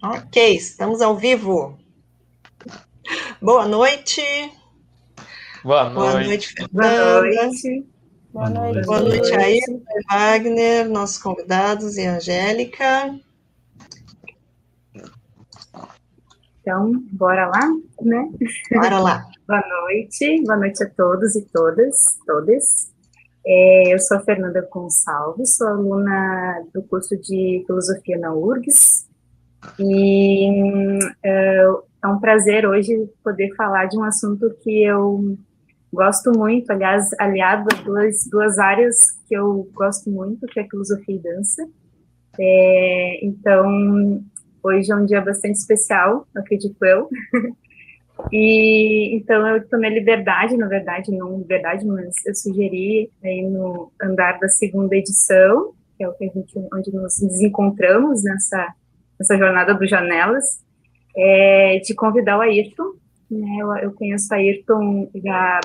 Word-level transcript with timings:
Ok, 0.00 0.54
estamos 0.54 1.02
ao 1.02 1.16
vivo. 1.16 1.76
Boa 3.42 3.66
noite. 3.66 4.22
Boa 5.64 5.90
noite. 5.90 5.94
Boa 5.94 6.22
noite, 6.24 6.48
Fernanda. 6.54 7.04
Boa 7.04 7.22
noite. 7.22 7.86
Boa 8.32 8.50
noite, 8.50 8.86
Boa 8.86 9.00
noite 9.00 9.34
aí, 9.34 9.60
Wagner, 10.08 10.88
nossos 10.88 11.18
convidados 11.18 11.96
e 11.96 12.06
Angélica. 12.06 13.18
Então, 16.60 16.92
bora 17.10 17.48
lá, 17.48 17.68
né? 18.00 18.30
Bora 18.70 18.98
lá. 19.00 19.26
Boa 19.48 19.64
noite, 19.66 20.44
boa 20.44 20.58
noite 20.58 20.84
a 20.84 20.90
todos 20.90 21.34
e 21.34 21.40
todas, 21.46 22.18
todas. 22.26 22.92
É, 23.50 23.94
eu 23.94 23.98
sou 23.98 24.18
a 24.18 24.20
Fernanda 24.20 24.60
Gonçalves, 24.70 25.56
sou 25.56 25.68
aluna 25.68 26.62
do 26.74 26.82
curso 26.82 27.16
de 27.16 27.64
Filosofia 27.66 28.18
na 28.18 28.34
URGS, 28.34 29.08
e 29.78 30.98
é, 31.24 31.64
é 32.04 32.06
um 32.06 32.20
prazer 32.20 32.66
hoje 32.66 33.08
poder 33.24 33.54
falar 33.56 33.86
de 33.86 33.96
um 33.96 34.04
assunto 34.04 34.54
que 34.62 34.84
eu 34.84 35.38
gosto 35.90 36.30
muito, 36.36 36.70
aliás, 36.70 37.08
aliado 37.18 37.68
a 37.72 37.82
duas, 37.82 38.28
duas 38.30 38.58
áreas 38.58 39.12
que 39.26 39.34
eu 39.34 39.66
gosto 39.72 40.10
muito, 40.10 40.46
que 40.46 40.60
é 40.60 40.68
filosofia 40.68 41.16
e 41.16 41.18
dança. 41.18 41.66
É, 42.38 43.24
então, 43.24 44.22
hoje 44.62 44.92
é 44.92 44.94
um 44.94 45.06
dia 45.06 45.22
bastante 45.22 45.56
especial, 45.56 46.28
acredito 46.36 46.84
eu. 46.84 47.08
E 48.32 49.16
então 49.16 49.46
eu 49.46 49.68
tomei 49.68 49.90
liberdade, 49.90 50.56
na 50.56 50.66
verdade, 50.66 51.10
não 51.10 51.38
liberdade, 51.38 51.86
mas 51.86 52.14
eu 52.26 52.34
sugeri 52.34 53.10
aí 53.24 53.42
no 53.42 53.92
andar 54.02 54.38
da 54.38 54.48
segunda 54.48 54.96
edição, 54.96 55.72
que 55.96 56.04
é 56.04 56.08
o 56.08 56.12
que 56.14 56.24
a 56.24 56.28
gente, 56.28 56.52
onde 56.72 56.92
nos 56.92 57.40
encontramos 57.40 58.22
nessa, 58.22 58.74
nessa 59.18 59.36
jornada 59.36 59.74
do 59.74 59.86
Janelas, 59.86 60.44
é, 61.16 61.78
de 61.78 61.94
convidar 61.94 62.38
o 62.38 62.42
Ayrton. 62.42 62.92
Né, 63.30 63.58
eu, 63.60 63.76
eu 63.76 63.92
conheço 63.92 64.32
o 64.32 64.34
Ayrton 64.34 65.10
já 65.24 65.60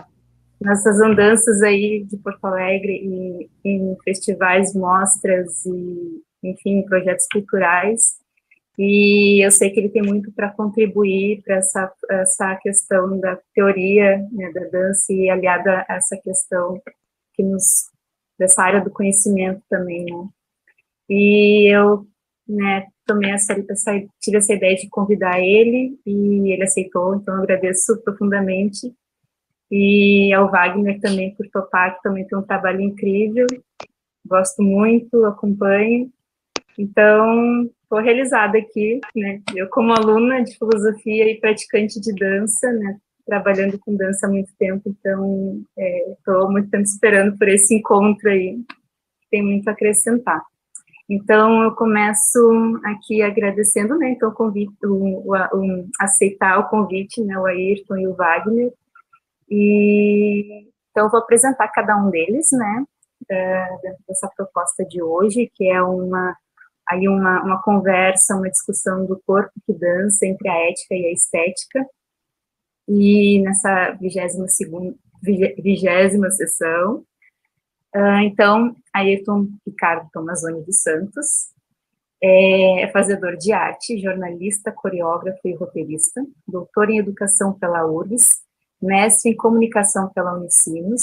nessas 0.62 1.00
andanças 1.02 1.62
aí 1.62 2.04
de 2.04 2.18
Porto 2.18 2.46
Alegre 2.46 2.94
e 2.94 3.50
em 3.66 3.98
festivais, 4.04 4.74
mostras 4.74 5.66
e, 5.66 6.22
enfim, 6.44 6.84
projetos 6.84 7.26
culturais. 7.32 8.23
E 8.78 9.46
eu 9.46 9.52
sei 9.52 9.70
que 9.70 9.80
ele 9.80 9.90
tem 9.90 10.02
muito 10.02 10.32
para 10.32 10.52
contribuir 10.52 11.42
para 11.44 11.58
essa, 11.58 11.92
essa 12.10 12.56
questão 12.56 13.20
da 13.20 13.38
teoria 13.54 14.18
né, 14.32 14.52
da 14.52 14.66
dança 14.66 15.14
e 15.14 15.30
aliada 15.30 15.86
a 15.88 15.96
essa 15.96 16.18
questão 16.18 16.82
que 17.34 17.44
nos 17.44 17.92
dessa 18.38 18.64
área 18.64 18.82
do 18.82 18.90
conhecimento 18.90 19.62
também, 19.70 20.06
né? 20.06 20.28
E 21.10 21.74
eu, 21.74 22.08
né, 22.48 22.88
tomei 23.06 23.32
essa, 23.32 23.54
essa 23.70 23.92
tive 24.20 24.38
essa 24.38 24.54
ideia 24.54 24.76
de 24.76 24.90
convidar 24.90 25.40
ele 25.40 26.00
e 26.06 26.52
ele 26.52 26.64
aceitou, 26.64 27.16
então 27.16 27.36
eu 27.36 27.44
agradeço 27.44 28.02
profundamente. 28.04 28.94
E 29.72 30.32
ao 30.34 30.50
Wagner 30.52 31.00
também 31.00 31.34
por 31.36 31.48
topar, 31.50 31.96
que 31.96 32.04
também 32.04 32.26
tem 32.28 32.38
um 32.38 32.44
trabalho 32.44 32.82
incrível. 32.82 33.48
Gosto 34.26 34.62
muito, 34.62 35.26
acompanho. 35.26 36.12
Então, 36.78 37.70
estou 37.84 38.00
realizada 38.00 38.58
aqui, 38.58 39.00
né? 39.16 39.42
Eu 39.56 39.70
como 39.70 39.94
aluna 39.94 40.44
de 40.44 40.58
filosofia 40.58 41.30
e 41.30 41.40
praticante 41.40 42.00
de 42.00 42.14
dança, 42.14 42.72
né? 42.72 42.98
Trabalhando 43.26 43.80
com 43.80 43.96
dança 43.96 44.28
há 44.28 44.30
muito 44.30 44.52
tempo, 44.58 44.82
então 44.86 45.62
estou 46.18 46.50
é, 46.50 46.52
muito 46.52 46.70
tempo 46.70 46.84
esperando 46.84 47.38
por 47.38 47.48
esse 47.48 47.76
encontro 47.76 48.30
aí. 48.30 48.60
Tem 49.32 49.42
muito 49.42 49.68
a 49.68 49.72
acrescentar. 49.72 50.42
Então, 51.10 51.64
eu 51.64 51.76
começo 51.76 52.80
aqui 52.84 53.22
agradecendo, 53.22 53.98
né, 53.98 54.12
então, 54.12 54.30
o 54.30 54.34
convite, 54.34 54.74
o, 54.86 55.22
o, 55.26 55.34
o, 55.34 55.88
aceitar 56.00 56.60
o 56.60 56.70
convite, 56.70 57.22
né, 57.22 57.38
o 57.38 57.46
Ayrton 57.46 57.98
e 57.98 58.08
o 58.08 58.16
Wagner, 58.16 58.72
e 59.50 60.66
então, 60.94 61.06
eu 61.06 61.10
vou 61.10 61.20
apresentar 61.20 61.68
cada 61.70 61.98
um 61.98 62.12
deles, 62.12 62.48
né, 62.52 62.86
dessa 64.08 64.30
proposta 64.36 64.86
de 64.86 65.02
hoje, 65.02 65.52
que 65.56 65.68
é 65.68 65.82
uma 65.82 66.38
aí 66.90 67.08
uma, 67.08 67.44
uma 67.44 67.62
conversa, 67.62 68.36
uma 68.36 68.50
discussão 68.50 69.06
do 69.06 69.22
corpo 69.26 69.52
que 69.66 69.74
dança 69.74 70.26
entre 70.26 70.50
a 70.50 70.70
ética 70.70 70.96
e 70.96 71.06
a 71.06 71.12
estética. 71.12 71.86
E 72.88 73.42
nessa 73.42 73.92
vigésima 73.92 74.48
segunda, 74.48 74.96
vigésima 75.22 76.30
sessão, 76.32 77.06
uh, 77.96 78.20
então, 78.24 78.76
Ayrton 78.94 79.48
Ricardo 79.66 80.10
Tomazoni 80.12 80.64
dos 80.64 80.82
Santos, 80.82 81.54
é 82.26 82.90
fazedor 82.94 83.36
de 83.36 83.52
arte, 83.52 84.00
jornalista, 84.00 84.72
coreógrafo 84.72 85.46
e 85.46 85.56
roteirista, 85.56 86.26
doutor 86.48 86.90
em 86.90 86.98
educação 86.98 87.52
pela 87.52 87.86
URGS, 87.86 88.42
mestre 88.82 89.32
em 89.32 89.36
comunicação 89.36 90.10
pela 90.10 90.34
Unicinos, 90.34 91.02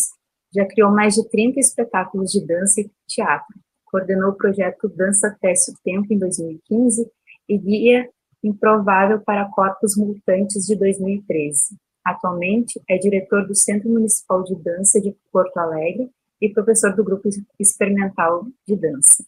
já 0.54 0.66
criou 0.66 0.91
mais 0.91 1.14
de 1.14 1.28
30 1.28 1.60
espetáculos 1.60 2.30
de 2.30 2.44
dança 2.44 2.80
e 2.80 2.91
teatro, 3.06 3.54
coordenou 3.91 4.31
o 4.31 4.37
projeto 4.37 4.89
Dança 4.89 5.37
Teste 5.41 5.73
o 5.73 5.75
Tempo 5.83 6.12
em 6.12 6.19
2015 6.19 7.11
e 7.49 7.59
Guia 7.59 8.09
Improvável 8.43 9.21
para 9.21 9.51
Corpos 9.51 9.97
Mutantes 9.97 10.65
de 10.65 10.77
2013. 10.77 11.77
Atualmente 12.05 12.81
é 12.89 12.97
diretor 12.97 13.47
do 13.47 13.55
Centro 13.55 13.91
Municipal 13.91 14.43
de 14.43 14.55
Dança 14.56 15.01
de 15.01 15.15
Porto 15.31 15.59
Alegre 15.59 16.11
e 16.41 16.49
professor 16.49 16.95
do 16.95 17.05
Grupo 17.05 17.28
Experimental 17.59 18.47
de 18.67 18.77
Dança. 18.77 19.23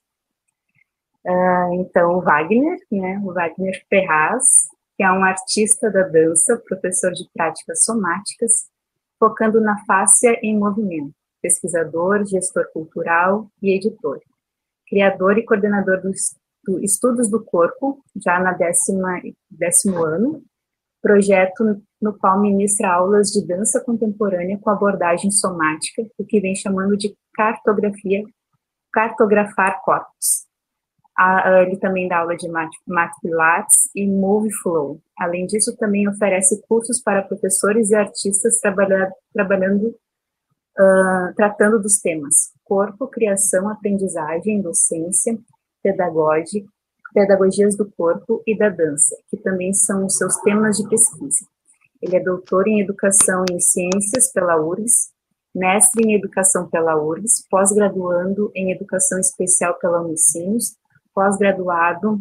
Uh, 1.25 1.75
então, 1.75 2.17
o 2.17 2.21
Wagner, 2.23 2.79
né, 2.91 3.21
o 3.23 3.33
Wagner 3.33 3.85
Ferraz, 3.89 4.69
que 4.97 5.03
é 5.03 5.13
um 5.13 5.23
artista 5.23 5.91
da 5.91 6.03
dança, 6.03 6.61
professor 6.67 7.13
de 7.13 7.29
práticas 7.35 7.85
somáticas, 7.85 8.67
focando 9.19 9.61
na 9.61 9.85
fáscia 9.85 10.39
em 10.43 10.59
movimento, 10.59 11.15
pesquisador, 11.41 12.25
gestor 12.25 12.67
cultural 12.73 13.49
e 13.63 13.77
editor 13.77 14.21
criador 14.93 15.39
e 15.39 15.45
coordenador 15.45 16.03
dos 16.03 16.37
do 16.65 16.79
Estudos 16.85 17.31
do 17.31 17.43
Corpo, 17.43 18.05
já 18.23 18.39
na 18.39 18.53
décima, 18.53 19.21
décimo 19.51 20.05
ano, 20.05 20.43
projeto 21.01 21.83
no 22.01 22.17
qual 22.19 22.39
ministra 22.41 22.93
aulas 22.93 23.29
de 23.29 23.45
dança 23.47 23.83
contemporânea 23.85 24.59
com 24.59 24.69
abordagem 24.69 25.31
somática, 25.31 26.03
o 26.19 26.25
que 26.25 26.41
vem 26.41 26.55
chamando 26.55 26.95
de 26.97 27.17
cartografia, 27.35 28.23
cartografar 28.93 29.81
corpos. 29.83 30.47
ele 31.63 31.79
também 31.79 32.07
dá 32.07 32.19
aula 32.19 32.37
de 32.37 32.49
mat, 32.49 32.71
mat 32.87 33.11
pilates 33.23 33.89
e 33.97 34.07
move 34.07 34.53
flow. 34.63 35.01
Além 35.19 35.47
disso, 35.47 35.75
também 35.79 36.07
oferece 36.07 36.63
cursos 36.69 37.03
para 37.03 37.23
professores 37.23 37.91
e 37.91 37.95
artistas 37.95 38.61
trabalhando 38.61 39.97
uh, 40.79 41.35
tratando 41.35 41.81
dos 41.81 41.99
temas 42.01 42.53
corpo, 42.73 43.07
criação, 43.07 43.69
aprendizagem, 43.69 44.63
docência, 44.63 45.39
pedagogia, 45.83 46.65
pedagogias 47.13 47.77
do 47.77 47.91
corpo 47.91 48.43
e 48.47 48.57
da 48.57 48.71
dança, 48.71 49.15
que 49.29 49.37
também 49.37 49.75
são 49.75 50.07
os 50.07 50.17
seus 50.17 50.37
temas 50.39 50.79
de 50.79 50.89
pesquisa. 50.89 51.45
Ele 52.01 52.17
é 52.17 52.21
doutor 52.21 52.67
em 52.67 52.81
educação 52.81 53.45
em 53.51 53.61
ciências 53.61 54.33
pela 54.33 54.57
URGS, 54.57 55.11
mestre 55.55 56.03
em 56.03 56.15
educação 56.15 56.67
pela 56.69 56.97
URGS, 56.97 57.47
pós-graduando 57.51 58.51
em 58.55 58.73
educação 58.73 59.19
especial 59.19 59.79
pela 59.79 60.01
Unicinos, 60.01 60.75
pós-graduado, 61.15 62.19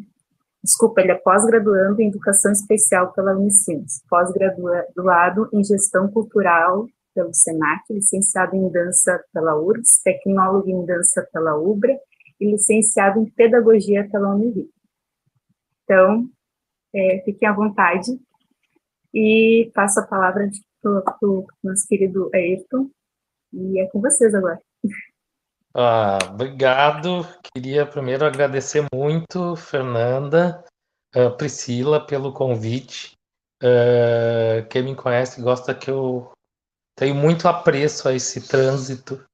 desculpa, 0.61 0.99
ele 0.99 1.13
é 1.13 1.15
pós-graduando 1.15 2.01
em 2.01 2.09
educação 2.09 2.51
especial 2.51 3.13
pela 3.13 3.37
Unicinos, 3.37 4.01
pós-graduado 4.09 5.49
em 5.53 5.63
gestão 5.63 6.09
cultural 6.09 6.87
pelo 7.13 7.33
SENAC, 7.33 7.81
licenciado 7.89 8.55
em 8.55 8.69
dança 8.69 9.23
pela 9.33 9.55
URGS, 9.59 10.01
tecnólogo 10.03 10.69
em 10.69 10.85
dança 10.85 11.27
pela 11.31 11.55
UBRA 11.55 11.97
e 12.39 12.51
licenciado 12.51 13.19
em 13.19 13.25
pedagogia 13.25 14.07
pela 14.09 14.33
Unirio. 14.33 14.69
Então, 15.83 16.29
é, 16.93 17.21
fiquem 17.25 17.47
à 17.47 17.53
vontade 17.53 18.19
e 19.13 19.69
passo 19.73 19.99
a 19.99 20.07
palavra 20.07 20.49
para 20.81 21.29
o 21.29 21.45
nosso 21.63 21.87
querido 21.87 22.29
Ayrton, 22.33 22.89
e 23.53 23.79
é 23.79 23.87
com 23.87 24.01
vocês 24.01 24.33
agora. 24.33 24.59
Ah, 25.73 26.17
obrigado. 26.29 27.25
Queria 27.53 27.85
primeiro 27.85 28.25
agradecer 28.25 28.85
muito, 28.93 29.55
Fernanda, 29.55 30.63
uh, 31.15 31.35
Priscila, 31.37 32.05
pelo 32.05 32.33
convite. 32.33 33.13
Uh, 33.63 34.67
quem 34.69 34.83
me 34.83 34.95
conhece 34.95 35.41
gosta 35.41 35.75
que 35.75 35.89
eu 35.89 36.31
tenho 37.01 37.15
muito 37.15 37.47
apreço 37.47 38.07
a 38.07 38.13
esse 38.13 38.47
trânsito 38.47 39.25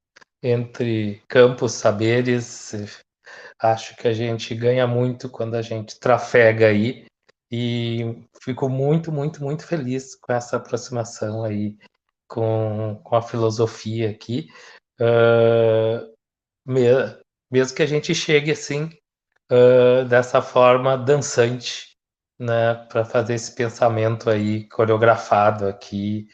entre 0.42 1.22
campos, 1.28 1.72
saberes. 1.72 2.72
Acho 3.60 3.94
que 3.94 4.08
a 4.08 4.12
gente 4.14 4.54
ganha 4.54 4.86
muito 4.86 5.28
quando 5.28 5.54
a 5.54 5.60
gente 5.60 6.00
trafega 6.00 6.68
aí 6.68 7.04
e 7.52 8.24
fico 8.42 8.70
muito, 8.70 9.12
muito, 9.12 9.44
muito 9.44 9.66
feliz 9.66 10.14
com 10.14 10.32
essa 10.32 10.56
aproximação 10.56 11.44
aí 11.44 11.76
com, 12.26 12.98
com 13.04 13.16
a 13.16 13.20
filosofia 13.20 14.08
aqui. 14.08 14.48
Uh, 14.98 16.10
mesmo 17.50 17.76
que 17.76 17.82
a 17.82 17.86
gente 17.86 18.14
chegue 18.14 18.50
assim 18.50 18.88
uh, 19.52 20.06
dessa 20.08 20.40
forma 20.40 20.96
dançante, 20.96 21.92
né, 22.40 22.76
para 22.88 23.04
fazer 23.04 23.34
esse 23.34 23.54
pensamento 23.54 24.30
aí 24.30 24.66
coreografado 24.70 25.66
aqui, 25.66 26.28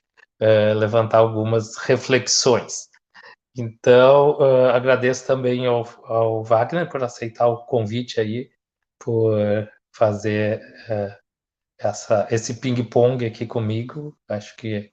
uh, 0.44 0.78
levantar 0.78 1.18
algumas 1.18 1.76
reflexões. 1.78 2.88
Então, 3.56 4.38
uh, 4.38 4.70
agradeço 4.70 5.26
também 5.26 5.66
ao, 5.66 5.84
ao, 6.04 6.42
Wagner 6.44 6.88
por 6.88 7.02
aceitar 7.02 7.46
o 7.46 7.64
convite 7.64 8.20
aí, 8.20 8.50
por 8.98 9.34
fazer 9.94 10.60
essa, 11.78 12.26
esse 12.30 12.54
ping-pong 12.54 13.24
aqui 13.24 13.46
comigo. 13.46 14.16
Acho 14.28 14.56
que 14.56 14.90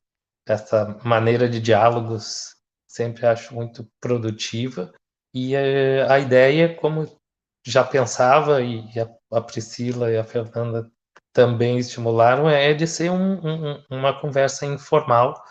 essa 0.48 1.00
maneira 1.04 1.50
de 1.50 1.60
diálogos 1.60 2.56
sempre 2.88 3.26
acho 3.26 3.56
muito 3.56 3.88
produtiva. 4.00 4.92
E 5.34 5.56
a 5.56 6.20
ideia, 6.20 6.76
como 6.76 7.08
já 7.66 7.84
pensava, 7.84 8.62
e 8.62 8.84
a, 9.00 9.38
a 9.38 9.42
Priscila 9.42 10.12
e 10.12 10.18
a 10.18 10.24
Fernanda 10.24 10.92
também 11.34 11.78
estimularam, 11.78 12.50
é 12.50 12.74
de 12.74 12.88
ser 12.88 13.10
um, 13.12 13.40
um, 13.46 13.84
uma 13.90 14.20
conversa 14.20 14.66
informal, 14.66 15.42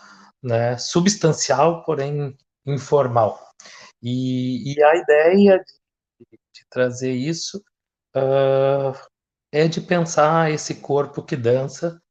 né, 0.41 0.77
substancial, 0.77 1.83
porém 1.83 2.37
informal. 2.65 3.39
E, 4.01 4.73
e 4.73 4.83
a 4.83 4.95
ideia 4.95 5.57
de, 5.57 6.37
de 6.53 6.65
trazer 6.69 7.13
isso 7.13 7.63
uh, 8.15 8.97
é 9.51 9.67
de 9.67 9.81
pensar 9.81 10.51
esse 10.51 10.75
corpo 10.75 11.23
que 11.23 11.35
dança 11.35 12.01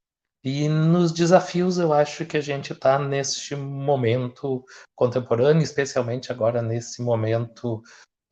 e 0.43 0.67
nos 0.67 1.11
desafios, 1.11 1.77
eu 1.77 1.93
acho 1.93 2.25
que 2.25 2.35
a 2.35 2.41
gente 2.41 2.73
está 2.73 2.97
neste 2.97 3.55
momento 3.55 4.65
contemporâneo, 4.95 5.61
especialmente 5.61 6.31
agora 6.31 6.63
nesse 6.63 7.01
momento 7.01 7.83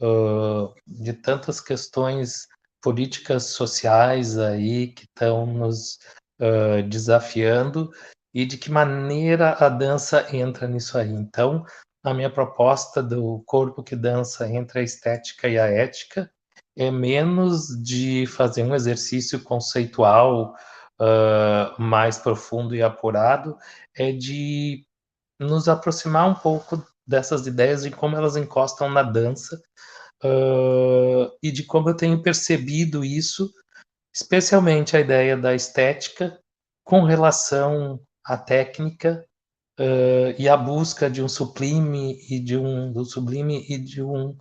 uh, 0.01 0.73
de 0.87 1.13
tantas 1.13 1.61
questões 1.61 2.47
políticas 2.81 3.45
sociais 3.45 4.37
aí 4.37 4.87
que 4.87 5.03
estão 5.03 5.45
nos 5.45 5.99
uh, 6.39 6.83
desafiando 6.87 7.91
e 8.33 8.45
de 8.45 8.57
que 8.57 8.71
maneira 8.71 9.53
a 9.59 9.69
dança 9.69 10.27
entra 10.35 10.67
nisso 10.67 10.97
aí. 10.97 11.09
Então, 11.09 11.65
a 12.03 12.13
minha 12.13 12.29
proposta 12.29 13.03
do 13.03 13.43
corpo 13.45 13.83
que 13.83 13.95
dança 13.95 14.47
entre 14.47 14.79
a 14.79 14.83
estética 14.83 15.47
e 15.47 15.59
a 15.59 15.65
ética 15.65 16.31
é 16.77 16.89
menos 16.89 17.67
de 17.83 18.25
fazer 18.27 18.63
um 18.63 18.73
exercício 18.73 19.43
conceitual 19.43 20.55
uh, 20.99 21.81
mais 21.81 22.17
profundo 22.17 22.75
e 22.75 22.81
apurado, 22.81 23.57
é 23.95 24.11
de 24.11 24.85
nos 25.39 25.67
aproximar 25.67 26.29
um 26.29 26.35
pouco 26.35 26.85
dessas 27.05 27.47
ideias 27.47 27.83
de 27.83 27.91
como 27.91 28.15
elas 28.15 28.37
encostam 28.37 28.89
na 28.89 29.01
dança 29.01 29.61
uh, 30.23 31.31
e 31.41 31.51
de 31.51 31.63
como 31.63 31.89
eu 31.89 31.95
tenho 31.95 32.21
percebido 32.21 33.03
isso, 33.03 33.51
especialmente 34.13 34.95
a 34.95 34.99
ideia 34.99 35.37
da 35.37 35.53
estética 35.53 36.39
com 36.83 37.03
relação 37.03 37.99
à 38.25 38.37
técnica 38.37 39.25
uh, 39.79 40.33
e 40.37 40.49
a 40.49 40.57
busca 40.57 41.09
de 41.09 41.21
um 41.21 41.27
sublime 41.27 42.19
e 42.29 42.39
de 42.39 42.57
um 42.57 42.91
do 42.91 43.05
sublime 43.05 43.65
e 43.69 43.77
de 43.77 44.01
um 44.01 44.35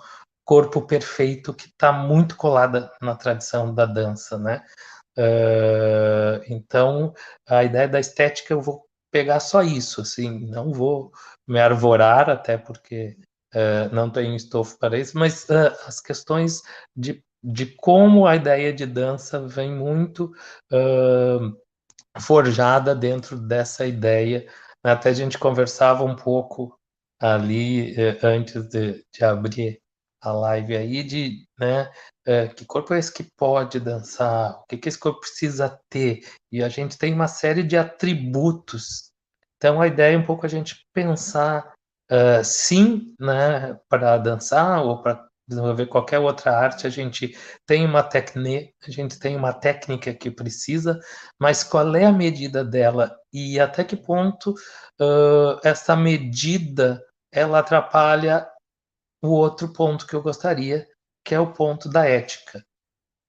corpo 0.45 0.87
perfeito 0.87 1.53
que 1.53 1.67
está 1.67 1.93
muito 1.93 2.37
colada 2.37 2.91
na 3.03 3.15
tradição 3.15 3.75
da 3.75 3.85
dança, 3.85 4.39
né? 4.39 4.65
Uh, 5.19 6.41
então, 6.49 7.13
a 7.47 7.65
ideia 7.65 7.89
da 7.89 8.01
estética 8.01 8.55
eu 8.55 8.63
vou 8.63 8.87
pegar 9.11 9.41
só 9.41 9.63
isso, 9.63 10.01
assim, 10.01 10.47
não 10.47 10.73
vou 10.73 11.13
me 11.47 11.61
arvorar, 11.61 12.31
até 12.31 12.57
porque 12.57 13.17
uh, 13.55 13.95
não 13.95 14.11
tenho 14.11 14.35
estofo 14.35 14.79
para 14.79 14.99
isso, 14.99 15.19
mas 15.19 15.45
uh, 15.49 15.75
as 15.87 16.01
questões 16.01 16.63
de, 16.97 17.23
de 17.43 17.67
como 17.77 18.27
a 18.27 18.37
ideia 18.37 18.73
de 18.73 18.87
dança 18.87 19.47
vem 19.47 19.75
muito 19.75 20.33
forjada 22.21 22.95
dentro 22.95 23.39
dessa 23.39 23.87
ideia. 23.87 24.47
Até 24.83 25.11
a 25.11 25.13
gente 25.15 25.39
conversava 25.39 26.05
um 26.05 26.17
pouco 26.17 26.77
ali 27.21 27.95
antes 28.23 28.69
de, 28.69 29.05
de 29.13 29.25
abrir 29.25 29.81
a 30.21 30.33
live 30.33 30.77
aí 30.77 31.03
de, 31.03 31.47
né, 31.59 31.91
é, 32.27 32.49
que 32.49 32.65
corpo 32.65 32.93
é 32.95 32.99
esse 32.99 33.13
que 33.13 33.25
pode 33.37 33.81
dançar, 33.81 34.59
o 34.59 34.67
que, 34.67 34.77
que 34.77 34.89
esse 34.89 34.99
corpo 34.99 35.21
precisa 35.21 35.81
ter, 35.89 36.21
e 36.51 36.63
a 36.63 36.69
gente 36.69 36.99
tem 36.99 37.15
uma 37.15 37.29
série 37.29 37.63
de 37.63 37.77
atributos. 37.77 39.11
Então 39.57 39.81
a 39.81 39.87
ideia 39.87 40.15
é 40.15 40.19
um 40.19 40.27
pouco 40.27 40.45
a 40.45 40.49
gente 40.49 40.85
pensar, 40.93 41.73
uh, 42.11 42.45
sim, 42.45 43.15
né, 43.19 43.79
para 43.89 44.19
dançar 44.19 44.83
ou 44.83 45.03
para 45.03 45.29
desenvolver 45.49 45.87
qualquer 45.87 46.19
outra 46.19 46.55
arte, 46.57 46.87
a 46.87 46.91
gente 46.91 47.37
tem 47.67 47.85
uma 47.87 48.03
técnica, 48.03 48.71
a 48.87 48.91
gente 48.91 49.19
tem 49.19 49.35
uma 49.35 49.53
técnica 49.53 50.13
que 50.13 50.31
precisa, 50.31 51.01
mas 51.41 51.65
qual 51.65 51.97
é 51.97 52.05
a 52.05 52.13
medida 52.13 52.63
dela 52.63 53.17
e 53.33 53.59
até 53.59 53.83
que 53.83 53.97
ponto 53.97 54.51
uh, 55.01 55.59
essa 55.65 55.97
medida 55.97 57.03
ela 57.33 57.61
atrapalha 57.61 58.47
o 59.23 59.29
outro 59.31 59.73
ponto 59.73 60.07
que 60.07 60.15
eu 60.15 60.23
gostaria, 60.23 60.87
que 61.25 61.35
é 61.35 61.41
o 61.41 61.53
ponto 61.53 61.89
da 61.89 62.05
ética. 62.05 62.65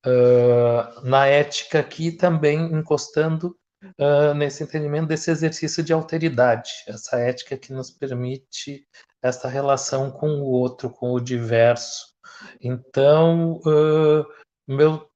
Uh, 0.06 1.02
na 1.04 1.26
ética 1.26 1.80
aqui 1.80 2.12
também 2.12 2.72
encostando 2.74 3.58
uh, 4.00 4.34
nesse 4.34 4.64
entendimento 4.64 5.08
desse 5.08 5.32
exercício 5.32 5.84
de 5.84 5.94
alteridade, 5.94 6.72
essa 6.88 7.18
ética 7.18 7.58
que 7.58 7.74
nos 7.74 7.92
permite 7.92 8.86
essa 9.22 9.48
relação 9.48 10.12
com 10.12 10.28
o 10.40 10.46
outro, 10.46 10.90
com 10.90 11.12
o 11.14 11.20
diverso. 11.20 12.14
Então, 12.62 13.60
uh, 13.66 14.26
meu, 14.68 15.10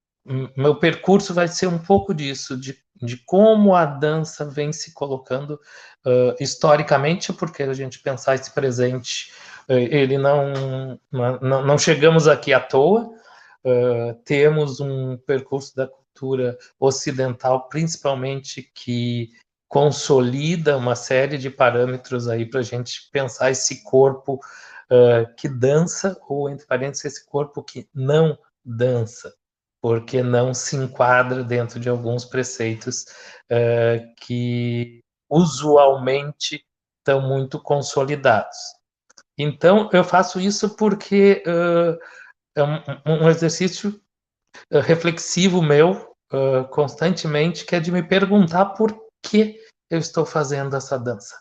meu 0.58 0.76
percurso 0.76 1.34
vai 1.34 1.48
ser 1.48 1.68
um 1.68 1.80
pouco 1.80 2.14
disso, 2.14 2.58
de, 2.58 2.78
de 3.02 3.18
como 3.26 3.76
a 3.76 3.86
dança 3.86 4.46
vem 4.46 4.72
se 4.72 4.94
colocando 4.94 5.60
historicamente, 6.38 7.32
porque 7.32 7.64
a 7.64 7.74
gente 7.74 8.00
pensar 8.00 8.36
esse 8.36 8.52
presente 8.52 9.32
ele 9.70 10.18
não, 10.18 11.00
não, 11.12 11.66
não 11.66 11.78
chegamos 11.78 12.28
aqui 12.28 12.54
à 12.54 12.60
toa, 12.60 13.10
uh, 13.64 14.14
temos 14.26 14.80
um 14.80 15.18
percurso 15.18 15.76
da 15.76 15.88
cultura 16.24 16.58
ocidental, 16.80 17.68
principalmente 17.68 18.64
que 18.74 19.32
consolida 19.68 20.78
uma 20.78 20.96
série 20.96 21.38
de 21.38 21.50
parâmetros 21.50 22.30
aí 22.30 22.46
para 22.46 22.62
a 22.62 22.64
gente 22.64 23.10
pensar 23.12 23.52
esse 23.52 23.84
corpo 23.84 24.36
uh, 24.36 25.36
que 25.36 25.50
dança, 25.50 26.18
ou 26.28 26.50
entre 26.50 26.66
parênteses, 26.66 27.06
esse 27.06 27.26
corpo 27.26 27.62
que 27.62 27.90
não 27.94 28.38
dança, 28.64 29.34
porque 29.82 30.24
não 30.24 30.54
se 30.54 30.78
enquadra 30.78 31.44
dentro 31.44 31.80
de 31.80 31.90
alguns 31.90 32.24
preceitos 32.24 33.06
uh, 33.52 34.16
que 34.22 35.02
usualmente 35.30 36.64
estão 37.00 37.22
muito 37.28 37.60
consolidados. 37.60 38.58
Então, 39.38 39.90
eu 39.92 40.04
faço 40.04 40.40
isso 40.40 40.76
porque 40.76 41.44
uh, 41.48 42.00
é 42.56 42.64
um, 42.64 43.24
um 43.24 43.30
exercício 43.30 44.00
reflexivo 44.72 45.62
meu, 45.62 46.13
uh, 46.34 46.68
constantemente, 46.70 47.66
que 47.66 47.76
é 47.76 47.80
de 47.80 47.92
me 47.92 48.04
perguntar 48.04 48.66
por 48.68 48.98
que 49.22 49.60
eu 49.90 50.00
estou 50.00 50.26
fazendo 50.26 50.76
essa 50.76 50.98
dança. 50.98 51.38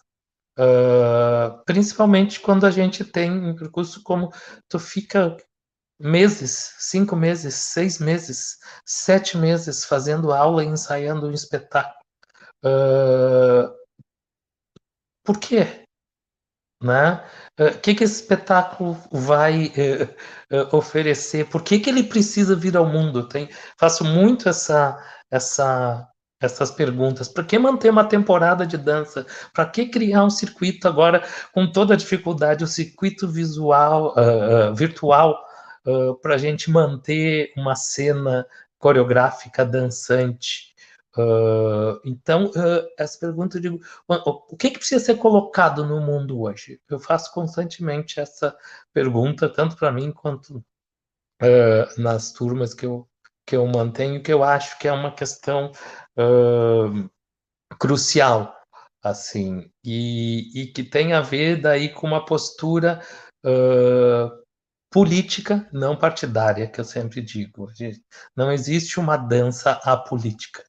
principalmente 1.65 2.39
quando 2.41 2.67
a 2.67 2.71
gente 2.71 3.05
tem 3.05 3.31
um 3.31 3.57
percurso 3.57 4.03
como 4.03 4.31
tu 4.69 4.79
fica 4.79 5.37
meses, 5.99 6.75
cinco 6.79 7.17
meses, 7.17 7.55
seis 7.55 7.99
meses, 7.99 8.59
sete 8.85 9.39
meses 9.39 9.85
fazendo 9.85 10.33
aula 10.33 10.63
e 10.63 10.69
ensaiando 10.69 11.27
um 11.27 11.33
espetáculo. 11.33 11.97
por 15.25 15.39
quê? 15.39 15.82
Né? 16.83 17.23
O 17.59 17.63
eh, 17.65 17.71
que, 17.75 17.95
que 17.95 18.05
esse 18.05 18.23
espetáculo 18.23 18.97
vai 19.11 19.67
uh, 19.67 20.57
uh, 20.57 20.77
oferecer? 20.77 21.47
Por 21.49 21.63
que, 21.63 21.79
que 21.79 21.89
ele 21.89 22.03
precisa 22.03 22.57
vir 22.57 22.77
ao 22.77 22.87
mundo? 22.87 23.29
Tem, 23.29 23.49
faço 23.79 24.05
muito 24.05 24.49
essa, 24.49 24.99
essa, 25.31 26.09
essas 26.41 26.71
perguntas. 26.71 27.29
Para 27.29 27.45
que 27.45 27.59
manter 27.59 27.91
uma 27.91 28.05
temporada 28.05 28.67
de 28.67 28.77
dança? 28.77 29.27
Para 29.55 29.67
que 29.67 29.87
criar 29.87 30.25
um 30.25 30.31
circuito 30.31 30.89
agora 30.89 31.23
com 31.53 31.71
toda 31.71 31.95
a 31.95 31.97
dificuldade, 31.97 32.65
o 32.65 32.67
um 32.67 32.71
circuito 32.71 33.29
visual, 33.29 34.15
uh, 34.17 34.75
virtual, 34.75 35.39
para 36.23 36.37
a 36.37 36.39
gente 36.39 36.71
manter 36.71 37.53
uma 37.57 37.75
cena 37.75 38.47
coreográfica 38.79 39.65
dançante? 39.65 40.72
Uh, 41.17 42.01
então, 42.05 42.47
uh, 42.47 42.89
essa 42.99 43.19
pergunta 43.19 43.59
eu 43.59 43.61
digo: 43.61 43.81
o 44.09 44.57
que, 44.57 44.71
que 44.71 44.79
precisa 44.79 45.05
ser 45.05 45.17
colocado 45.17 45.85
no 45.87 46.01
mundo 46.01 46.41
hoje? 46.41 46.81
Eu 46.89 46.99
faço 46.99 47.33
constantemente 47.33 48.19
essa 48.19 48.57
pergunta, 48.93 49.49
tanto 49.49 49.77
para 49.77 49.93
mim 49.93 50.11
quanto 50.11 50.65
uh, 51.43 52.01
nas 52.01 52.33
turmas 52.33 52.73
que 52.73 52.87
eu, 52.87 53.07
que 53.47 53.55
eu 53.55 53.67
mantenho, 53.67 54.23
que 54.23 54.33
eu 54.33 54.43
acho 54.43 54.79
que 54.79 54.89
é 54.89 54.93
uma 54.93 55.15
questão 55.15 55.73
crucial, 57.79 58.55
assim, 59.03 59.71
e, 59.85 60.63
e, 60.63 60.67
que 60.69 60.85
tem 60.85 61.15
a 61.15 61.21
ver 61.21 61.61
daí 61.61 61.89
com 61.89 62.07
uma 62.07 62.25
postura 62.25 63.03
política, 64.91 65.69
não 65.73 65.97
partidária, 65.97 66.69
que 66.69 66.81
eu 66.81 66.85
sempre 66.85 67.23
digo. 67.23 67.69
Não 68.37 68.53
existe 68.53 69.01
uma 69.01 69.17
dança 69.17 69.73
apolítica. 69.85 70.63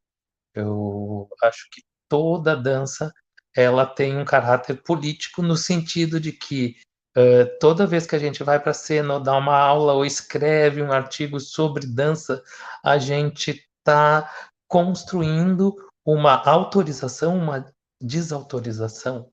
Eu 0.54 1.28
acho 1.42 1.68
que 1.72 1.82
toda 2.08 2.56
dança 2.56 3.12
ela 3.56 3.86
tem 3.86 4.18
um 4.18 4.26
caráter 4.26 4.82
político 4.82 5.42
no 5.42 5.56
sentido 5.56 6.20
de 6.20 6.32
que 6.32 6.76
uh, 7.18 7.60
toda 7.60 7.88
vez 7.88 8.06
que 8.06 8.16
a 8.16 8.20
gente 8.20 8.44
vai 8.44 8.60
para 8.60 8.72
a 8.72 8.76
cena 8.76 9.16
ou 9.16 9.20
dá 9.20 9.38
uma 9.38 9.58
aula 9.58 9.94
ou 9.94 10.06
escreve 10.06 10.82
um 10.82 10.92
artigo 10.92 11.40
sobre 11.40 11.86
dança, 11.86 12.44
a 12.84 12.98
gente 12.98 13.64
está 13.80 14.32
construindo 14.68 15.76
uma 16.06 16.36
autorização, 16.44 17.38
uma 17.38 17.66
desautorização 18.02 19.30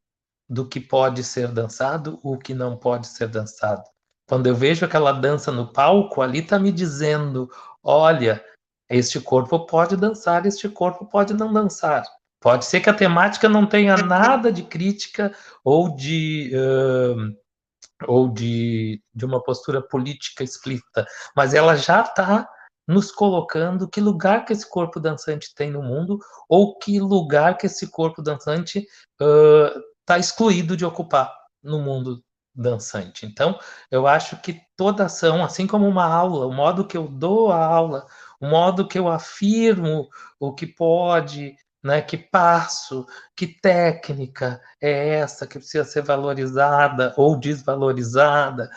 do 0.48 0.68
que 0.68 0.80
pode 0.80 1.22
ser 1.24 1.48
dançado, 1.48 2.18
o 2.22 2.36
que 2.36 2.52
não 2.52 2.76
pode 2.76 3.06
ser 3.06 3.28
dançado. 3.28 3.84
Quando 4.28 4.46
eu 4.46 4.54
vejo 4.54 4.84
aquela 4.84 5.12
dança 5.12 5.50
no 5.50 5.72
palco, 5.72 6.22
ali 6.22 6.40
está 6.40 6.58
me 6.58 6.70
dizendo: 6.70 7.48
olha, 7.82 8.44
este 8.90 9.20
corpo 9.20 9.66
pode 9.66 9.96
dançar, 9.96 10.44
este 10.44 10.68
corpo 10.68 11.06
pode 11.06 11.32
não 11.32 11.52
dançar. 11.52 12.04
Pode 12.40 12.64
ser 12.64 12.80
que 12.80 12.90
a 12.90 12.94
temática 12.94 13.48
não 13.48 13.66
tenha 13.66 13.96
nada 13.98 14.50
de 14.50 14.62
crítica 14.62 15.32
ou 15.62 15.94
de, 15.94 16.50
uh, 16.54 17.36
ou 18.08 18.28
de, 18.28 19.02
de 19.14 19.24
uma 19.24 19.42
postura 19.42 19.80
política 19.80 20.42
explícita, 20.42 21.06
mas 21.36 21.54
ela 21.54 21.76
já 21.76 22.00
está 22.00 22.48
nos 22.88 23.12
colocando 23.12 23.88
que 23.88 24.00
lugar 24.00 24.44
que 24.44 24.52
esse 24.52 24.68
corpo 24.68 24.98
dançante 24.98 25.54
tem 25.54 25.70
no 25.70 25.82
mundo 25.82 26.18
ou 26.48 26.76
que 26.78 26.98
lugar 26.98 27.56
que 27.56 27.66
esse 27.66 27.88
corpo 27.88 28.20
dançante 28.20 28.84
está 29.20 30.16
uh, 30.16 30.18
excluído 30.18 30.76
de 30.76 30.84
ocupar 30.84 31.32
no 31.62 31.78
mundo 31.78 32.20
dançante. 32.54 33.26
Então, 33.26 33.58
eu 33.90 34.06
acho 34.06 34.36
que 34.38 34.60
toda 34.76 35.04
ação, 35.04 35.44
assim 35.44 35.66
como 35.66 35.86
uma 35.86 36.04
aula, 36.04 36.46
o 36.46 36.52
modo 36.52 36.86
que 36.86 36.96
eu 36.96 37.06
dou 37.06 37.52
a 37.52 37.64
aula, 37.64 38.06
o 38.40 38.48
modo 38.48 38.88
que 38.88 38.98
eu 38.98 39.08
afirmo 39.08 40.08
o 40.38 40.52
que 40.52 40.66
pode, 40.66 41.54
né, 41.82 42.02
que 42.02 42.16
passo, 42.16 43.06
que 43.34 43.46
técnica 43.46 44.60
é 44.80 45.14
essa 45.16 45.46
que 45.46 45.58
precisa 45.58 45.84
ser 45.84 46.02
valorizada 46.02 47.14
ou 47.16 47.38
desvalorizada, 47.38 48.70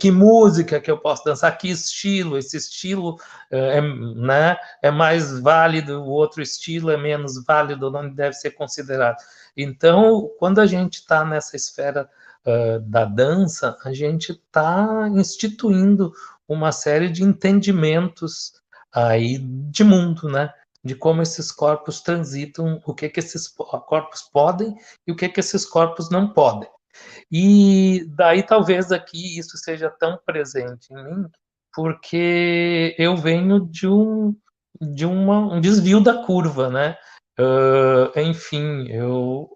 que 0.00 0.10
música 0.10 0.80
que 0.80 0.90
eu 0.90 0.98
posso 0.98 1.24
dançar, 1.24 1.56
que 1.58 1.68
estilo, 1.68 2.38
esse 2.38 2.56
estilo 2.56 3.18
é, 3.50 3.80
né, 3.80 4.56
é 4.80 4.90
mais 4.90 5.38
válido, 5.40 6.02
o 6.02 6.10
outro 6.10 6.40
estilo 6.42 6.90
é 6.90 6.96
menos 6.96 7.44
válido, 7.44 7.90
não 7.90 8.08
deve 8.08 8.34
ser 8.34 8.52
considerado. 8.52 9.16
Então, 9.56 10.30
quando 10.38 10.60
a 10.60 10.66
gente 10.66 10.94
está 10.94 11.24
nessa 11.24 11.56
esfera 11.56 12.08
uh, 12.46 12.80
da 12.80 13.04
dança, 13.04 13.76
a 13.84 13.92
gente 13.92 14.32
está 14.32 15.08
instituindo 15.12 16.12
uma 16.46 16.70
série 16.72 17.08
de 17.08 17.24
entendimentos 17.24 18.62
aí 18.94 19.38
de 19.38 19.82
mundo, 19.84 20.28
né? 20.28 20.52
De 20.82 20.94
como 20.94 21.22
esses 21.22 21.50
corpos 21.50 22.00
transitam, 22.00 22.80
o 22.86 22.94
que 22.94 23.08
que 23.08 23.20
esses 23.20 23.48
corpos 23.48 24.22
podem 24.22 24.76
e 25.06 25.12
o 25.12 25.16
que 25.16 25.28
que 25.28 25.40
esses 25.40 25.64
corpos 25.66 26.10
não 26.10 26.32
podem. 26.32 26.68
E 27.30 28.06
daí 28.10 28.42
talvez 28.42 28.92
aqui 28.92 29.38
isso 29.38 29.56
seja 29.58 29.90
tão 29.90 30.18
presente 30.24 30.92
em 30.92 31.02
mim, 31.02 31.28
porque 31.74 32.94
eu 32.98 33.16
venho 33.16 33.60
de 33.60 33.88
um 33.88 34.36
de 34.80 35.06
uma, 35.06 35.38
um 35.38 35.60
desvio 35.60 36.00
da 36.00 36.24
curva, 36.24 36.68
né? 36.68 36.96
Uh, 37.38 38.18
enfim, 38.20 38.88
eu 38.88 39.48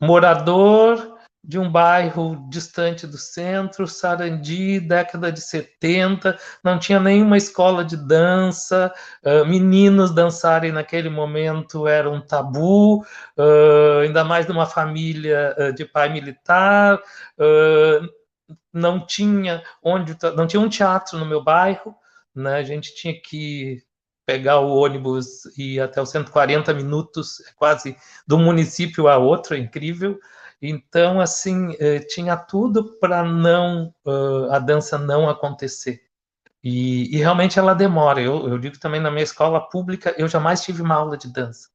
morador 0.00 1.15
de 1.46 1.58
um 1.60 1.70
bairro 1.70 2.44
distante 2.48 3.06
do 3.06 3.16
centro, 3.16 3.86
Sarandi, 3.86 4.80
década 4.80 5.30
de 5.30 5.40
70, 5.40 6.36
não 6.62 6.76
tinha 6.76 6.98
nenhuma 6.98 7.36
escola 7.36 7.84
de 7.84 7.96
dança, 7.96 8.92
uh, 9.24 9.46
meninos 9.46 10.12
dançarem 10.12 10.72
naquele 10.72 11.08
momento 11.08 11.86
era 11.86 12.10
um 12.10 12.20
tabu, 12.20 13.02
uh, 13.38 14.00
ainda 14.02 14.24
mais 14.24 14.48
numa 14.48 14.66
família 14.66 15.54
uh, 15.56 15.72
de 15.72 15.84
pai 15.84 16.12
militar, 16.12 17.00
não 18.72 19.04
tinha 19.06 19.62
onde 19.82 20.16
não 20.36 20.46
tinha 20.46 20.60
um 20.60 20.68
teatro 20.68 21.18
no 21.18 21.26
meu 21.26 21.42
bairro, 21.42 21.94
né? 22.34 22.56
A 22.56 22.62
gente 22.62 22.94
tinha 22.94 23.14
que 23.20 23.82
pegar 24.26 24.58
o 24.60 24.74
ônibus 24.76 25.46
e 25.56 25.76
ir 25.76 25.80
até 25.80 26.02
os 26.02 26.10
140 26.10 26.74
minutos, 26.74 27.40
é 27.40 27.52
quase 27.54 27.96
um 28.30 28.38
município 28.38 29.08
a 29.08 29.16
outro, 29.16 29.54
é 29.54 29.58
incrível. 29.58 30.18
Então, 30.60 31.20
assim, 31.20 31.76
eh, 31.78 32.00
tinha 32.00 32.36
tudo 32.36 32.98
para 32.98 33.22
não 33.22 33.94
a 34.50 34.58
dança 34.58 34.98
não 34.98 35.28
acontecer. 35.28 36.00
E, 36.68 37.14
e, 37.14 37.18
realmente 37.18 37.58
ela 37.58 37.74
demora. 37.74 38.20
Eu, 38.20 38.48
eu, 38.48 38.58
digo 38.58 38.78
também 38.78 39.00
na 39.00 39.10
minha 39.10 39.22
escola 39.22 39.60
pública, 39.68 40.14
eu 40.18 40.26
jamais 40.26 40.62
tive 40.62 40.82
uma 40.82 40.96
aula 40.96 41.16
de 41.16 41.32
dança. 41.32 41.68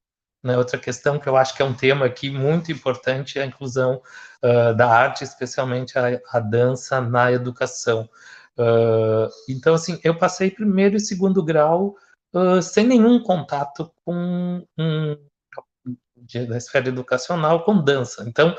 Né? 0.44 0.58
Outra 0.58 0.78
questão 0.78 1.20
que 1.20 1.30
eu 1.30 1.38
acho 1.38 1.56
que 1.56 1.62
é 1.62 1.66
um 1.66 1.74
tema 1.74 2.06
aqui 2.06 2.30
muito 2.30 2.72
importante 2.72 3.40
é 3.40 3.44
a 3.44 3.46
inclusão 3.46 4.02
uh, 4.44 4.76
da 4.76 4.90
arte, 4.90 5.24
especialmente 5.24 5.98
a, 5.98 6.20
a 6.32 6.40
dança 6.40 7.00
na 7.00 7.32
educação. 7.32 8.10
Uh, 8.58 9.30
então, 9.48 9.76
assim, 9.76 10.00
eu 10.04 10.18
passei 10.18 10.52
primeiro 10.52 10.98
e 10.98 11.00
segundo 11.00 11.44
grau 11.44 11.96
uh, 12.34 12.62
sem 12.62 12.86
nenhum 12.86 13.22
contato 13.24 13.92
com 14.04 14.66
um, 14.78 15.18
de, 16.22 16.46
da 16.46 16.58
esfera 16.58 16.90
educacional 16.90 17.64
com 17.64 17.84
dança. 17.84 18.24
Então, 18.28 18.56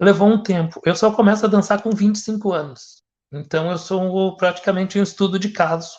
levou 0.00 0.28
um 0.28 0.42
tempo. 0.42 0.80
Eu 0.84 0.94
só 0.96 1.10
começo 1.10 1.44
a 1.44 1.48
dançar 1.48 1.82
com 1.82 1.90
25 1.90 2.52
anos. 2.52 3.02
Então, 3.32 3.70
eu 3.70 3.78
sou 3.78 4.36
praticamente 4.36 4.98
um 4.98 5.02
estudo 5.02 5.38
de 5.38 5.48
caso 5.50 5.96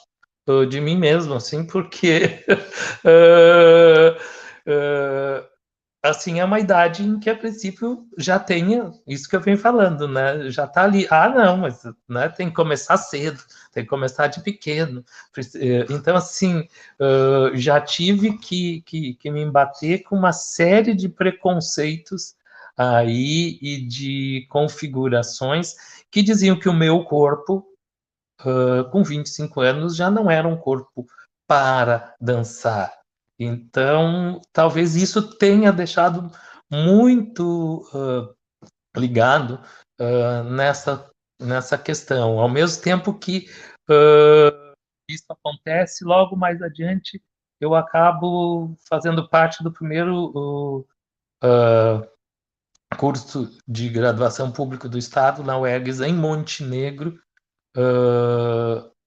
uh, 0.48 0.66
de 0.66 0.80
mim 0.80 0.98
mesmo, 0.98 1.34
assim, 1.34 1.66
porque 1.66 2.44
uh, 3.04 4.16
uh, 4.70 5.55
assim, 6.10 6.40
é 6.40 6.46
uma 6.46 6.60
idade 6.60 7.04
em 7.04 7.20
que, 7.20 7.30
a 7.30 7.36
princípio, 7.36 8.08
já 8.18 8.40
tenha 8.40 8.92
isso 9.08 9.30
que 9.30 9.36
eu 9.36 9.42
venho 9.42 9.58
falando, 9.58 10.08
né? 10.08 10.50
Já 10.50 10.68
tá 10.68 10.84
ali. 10.84 11.08
Ah, 11.10 11.30
não, 11.30 11.58
mas 11.58 11.84
né, 12.08 12.30
tem 12.30 12.50
que 12.50 12.56
começar 12.56 12.98
cedo, 12.98 13.42
tem 13.72 13.84
que 13.84 13.90
começar 13.90 14.28
de 14.28 14.42
pequeno. 14.42 15.04
Eh, 15.56 15.86
então, 15.90 16.16
assim, 16.16 16.68
já 17.54 17.80
tive 17.82 18.38
que, 18.38 18.82
que, 18.82 19.16
que 19.16 19.32
me 19.32 19.42
embater 19.42 20.04
com 20.04 20.16
uma 20.16 20.34
série 20.34 20.94
de 20.94 21.10
preconceitos 21.10 22.36
aí 22.78 23.58
e 23.62 23.82
de 23.88 24.46
configurações 24.50 25.76
que 26.12 26.22
diziam 26.22 26.60
que 26.60 26.70
o 26.70 26.74
meu 26.74 27.04
corpo, 27.04 27.66
com 28.92 29.04
25 29.04 29.62
anos, 29.62 29.96
já 29.96 30.12
não 30.12 30.30
era 30.30 30.48
um 30.48 30.58
corpo 30.58 31.06
para 31.48 32.14
dançar, 32.20 32.92
então, 33.40 34.42
talvez 34.54 34.96
isso 34.96 35.38
tenha 35.38 35.72
deixado 35.72 36.32
muito 36.72 37.84
uh, 37.94 38.34
ligado 38.98 39.60
uh, 40.00 40.44
nessa, 40.50 41.10
nessa 41.40 41.78
questão. 41.78 42.40
Ao 42.40 42.50
mesmo 42.50 42.82
tempo 42.82 43.14
que 43.14 43.50
uh, 43.90 44.74
isso 45.10 45.26
acontece, 45.30 46.06
logo 46.06 46.36
mais 46.36 46.62
adiante 46.62 47.22
eu 47.60 47.76
acabo 47.76 48.76
fazendo 48.88 49.30
parte 49.30 49.64
do 49.64 49.72
primeiro 49.72 50.86
curso 52.98 53.58
de 53.68 53.88
graduação 53.88 54.52
público 54.52 54.90
do 54.90 54.98
Estado 54.98 55.44
na 55.44 55.58
UERGS 55.58 56.02
em 56.02 56.14
Montenegro 56.14 57.18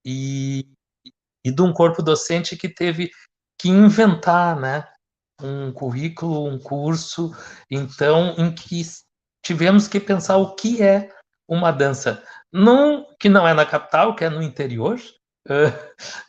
e, 0.05 0.67
e 1.45 1.51
de 1.51 1.63
um 1.63 1.73
corpo 1.73 2.03
docente 2.03 2.57
que 2.57 2.69
teve 2.69 3.11
que 3.59 3.69
inventar, 3.69 4.59
né? 4.59 4.87
Um 5.41 5.73
currículo, 5.73 6.47
um 6.47 6.59
curso, 6.59 7.33
então, 7.71 8.35
em 8.39 8.53
que 8.53 8.83
tivemos 9.45 9.87
que 9.87 10.01
pensar 10.01 10.37
o 10.37 10.55
que 10.55 10.83
é 10.83 11.11
uma 11.49 11.71
dança. 11.71 12.23
Não, 12.53 13.07
que 13.19 13.29
não 13.29 13.47
é 13.47 13.55
na 13.55 13.65
capital, 13.65 14.15
que 14.15 14.25
é 14.25 14.31
no 14.31 14.43
interior, 14.43 14.99
uh, 15.49 15.69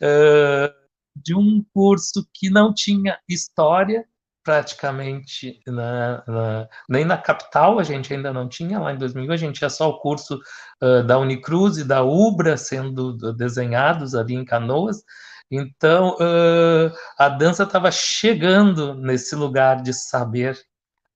uh, 0.02 0.74
de 1.16 1.34
um 1.34 1.64
curso 1.74 2.26
que 2.32 2.48
não 2.50 2.72
tinha 2.72 3.18
história, 3.28 4.06
praticamente 4.42 5.60
na, 5.66 6.24
na, 6.26 6.68
nem 6.88 7.04
na 7.04 7.18
capital 7.18 7.78
a 7.78 7.82
gente 7.82 8.12
ainda 8.12 8.32
não 8.32 8.48
tinha, 8.48 8.78
lá 8.78 8.92
em 8.92 8.96
2000 8.96 9.32
a 9.32 9.36
gente 9.36 9.58
tinha 9.58 9.68
só 9.68 9.90
o 9.90 9.98
curso 10.00 10.40
uh, 10.82 11.04
da 11.04 11.18
Unicruz 11.18 11.76
e 11.76 11.84
da 11.84 12.02
Ubra 12.02 12.56
sendo 12.56 13.12
desenhados 13.34 14.14
ali 14.14 14.34
em 14.34 14.44
Canoas, 14.44 15.02
então, 15.50 16.16
uh, 16.16 16.94
a 17.18 17.28
dança 17.28 17.64
estava 17.64 17.90
chegando 17.90 18.94
nesse 18.94 19.34
lugar 19.34 19.82
de 19.82 19.92
saber, 19.92 20.56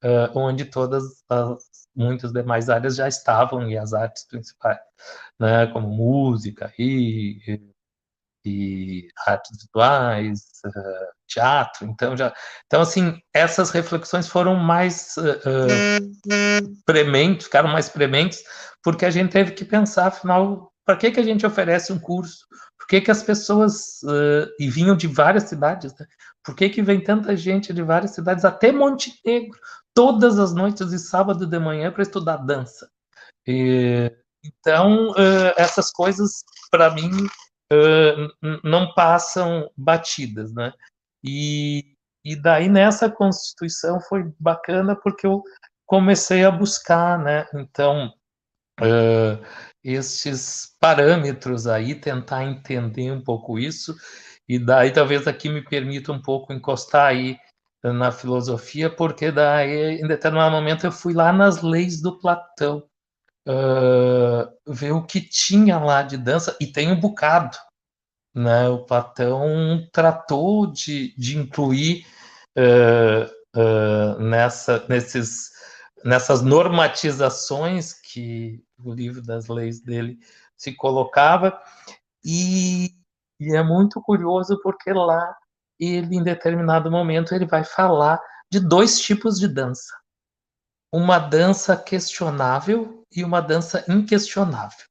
uh, 0.03 0.37
onde 0.37 0.64
todas 0.64 1.05
as 1.29 1.62
muitas 1.95 2.33
demais 2.33 2.69
áreas 2.69 2.97
já 2.97 3.07
estavam 3.07 3.71
e 3.71 3.79
as 3.79 3.93
artes 3.93 4.26
principais, 4.26 4.79
né, 5.38 5.69
como 5.69 5.88
música 5.88 6.73
e, 6.76 7.61
e 8.45 9.09
artes 9.25 9.57
visuais, 9.57 10.41
uh, 10.67 11.14
teatro. 11.29 11.87
Então 11.87 12.17
já, 12.17 12.35
então 12.67 12.83
assim, 12.83 13.21
essas 13.33 13.71
reflexões 13.71 14.26
foram 14.26 14.57
mais 14.57 15.14
prementes, 16.85 17.47
ficaram 17.47 17.69
mais 17.69 17.88
prementes, 17.88 18.43
porque 18.83 19.07
a 19.07 19.11
gente 19.11 19.31
teve 19.31 19.53
que 19.53 19.64
pensar, 19.64 20.09
afinal, 20.09 20.74
para 20.85 20.97
que, 20.97 21.11
que 21.11 21.21
a 21.21 21.25
gente 21.25 21.47
oferece 21.47 21.93
um 21.93 21.99
curso? 21.99 22.47
Por 22.79 22.87
que, 22.87 23.00
que 23.00 23.11
as 23.11 23.23
pessoas, 23.23 24.03
uh, 24.03 24.50
e 24.59 24.69
vinham 24.69 24.97
de 24.97 25.07
várias 25.07 25.45
cidades, 25.45 25.97
né? 25.99 26.07
por 26.45 26.55
que, 26.55 26.69
que 26.69 26.83
vem 26.83 27.03
tanta 27.03 27.37
gente 27.37 27.73
de 27.73 27.83
várias 27.83 28.12
cidades, 28.12 28.45
até 28.45 28.71
Montenegro, 28.71 29.59
todas 29.95 30.38
as 30.38 30.53
noites 30.53 30.91
de 30.91 30.99
sábado 30.99 31.47
de 31.47 31.59
manhã 31.59 31.91
para 31.91 32.03
estudar 32.03 32.37
dança? 32.37 32.91
E, 33.47 34.12
então, 34.45 35.11
uh, 35.12 35.55
essas 35.57 35.91
coisas, 35.91 36.45
para 36.71 36.91
mim, 36.91 37.11
uh, 37.73 38.59
não 38.62 38.93
passam 38.93 39.71
batidas, 39.76 40.53
né? 40.53 40.73
E, 41.23 41.97
e 42.23 42.37
daí, 42.37 42.69
nessa 42.69 43.11
Constituição, 43.11 43.99
foi 44.00 44.31
bacana 44.38 44.95
porque 44.95 45.26
eu 45.26 45.43
comecei 45.87 46.45
a 46.45 46.50
buscar, 46.50 47.19
né? 47.19 47.47
Então, 47.55 48.12
uh, 48.81 49.43
esses 49.85 50.75
parâmetros 50.81 51.67
aí, 51.67 51.95
tentar 51.95 52.45
entender 52.45 53.12
um 53.12 53.21
pouco 53.21 53.59
isso, 53.59 53.95
e 54.49 54.59
daí 54.59 54.91
talvez 54.91 55.26
aqui 55.26 55.49
me 55.49 55.62
permita 55.62 56.11
um 56.12 56.21
pouco 56.21 56.53
encostar 56.53 57.07
aí 57.07 57.38
na 57.83 58.11
filosofia, 58.11 58.88
porque 58.88 59.31
daí, 59.31 60.00
em 60.00 60.09
determinado 60.09 60.50
momento, 60.50 60.87
eu 60.87 60.93
fui 60.93 61.12
lá 61.12 61.33
nas 61.33 61.61
leis 61.61 62.00
do 62.00 62.19
Platão, 62.19 62.83
uh, 63.47 64.73
ver 64.73 64.93
o 64.93 65.05
que 65.05 65.21
tinha 65.21 65.79
lá 65.79 66.03
de 66.03 66.17
dança, 66.17 66.57
e 66.59 66.67
tem 66.67 66.91
um 66.91 66.99
bocado, 66.99 67.59
né? 68.35 68.69
O 68.69 68.85
Platão 68.85 69.87
tratou 69.93 70.67
de, 70.67 71.14
de 71.17 71.37
incluir 71.37 72.07
uh, 72.57 73.31
uh, 73.59 74.19
nessa, 74.19 74.85
nesses, 74.88 75.50
nessas 76.03 76.41
normatizações 76.41 77.93
que 77.93 78.63
o 78.83 78.93
livro 78.93 79.23
das 79.23 79.49
leis 79.49 79.81
dele 79.81 80.19
se 80.57 80.73
colocava, 80.73 81.61
e, 82.25 82.95
e 83.38 83.54
é 83.54 83.62
muito 83.62 84.00
curioso 84.00 84.59
porque 84.62 84.93
lá 84.93 85.37
ele, 85.78 86.16
em 86.16 86.23
determinado 86.23 86.90
momento, 86.90 87.35
ele 87.35 87.47
vai 87.47 87.64
falar 87.64 88.21
de 88.50 88.61
dois 88.61 89.00
tipos 89.00 89.38
de 89.38 89.49
dança. 89.49 89.95
Uma 90.93 91.19
dança 91.19 91.76
questionável 91.76 93.04
e 93.11 93.25
uma 93.25 93.40
dança 93.40 93.85
inquestionável. 93.88 94.87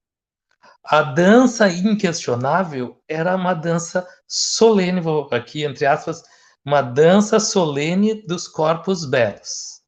A 0.83 1.01
dança 1.01 1.69
inquestionável 1.69 3.01
era 3.07 3.35
uma 3.35 3.53
dança 3.53 4.05
solene, 4.27 4.99
vou 4.99 5.29
aqui 5.31 5.63
entre 5.63 5.85
aspas, 5.85 6.21
uma 6.65 6.81
dança 6.81 7.39
solene 7.39 8.25
dos 8.27 8.49
corpos 8.49 9.05
belos. 9.05 9.81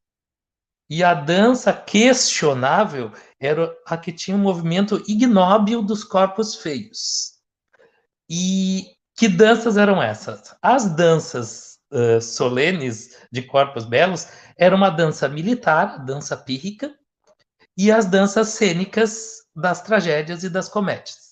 E 0.88 1.02
a 1.02 1.14
dança 1.14 1.72
questionável 1.72 3.10
era 3.40 3.76
a 3.86 3.96
que 3.96 4.12
tinha 4.12 4.36
um 4.36 4.40
movimento 4.40 5.02
ignóbil 5.08 5.82
dos 5.82 6.04
corpos 6.04 6.54
feios. 6.54 7.32
E 8.30 8.86
que 9.16 9.28
danças 9.28 9.76
eram 9.76 10.02
essas? 10.02 10.54
As 10.62 10.94
danças 10.94 11.78
uh, 11.90 12.20
solenes 12.20 13.16
de 13.32 13.42
corpos 13.42 13.84
belos 13.84 14.28
era 14.56 14.76
uma 14.76 14.90
dança 14.90 15.28
militar, 15.28 16.04
dança 16.04 16.36
pírrica, 16.36 16.94
e 17.76 17.90
as 17.90 18.06
danças 18.06 18.48
cênicas 18.50 19.42
das 19.54 19.82
tragédias 19.82 20.44
e 20.44 20.50
das 20.50 20.68
comédias. 20.68 21.26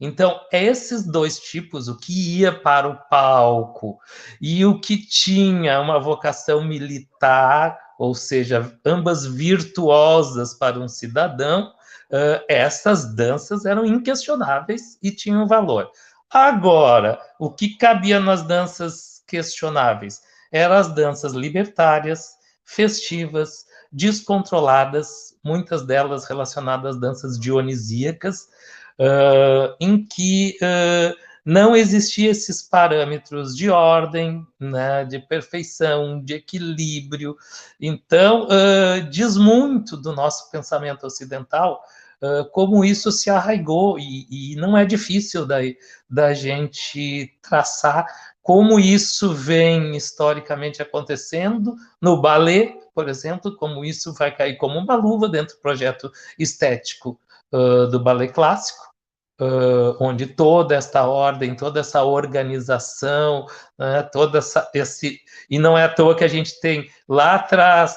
Então, 0.00 0.40
esses 0.52 1.04
dois 1.04 1.40
tipos, 1.40 1.88
o 1.88 1.96
que 1.96 2.38
ia 2.38 2.52
para 2.52 2.88
o 2.88 2.96
palco 3.08 3.98
e 4.40 4.64
o 4.64 4.80
que 4.80 4.96
tinha 4.96 5.80
uma 5.80 5.98
vocação 5.98 6.64
militar, 6.64 7.76
ou 7.98 8.14
seja, 8.14 8.72
ambas 8.86 9.26
virtuosas 9.26 10.54
para 10.54 10.78
um 10.78 10.86
cidadão, 10.86 11.72
uh, 12.10 12.44
essas 12.48 13.14
danças 13.16 13.66
eram 13.66 13.84
inquestionáveis 13.84 14.96
e 15.02 15.10
tinham 15.10 15.48
valor. 15.48 15.90
Agora, 16.30 17.18
o 17.40 17.50
que 17.50 17.76
cabia 17.76 18.20
nas 18.20 18.42
danças 18.42 19.22
questionáveis 19.26 20.22
eram 20.52 20.76
as 20.76 20.94
danças 20.94 21.32
libertárias, 21.32 22.36
festivas, 22.64 23.66
descontroladas, 23.90 25.36
muitas 25.42 25.84
delas 25.84 26.26
relacionadas 26.26 26.94
às 26.94 27.00
danças 27.00 27.38
dionisíacas, 27.38 28.48
uh, 29.00 29.74
em 29.80 30.04
que 30.04 30.56
uh, 30.62 31.27
não 31.48 31.74
existiam 31.74 32.30
esses 32.30 32.62
parâmetros 32.62 33.56
de 33.56 33.70
ordem, 33.70 34.46
né, 34.60 35.06
de 35.06 35.18
perfeição, 35.18 36.22
de 36.22 36.34
equilíbrio. 36.34 37.38
Então, 37.80 38.46
uh, 38.46 39.08
diz 39.08 39.34
muito 39.38 39.96
do 39.96 40.12
nosso 40.12 40.50
pensamento 40.50 41.06
ocidental 41.06 41.82
como 42.50 42.84
isso 42.84 43.12
se 43.12 43.30
arraigou, 43.30 43.96
e, 43.96 44.26
e, 44.28 44.56
não 44.56 44.76
é 44.76 44.84
difícil 44.84 45.46
da, 45.46 45.58
da 46.10 46.34
gente 46.34 47.32
traçar 47.40 48.04
como 48.42 48.80
isso 48.80 49.32
vem 49.32 49.96
historicamente 49.96 50.82
acontecendo 50.82 51.76
no 52.00 52.20
ballet, 52.20 52.74
por 52.92 53.08
exemplo, 53.08 53.54
como 53.54 53.84
isso 53.84 54.12
vai 54.14 54.34
cair 54.34 54.56
como 54.56 54.80
uma 54.80 54.96
luva 54.96 55.28
dentro 55.28 55.54
do 55.54 55.60
projeto 55.60 56.10
estético 56.36 57.20
uh, 57.52 57.86
do 57.86 58.00
ballet 58.00 58.32
clássico, 58.32 58.87
uh, 59.40 59.96
onde 60.00 60.26
toda 60.26 60.74
esta 60.74 61.06
ordem, 61.06 61.54
toda 61.54 61.80
essa 61.80 62.02
organização, 62.02 63.46
né, 63.78 64.02
toda 64.02 64.38
essa 64.38 64.68
esse 64.74 65.20
e 65.48 65.58
não 65.58 65.76
é 65.76 65.84
à 65.84 65.88
toa 65.88 66.16
que 66.16 66.24
a 66.24 66.28
gente 66.28 66.60
tem 66.60 66.88
lá 67.08 67.36
atrás 67.36 67.96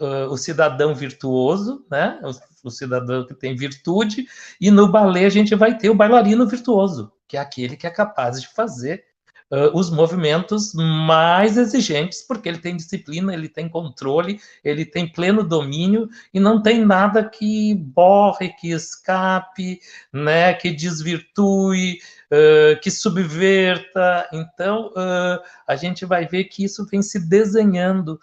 uh, 0.00 0.30
o 0.30 0.36
cidadão 0.36 0.94
virtuoso, 0.94 1.84
né, 1.90 2.20
o, 2.22 2.68
o 2.68 2.70
cidadão 2.70 3.26
que 3.26 3.34
tem 3.34 3.56
virtude, 3.56 4.26
e 4.60 4.70
no 4.70 4.90
ballet 4.90 5.26
a 5.26 5.30
gente 5.30 5.54
vai 5.54 5.76
ter 5.76 5.90
o 5.90 5.94
bailarino 5.94 6.46
virtuoso, 6.46 7.12
que 7.26 7.36
é 7.36 7.40
aquele 7.40 7.76
que 7.76 7.86
é 7.86 7.90
capaz 7.90 8.40
de 8.40 8.48
fazer 8.48 9.07
uh, 9.50 9.76
os 9.76 9.90
movimentos 9.90 10.72
mais 10.74 11.56
exigentes, 11.56 12.22
porque 12.22 12.48
ele 12.48 12.58
tem 12.58 12.76
disciplina, 12.76 13.32
ele 13.32 13.48
tem 13.48 13.68
controle, 13.68 14.40
ele 14.62 14.84
tem 14.84 15.10
pleno 15.10 15.42
domínio 15.42 16.08
e 16.32 16.40
não 16.40 16.62
tem 16.62 16.84
nada 16.84 17.28
que 17.28 17.74
borre, 17.74 18.50
que 18.50 18.70
escape, 18.70 19.80
né, 20.12 20.54
que 20.54 20.70
desvirtue, 20.70 21.98
uh, 22.32 22.80
que 22.80 22.90
subverta. 22.90 24.28
Então, 24.32 24.88
uh, 24.88 25.42
a 25.66 25.76
gente 25.76 26.04
vai 26.04 26.26
ver 26.26 26.44
que 26.44 26.64
isso 26.64 26.86
vem 26.86 27.02
se 27.02 27.18
desenhando 27.18 28.18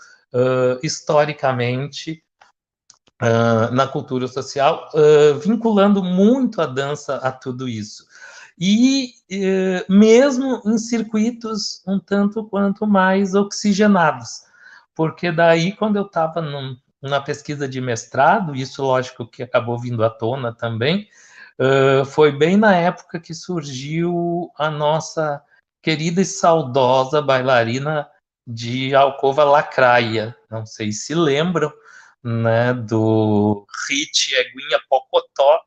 historicamente 0.83 2.21
Uh, 3.23 3.71
na 3.73 3.87
cultura 3.87 4.27
social, 4.27 4.89
uh, 4.93 5.39
vinculando 5.39 6.03
muito 6.03 6.61
a 6.61 6.65
dança 6.65 7.15
a 7.15 7.31
tudo 7.31 7.65
isso 7.65 8.04
e 8.57 9.13
eh, 9.29 9.85
mesmo 9.89 10.61
em 10.65 10.77
circuitos 10.77 11.81
um 11.85 11.99
tanto 11.99 12.45
quanto 12.45 12.87
mais 12.87 13.35
oxigenados, 13.35 14.43
porque 14.95 15.31
daí 15.31 15.73
quando 15.73 15.97
eu 15.97 16.05
estava 16.05 16.41
na 17.01 17.21
pesquisa 17.21 17.67
de 17.67 17.81
mestrado, 17.81 18.55
isso 18.55 18.83
lógico 18.83 19.27
que 19.27 19.43
acabou 19.43 19.77
vindo 19.77 20.03
à 20.03 20.09
tona 20.09 20.53
também, 20.53 21.07
uh, 21.59 22.05
foi 22.05 22.31
bem 22.31 22.57
na 22.57 22.75
época 22.75 23.19
que 23.19 23.33
surgiu 23.33 24.51
a 24.57 24.69
nossa 24.69 25.41
querida 25.83 26.21
e 26.21 26.25
saudosa 26.25 27.21
bailarina 27.21 28.09
de 28.47 28.95
Alcova 28.95 29.43
Lacraia, 29.43 30.35
não 30.49 30.65
sei 30.65 30.91
se 30.91 31.13
lembram, 31.13 31.71
né, 32.23 32.73
do 32.73 33.65
hit 33.87 34.33
Eguinha 34.33 34.79
Pocotó, 34.89 35.61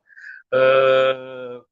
uh, 0.53 1.68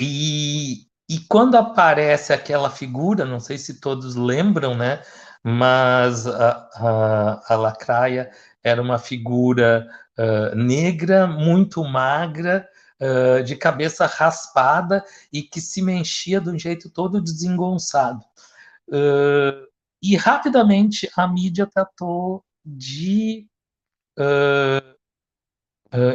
e, 0.00 0.86
e 1.08 1.18
quando 1.28 1.56
aparece 1.56 2.32
aquela 2.32 2.70
figura, 2.70 3.24
não 3.24 3.40
sei 3.40 3.58
se 3.58 3.80
todos 3.80 4.14
lembram, 4.14 4.76
né? 4.76 5.02
Mas 5.42 6.26
a, 6.26 6.68
a, 6.74 7.54
a 7.54 7.56
Lacraia 7.56 8.30
era 8.62 8.80
uma 8.80 8.98
figura 8.98 9.88
uh, 10.16 10.54
negra, 10.54 11.26
muito 11.26 11.82
magra, 11.84 12.68
uh, 13.00 13.42
de 13.42 13.56
cabeça 13.56 14.06
raspada 14.06 15.04
e 15.32 15.42
que 15.42 15.60
se 15.60 15.82
mexia 15.82 16.40
de 16.40 16.48
um 16.50 16.58
jeito 16.58 16.88
todo 16.88 17.20
desengonçado. 17.20 18.24
Uh, 18.88 19.66
e 20.00 20.16
rapidamente 20.16 21.10
a 21.16 21.26
mídia 21.26 21.66
tratou 21.66 22.44
de 22.64 23.46
uh, 24.18 24.91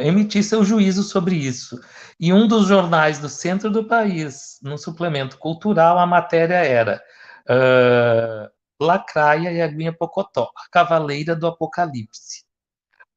emitir 0.02 0.42
seu 0.42 0.64
juízo 0.64 1.02
sobre 1.02 1.36
isso. 1.36 1.78
E 2.18 2.32
um 2.32 2.48
dos 2.48 2.66
jornais 2.66 3.18
do 3.18 3.28
centro 3.28 3.70
do 3.70 3.84
país, 3.84 4.58
no 4.62 4.76
suplemento 4.76 5.38
cultural, 5.38 5.98
a 5.98 6.06
matéria 6.06 6.56
era 6.56 7.00
uh, 7.48 8.84
Lacraia 8.84 9.52
e 9.52 9.62
Aguinha 9.62 9.92
Pocotó, 9.92 10.50
a 10.56 10.70
cavaleira 10.70 11.36
do 11.36 11.46
apocalipse. 11.46 12.44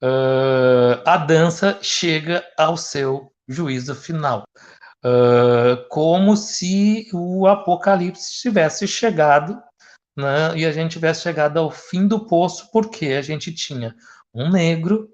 Uh, 0.04 1.02
a 1.06 1.18
dança 1.18 1.80
chega 1.82 2.44
ao 2.58 2.78
seu 2.78 3.32
juízo 3.48 3.96
final. 3.96 4.44
Uh, 5.04 5.88
como 5.90 6.38
se 6.38 7.10
o 7.12 7.48
apocalipse 7.48 8.40
tivesse 8.40 8.88
chegado 8.88 9.60
né, 10.16 10.56
e 10.56 10.66
a 10.66 10.72
gente 10.72 10.92
tivesse 10.92 11.24
chegado 11.24 11.58
ao 11.58 11.72
fim 11.72 12.08
do 12.08 12.28
poço, 12.28 12.70
porque 12.72 13.08
a 13.08 13.22
gente 13.22 13.52
tinha 13.52 13.96
um 14.34 14.50
negro 14.52 15.10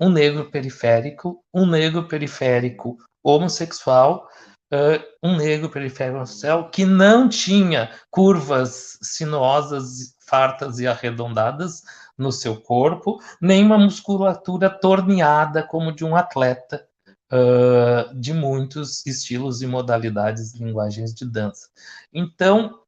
um 0.00 0.08
negro 0.08 0.50
periférico, 0.50 1.44
um 1.52 1.66
negro 1.66 2.08
periférico 2.08 2.96
homossexual, 3.22 4.26
uh, 4.72 5.02
um 5.22 5.36
negro 5.36 5.68
periférico 5.68 6.26
social 6.26 6.70
que 6.70 6.86
não 6.86 7.28
tinha 7.28 7.90
curvas 8.10 8.98
sinuosas, 9.02 10.14
fartas 10.26 10.78
e 10.78 10.86
arredondadas 10.86 11.82
no 12.16 12.32
seu 12.32 12.56
corpo, 12.56 13.18
nem 13.40 13.64
uma 13.64 13.78
musculatura 13.78 14.70
torneada 14.70 15.62
como 15.62 15.92
de 15.92 16.04
um 16.04 16.16
atleta 16.16 16.86
uh, 17.32 18.14
de 18.14 18.32
muitos 18.32 19.04
estilos 19.06 19.60
e 19.60 19.66
modalidades 19.66 20.54
linguagens 20.54 21.12
de 21.14 21.24
dança. 21.24 21.68
Então, 22.12 22.80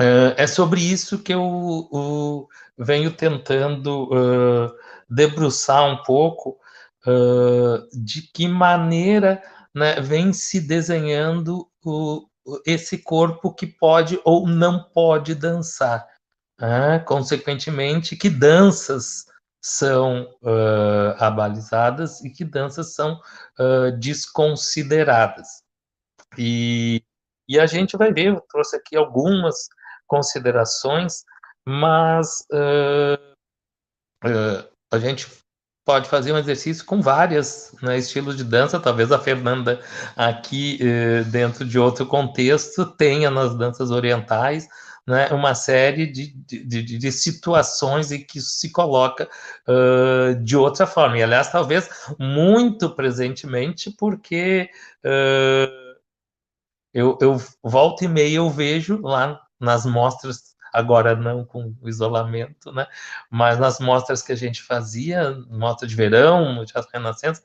uh, 0.00 0.34
é 0.36 0.46
sobre 0.46 0.80
isso 0.80 1.22
que 1.22 1.32
eu 1.32 2.48
venho 2.76 3.12
tentando 3.12 4.08
debruçar 5.10 5.84
um 5.84 6.02
pouco 6.02 6.58
de 7.92 8.22
que 8.32 8.46
maneira 8.46 9.42
né, 9.74 10.00
vem 10.00 10.32
se 10.32 10.60
desenhando 10.60 11.66
o, 11.84 12.26
esse 12.66 12.98
corpo 12.98 13.54
que 13.54 13.66
pode 13.66 14.20
ou 14.24 14.46
não 14.46 14.82
pode 14.82 15.34
dançar. 15.34 16.06
Né? 16.58 16.98
Consequentemente, 17.00 18.16
que 18.16 18.28
danças 18.28 19.26
são 19.62 20.22
uh, 20.42 21.14
abalizadas 21.18 22.24
e 22.24 22.30
que 22.30 22.44
danças 22.44 22.94
são 22.94 23.20
uh, 23.58 23.92
desconsideradas. 23.98 25.62
E, 26.38 27.02
e 27.48 27.58
a 27.58 27.66
gente 27.66 27.96
vai 27.96 28.12
ver, 28.12 28.28
eu 28.28 28.40
trouxe 28.48 28.76
aqui 28.76 28.96
algumas 28.96 29.68
considerações, 30.06 31.24
mas 31.66 32.46
uh, 32.52 33.36
a 34.90 34.98
gente 34.98 35.26
pode 35.84 36.08
fazer 36.08 36.32
um 36.32 36.38
exercício 36.38 36.84
com 36.84 37.00
várias 37.00 37.74
né, 37.82 37.98
estilos 37.98 38.36
de 38.36 38.44
dança. 38.44 38.78
Talvez 38.78 39.10
a 39.10 39.18
Fernanda, 39.18 39.80
aqui 40.16 40.78
eh, 40.80 41.24
dentro 41.24 41.64
de 41.64 41.78
outro 41.78 42.06
contexto, 42.06 42.84
tenha 42.86 43.30
nas 43.30 43.56
danças 43.56 43.90
orientais 43.90 44.68
né, 45.06 45.28
uma 45.32 45.54
série 45.54 46.06
de, 46.06 46.32
de, 46.46 46.64
de, 46.64 46.98
de, 46.98 47.12
situações 47.12 48.12
em 48.12 48.22
que 48.24 48.40
se 48.40 48.70
coloca 48.70 49.28
uh, 49.66 50.34
de 50.44 50.56
outra 50.56 50.86
forma. 50.86 51.18
E, 51.18 51.22
aliás, 51.22 51.50
talvez 51.50 51.88
muito 52.18 52.94
presentemente, 52.94 53.90
porque 53.98 54.70
uh, 55.04 55.98
eu, 56.94 57.18
eu 57.20 57.42
volto 57.62 58.04
e 58.04 58.08
meia 58.08 58.36
eu 58.36 58.50
vejo 58.50 59.00
lá 59.02 59.40
nas 59.58 59.84
mostras 59.84 60.49
agora 60.72 61.14
não 61.16 61.44
com 61.44 61.74
o 61.80 61.88
isolamento, 61.88 62.72
né? 62.72 62.86
Mas 63.30 63.58
nas 63.58 63.78
mostras 63.80 64.22
que 64.22 64.32
a 64.32 64.36
gente 64.36 64.62
fazia, 64.62 65.36
mostra 65.50 65.86
de 65.86 65.94
verão, 65.94 66.64
Teatro 66.64 66.90
Renascença, 66.92 67.42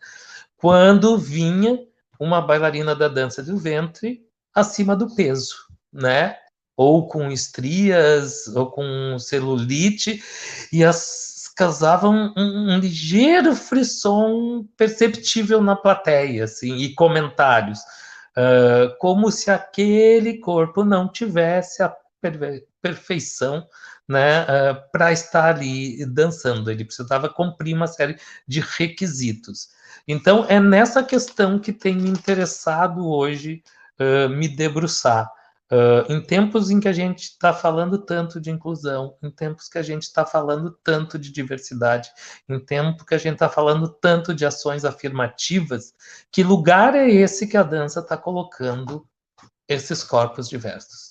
quando 0.57 1.17
vinha 1.17 1.79
uma 2.19 2.41
bailarina 2.41 2.95
da 2.95 3.07
dança 3.07 3.43
do 3.43 3.57
ventre 3.57 4.25
acima 4.53 4.95
do 4.95 5.13
peso, 5.15 5.55
né? 5.91 6.38
Ou 6.77 7.07
com 7.07 7.31
estrias, 7.31 8.47
ou 8.47 8.69
com 8.69 9.17
celulite, 9.17 10.21
e 10.71 10.83
as 10.83 11.35
causavam 11.55 12.33
um, 12.35 12.73
um 12.73 12.79
ligeiro 12.79 13.55
frisson 13.55 14.67
perceptível 14.75 15.61
na 15.61 15.75
plateia, 15.75 16.43
assim, 16.43 16.75
e 16.75 16.93
comentários, 16.93 17.79
uh, 18.38 18.95
como 18.99 19.31
se 19.31 19.49
aquele 19.49 20.38
corpo 20.39 20.83
não 20.83 21.07
tivesse 21.07 21.81
a 21.81 21.95
perfeição 22.85 23.65
né, 24.07 24.43
uh, 24.43 24.45
eh, 24.47 24.73
para 24.91 25.11
estar 25.11 25.55
ali 25.55 26.05
dançando. 26.05 26.69
Ele 26.69 26.85
precisava 26.85 27.27
cumprir 27.27 27.75
uma 27.75 27.87
série 27.87 28.15
de 28.47 28.59
requisitos. 28.59 29.69
Então, 30.07 30.45
é 30.47 30.59
nessa 30.59 31.03
questão 31.03 31.57
que 31.57 31.73
tem 31.73 31.95
me 31.95 32.09
interessado 32.09 33.07
hoje 33.09 33.63
uh, 33.99 34.29
me 34.29 34.47
debruçar. 34.47 35.27
Uh, 35.71 36.05
em 36.13 36.21
tempos 36.21 36.69
em 36.69 36.79
que 36.79 36.87
a 36.87 36.93
gente 36.93 37.23
está 37.23 37.51
falando 37.51 37.97
tanto 37.97 38.39
de 38.39 38.51
inclusão, 38.51 39.17
em 39.23 39.31
tempos 39.31 39.67
que 39.67 39.79
a 39.79 39.81
gente 39.81 40.03
está 40.03 40.23
falando 40.23 40.77
tanto 40.83 41.17
de 41.17 41.31
diversidade, 41.31 42.07
em 42.47 42.59
tempo 42.59 43.03
que 43.03 43.15
a 43.15 43.17
gente 43.17 43.33
está 43.33 43.49
falando 43.49 43.89
tanto 43.89 44.31
de 44.31 44.45
ações 44.45 44.85
afirmativas, 44.85 45.91
que 46.31 46.43
lugar 46.43 46.93
é 46.93 47.09
esse 47.09 47.47
que 47.47 47.57
a 47.57 47.63
dança 47.63 47.99
está 47.99 48.15
colocando 48.15 49.07
esses 49.67 50.03
corpos 50.03 50.47
diversos? 50.47 51.04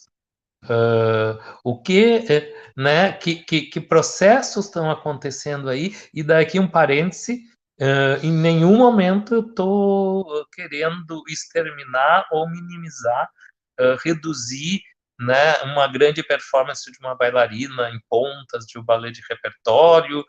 Uh, 0.65 1.39
o 1.63 1.83
que, 1.83 2.25
eh, 2.27 2.55
né, 2.75 3.13
que, 3.13 3.37
que, 3.37 3.63
que, 3.63 3.81
processos 3.81 4.65
estão 4.65 4.91
acontecendo 4.91 5.69
aí, 5.69 5.95
e 6.13 6.23
daqui 6.23 6.59
um 6.59 6.67
parêntese, 6.67 7.43
uh, 7.81 8.25
em 8.25 8.33
nenhum 8.33 8.79
momento 8.79 9.35
eu 9.35 9.41
estou 9.41 10.47
querendo 10.55 11.23
exterminar 11.29 12.27
ou 12.33 12.49
minimizar, 12.49 13.29
uh, 13.79 13.97
reduzir 14.03 14.81
né, 15.21 15.59
uma 15.65 15.87
grande 15.87 16.23
performance 16.23 16.91
de 16.91 16.99
uma 16.99 17.15
bailarina 17.15 17.91
em 17.91 18.01
pontas 18.09 18.65
de 18.65 18.79
um 18.79 18.83
balé 18.83 19.11
de 19.11 19.23
repertório, 19.29 20.25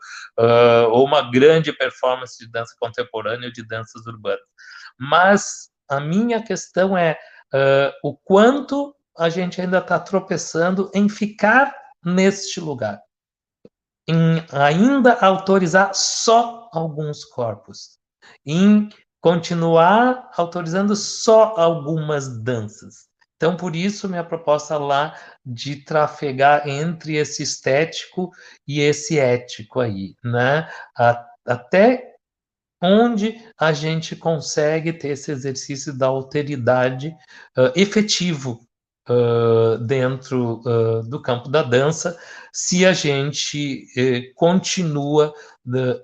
ou 0.92 1.04
uma 1.04 1.28
grande 1.28 1.72
performance 1.72 2.38
de 2.38 2.48
dança 2.48 2.72
contemporânea 2.78 3.48
ou 3.48 3.52
de 3.52 3.66
danças 3.66 4.06
urbanas. 4.06 4.38
Mas 4.96 5.70
a 5.90 5.98
minha 5.98 6.40
questão 6.40 6.96
é 6.96 7.18
o 8.00 8.16
quanto 8.16 8.95
a 9.18 9.28
gente 9.28 9.60
ainda 9.60 9.78
está 9.78 9.98
tropeçando 9.98 10.90
em 10.94 11.08
ficar 11.08 11.74
neste 12.04 12.60
lugar, 12.60 13.00
em 14.08 14.44
ainda 14.52 15.14
autorizar 15.14 15.94
só 15.94 16.68
alguns 16.72 17.24
corpos, 17.24 17.98
em 18.44 18.88
continuar 19.20 20.30
autorizando 20.36 20.94
só 20.94 21.54
algumas 21.56 22.42
danças. 22.42 23.06
Então, 23.36 23.56
por 23.56 23.76
isso, 23.76 24.08
minha 24.08 24.24
proposta 24.24 24.78
lá 24.78 25.14
de 25.44 25.76
trafegar 25.84 26.66
entre 26.66 27.16
esse 27.16 27.42
estético 27.42 28.30
e 28.66 28.80
esse 28.80 29.18
ético 29.18 29.80
aí, 29.80 30.14
né? 30.24 30.70
Até 31.44 32.14
onde 32.82 33.42
a 33.58 33.72
gente 33.72 34.16
consegue 34.16 34.92
ter 34.92 35.08
esse 35.08 35.30
exercício 35.30 35.96
da 35.96 36.06
alteridade 36.06 37.08
uh, 37.56 37.72
efetivo 37.74 38.65
uh, 39.08 39.78
dentro 39.78 40.60
uh, 40.64 41.02
do 41.02 41.20
campo 41.20 41.48
da 41.48 41.62
dança 41.62 42.18
se 42.52 42.84
a 42.86 42.92
gente 42.92 43.86
uh, 43.96 44.34
continua 44.34 45.32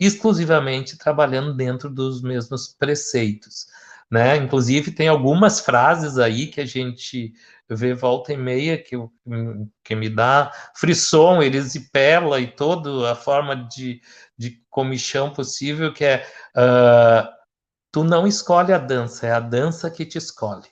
exclusivamente 0.01 0.99
trabalhando 0.99 1.55
dentro 1.55 1.89
dos 1.89 2.21
mesmos 2.21 2.75
preceitos. 2.77 3.67
Né? 4.11 4.37
Inclusive, 4.37 4.91
tem 4.91 5.09
algumas 5.09 5.61
frases 5.61 6.19
aí 6.19 6.49
que 6.49 6.61
a 6.61 6.67
gente 6.67 7.33
vê 7.71 7.95
volta 7.95 8.33
e 8.33 8.37
meia 8.37 8.77
que, 8.77 8.97
que 9.83 9.95
me 9.95 10.11
dá 10.11 10.53
frisson, 10.75 11.43
erisipela 11.43 12.41
e 12.41 12.47
toda 12.47 13.11
a 13.11 13.15
forma 13.15 13.55
de, 13.55 14.03
de 14.37 14.63
comichão 14.69 15.33
possível, 15.33 15.93
que 15.93 16.05
é 16.05 16.27
uh, 16.57 17.27
tu 17.91 18.05
não 18.05 18.27
escolhe 18.27 18.73
a 18.73 18.79
dança, 18.79 19.27
é 19.27 19.33
a 19.33 19.41
dança 19.41 19.91
que 19.91 20.05
te 20.05 20.19
escolhe. 20.19 20.69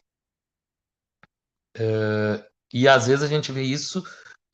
Uh, 1.80 2.44
e 2.72 2.86
às 2.86 3.06
vezes 3.06 3.24
a 3.24 3.26
gente 3.26 3.50
vê 3.50 3.62
isso 3.62 4.04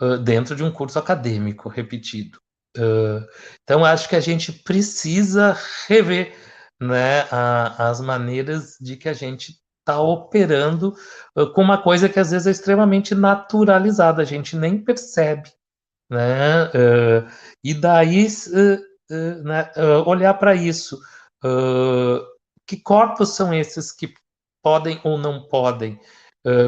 uh, 0.01 0.17
dentro 0.19 0.55
de 0.55 0.63
um 0.63 0.71
curso 0.71 0.99
acadêmico 0.99 1.69
repetido. 1.69 2.39
Uh, 2.77 3.27
então 3.63 3.85
acho 3.85 4.09
que 4.09 4.15
a 4.15 4.21
gente 4.21 4.53
precisa 4.53 5.59
rever 5.89 6.35
né, 6.81 7.23
a, 7.33 7.89
as 7.89 8.01
maneiras 8.01 8.77
de 8.81 8.97
que 8.97 9.09
a 9.09 9.13
gente 9.13 9.57
está 9.81 10.01
operando 10.01 10.95
com 11.55 11.63
uma 11.63 11.81
coisa 11.81 12.09
que 12.09 12.19
às 12.19 12.33
vezes 12.33 12.49
é 12.49 12.51
extremamente 12.51 13.15
naturalizada, 13.15 14.21
a 14.21 14.25
gente 14.25 14.57
nem 14.57 14.83
percebe. 14.83 15.49
Né? 16.11 16.71
e 17.65 17.73
daí 17.73 18.27
né, 19.45 19.71
olhar 20.05 20.35
para 20.35 20.57
isso. 20.57 21.01
que 22.67 22.77
corpos 22.79 23.37
são 23.37 23.55
esses 23.55 23.93
que 23.93 24.13
podem 24.61 25.01
ou 25.05 25.17
não 25.17 25.47
podem? 25.47 26.01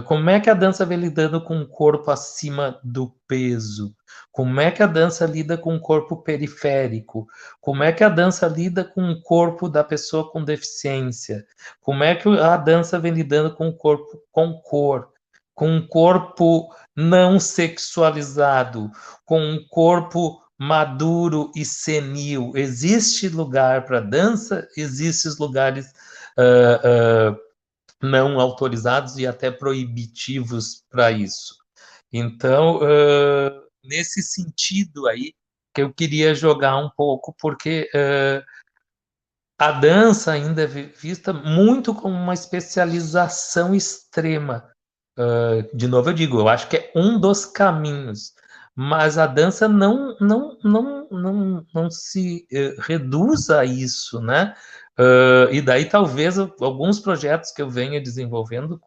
Como 0.07 0.29
é 0.29 0.41
que 0.41 0.51
a 0.51 0.55
dança 0.55 0.85
vem 0.85 0.99
lidando 0.99 1.41
com 1.41 1.61
o 1.61 1.69
corpo 1.69 2.11
acima 2.11 2.81
do 2.83 3.15
peso? 3.29 3.95
Como 4.33 4.61
é 4.61 4.71
que 4.71 4.83
a 4.83 4.87
dança 4.87 5.27
lida 5.27 5.57
com 5.57 5.77
o 5.77 5.81
corpo 5.81 6.17
periférico? 6.17 7.29
Como 7.61 7.83
é 7.83 7.93
que 7.93 8.03
a 8.03 8.09
dança 8.09 8.47
lida 8.47 8.85
com 8.85 9.11
o 9.11 9.21
corpo 9.21 9.69
da 9.69 9.85
pessoa 9.85 10.31
com 10.31 10.43
deficiência? 10.43 11.47
Como 11.81 12.03
é 12.03 12.15
que 12.15 12.29
a 12.29 12.57
dança 12.57 12.99
vem 12.99 13.13
lidando 13.13 13.55
com 13.55 13.69
o 13.69 13.73
corpo 13.73 14.21
com 14.33 14.53
cor? 14.63 15.09
Com 15.55 15.71
um 15.71 15.87
corpo 15.87 16.75
não 16.95 17.39
sexualizado? 17.39 18.91
Com 19.25 19.41
um 19.41 19.65
corpo 19.69 20.43
maduro 20.59 21.51
e 21.55 21.65
senil? 21.65 22.53
Existe 22.55 23.29
lugar 23.29 23.85
para 23.85 24.01
dança? 24.01 24.69
Existem 24.77 25.33
lugares. 25.39 25.93
Uh, 26.37 27.33
uh, 27.33 27.48
não 28.03 28.41
autorizados 28.41 29.19
e 29.19 29.27
até 29.27 29.51
proibitivos 29.51 30.85
para 30.91 31.11
isso. 31.11 31.57
Então, 32.13 32.77
uh, 32.77 33.63
nesse 33.85 34.23
sentido 34.23 35.07
aí, 35.07 35.35
que 35.75 35.83
eu 35.83 35.93
queria 35.93 36.35
jogar 36.35 36.77
um 36.77 36.91
pouco, 36.97 37.35
porque 37.39 37.91
uh, 37.95 38.45
a 39.59 39.73
dança 39.73 40.33
ainda 40.33 40.63
é 40.63 40.67
vista 40.67 41.33
muito 41.33 41.95
como 41.95 42.15
uma 42.15 42.35
especialização 42.35 43.75
extrema. 43.75 44.71
Uh, 45.19 45.77
de 45.77 45.89
novo, 45.89 46.11
eu 46.11 46.15
digo, 46.15 46.39
eu 46.39 46.49
acho 46.49 46.69
que 46.69 46.77
é 46.77 46.93
um 46.95 47.21
dos 47.21 47.45
caminhos, 47.45 48.33
mas 48.75 49.19
a 49.19 49.27
dança 49.27 49.69
não, 49.69 50.17
não, 50.21 50.57
não, 50.63 51.09
não, 51.11 51.67
não 51.75 51.91
se 51.91 52.47
reduz 52.79 53.51
a 53.51 53.65
isso, 53.65 54.21
né? 54.21 54.55
Uh, 54.99 55.53
e 55.53 55.61
daí 55.61 55.85
talvez 55.85 56.39
alguns 56.39 56.99
projetos 56.99 57.53
que 57.53 57.63
eu 57.63 57.71
venha 57.71 58.01
desenvolvendo 58.01 58.81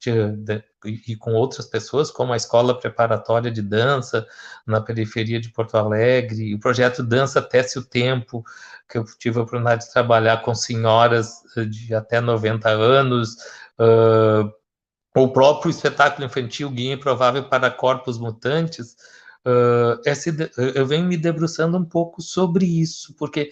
de, 0.00 0.36
de, 0.36 0.64
e 1.06 1.14
com 1.14 1.34
outras 1.34 1.66
pessoas, 1.66 2.10
como 2.10 2.32
a 2.32 2.36
Escola 2.36 2.78
Preparatória 2.78 3.50
de 3.50 3.60
Dança 3.60 4.26
na 4.66 4.80
periferia 4.80 5.38
de 5.38 5.50
Porto 5.50 5.76
Alegre, 5.76 6.54
o 6.54 6.58
projeto 6.58 7.02
Dança 7.02 7.42
Tece 7.42 7.78
o 7.78 7.84
Tempo, 7.84 8.42
que 8.88 8.96
eu 8.96 9.04
tive 9.18 9.38
a 9.38 9.42
oportunidade 9.42 9.84
de 9.84 9.92
trabalhar 9.92 10.42
com 10.42 10.54
senhoras 10.54 11.42
eh, 11.56 11.64
de 11.64 11.94
até 11.94 12.20
90 12.20 12.68
anos, 12.68 13.36
uh, 13.78 14.50
o 15.14 15.28
próprio 15.28 15.70
espetáculo 15.70 16.26
infantil 16.26 16.70
Guia 16.70 16.94
Improvável 16.94 17.44
para 17.44 17.70
Corpos 17.70 18.18
Mutantes, 18.18 18.96
uh, 19.46 20.00
esse, 20.06 20.34
eu 20.74 20.86
venho 20.86 21.04
me 21.04 21.16
debruçando 21.18 21.76
um 21.76 21.84
pouco 21.84 22.22
sobre 22.22 22.64
isso, 22.64 23.14
porque 23.18 23.50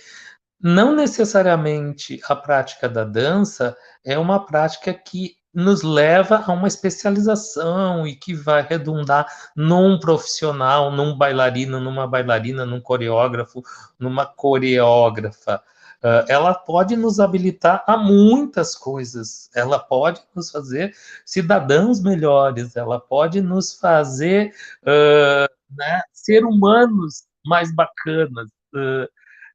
não 0.61 0.95
necessariamente 0.95 2.21
a 2.29 2.35
prática 2.35 2.89
da 2.89 3.05
dança 3.05 3.77
é 4.05 4.19
uma 4.19 4.45
prática 4.45 4.93
que 4.93 5.37
nos 5.55 5.83
leva 5.83 6.45
a 6.47 6.53
uma 6.53 6.69
especialização 6.69 8.07
e 8.07 8.15
que 8.15 8.35
vai 8.35 8.63
redundar 8.63 9.27
num 9.57 9.99
profissional, 9.99 10.91
num 10.91 11.17
bailarino, 11.17 11.81
numa 11.81 12.07
bailarina, 12.07 12.65
num 12.65 12.81
coreógrafo, 12.81 13.63
numa 13.99 14.27
coreógrafa. 14.27 15.63
Uh, 16.01 16.23
ela 16.29 16.55
pode 16.55 16.97
nos 16.97 17.19
habilitar 17.19 17.83
a 17.89 17.97
muitas 17.97 18.77
coisas, 18.77 19.51
ela 19.53 19.81
pode 19.81 20.23
nos 20.33 20.49
fazer 20.49 20.95
cidadãos 21.25 22.01
melhores, 22.01 22.77
ela 22.77 23.01
pode 23.01 23.41
nos 23.41 23.75
fazer 23.75 24.55
uh, 24.83 25.53
né, 25.77 26.01
ser 26.13 26.45
humanos 26.45 27.25
mais 27.45 27.75
bacanas, 27.75 28.49
uh, 28.77 29.09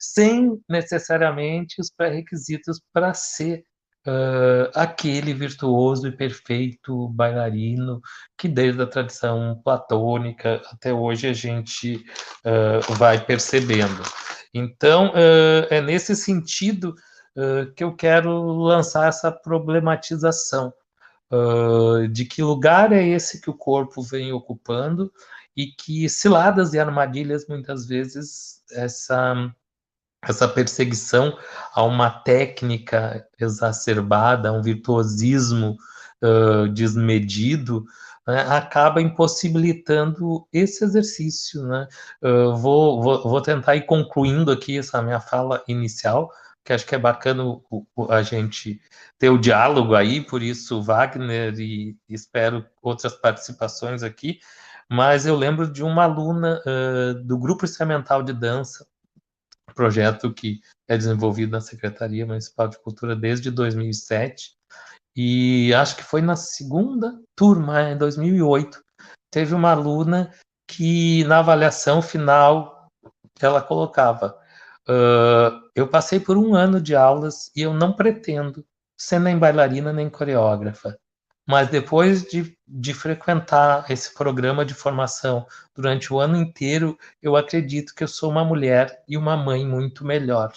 sem 0.04 0.62
necessariamente 0.68 1.80
os 1.80 1.90
pré-requisitos 1.90 2.82
para 2.92 3.14
ser 3.14 3.64
uh, 4.06 4.70
aquele 4.76 5.34
virtuoso 5.34 6.08
e 6.08 6.12
perfeito 6.12 7.08
bailarino 7.10 8.02
que 8.38 8.50
desde 8.50 8.82
a 8.82 8.88
tradição 8.88 9.62
platônica 9.64 10.62
até 10.72 10.94
hoje 10.94 11.28
a 11.28 11.34
gente 11.34 12.04
uh, 12.46 12.94
vai 12.96 13.24
percebendo. 13.24 14.04
Então, 14.54 15.10
uh, 15.12 15.68
é 15.70 15.82
nesse 15.82 16.16
sentido 16.16 16.94
que 17.76 17.84
eu 17.84 17.96
quero 17.96 18.32
lançar 18.60 19.10
essa 19.10 19.32
problematização 19.32 20.72
de 22.12 22.26
que 22.26 22.44
lugar 22.44 22.94
é 22.94 23.04
esse 23.04 23.42
que 23.42 23.50
o 23.50 23.58
corpo 23.58 24.04
vem 24.04 24.32
ocupando 24.32 25.12
e 25.58 25.66
que 25.66 26.08
ciladas 26.08 26.76
e 26.76 26.80
armadilhas 26.80 27.48
muitas 27.48 27.88
vezes 27.88 28.62
essa 28.72 29.52
essa 30.28 30.48
perseguição 30.48 31.38
a 31.74 31.84
uma 31.84 32.10
técnica 32.10 33.26
exacerbada, 33.40 34.50
a 34.50 34.52
um 34.52 34.62
virtuosismo 34.62 35.78
uh, 36.24 36.68
desmedido, 36.70 37.86
né, 38.26 38.42
acaba 38.48 39.02
impossibilitando 39.02 40.48
esse 40.52 40.84
exercício. 40.84 41.64
Né? 41.64 41.88
Uh, 42.22 42.56
vou, 42.56 43.02
vou, 43.02 43.24
vou, 43.24 43.42
tentar 43.42 43.76
ir 43.76 43.86
concluindo 43.86 44.52
aqui 44.52 44.78
essa 44.78 45.02
minha 45.02 45.20
fala 45.20 45.64
inicial, 45.68 46.32
que 46.64 46.72
acho 46.72 46.86
que 46.86 46.96
é 46.96 47.00
bacana 47.00 47.44
o, 47.44 47.86
o, 47.96 48.12
a 48.12 48.22
gente 48.22 48.82
ter 49.20 49.30
o 49.30 49.38
diálogo 49.38 49.96
aí, 49.96 50.22
por 50.22 50.42
isso 50.42 50.82
Wagner 50.82 51.54
e 51.60 51.98
espero 52.08 52.66
outras 52.82 53.14
participações 53.14 54.02
aqui, 54.02 54.40
mas 54.90 55.26
eu 55.26 55.36
lembro 55.36 55.70
de 55.70 55.84
uma 55.84 56.04
aluna 56.04 56.62
uh, 56.66 57.14
do 57.26 57.38
grupo 57.38 57.66
experimental 57.66 58.24
de 58.24 58.32
dança 58.32 58.86
projeto 59.74 60.34
que 60.34 60.60
é 60.88 60.98
desenvolvido 60.98 61.52
na 61.52 61.62
Secretaria 61.62 62.26
Municipal 62.26 62.68
de 62.68 62.80
Cultura 62.80 63.16
desde 63.16 63.50
2007 63.52 64.56
e 65.16 65.74
acho 65.74 65.96
que 65.96 66.04
foi 66.04 66.22
na 66.22 66.36
segunda 66.36 67.20
turma, 67.36 67.92
em 67.92 67.98
2008, 67.98 68.84
teve 69.32 69.54
uma 69.54 69.72
aluna 69.72 70.34
que 70.68 71.24
na 71.26 71.40
avaliação 71.40 72.02
final 72.02 72.88
ela 73.40 73.62
colocava: 73.62 74.36
uh, 74.90 75.70
eu 75.76 75.88
passei 75.88 76.20
por 76.20 76.36
um 76.38 76.56
ano 76.56 76.82
de 76.82 76.96
aulas 76.96 77.52
e 77.56 77.62
eu 77.62 77.74
não 77.74 77.94
pretendo 77.94 78.66
ser 79.00 79.20
nem 79.20 79.38
bailarina 79.38 79.94
nem 79.94 80.10
coreógrafa. 80.10 80.98
Mas 81.46 81.70
depois 81.70 82.24
de, 82.24 82.58
de 82.66 82.94
frequentar 82.94 83.90
esse 83.92 84.14
programa 84.14 84.66
de 84.66 84.74
formação 84.74 85.46
durante 85.76 86.14
o 86.14 86.20
ano 86.20 86.38
inteiro, 86.38 86.98
eu 87.22 87.36
acredito 87.36 87.94
que 87.94 88.04
eu 88.04 88.08
sou 88.08 88.32
uma 88.32 88.46
mulher 88.46 89.04
e 89.08 89.18
uma 89.18 89.36
mãe 89.36 89.66
muito 89.66 90.06
melhor. 90.06 90.54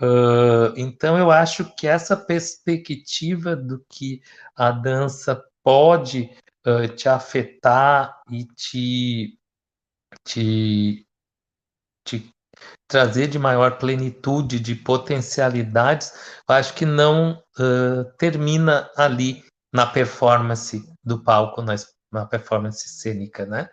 Uh, 0.00 0.74
então, 0.76 1.16
eu 1.16 1.30
acho 1.30 1.64
que 1.76 1.86
essa 1.86 2.16
perspectiva 2.16 3.54
do 3.54 3.84
que 3.88 4.20
a 4.56 4.72
dança 4.72 5.44
pode 5.62 6.28
uh, 6.66 6.88
te 6.88 7.08
afetar 7.08 8.20
e 8.28 8.44
te, 8.44 9.38
te, 10.24 11.06
te 12.04 12.34
trazer 12.88 13.28
de 13.28 13.38
maior 13.38 13.78
plenitude, 13.78 14.58
de 14.58 14.74
potencialidades, 14.74 16.12
eu 16.48 16.54
acho 16.56 16.74
que 16.74 16.84
não 16.84 17.40
uh, 17.60 18.04
termina 18.18 18.90
ali 18.96 19.44
na 19.72 19.86
performance 19.86 20.84
do 21.02 21.22
palco, 21.22 21.62
na, 21.62 21.74
na 22.12 22.26
performance 22.26 22.88
cênica, 22.88 23.46
né? 23.46 23.68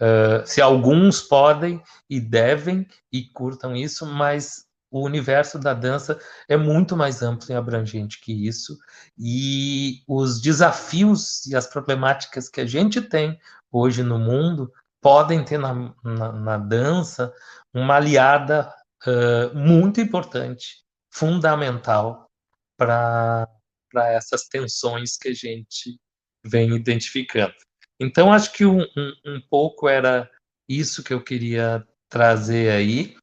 Uh, 0.00 0.46
se 0.46 0.60
alguns 0.60 1.22
podem 1.22 1.82
e 2.10 2.20
devem 2.20 2.86
e 3.12 3.22
curtam 3.32 3.76
isso, 3.76 4.04
mas 4.04 4.64
o 4.90 5.02
universo 5.02 5.58
da 5.58 5.74
dança 5.74 6.18
é 6.48 6.56
muito 6.56 6.96
mais 6.96 7.22
amplo 7.22 7.50
e 7.50 7.54
abrangente 7.54 8.20
que 8.20 8.46
isso, 8.46 8.78
e 9.18 10.02
os 10.06 10.40
desafios 10.40 11.44
e 11.46 11.56
as 11.56 11.66
problemáticas 11.66 12.48
que 12.48 12.60
a 12.60 12.66
gente 12.66 13.00
tem 13.00 13.38
hoje 13.72 14.04
no 14.04 14.18
mundo 14.18 14.72
podem 15.00 15.44
ter 15.44 15.58
na, 15.58 15.92
na, 16.02 16.32
na 16.32 16.56
dança 16.56 17.32
uma 17.72 17.96
aliada 17.96 18.72
uh, 19.04 19.56
muito 19.56 20.00
importante, 20.00 20.84
fundamental 21.10 22.30
para 22.76 23.48
para 23.94 24.12
essas 24.12 24.48
tensões 24.48 25.16
que 25.16 25.28
a 25.28 25.32
gente 25.32 25.96
vem 26.44 26.74
identificando. 26.74 27.54
Então, 28.00 28.32
acho 28.32 28.52
que 28.52 28.66
um, 28.66 28.80
um, 28.80 29.12
um 29.24 29.40
pouco 29.48 29.88
era 29.88 30.28
isso 30.68 31.04
que 31.04 31.14
eu 31.14 31.22
queria 31.22 31.86
trazer 32.08 32.72
aí 32.72 33.16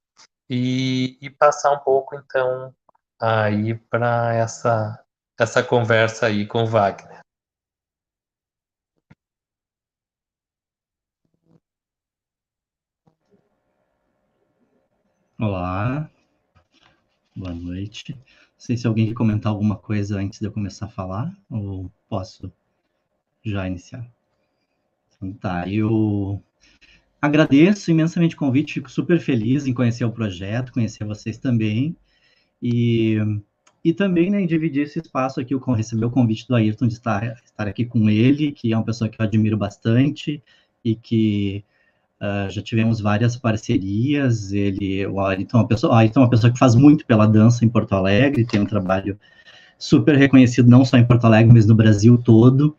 e, 0.49 1.17
e 1.21 1.29
passar 1.29 1.73
um 1.73 1.79
pouco, 1.79 2.15
então, 2.15 2.73
aí 3.21 3.75
para 3.89 4.33
essa, 4.33 5.03
essa 5.37 5.61
conversa 5.61 6.27
aí 6.27 6.47
com 6.47 6.63
o 6.63 6.67
Wagner. 6.67 7.19
Olá, 15.37 16.09
boa 17.35 17.53
noite. 17.53 18.15
Sei 18.61 18.77
se 18.77 18.85
alguém 18.85 19.07
quer 19.07 19.15
comentar 19.15 19.51
alguma 19.51 19.75
coisa 19.75 20.19
antes 20.19 20.39
de 20.39 20.45
eu 20.45 20.51
começar 20.51 20.85
a 20.85 20.89
falar, 20.89 21.35
ou 21.49 21.91
posso 22.07 22.53
já 23.43 23.65
iniciar. 23.65 24.07
Então 25.17 25.33
tá, 25.33 25.67
eu 25.67 26.39
agradeço 27.19 27.89
imensamente 27.89 28.35
o 28.35 28.37
convite, 28.37 28.75
fico 28.75 28.91
super 28.91 29.19
feliz 29.19 29.65
em 29.65 29.73
conhecer 29.73 30.05
o 30.05 30.11
projeto, 30.11 30.73
conhecer 30.73 31.03
vocês 31.05 31.39
também, 31.39 31.97
e, 32.61 33.17
e 33.83 33.95
também 33.95 34.29
né, 34.29 34.45
dividir 34.45 34.83
esse 34.83 34.99
espaço 34.99 35.41
aqui, 35.41 35.57
com 35.57 35.73
receber 35.73 36.05
o 36.05 36.11
convite 36.11 36.47
do 36.47 36.53
Ayrton 36.53 36.85
de 36.85 36.93
estar, 36.93 37.41
estar 37.43 37.67
aqui 37.67 37.83
com 37.83 38.11
ele, 38.11 38.51
que 38.51 38.71
é 38.71 38.77
uma 38.77 38.85
pessoa 38.85 39.09
que 39.09 39.19
eu 39.19 39.25
admiro 39.25 39.57
bastante, 39.57 40.39
e 40.85 40.95
que 40.95 41.65
Uh, 42.21 42.47
já 42.51 42.61
tivemos 42.61 43.01
várias 43.01 43.35
parcerias. 43.35 44.53
Ele, 44.53 45.07
o 45.07 45.19
Ayrton, 45.19 45.57
é 45.57 45.61
uma 45.61 45.67
pessoa, 45.67 45.97
Ayrton 45.97 46.19
é 46.19 46.23
uma 46.23 46.29
pessoa 46.29 46.53
que 46.53 46.59
faz 46.59 46.75
muito 46.75 47.03
pela 47.03 47.25
dança 47.25 47.65
em 47.65 47.69
Porto 47.69 47.93
Alegre, 47.93 48.45
tem 48.45 48.61
um 48.61 48.65
trabalho 48.65 49.19
super 49.79 50.15
reconhecido 50.15 50.69
não 50.69 50.85
só 50.85 50.97
em 50.97 51.05
Porto 51.05 51.25
Alegre, 51.25 51.51
mas 51.51 51.65
no 51.65 51.73
Brasil 51.73 52.17
todo. 52.19 52.77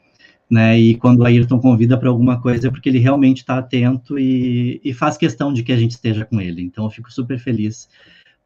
Né, 0.48 0.78
e 0.78 0.94
quando 0.96 1.20
o 1.20 1.24
Ayrton 1.24 1.58
convida 1.58 1.96
para 1.96 2.10
alguma 2.10 2.38
coisa 2.38 2.68
é 2.68 2.70
porque 2.70 2.86
ele 2.86 2.98
realmente 2.98 3.38
está 3.38 3.56
atento 3.56 4.18
e, 4.18 4.82
e, 4.84 4.92
faz 4.92 5.16
questão 5.16 5.50
de 5.50 5.62
que 5.62 5.72
a 5.72 5.76
gente 5.78 5.92
esteja 5.92 6.26
com 6.26 6.38
ele. 6.42 6.60
Então 6.60 6.84
eu 6.84 6.90
fico 6.90 7.10
super 7.10 7.38
feliz 7.38 7.88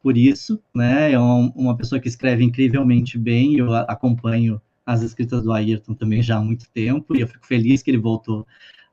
por 0.01 0.17
isso, 0.17 0.57
né? 0.73 1.11
É 1.11 1.19
um, 1.19 1.51
uma 1.53 1.75
pessoa 1.75 1.99
que 1.99 2.07
escreve 2.07 2.45
incrivelmente 2.45 3.17
bem. 3.17 3.57
Eu 3.57 3.75
acompanho 3.75 4.61
as 4.85 5.01
escritas 5.01 5.43
do 5.43 5.51
Ayrton 5.51 5.93
também 5.93 6.23
já 6.23 6.37
há 6.37 6.41
muito 6.41 6.69
tempo 6.69 7.13
e 7.13 7.19
eu 7.19 7.27
fico 7.27 7.45
feliz 7.45 7.83
que 7.83 7.91
ele 7.91 7.97
voltou 7.97 8.47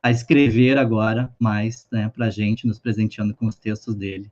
a 0.05 0.11
escrever 0.11 0.77
agora 0.77 1.35
mais 1.39 1.87
né, 1.91 2.11
para 2.15 2.27
a 2.27 2.31
gente, 2.31 2.67
nos 2.67 2.79
presenteando 2.79 3.35
com 3.35 3.47
os 3.47 3.55
textos 3.55 3.95
dele. 3.95 4.31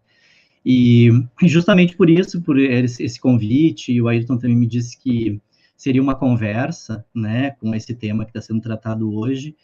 E 0.63 1.09
justamente 1.45 1.97
por 1.97 2.11
isso, 2.11 2.43
por 2.43 2.59
esse 2.59 3.19
convite, 3.19 3.99
o 3.99 4.07
Ayrton 4.07 4.37
também 4.37 4.55
me 4.55 4.67
disse 4.67 4.99
que 4.99 5.41
seria 5.75 6.03
uma 6.03 6.15
conversa, 6.15 7.03
né, 7.15 7.53
com 7.53 7.75
esse 7.75 7.95
tema 7.95 8.27
que 8.27 8.31
está 8.33 8.43
sendo 8.43 8.61
tratado 8.61 9.15
hoje. 9.15 9.57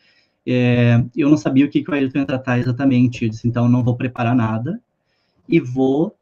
É, 0.47 1.05
eu 1.15 1.29
não 1.29 1.37
sabia 1.37 1.67
o 1.67 1.69
que, 1.69 1.85
que 1.85 1.91
o 1.91 1.95
Ayrton 1.95 2.21
ia 2.21 2.25
tratar 2.25 2.59
exatamente, 2.59 3.25
eu 3.25 3.29
disse, 3.29 3.47
então 3.47 3.69
não 3.69 3.85
vou 3.85 3.95
preparar 3.95 4.35
nada 4.35 4.81
e 5.47 5.61
vou 5.61 6.17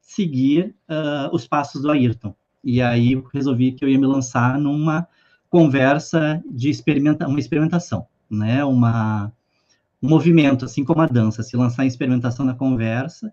seguir 0.00 0.76
uh, 0.88 1.34
os 1.34 1.44
passos 1.44 1.82
do 1.82 1.90
Ayrton. 1.90 2.32
E 2.62 2.80
aí 2.80 3.14
eu 3.14 3.28
resolvi 3.34 3.72
que 3.72 3.84
eu 3.84 3.88
ia 3.88 3.98
me 3.98 4.06
lançar 4.06 4.60
numa 4.60 5.08
conversa 5.50 6.40
de 6.48 6.70
experimenta 6.70 7.26
uma 7.26 7.40
experimentação, 7.40 8.06
né, 8.30 8.64
uma 8.64 9.32
um 10.04 10.08
movimento, 10.08 10.66
assim 10.66 10.84
como 10.84 11.00
a 11.00 11.06
dança, 11.06 11.42
se 11.42 11.56
lançar 11.56 11.84
em 11.84 11.88
experimentação 11.88 12.44
na 12.44 12.54
conversa, 12.54 13.32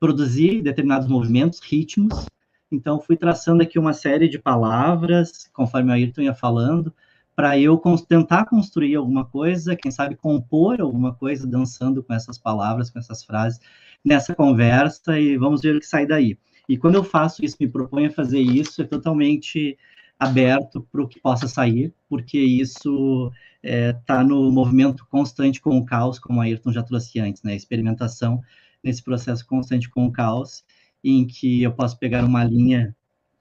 produzir 0.00 0.62
determinados 0.62 1.06
movimentos, 1.06 1.60
ritmos. 1.60 2.24
Então, 2.72 2.98
fui 2.98 3.18
traçando 3.18 3.62
aqui 3.62 3.78
uma 3.78 3.92
série 3.92 4.26
de 4.26 4.38
palavras, 4.38 5.50
conforme 5.52 5.90
o 5.90 5.92
Ayrton 5.92 6.22
ia 6.22 6.34
falando, 6.34 6.90
para 7.34 7.58
eu 7.58 7.78
tentar 8.08 8.46
construir 8.46 8.96
alguma 8.96 9.26
coisa, 9.26 9.76
quem 9.76 9.90
sabe 9.90 10.16
compor 10.16 10.80
alguma 10.80 11.14
coisa 11.14 11.46
dançando 11.46 12.02
com 12.02 12.14
essas 12.14 12.38
palavras, 12.38 12.88
com 12.88 12.98
essas 12.98 13.22
frases, 13.22 13.60
nessa 14.02 14.34
conversa, 14.34 15.20
e 15.20 15.36
vamos 15.36 15.60
ver 15.60 15.76
o 15.76 15.80
que 15.80 15.86
sai 15.86 16.06
daí. 16.06 16.38
E 16.66 16.78
quando 16.78 16.94
eu 16.94 17.04
faço 17.04 17.44
isso, 17.44 17.58
me 17.60 17.68
proponho 17.68 18.08
a 18.08 18.12
fazer 18.12 18.40
isso, 18.40 18.80
é 18.80 18.86
totalmente 18.86 19.76
aberto 20.18 20.80
para 20.90 21.02
o 21.02 21.06
que 21.06 21.20
possa 21.20 21.46
sair, 21.46 21.92
porque 22.08 22.38
isso 22.38 23.30
está 23.66 23.72
é, 23.74 23.92
tá 23.92 24.22
no 24.22 24.50
movimento 24.52 25.04
constante 25.10 25.60
com 25.60 25.76
o 25.76 25.84
caos, 25.84 26.18
como 26.18 26.40
a 26.40 26.44
Ayrton 26.44 26.72
já 26.72 26.82
trouxe 26.82 27.18
antes, 27.18 27.42
né? 27.42 27.56
Experimentação 27.56 28.40
nesse 28.82 29.02
processo 29.02 29.44
constante 29.44 29.90
com 29.90 30.06
o 30.06 30.12
caos, 30.12 30.64
em 31.02 31.26
que 31.26 31.62
eu 31.62 31.72
posso 31.72 31.98
pegar 31.98 32.24
uma 32.24 32.44
linha 32.44 32.94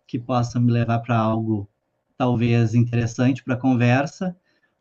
que 0.07 0.17
possa 0.17 0.59
me 0.59 0.71
levar 0.71 0.99
para 0.99 1.17
algo 1.17 1.69
talvez 2.17 2.73
interessante 2.73 3.43
para 3.43 3.53
a 3.53 3.59
conversa, 3.59 4.35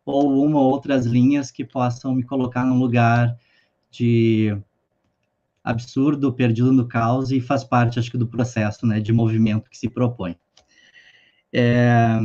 ou 0.04 0.44
uma 0.44 0.58
ou 0.58 0.70
outras 0.70 1.04
linhas 1.04 1.50
que 1.50 1.64
possam 1.64 2.14
me 2.14 2.22
colocar 2.22 2.64
num 2.64 2.78
lugar 2.78 3.36
de 3.90 4.56
absurdo, 5.62 6.32
perdido 6.32 6.72
no 6.72 6.86
caos, 6.86 7.30
e 7.30 7.40
faz 7.40 7.64
parte, 7.64 7.98
acho 7.98 8.10
que, 8.10 8.18
do 8.18 8.26
processo 8.26 8.86
né, 8.86 9.00
de 9.00 9.12
movimento 9.12 9.70
que 9.70 9.78
se 9.78 9.88
propõe. 9.88 10.36
É, 11.52 12.18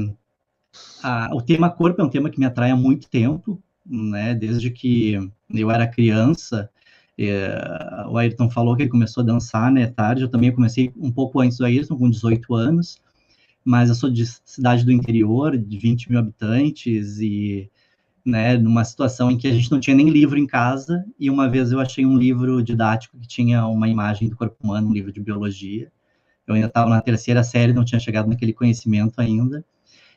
a, 1.03 1.29
o 1.33 1.41
tema 1.41 1.69
corpo 1.69 2.01
é 2.01 2.03
um 2.03 2.09
tema 2.09 2.29
que 2.29 2.39
me 2.39 2.45
atrai 2.45 2.71
há 2.71 2.75
muito 2.75 3.09
tempo, 3.09 3.61
né, 3.85 4.33
desde 4.33 4.69
que 4.69 5.17
eu 5.49 5.71
era 5.71 5.87
criança, 5.87 6.69
é, 7.17 8.05
o 8.07 8.17
Ayrton 8.17 8.49
falou 8.49 8.75
que 8.75 8.83
ele 8.83 8.89
começou 8.89 9.21
a 9.21 9.25
dançar, 9.25 9.71
né, 9.71 9.87
tarde, 9.87 10.21
eu 10.21 10.29
também 10.29 10.53
comecei 10.53 10.91
um 10.95 11.11
pouco 11.11 11.41
antes 11.41 11.57
do 11.57 11.65
Ayrton, 11.65 11.97
com 11.97 12.09
18 12.09 12.55
anos, 12.55 12.97
mas 13.63 13.89
eu 13.89 13.95
sou 13.95 14.09
de 14.09 14.25
cidade 14.45 14.85
do 14.85 14.91
interior, 14.91 15.57
de 15.57 15.77
20 15.77 16.09
mil 16.09 16.19
habitantes, 16.19 17.19
e, 17.19 17.69
né, 18.23 18.57
numa 18.57 18.85
situação 18.85 19.29
em 19.29 19.37
que 19.37 19.47
a 19.47 19.53
gente 19.53 19.71
não 19.71 19.79
tinha 19.79 19.95
nem 19.95 20.09
livro 20.09 20.37
em 20.37 20.47
casa, 20.47 21.03
e 21.19 21.29
uma 21.29 21.49
vez 21.49 21.71
eu 21.71 21.79
achei 21.79 22.05
um 22.05 22.17
livro 22.17 22.63
didático 22.63 23.17
que 23.17 23.27
tinha 23.27 23.65
uma 23.67 23.89
imagem 23.89 24.29
do 24.29 24.37
corpo 24.37 24.55
humano, 24.63 24.87
um 24.87 24.93
livro 24.93 25.11
de 25.11 25.19
biologia, 25.19 25.91
eu 26.47 26.55
ainda 26.55 26.67
estava 26.67 26.89
na 26.89 27.01
terceira 27.01 27.43
série, 27.43 27.73
não 27.73 27.85
tinha 27.85 27.99
chegado 27.99 28.29
naquele 28.29 28.53
conhecimento 28.53 29.19
ainda, 29.19 29.63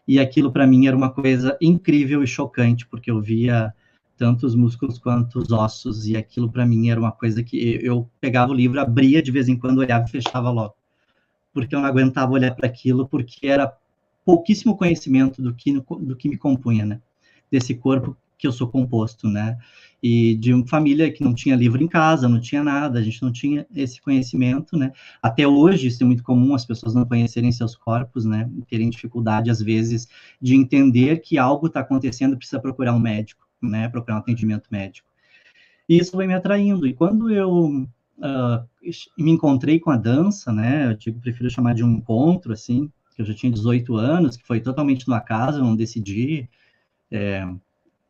e 0.07 0.19
aquilo 0.19 0.53
para 0.53 0.67
mim 0.67 0.87
era 0.87 0.97
uma 0.97 1.11
coisa 1.11 1.57
incrível 1.61 2.23
e 2.23 2.27
chocante, 2.27 2.87
porque 2.87 3.11
eu 3.11 3.21
via 3.21 3.73
tanto 4.17 4.47
os 4.47 4.55
músculos 4.55 4.99
quanto 4.99 5.39
os 5.39 5.51
ossos, 5.51 6.07
e 6.07 6.17
aquilo 6.17 6.51
para 6.51 6.67
mim 6.67 6.91
era 6.91 7.01
uma 7.01 7.13
coisa 7.13 7.43
que 7.43 7.79
eu 7.83 8.09
pegava 8.21 8.53
o 8.53 8.55
livro, 8.55 8.81
abria 8.81 9.23
de 9.23 9.31
vez 9.31 9.49
em 9.49 9.57
quando, 9.57 9.79
olhava 9.79 10.05
e 10.07 10.11
fechava 10.11 10.51
logo, 10.51 10.75
porque 11.53 11.75
eu 11.75 11.81
não 11.81 11.87
aguentava 11.87 12.33
olhar 12.33 12.55
para 12.55 12.67
aquilo, 12.67 13.09
porque 13.09 13.47
era 13.47 13.73
pouquíssimo 14.25 14.77
conhecimento 14.77 15.43
do 15.43 15.55
que, 15.55 15.73
do 15.73 16.17
que 16.17 16.29
me 16.29 16.37
compunha, 16.37 16.85
né? 16.85 17.01
Desse 17.51 17.75
corpo 17.75 18.17
que 18.39 18.47
eu 18.47 18.53
sou 18.53 18.69
composto, 18.69 19.29
né? 19.29 19.59
E 20.03 20.35
de 20.35 20.53
uma 20.53 20.67
família 20.67 21.13
que 21.13 21.23
não 21.23 21.33
tinha 21.33 21.55
livro 21.55 21.83
em 21.83 21.87
casa, 21.87 22.29
não 22.29 22.41
tinha 22.41 22.63
nada, 22.65 22.99
a 22.99 23.03
gente 23.03 23.23
não 23.23 23.31
tinha 23.31 23.65
esse 23.75 24.01
conhecimento, 24.01 24.77
né? 24.77 24.93
Até 25.23 25.47
hoje 25.47 25.87
isso 25.87 26.03
é 26.03 26.07
muito 26.07 26.25
comum, 26.25 26.55
as 26.55 26.67
pessoas 26.67 26.95
não 26.95 27.05
conhecerem 27.05 27.53
seus 27.53 27.77
corpos, 27.77 28.25
né? 28.25 28.51
Terem 28.69 28.91
dificuldade, 28.91 29.51
às 29.51 29.63
vezes, 29.63 30.09
de 30.41 30.57
entender 30.57 31.21
que 31.21 31.39
algo 31.39 31.69
está 31.69 31.81
acontecendo, 31.81 32.37
precisa 32.37 32.61
procurar 32.61 32.95
um 32.95 32.99
médico 32.99 33.43
né, 33.63 33.89
procurar 33.89 34.17
um 34.17 34.19
atendimento 34.19 34.69
médico. 34.71 35.09
E 35.89 35.99
isso 35.99 36.17
vai 36.17 36.27
me 36.27 36.35
atraindo. 36.35 36.87
E 36.87 36.93
quando 36.93 37.31
eu 37.31 37.87
uh, 38.19 38.69
me 39.17 39.31
encontrei 39.31 39.79
com 39.79 39.91
a 39.91 39.97
dança, 39.97 40.53
né, 40.53 40.97
eu 41.07 41.15
prefiro 41.15 41.51
chamar 41.51 41.75
de 41.75 41.85
um 41.85 41.93
encontro, 41.93 42.53
assim, 42.53 42.91
que 43.15 43.23
eu 43.23 43.27
já 43.27 43.35
tinha 43.35 43.53
18 43.53 43.97
anos, 43.97 44.37
que 44.37 44.47
foi 44.47 44.61
totalmente 44.61 45.07
no 45.07 45.15
acaso, 45.15 45.59
eu 45.59 45.65
não 45.65 45.77
decidi, 45.77 46.49
é, 47.11 47.47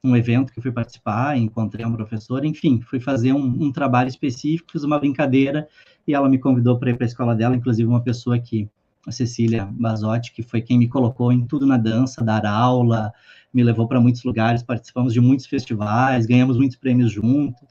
um 0.04 0.16
evento 0.16 0.52
que 0.52 0.60
fui 0.60 0.72
participar, 0.72 1.36
encontrei 1.36 1.86
uma 1.86 1.96
professora, 1.96 2.46
enfim, 2.46 2.80
fui 2.80 2.98
fazer 2.98 3.32
um, 3.32 3.64
um 3.64 3.72
trabalho 3.72 4.08
específico, 4.08 4.72
fiz 4.72 4.82
uma 4.82 4.98
brincadeira, 4.98 5.68
e 6.06 6.12
ela 6.12 6.28
me 6.28 6.38
convidou 6.38 6.78
para 6.78 6.90
ir 6.90 6.96
para 6.96 7.04
a 7.04 7.08
escola 7.08 7.34
dela, 7.34 7.54
inclusive 7.54 7.88
uma 7.88 8.02
pessoa 8.02 8.38
que 8.38 8.68
a 9.06 9.12
Cecília 9.12 9.64
Basotti, 9.70 10.32
que 10.32 10.42
foi 10.42 10.60
quem 10.60 10.78
me 10.78 10.88
colocou 10.88 11.32
em 11.32 11.46
tudo 11.46 11.66
na 11.66 11.76
dança, 11.76 12.24
dar 12.24 12.44
aula, 12.46 13.12
me 13.52 13.62
levou 13.62 13.86
para 13.86 14.00
muitos 14.00 14.24
lugares, 14.24 14.62
participamos 14.62 15.12
de 15.12 15.20
muitos 15.20 15.46
festivais, 15.46 16.26
ganhamos 16.26 16.56
muitos 16.56 16.76
prêmios 16.76 17.10
juntos. 17.10 17.62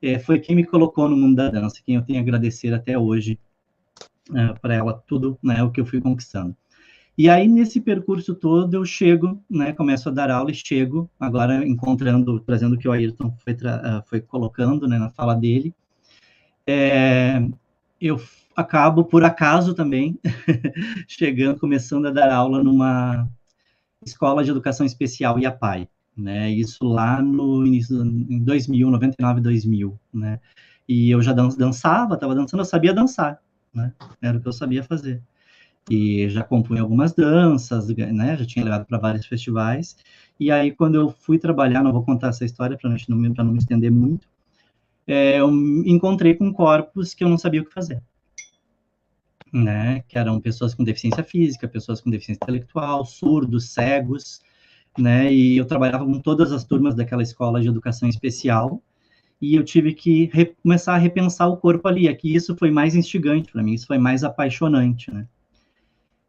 É, 0.00 0.18
foi 0.18 0.38
quem 0.38 0.54
me 0.56 0.64
colocou 0.64 1.08
no 1.08 1.16
mundo 1.16 1.36
da 1.36 1.50
dança, 1.50 1.80
quem 1.84 1.96
eu 1.96 2.02
tenho 2.02 2.18
a 2.18 2.22
agradecer 2.22 2.72
até 2.72 2.98
hoje 2.98 3.38
é, 4.34 4.52
para 4.54 4.74
ela 4.74 4.92
tudo, 5.06 5.38
né, 5.42 5.62
o 5.62 5.70
que 5.70 5.80
eu 5.80 5.86
fui 5.86 6.00
conquistando. 6.00 6.54
E 7.16 7.28
aí 7.28 7.46
nesse 7.46 7.80
percurso 7.80 8.34
todo 8.34 8.74
eu 8.74 8.84
chego, 8.84 9.40
né, 9.48 9.72
começo 9.72 10.08
a 10.08 10.12
dar 10.12 10.30
aula 10.30 10.50
e 10.50 10.54
chego 10.54 11.08
agora 11.18 11.66
encontrando, 11.66 12.40
trazendo 12.40 12.74
o 12.74 12.78
que 12.78 12.88
o 12.88 12.92
Ayrton 12.92 13.36
foi, 13.38 13.52
uh, 13.52 14.02
foi 14.06 14.20
colocando, 14.20 14.88
né, 14.88 14.98
na 14.98 15.10
fala 15.10 15.34
dele. 15.34 15.72
É, 16.66 17.40
eu 18.00 18.20
acabo 18.56 19.04
por 19.04 19.24
acaso 19.24 19.74
também 19.74 20.18
chegando, 21.06 21.60
começando 21.60 22.06
a 22.06 22.10
dar 22.10 22.32
aula 22.32 22.62
numa 22.62 23.28
escola 24.04 24.44
de 24.44 24.50
educação 24.50 24.84
especial 24.84 25.38
IAPAI, 25.38 25.88
né? 26.16 26.50
Isso 26.50 26.84
lá 26.84 27.22
no 27.22 27.66
início 27.66 28.02
em 28.02 28.38
2000, 28.42 28.90
99, 28.90 29.40
2000, 29.40 29.98
né? 30.12 30.40
E 30.88 31.10
eu 31.10 31.22
já 31.22 31.32
dançava, 31.32 32.14
estava 32.14 32.34
dançando, 32.34 32.60
eu 32.60 32.64
sabia 32.64 32.92
dançar, 32.92 33.40
né? 33.72 33.92
Era 34.20 34.36
o 34.36 34.40
que 34.40 34.48
eu 34.48 34.52
sabia 34.52 34.82
fazer. 34.82 35.22
E 35.90 36.28
já 36.30 36.42
compunha 36.42 36.82
algumas 36.82 37.12
danças, 37.12 37.88
né? 37.88 38.36
Já 38.36 38.46
tinha 38.46 38.64
levado 38.64 38.86
para 38.86 38.98
vários 38.98 39.26
festivais. 39.26 39.96
E 40.40 40.50
aí 40.50 40.72
quando 40.72 40.94
eu 40.96 41.10
fui 41.10 41.38
trabalhar, 41.38 41.82
não 41.82 41.92
vou 41.92 42.04
contar 42.04 42.28
essa 42.28 42.44
história 42.44 42.76
para 42.76 42.90
não, 42.90 42.96
não 43.08 43.52
me 43.52 43.58
estender 43.58 43.90
muito, 43.90 44.28
é, 45.06 45.40
eu 45.40 45.50
encontrei 45.86 46.34
com 46.34 46.52
corpos 46.52 47.14
que 47.14 47.24
eu 47.24 47.28
não 47.28 47.38
sabia 47.38 47.62
o 47.62 47.64
que 47.64 47.72
fazer 47.72 48.02
né, 49.54 50.02
que 50.08 50.18
eram 50.18 50.40
pessoas 50.40 50.74
com 50.74 50.82
deficiência 50.82 51.22
física, 51.22 51.68
pessoas 51.68 52.00
com 52.00 52.10
deficiência 52.10 52.40
intelectual, 52.42 53.04
surdos, 53.04 53.70
cegos, 53.70 54.40
né, 54.98 55.32
e 55.32 55.56
eu 55.56 55.64
trabalhava 55.64 56.04
com 56.04 56.18
todas 56.18 56.50
as 56.50 56.64
turmas 56.64 56.94
daquela 56.94 57.22
escola 57.22 57.60
de 57.60 57.68
educação 57.68 58.08
especial, 58.08 58.82
e 59.40 59.54
eu 59.54 59.64
tive 59.64 59.94
que 59.94 60.30
começar 60.62 60.94
a 60.94 60.98
repensar 60.98 61.48
o 61.48 61.56
corpo 61.56 61.86
ali, 61.86 62.08
aqui 62.08 62.34
isso 62.34 62.56
foi 62.56 62.70
mais 62.70 62.96
instigante 62.96 63.52
para 63.52 63.62
mim, 63.62 63.74
isso 63.74 63.86
foi 63.86 63.98
mais 63.98 64.24
apaixonante, 64.24 65.12
né. 65.12 65.26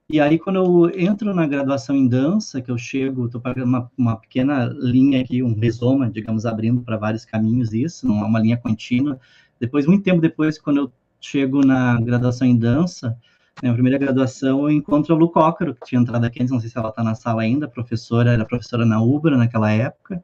E 0.07 0.19
aí, 0.19 0.37
quando 0.37 0.57
eu 0.57 0.99
entro 0.99 1.33
na 1.33 1.47
graduação 1.47 1.95
em 1.95 2.07
dança, 2.07 2.61
que 2.61 2.69
eu 2.69 2.77
chego, 2.77 3.25
estou 3.25 3.41
pagando 3.41 3.65
uma, 3.65 3.91
uma 3.97 4.15
pequena 4.15 4.65
linha 4.65 5.21
aqui, 5.21 5.41
um 5.41 5.53
rizoma, 5.55 6.11
digamos, 6.11 6.45
abrindo 6.45 6.81
para 6.81 6.95
vários 6.95 7.25
caminhos 7.25 7.73
isso, 7.73 8.07
não 8.07 8.21
é 8.21 8.25
uma 8.25 8.39
linha 8.39 8.55
contínua. 8.55 9.19
Depois, 9.59 9.87
muito 9.87 10.03
tempo 10.03 10.21
depois, 10.21 10.59
quando 10.59 10.77
eu 10.77 10.91
chego 11.19 11.65
na 11.65 11.99
graduação 11.99 12.47
em 12.47 12.55
dança, 12.55 13.17
na 13.63 13.73
primeira 13.73 13.97
graduação, 13.97 14.69
eu 14.69 14.71
encontro 14.71 15.15
a 15.15 15.17
Lu 15.17 15.29
Cócaro, 15.29 15.73
que 15.73 15.85
tinha 15.87 15.99
entrado 15.99 16.23
aqui, 16.23 16.43
não 16.43 16.59
sei 16.59 16.69
se 16.69 16.77
ela 16.77 16.89
está 16.89 17.03
na 17.03 17.15
sala 17.15 17.41
ainda, 17.41 17.67
professora, 17.67 18.31
era 18.31 18.45
professora 18.45 18.85
na 18.85 19.01
UBRA 19.01 19.37
naquela 19.37 19.71
época, 19.71 20.23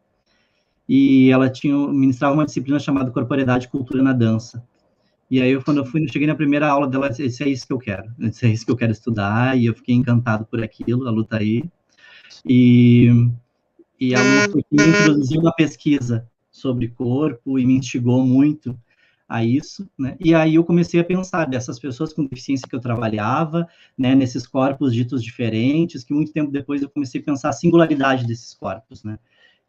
e 0.87 1.31
ela 1.31 1.49
tinha, 1.49 1.75
ministrava 1.87 2.35
uma 2.35 2.45
disciplina 2.45 2.79
chamada 2.79 3.09
Corporeidade 3.09 3.65
e 3.65 3.69
Cultura 3.69 4.03
na 4.03 4.13
Dança. 4.13 4.63
E 5.31 5.41
aí, 5.41 5.63
quando 5.63 5.77
eu 5.77 5.85
fui, 5.85 6.05
cheguei 6.09 6.27
na 6.27 6.35
primeira 6.35 6.67
aula 6.67 6.85
dela, 6.85 7.05
ela 7.05 7.15
disse, 7.15 7.41
é 7.41 7.47
isso 7.47 7.65
que 7.65 7.71
eu 7.71 7.79
quero, 7.79 8.03
disse, 8.19 8.45
é 8.45 8.49
isso 8.49 8.65
que 8.65 8.71
eu 8.71 8.75
quero 8.75 8.91
estudar, 8.91 9.57
e 9.57 9.65
eu 9.65 9.73
fiquei 9.73 9.95
encantado 9.95 10.45
por 10.45 10.61
aquilo, 10.61 11.07
a 11.07 11.09
Lu 11.09 11.23
tá 11.23 11.37
aí. 11.37 11.63
E, 12.45 13.07
e 13.97 14.13
a 14.13 14.19
Lu 14.19 14.51
foi 14.51 14.65
me 14.69 14.89
introduziu 14.89 15.39
uma 15.39 15.53
pesquisa 15.53 16.27
sobre 16.51 16.89
corpo 16.89 17.57
e 17.57 17.65
me 17.65 17.77
instigou 17.77 18.25
muito 18.27 18.77
a 19.25 19.41
isso, 19.41 19.89
né? 19.97 20.17
E 20.19 20.35
aí 20.35 20.55
eu 20.55 20.65
comecei 20.65 20.99
a 20.99 21.03
pensar 21.05 21.45
dessas 21.45 21.79
pessoas 21.79 22.11
com 22.11 22.25
deficiência 22.25 22.67
que 22.67 22.75
eu 22.75 22.81
trabalhava, 22.81 23.65
né, 23.97 24.13
nesses 24.13 24.45
corpos 24.45 24.93
ditos 24.93 25.23
diferentes, 25.23 26.03
que 26.03 26.13
muito 26.13 26.33
tempo 26.33 26.51
depois 26.51 26.81
eu 26.81 26.89
comecei 26.89 27.21
a 27.21 27.23
pensar 27.23 27.49
a 27.49 27.53
singularidade 27.53 28.27
desses 28.27 28.53
corpos, 28.53 29.01
né? 29.05 29.17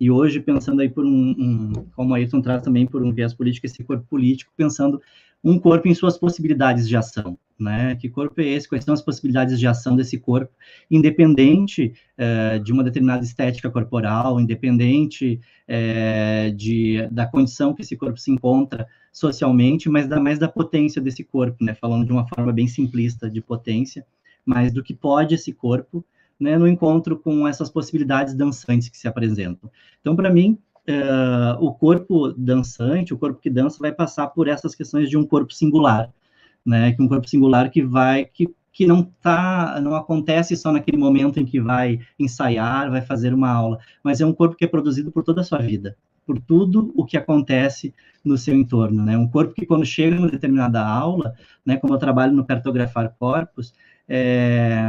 E 0.01 0.11
hoje, 0.11 0.41
pensando 0.41 0.81
aí 0.81 0.89
por 0.89 1.05
um, 1.05 1.31
um 1.39 1.73
como 1.95 2.13
Ayrton 2.13 2.43
traz 2.43 2.63
também 2.63 2.85
por 2.85 3.05
um 3.05 3.13
viés 3.13 3.33
político, 3.33 3.67
esse 3.67 3.85
corpo 3.85 4.05
político, 4.11 4.53
pensando 4.57 5.01
um 5.45 5.59
corpo 5.59 5.89
em 5.89 5.95
suas 5.95 6.17
possibilidades 6.17 6.89
de 6.89 6.97
ação, 6.97 7.37
né? 7.59 7.97
Que 7.97 8.09
corpo 8.09 8.41
é 8.41 8.47
esse? 8.47 8.69
Quais 8.69 8.85
são 8.85 8.95
as 8.95 9.03
possibilidades 9.03 9.59
de 9.59 9.67
ação 9.67 9.97
desse 9.97 10.19
corpo, 10.19 10.53
independente 10.91 11.93
é, 12.17 12.59
de 12.61 12.73
uma 12.73 12.85
determinada 12.85 13.25
estética 13.25 13.69
corporal, 13.71 14.41
independente 14.41 15.41
é, 15.67 16.51
de, 16.51 17.09
da 17.11 17.27
condição 17.27 17.75
que 17.75 17.83
esse 17.83 17.97
corpo 17.97 18.19
se 18.19 18.31
encontra 18.31 18.87
socialmente, 19.13 19.89
mas 19.89 20.07
da, 20.07 20.21
mais 20.21 20.39
da 20.39 20.49
potência 20.49 21.03
desse 21.03 21.25
corpo, 21.25 21.65
né? 21.65 21.75
Falando 21.75 22.07
de 22.07 22.13
uma 22.13 22.27
forma 22.29 22.53
bem 22.53 22.69
simplista 22.69 23.29
de 23.29 23.41
potência, 23.41 24.07
mas 24.47 24.73
do 24.73 24.83
que 24.83 24.95
pode 24.95 25.35
esse 25.35 25.53
corpo, 25.53 26.05
né? 26.39 26.57
No 26.57 26.69
encontro 26.69 27.19
com 27.19 27.49
essas 27.49 27.69
possibilidades 27.69 28.33
dançantes 28.35 28.89
que 28.89 28.97
se 28.97 29.09
apresentam. 29.09 29.69
Então, 30.01 30.15
para 30.15 30.31
mim, 30.31 30.57
Uh, 30.89 31.55
o 31.61 31.73
corpo 31.73 32.33
dançante, 32.33 33.15
o 33.15 33.19
corpo 33.19 33.41
que 33.41 33.49
dança, 33.49 33.79
vai 33.79 33.93
passar 33.93 34.29
por 34.29 34.49
essas 34.49 34.75
questões 34.75 35.09
de 35.09 35.17
um 35.17 35.25
corpo 35.25 35.55
singular, 35.55 36.13
né? 36.65 36.93
Que 36.93 37.03
um 37.03 37.09
corpo 37.09 37.29
singular 37.29 37.71
que 37.71 37.83
vai, 37.83 38.25
que, 38.25 38.53
que 38.73 38.87
não 38.87 39.05
tá, 39.05 39.81
não 39.81 39.95
acontece 39.95 40.57
só 40.57 40.73
naquele 40.73 40.97
momento 40.97 41.39
em 41.39 41.45
que 41.45 41.61
vai 41.61 42.01
ensaiar, 42.19 42.91
vai 42.91 43.01
fazer 43.01 43.33
uma 43.33 43.51
aula, 43.51 43.79
mas 44.03 44.21
é 44.21 44.27
um 44.27 44.33
corpo 44.33 44.57
que 44.57 44.65
é 44.65 44.69
produzido 44.69 45.13
por 45.13 45.23
toda 45.23 45.43
a 45.43 45.45
sua 45.45 45.59
vida, 45.59 45.97
por 46.27 46.41
tudo 46.41 46.93
o 46.97 47.05
que 47.05 47.17
acontece 47.17 47.95
no 48.25 48.37
seu 48.37 48.55
entorno, 48.55 49.05
né? 49.05 49.17
Um 49.17 49.29
corpo 49.29 49.55
que 49.55 49.67
quando 49.67 49.85
chega 49.85 50.17
em 50.17 50.19
uma 50.19 50.31
determinada 50.31 50.85
aula, 50.85 51.35
né? 51.65 51.77
Como 51.77 51.95
eu 51.95 51.99
trabalho 51.99 52.33
no 52.33 52.45
cartografar 52.45 53.15
corpos, 53.19 53.73
é, 54.09 54.89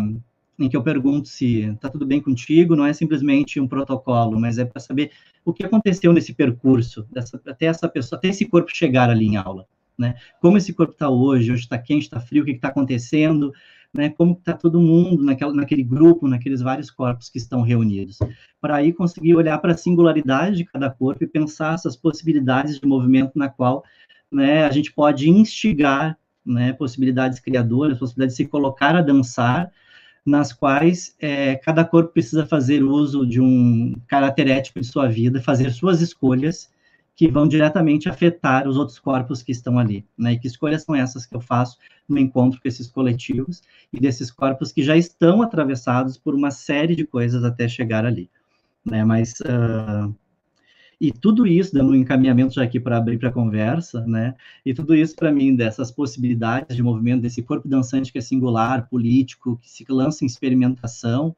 em 0.59 0.69
que 0.69 0.77
eu 0.77 0.83
pergunto 0.83 1.27
se 1.27 1.61
está 1.61 1.89
tudo 1.89 2.05
bem 2.05 2.21
contigo, 2.21 2.75
não 2.75 2.85
é 2.85 2.93
simplesmente 2.93 3.59
um 3.59 3.67
protocolo, 3.67 4.39
mas 4.39 4.57
é 4.57 4.65
para 4.65 4.79
saber 4.79 5.11
o 5.43 5.51
que 5.51 5.65
aconteceu 5.65 6.13
nesse 6.13 6.33
percurso, 6.33 7.07
dessa, 7.11 7.41
até 7.47 7.65
essa 7.65 7.89
pessoa, 7.89 8.17
até 8.17 8.29
esse 8.29 8.45
corpo 8.45 8.69
chegar 8.73 9.09
ali 9.09 9.25
em 9.25 9.37
aula 9.37 9.67
né? 9.97 10.15
Como 10.41 10.57
esse 10.57 10.73
corpo 10.73 10.93
está 10.93 11.09
hoje, 11.09 11.51
hoje 11.51 11.63
está 11.63 11.77
quente, 11.77 12.03
está 12.03 12.19
frio, 12.19 12.43
o 12.43 12.45
que 12.45 12.51
está 12.51 12.69
acontecendo, 12.69 13.53
né? 13.93 14.09
Como 14.09 14.33
está 14.33 14.53
todo 14.53 14.81
mundo 14.81 15.23
naquela, 15.23 15.53
naquele 15.53 15.83
grupo, 15.83 16.27
naqueles 16.27 16.61
vários 16.61 16.89
corpos 16.89 17.29
que 17.29 17.37
estão 17.37 17.61
reunidos, 17.61 18.17
para 18.59 18.75
aí 18.75 18.91
conseguir 18.91 19.35
olhar 19.35 19.57
para 19.59 19.73
a 19.73 19.77
singularidade 19.77 20.57
de 20.57 20.65
cada 20.65 20.89
corpo 20.89 21.23
e 21.23 21.27
pensar 21.27 21.75
essas 21.75 21.95
possibilidades 21.95 22.79
de 22.79 22.87
movimento 22.87 23.33
na 23.35 23.49
qual, 23.49 23.83
né? 24.31 24.65
A 24.65 24.71
gente 24.71 24.91
pode 24.91 25.29
instigar, 25.29 26.17
né? 26.45 26.73
Possibilidades 26.73 27.39
criadoras, 27.39 27.99
possibilidades 27.99 28.35
de 28.35 28.43
se 28.43 28.49
colocar 28.49 28.95
a 28.95 29.01
dançar 29.01 29.71
nas 30.25 30.53
quais 30.53 31.15
é, 31.19 31.55
cada 31.55 31.83
corpo 31.83 32.13
precisa 32.13 32.45
fazer 32.45 32.83
uso 32.83 33.25
de 33.25 33.41
um 33.41 33.93
caráter 34.07 34.47
ético 34.47 34.79
de 34.79 34.87
sua 34.87 35.07
vida, 35.07 35.41
fazer 35.41 35.71
suas 35.71 36.01
escolhas 36.01 36.71
que 37.15 37.27
vão 37.27 37.47
diretamente 37.47 38.09
afetar 38.09 38.67
os 38.67 38.77
outros 38.77 38.97
corpos 38.97 39.43
que 39.43 39.51
estão 39.51 39.77
ali, 39.77 40.05
né? 40.17 40.33
E 40.33 40.39
que 40.39 40.47
escolhas 40.47 40.83
são 40.83 40.95
essas 40.95 41.25
que 41.25 41.35
eu 41.35 41.41
faço 41.41 41.77
no 42.07 42.17
encontro 42.17 42.59
com 42.59 42.67
esses 42.67 42.87
coletivos 42.87 43.61
e 43.91 43.99
desses 43.99 44.31
corpos 44.31 44.71
que 44.71 44.81
já 44.81 44.97
estão 44.97 45.41
atravessados 45.41 46.17
por 46.17 46.33
uma 46.33 46.49
série 46.49 46.95
de 46.95 47.05
coisas 47.05 47.43
até 47.43 47.67
chegar 47.67 48.05
ali, 48.05 48.29
né? 48.83 49.03
Mas 49.03 49.33
uh, 49.41 50.13
e 51.03 51.11
tudo 51.11 51.45
isso, 51.45 51.73
dando 51.73 51.91
um 51.91 51.95
encaminhamento 51.95 52.53
já 52.53 52.63
aqui 52.63 52.79
para 52.79 52.95
abrir 52.95 53.19
para 53.19 53.27
a 53.27 53.31
conversa, 53.31 54.07
né? 54.07 54.35
E 54.65 54.73
tudo 54.73 54.95
isso 54.95 55.13
para 55.17 55.33
mim 55.33 55.53
dessas 55.53 55.91
possibilidades 55.91 56.77
de 56.77 56.81
movimento 56.81 57.23
desse 57.23 57.43
corpo 57.43 57.67
dançante 57.67 58.09
que 58.09 58.19
é 58.19 58.21
singular, 58.21 58.87
político, 58.87 59.57
que 59.61 59.69
se 59.69 59.85
lança 59.89 60.23
em 60.23 60.27
experimentação, 60.27 61.35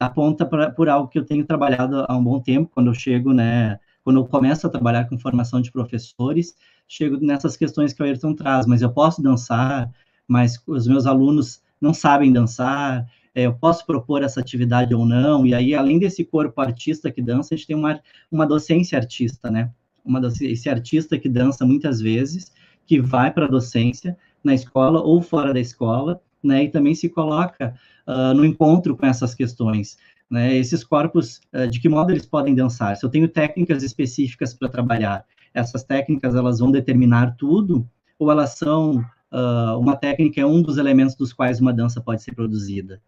aponta 0.00 0.44
pra, 0.44 0.72
por 0.72 0.88
algo 0.88 1.08
que 1.08 1.20
eu 1.20 1.24
tenho 1.24 1.46
trabalhado 1.46 2.04
há 2.08 2.16
um 2.16 2.24
bom 2.24 2.40
tempo, 2.40 2.68
quando 2.74 2.88
eu 2.88 2.94
chego, 2.94 3.32
né, 3.32 3.78
quando 4.02 4.18
eu 4.18 4.26
começo 4.26 4.66
a 4.66 4.70
trabalhar 4.70 5.04
com 5.04 5.16
formação 5.16 5.60
de 5.60 5.70
professores, 5.70 6.56
chego 6.88 7.16
nessas 7.24 7.56
questões 7.56 7.92
que 7.92 8.02
o 8.02 8.04
Ayrton 8.04 8.34
traz, 8.34 8.66
mas 8.66 8.82
eu 8.82 8.90
posso 8.90 9.22
dançar, 9.22 9.88
mas 10.26 10.60
os 10.66 10.88
meus 10.88 11.06
alunos 11.06 11.62
não 11.80 11.94
sabem 11.94 12.32
dançar, 12.32 13.06
eu 13.44 13.54
posso 13.54 13.84
propor 13.84 14.22
essa 14.22 14.40
atividade 14.40 14.94
ou 14.94 15.04
não, 15.04 15.46
e 15.46 15.54
aí, 15.54 15.74
além 15.74 15.98
desse 15.98 16.24
corpo 16.24 16.60
artista 16.60 17.10
que 17.10 17.22
dança, 17.22 17.54
a 17.54 17.56
gente 17.56 17.66
tem 17.66 17.76
uma, 17.76 18.00
uma 18.30 18.46
docência 18.46 18.98
artista, 18.98 19.50
né? 19.50 19.70
Uma 20.04 20.20
docência, 20.20 20.52
esse 20.52 20.68
artista 20.68 21.18
que 21.18 21.28
dança 21.28 21.66
muitas 21.66 22.00
vezes, 22.00 22.52
que 22.86 23.00
vai 23.00 23.32
para 23.32 23.46
a 23.46 23.48
docência 23.48 24.16
na 24.42 24.54
escola 24.54 25.00
ou 25.00 25.20
fora 25.20 25.52
da 25.52 25.60
escola, 25.60 26.20
né? 26.42 26.64
E 26.64 26.68
também 26.68 26.94
se 26.94 27.08
coloca 27.08 27.74
uh, 28.06 28.34
no 28.34 28.44
encontro 28.44 28.96
com 28.96 29.06
essas 29.06 29.34
questões 29.34 29.96
né? 30.30 30.56
Esses 30.56 30.82
corpos, 30.84 31.40
eh, 31.52 31.66
de 31.66 31.80
que 31.80 31.88
modo 31.88 32.10
eles 32.10 32.26
podem 32.26 32.54
dançar? 32.54 32.96
Se 32.96 33.04
eu 33.04 33.10
tenho 33.10 33.28
técnicas 33.28 33.82
específicas 33.82 34.52
para 34.52 34.68
trabalhar, 34.68 35.24
essas 35.54 35.84
técnicas 35.84 36.34
elas 36.34 36.58
vão 36.58 36.70
determinar 36.70 37.36
tudo 37.36 37.88
ou 38.18 38.30
elas 38.30 38.56
são 38.58 38.98
uh, 39.32 39.78
uma 39.78 39.96
técnica 39.96 40.40
é 40.40 40.46
um 40.46 40.62
dos 40.62 40.78
elementos 40.78 41.14
dos 41.14 41.32
quais 41.32 41.60
uma 41.60 41.72
dança 41.72 42.00
pode 42.00 42.22
ser 42.22 42.34
produzida? 42.34 43.00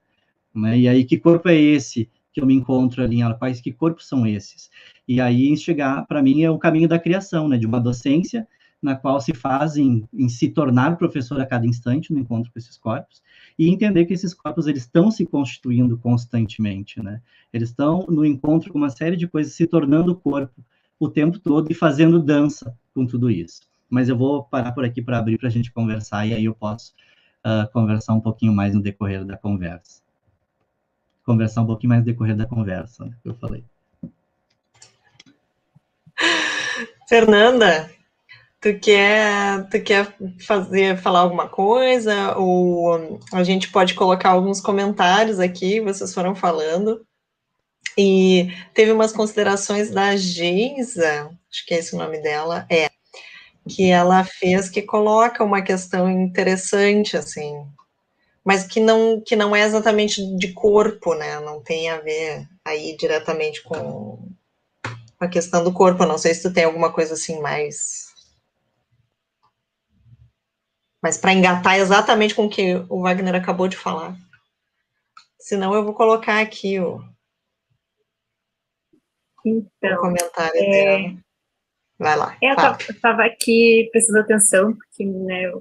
Né? 0.59 0.79
E 0.79 0.89
aí 0.89 1.05
que 1.05 1.19
corpo 1.19 1.49
é 1.49 1.57
esse 1.57 2.09
que 2.33 2.41
eu 2.41 2.47
me 2.47 2.55
encontro 2.55 3.03
ali? 3.03 3.19
Quais 3.39 3.61
que 3.61 3.73
corpos 3.73 4.09
são 4.09 4.27
esses? 4.27 4.71
E 5.07 5.21
aí 5.21 5.57
chegar 5.57 6.07
para 6.07 6.23
mim 6.23 6.43
é 6.43 6.51
o 6.51 6.59
caminho 6.59 6.89
da 6.89 6.99
criação, 6.99 7.49
né? 7.49 7.57
De 7.57 7.67
uma 7.67 7.81
docência 7.81 8.47
na 8.81 8.95
qual 8.95 9.21
se 9.21 9.35
fazem 9.35 10.09
em 10.13 10.29
se 10.29 10.49
tornar 10.49 10.97
professor 10.97 11.41
a 11.41 11.47
cada 11.47 11.67
instante 11.67 12.13
no 12.13 12.21
encontro 12.21 12.53
com 12.53 12.59
esses 12.59 12.79
corpos 12.79 13.21
e 13.59 13.69
entender 13.69 14.07
que 14.07 14.15
esses 14.15 14.33
corpos 14.33 14.67
eles 14.69 14.83
estão 14.83 15.11
se 15.11 15.27
constituindo 15.27 15.99
constantemente, 15.99 17.03
né? 17.03 17.21
Eles 17.53 17.71
estão 17.71 18.07
no 18.09 18.25
encontro 18.25 18.73
com 18.73 18.79
uma 18.79 18.91
série 18.91 19.17
de 19.17 19.27
coisas 19.27 19.53
se 19.53 19.67
tornando 19.67 20.15
corpo 20.15 20.65
o 20.99 21.09
tempo 21.09 21.39
todo 21.39 21.71
e 21.71 21.75
fazendo 21.75 22.23
dança 22.23 22.77
com 22.95 23.07
tudo 23.07 23.31
isso. 23.31 23.63
Mas 23.91 24.09
eu 24.09 24.17
vou 24.17 24.45
parar 24.45 24.73
por 24.73 24.85
aqui 24.85 25.03
para 25.03 25.19
abrir 25.19 25.39
para 25.39 25.49
a 25.49 25.51
gente 25.51 25.73
conversar 25.73 26.27
e 26.27 26.35
aí 26.35 26.45
eu 26.45 26.55
posso 26.55 26.93
uh, 27.45 27.71
conversar 27.73 28.15
um 28.15 28.21
pouquinho 28.21 28.53
mais 28.53 28.75
no 28.75 28.83
decorrer 28.83 29.25
da 29.25 29.37
conversa. 29.37 30.03
Conversar 31.29 31.61
um 31.61 31.67
pouquinho 31.67 31.91
mais 31.91 32.01
no 32.01 32.07
decorrer 32.07 32.35
da 32.35 32.47
conversa, 32.47 33.05
né, 33.05 33.13
que 33.23 33.29
eu 33.29 33.35
falei. 33.35 33.63
Fernanda, 37.07 37.91
Tu 38.61 38.77
quer, 38.81 39.69
tu 39.69 39.81
quer 39.81 40.17
fazer, 40.41 40.97
falar 40.97 41.21
alguma 41.21 41.49
coisa? 41.49 42.37
Ou 42.37 43.21
a 43.33 43.45
gente 43.45 43.71
pode 43.71 43.95
colocar 43.95 44.31
alguns 44.31 44.61
comentários 44.61 45.39
aqui, 45.39 45.81
vocês 45.81 46.13
foram 46.13 46.35
falando. 46.35 47.07
E 47.97 48.49
teve 48.75 48.91
umas 48.91 49.13
considerações 49.13 49.91
da 49.91 50.17
Geisa, 50.17 51.31
acho 51.51 51.67
que 51.67 51.75
é 51.75 51.79
esse 51.79 51.95
o 51.95 51.99
nome 51.99 52.21
dela, 52.21 52.67
é, 52.71 52.89
que 53.69 53.91
ela 53.91 54.25
fez 54.25 54.69
que 54.69 54.83
coloca 54.83 55.45
uma 55.45 55.63
questão 55.63 56.11
interessante, 56.11 57.17
assim, 57.17 57.65
mas 58.49 58.67
que 58.67 58.81
não, 58.81 59.21
que 59.21 59.37
não 59.37 59.55
é 59.55 59.61
exatamente 59.61 60.25
de 60.39 60.55
corpo, 60.55 61.15
né? 61.15 61.39
Não 61.41 61.63
tem 61.63 61.91
a 61.91 62.01
ver 62.01 62.49
aí 62.65 62.97
diretamente 62.97 63.63
com 63.63 64.27
a 65.21 65.29
questão 65.29 65.63
do 65.63 65.71
corpo. 65.71 66.07
não 66.07 66.17
sei 66.17 66.33
se 66.33 66.49
tu 66.49 66.55
tem 66.55 66.65
alguma 66.65 66.91
coisa 66.91 67.13
assim 67.13 67.43
mais 67.43 68.07
mas 71.03 71.19
para 71.19 71.35
engatar 71.35 71.77
exatamente 71.77 72.35
com 72.35 72.47
o 72.47 72.49
que 72.49 72.77
o 72.89 73.03
Wagner 73.03 73.35
acabou 73.35 73.69
de 73.69 73.77
falar. 73.77 74.17
Senão 75.39 75.75
eu 75.75 75.85
vou 75.85 75.93
colocar 75.93 76.41
aqui 76.41 76.81
o, 76.81 77.05
então, 79.45 79.93
o 79.93 80.01
comentário 80.01 80.59
é, 80.59 80.71
dela. 80.71 81.19
Vai 81.99 82.17
lá. 82.17 82.39
É, 82.43 82.53
eu 82.53 82.95
estava 82.95 83.25
aqui 83.27 83.91
prestando 83.93 84.21
atenção, 84.21 84.75
porque 84.75 85.05
né, 85.05 85.53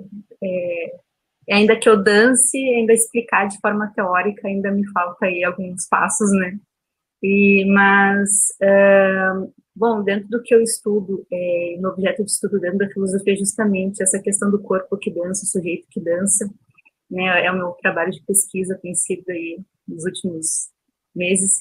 é, 0.41 0.99
ainda 1.53 1.77
que 1.77 1.87
eu 1.89 2.01
dance, 2.01 2.57
ainda 2.57 2.93
explicar 2.93 3.47
de 3.47 3.59
forma 3.59 3.91
teórica, 3.95 4.47
ainda 4.47 4.71
me 4.71 4.85
falta 4.91 5.25
aí 5.25 5.43
alguns 5.43 5.87
passos, 5.87 6.31
né? 6.31 6.57
E, 7.23 7.65
mas 7.65 8.29
uh, 8.61 9.51
Bom, 9.77 10.03
dentro 10.03 10.27
do 10.29 10.41
que 10.41 10.55
eu 10.55 10.63
estudo, 10.63 11.23
é, 11.31 11.77
no 11.79 11.89
objeto 11.89 12.25
de 12.25 12.31
estudo 12.31 12.59
dentro 12.59 12.79
da 12.79 12.89
filosofia, 12.89 13.35
justamente 13.35 14.01
essa 14.01 14.19
questão 14.19 14.49
do 14.49 14.59
corpo 14.59 14.97
que 14.97 15.11
dança, 15.11 15.43
o 15.43 15.47
sujeito 15.47 15.85
que 15.91 16.01
dança, 16.01 16.49
né, 17.11 17.45
é 17.45 17.51
o 17.51 17.55
meu 17.55 17.73
trabalho 17.73 18.09
de 18.09 18.23
pesquisa, 18.25 18.79
tem 18.81 18.95
sido 18.95 19.23
aí 19.29 19.59
nos 19.87 20.03
últimos 20.03 20.71
meses. 21.15 21.51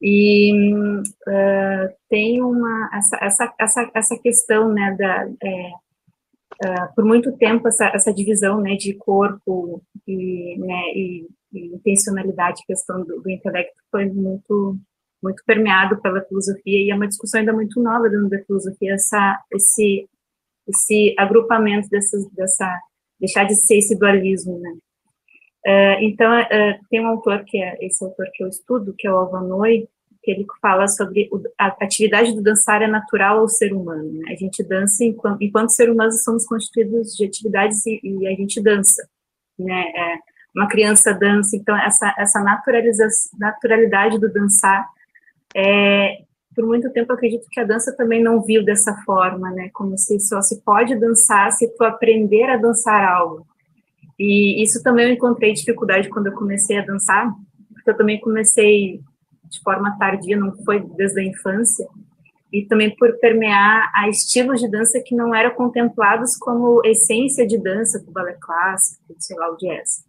E 0.00 0.54
uh, 0.54 1.94
tem 2.08 2.42
uma, 2.42 2.90
essa, 2.94 3.18
essa, 3.20 3.54
essa, 3.60 3.90
essa 3.94 4.18
questão, 4.22 4.72
né, 4.72 4.96
da, 4.98 5.28
é, 5.42 5.70
uh, 6.64 6.94
por 6.94 7.04
muito 7.04 7.36
tempo, 7.36 7.68
essa, 7.68 7.86
essa 7.86 8.12
divisão, 8.12 8.60
né, 8.60 8.76
de 8.76 8.94
corpo 8.94 9.82
e, 10.06 10.58
né, 10.58 10.82
e, 10.94 11.28
e 11.52 11.66
intencionalidade, 11.74 12.64
questão 12.66 13.04
do, 13.04 13.20
do 13.20 13.30
intelecto 13.30 13.80
foi 13.90 14.06
muito 14.06 14.78
muito 15.22 15.42
permeado 15.46 15.98
pela 16.02 16.22
filosofia 16.22 16.84
e 16.84 16.90
é 16.90 16.94
uma 16.94 17.08
discussão 17.08 17.40
ainda 17.40 17.52
muito 17.54 17.82
nova 17.82 18.10
dentro 18.10 18.28
da 18.28 18.44
filosofia 18.44 18.92
essa 18.92 19.42
esse 19.50 20.06
esse 20.68 21.14
agrupamento 21.18 21.88
dessas, 21.88 22.28
dessa 22.32 22.80
deixar 23.18 23.44
de 23.44 23.54
ser 23.54 23.78
esse 23.78 23.98
dualismo, 23.98 24.58
né? 24.58 24.70
Uh, 25.66 26.02
então 26.02 26.30
uh, 26.30 26.86
tem 26.90 27.00
um 27.00 27.08
autor 27.08 27.42
que 27.46 27.56
é 27.56 27.78
esse 27.80 28.04
autor 28.04 28.26
que 28.34 28.44
eu 28.44 28.48
estudo 28.48 28.94
que 28.96 29.08
é 29.08 29.12
o 29.12 29.16
Alvanoi 29.16 29.88
que 30.24 30.30
ele 30.30 30.46
fala 30.60 30.88
sobre 30.88 31.28
a 31.58 31.66
atividade 31.66 32.34
do 32.34 32.42
dançar 32.42 32.80
é 32.80 32.86
natural 32.86 33.40
ao 33.40 33.48
ser 33.48 33.72
humano. 33.72 34.10
Né? 34.10 34.32
A 34.32 34.36
gente 34.36 34.62
dança 34.64 35.04
enquanto, 35.04 35.42
enquanto 35.42 35.70
ser 35.70 35.90
humanos 35.90 36.24
somos 36.24 36.46
constituídos 36.46 37.14
de 37.14 37.26
atividades 37.26 37.84
e, 37.86 38.00
e 38.02 38.26
a 38.26 38.30
gente 38.30 38.60
dança. 38.62 39.06
Né? 39.58 39.84
É, 39.94 40.18
uma 40.56 40.68
criança 40.68 41.12
dança, 41.12 41.56
então 41.56 41.76
essa, 41.76 42.14
essa 42.16 42.42
naturalidade 43.38 44.18
do 44.18 44.32
dançar, 44.32 44.88
é, 45.54 46.22
por 46.54 46.64
muito 46.64 46.90
tempo 46.90 47.12
acredito 47.12 47.48
que 47.50 47.60
a 47.60 47.64
dança 47.64 47.94
também 47.96 48.22
não 48.22 48.40
viu 48.40 48.64
dessa 48.64 48.94
forma, 49.04 49.50
né? 49.50 49.70
Como 49.72 49.98
se 49.98 50.20
só 50.20 50.40
se 50.40 50.62
pode 50.62 50.94
dançar 50.94 51.50
se 51.50 51.68
tu 51.74 51.82
aprender 51.82 52.44
a 52.44 52.56
dançar 52.56 53.04
algo. 53.04 53.44
E 54.16 54.62
isso 54.62 54.80
também 54.80 55.06
eu 55.06 55.14
encontrei 55.14 55.52
dificuldade 55.52 56.08
quando 56.08 56.28
eu 56.28 56.32
comecei 56.32 56.78
a 56.78 56.84
dançar, 56.84 57.34
porque 57.72 57.90
eu 57.90 57.96
também 57.96 58.20
comecei 58.20 59.00
de 59.54 59.62
forma 59.62 59.96
tardia, 59.98 60.36
não 60.36 60.54
foi 60.64 60.80
desde 60.96 61.20
a 61.20 61.24
infância, 61.24 61.86
e 62.52 62.66
também 62.66 62.94
por 62.94 63.18
permear 63.18 63.90
a 63.94 64.08
estilos 64.08 64.60
de 64.60 64.70
dança 64.70 65.02
que 65.04 65.14
não 65.14 65.34
eram 65.34 65.54
contemplados 65.54 66.36
como 66.36 66.80
essência 66.84 67.46
de 67.46 67.58
dança, 67.58 68.02
o 68.06 68.12
balé 68.12 68.36
clássico, 68.40 69.02
sei 69.18 69.36
lá, 69.36 69.50
o 69.50 69.56
jazz. 69.56 70.04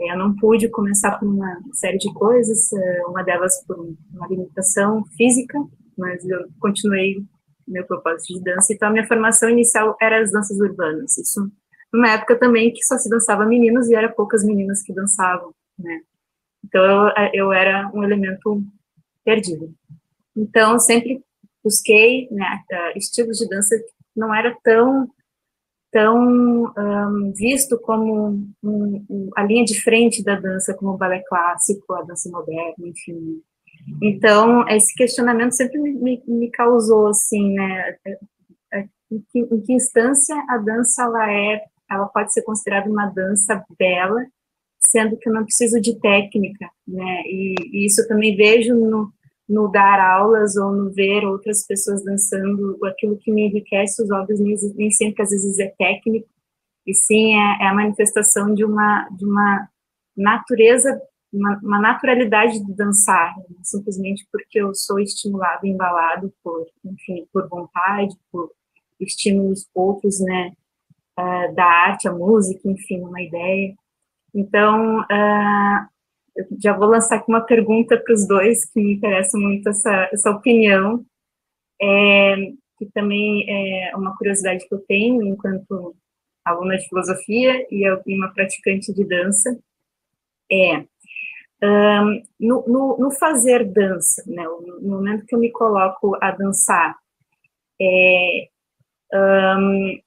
É, 0.00 0.12
eu 0.12 0.18
não 0.18 0.34
pude 0.34 0.68
começar 0.68 1.18
por 1.18 1.28
uma 1.28 1.60
série 1.72 1.98
de 1.98 2.12
coisas, 2.12 2.72
é, 2.72 3.06
uma 3.06 3.22
delas 3.22 3.64
por 3.66 3.78
uma 3.78 4.26
limitação 4.28 5.04
física, 5.16 5.58
mas 5.96 6.28
eu 6.28 6.48
continuei 6.60 7.24
meu 7.66 7.84
propósito 7.86 8.34
de 8.34 8.42
dança. 8.42 8.72
Então, 8.72 8.88
a 8.88 8.92
minha 8.92 9.06
formação 9.06 9.48
inicial 9.48 9.96
era 10.00 10.20
as 10.20 10.30
danças 10.30 10.58
urbanas. 10.58 11.16
Isso 11.16 11.50
numa 11.92 12.10
época 12.10 12.38
também 12.38 12.72
que 12.72 12.84
só 12.84 12.98
se 12.98 13.08
dançava 13.08 13.46
meninos 13.46 13.88
e 13.88 13.94
era 13.94 14.12
poucas 14.12 14.44
meninas 14.44 14.82
que 14.82 14.92
dançavam, 14.92 15.54
né? 15.78 16.00
Então, 16.64 17.12
eu 17.32 17.52
era 17.52 17.90
um 17.94 18.02
elemento 18.02 18.60
perdido. 19.26 19.74
Então, 20.36 20.78
sempre 20.78 21.20
busquei 21.62 22.28
né, 22.30 22.62
estilos 22.94 23.38
de 23.38 23.48
dança 23.48 23.76
que 23.76 23.92
não 24.14 24.32
era 24.32 24.56
tão 24.62 25.10
tão 25.90 26.18
um, 26.76 27.32
visto 27.34 27.78
como 27.78 28.28
um, 28.62 29.06
um, 29.08 29.30
a 29.34 29.42
linha 29.42 29.64
de 29.64 29.80
frente 29.80 30.22
da 30.22 30.38
dança, 30.38 30.74
como 30.74 30.92
o 30.92 30.98
balé 30.98 31.22
clássico, 31.26 31.94
a 31.94 32.02
dança 32.02 32.28
moderna, 32.28 32.74
enfim. 32.86 33.40
Então, 34.02 34.68
esse 34.68 34.94
questionamento 34.94 35.52
sempre 35.52 35.78
me, 35.80 36.22
me 36.26 36.50
causou, 36.50 37.08
assim, 37.08 37.54
né, 37.54 37.96
é, 38.04 38.18
é, 38.74 38.88
em 39.10 39.24
que, 39.30 39.38
em 39.38 39.60
que, 39.62 39.72
instância 39.72 40.36
a 40.50 40.58
dança, 40.58 41.04
ela 41.04 41.32
é, 41.32 41.64
ela 41.90 42.06
pode 42.08 42.30
ser 42.32 42.42
considerada 42.42 42.90
uma 42.90 43.06
dança 43.06 43.64
bela, 43.78 44.26
sendo 44.90 45.16
que 45.16 45.28
eu 45.28 45.32
não 45.32 45.44
preciso 45.44 45.80
de 45.80 45.98
técnica, 46.00 46.68
né, 46.86 47.22
e, 47.26 47.54
e 47.72 47.86
isso 47.86 48.06
também 48.08 48.36
vejo 48.36 48.74
no, 48.74 49.12
no 49.48 49.68
dar 49.68 50.00
aulas 50.00 50.56
ou 50.56 50.72
no 50.72 50.90
ver 50.90 51.24
outras 51.24 51.66
pessoas 51.66 52.04
dançando, 52.04 52.78
aquilo 52.84 53.16
que 53.18 53.30
me 53.30 53.46
enriquece 53.46 54.02
os 54.02 54.10
olhos 54.10 54.40
nem, 54.40 54.90
sempre 54.90 55.22
às 55.22 55.30
vezes 55.30 55.58
é 55.58 55.72
técnico, 55.78 56.28
e 56.86 56.94
sim 56.94 57.34
é, 57.34 57.64
é 57.64 57.68
a 57.68 57.74
manifestação 57.74 58.54
de 58.54 58.64
uma, 58.64 59.08
de 59.10 59.24
uma 59.24 59.68
natureza, 60.16 61.00
uma, 61.32 61.58
uma, 61.62 61.80
naturalidade 61.80 62.64
de 62.64 62.74
dançar, 62.74 63.34
simplesmente 63.62 64.26
porque 64.32 64.60
eu 64.60 64.74
sou 64.74 64.98
estimulado, 64.98 65.66
embalado 65.66 66.32
por, 66.42 66.66
enfim, 66.84 67.26
por 67.32 67.48
vontade, 67.48 68.16
por 68.30 68.50
estímulos 69.00 69.66
outros, 69.74 70.20
né, 70.20 70.52
uh, 71.18 71.54
da 71.54 71.64
arte, 71.64 72.08
a 72.08 72.12
música, 72.12 72.68
enfim, 72.68 73.00
uma 73.00 73.20
ideia. 73.20 73.74
Então, 74.36 75.00
uh, 75.00 75.88
já 76.62 76.76
vou 76.76 76.88
lançar 76.88 77.16
aqui 77.16 77.24
uma 77.26 77.40
pergunta 77.40 77.96
para 77.96 78.12
os 78.12 78.28
dois, 78.28 78.70
que 78.70 78.78
me 78.78 78.92
interessa 78.92 79.38
muito 79.38 79.66
essa, 79.66 80.10
essa 80.12 80.30
opinião, 80.30 81.02
é, 81.80 82.36
que 82.78 82.84
também 82.92 83.46
é 83.48 83.96
uma 83.96 84.14
curiosidade 84.18 84.68
que 84.68 84.74
eu 84.74 84.84
tenho 84.86 85.22
enquanto 85.22 85.96
aluna 86.44 86.76
de 86.76 86.86
filosofia 86.86 87.66
e, 87.70 87.90
uma 88.06 88.32
praticante 88.34 88.92
de 88.92 89.04
dança, 89.06 89.58
é 90.52 90.84
um, 91.62 92.22
no, 92.38 92.64
no, 92.66 92.98
no, 92.98 93.10
fazer 93.12 93.64
dança, 93.64 94.22
né, 94.26 94.44
no 94.44 94.90
momento 94.90 95.24
que 95.24 95.34
eu 95.34 95.38
me 95.38 95.50
coloco 95.50 96.14
a 96.20 96.30
dançar, 96.30 96.94
é, 97.80 98.48
um, 99.14 99.98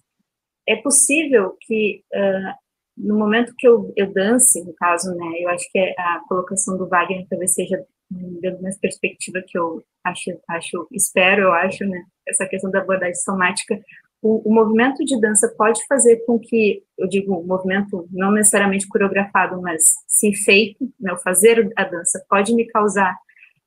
é 0.68 0.76
possível 0.76 1.58
que 1.62 2.04
uh, 2.14 2.69
no 3.00 3.18
momento 3.18 3.54
que 3.58 3.68
eu, 3.68 3.94
eu 3.96 4.12
dance, 4.12 4.64
no 4.64 4.74
caso, 4.74 5.16
né, 5.16 5.26
eu 5.40 5.50
acho 5.50 5.66
que 5.72 5.80
a 5.80 6.22
colocação 6.28 6.78
do 6.78 6.88
Wagner 6.88 7.26
talvez 7.30 7.54
seja 7.54 7.84
dentro 8.12 8.62
da 8.62 8.70
perspectiva 8.82 9.42
que 9.48 9.58
eu 9.58 9.82
acho, 10.04 10.32
acho, 10.50 10.88
espero, 10.92 11.44
eu 11.44 11.54
acho, 11.54 11.86
né, 11.86 12.04
essa 12.28 12.46
questão 12.46 12.70
da 12.70 12.80
abordagem 12.80 13.16
somática, 13.16 13.80
o, 14.22 14.50
o, 14.50 14.54
movimento 14.54 15.06
de 15.06 15.20
dança 15.20 15.48
pode 15.58 15.86
fazer 15.88 16.18
com 16.26 16.38
que, 16.38 16.84
eu 16.98 17.08
digo, 17.08 17.42
movimento 17.42 18.06
não 18.12 18.32
necessariamente 18.32 18.88
coreografado, 18.88 19.62
mas 19.62 19.94
sim 20.08 20.34
feito, 20.34 20.92
né, 21.00 21.14
o 21.14 21.18
fazer 21.18 21.72
a 21.78 21.86
dança, 21.86 22.24
pode 22.30 22.54
me 22.54 22.68
causar 22.68 23.14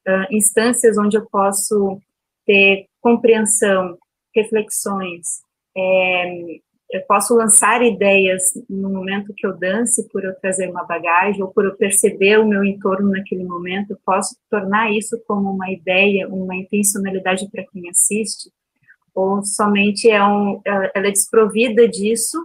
uh, 0.06 0.26
instâncias 0.30 0.98
onde 0.98 1.16
eu 1.16 1.24
posso 1.30 1.98
ter 2.44 2.86
compreensão, 3.00 3.96
reflexões, 4.34 5.40
é, 5.76 6.58
eu 6.92 7.00
posso 7.06 7.34
lançar 7.34 7.82
ideias 7.82 8.42
no 8.68 8.90
momento 8.90 9.32
que 9.34 9.46
eu 9.46 9.56
dance, 9.56 10.06
por 10.10 10.22
eu 10.22 10.34
trazer 10.34 10.68
uma 10.68 10.84
bagagem, 10.84 11.42
ou 11.42 11.48
por 11.48 11.64
eu 11.64 11.74
perceber 11.74 12.38
o 12.38 12.46
meu 12.46 12.62
entorno 12.62 13.10
naquele 13.10 13.44
momento, 13.44 13.92
eu 13.92 13.98
posso 14.04 14.36
tornar 14.50 14.92
isso 14.92 15.18
como 15.26 15.50
uma 15.50 15.70
ideia, 15.70 16.28
uma 16.28 16.54
intencionalidade 16.54 17.50
para 17.50 17.64
quem 17.72 17.88
assiste, 17.88 18.50
ou 19.14 19.42
somente 19.42 20.10
é 20.10 20.22
um, 20.22 20.60
ela 20.66 21.08
é 21.08 21.10
desprovida 21.10 21.88
disso, 21.88 22.38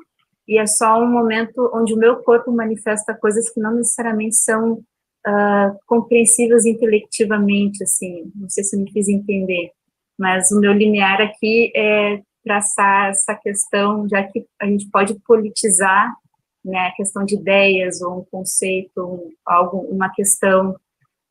e 0.47 0.57
é 0.57 0.65
só 0.65 0.97
um 1.03 1.11
momento 1.11 1.69
onde 1.73 1.93
o 1.93 1.97
meu 1.97 2.23
corpo 2.23 2.49
manifesta 2.49 3.13
coisas 3.13 3.49
que 3.49 3.59
não 3.59 3.75
necessariamente 3.75 4.37
são 4.37 4.75
uh, 4.75 5.77
compreensíveis 5.85 6.65
intelectivamente, 6.65 7.83
assim, 7.83 8.31
não 8.33 8.49
sei 8.49 8.63
se 8.63 8.77
eu 8.77 8.81
me 8.81 8.89
fiz 8.93 9.09
entender, 9.09 9.71
mas 10.17 10.51
o 10.51 10.59
meu 10.61 10.71
linear 10.71 11.21
aqui 11.21 11.69
é 11.75 12.21
traçar 12.47 13.09
essa 13.09 13.35
questão, 13.35 14.07
já 14.07 14.23
que 14.23 14.45
a 14.59 14.65
gente 14.65 14.89
pode 14.89 15.19
politizar 15.21 16.15
né, 16.63 16.87
a 16.87 16.95
questão 16.95 17.25
de 17.25 17.35
ideias 17.35 18.01
ou 18.01 18.19
um 18.19 18.25
conceito, 18.25 19.03
um, 19.03 19.31
algo, 19.45 19.79
uma 19.89 20.09
questão, 20.09 20.75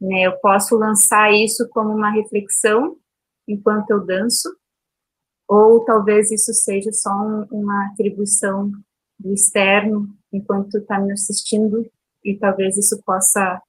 né, 0.01 0.23
eu 0.27 0.39
posso 0.41 0.77
lançar 0.77 1.33
isso 1.33 1.67
como 1.71 1.95
uma 1.95 2.11
reflexão 2.11 2.97
enquanto 3.49 3.91
eu 3.91 4.05
danço, 4.05 4.55
ou 5.49 5.85
talvez 5.85 6.31
isso 6.31 6.53
seja 6.53 6.93
só 6.93 7.11
um, 7.11 7.47
uma 7.51 7.87
atribuição 7.87 8.71
do 9.19 9.33
externo 9.33 10.09
enquanto 10.33 10.79
está 10.79 10.99
me 11.01 11.13
assistindo, 11.13 11.89
e 12.25 12.37
talvez 12.37 12.77
isso 12.77 13.01
possa 13.07 13.63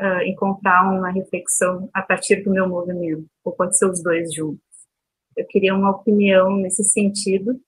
uh, 0.00 0.22
encontrar 0.26 0.92
uma 0.92 1.10
reflexão 1.10 1.88
a 1.94 2.02
partir 2.02 2.42
do 2.42 2.50
meu 2.50 2.68
movimento, 2.68 3.24
ou 3.44 3.52
pode 3.52 3.78
ser 3.78 3.88
os 3.88 4.02
dois 4.02 4.34
juntos. 4.34 4.71
Eu 5.36 5.46
queria 5.46 5.74
uma 5.74 5.90
opinião 5.90 6.56
nesse 6.56 6.84
sentido, 6.84 7.60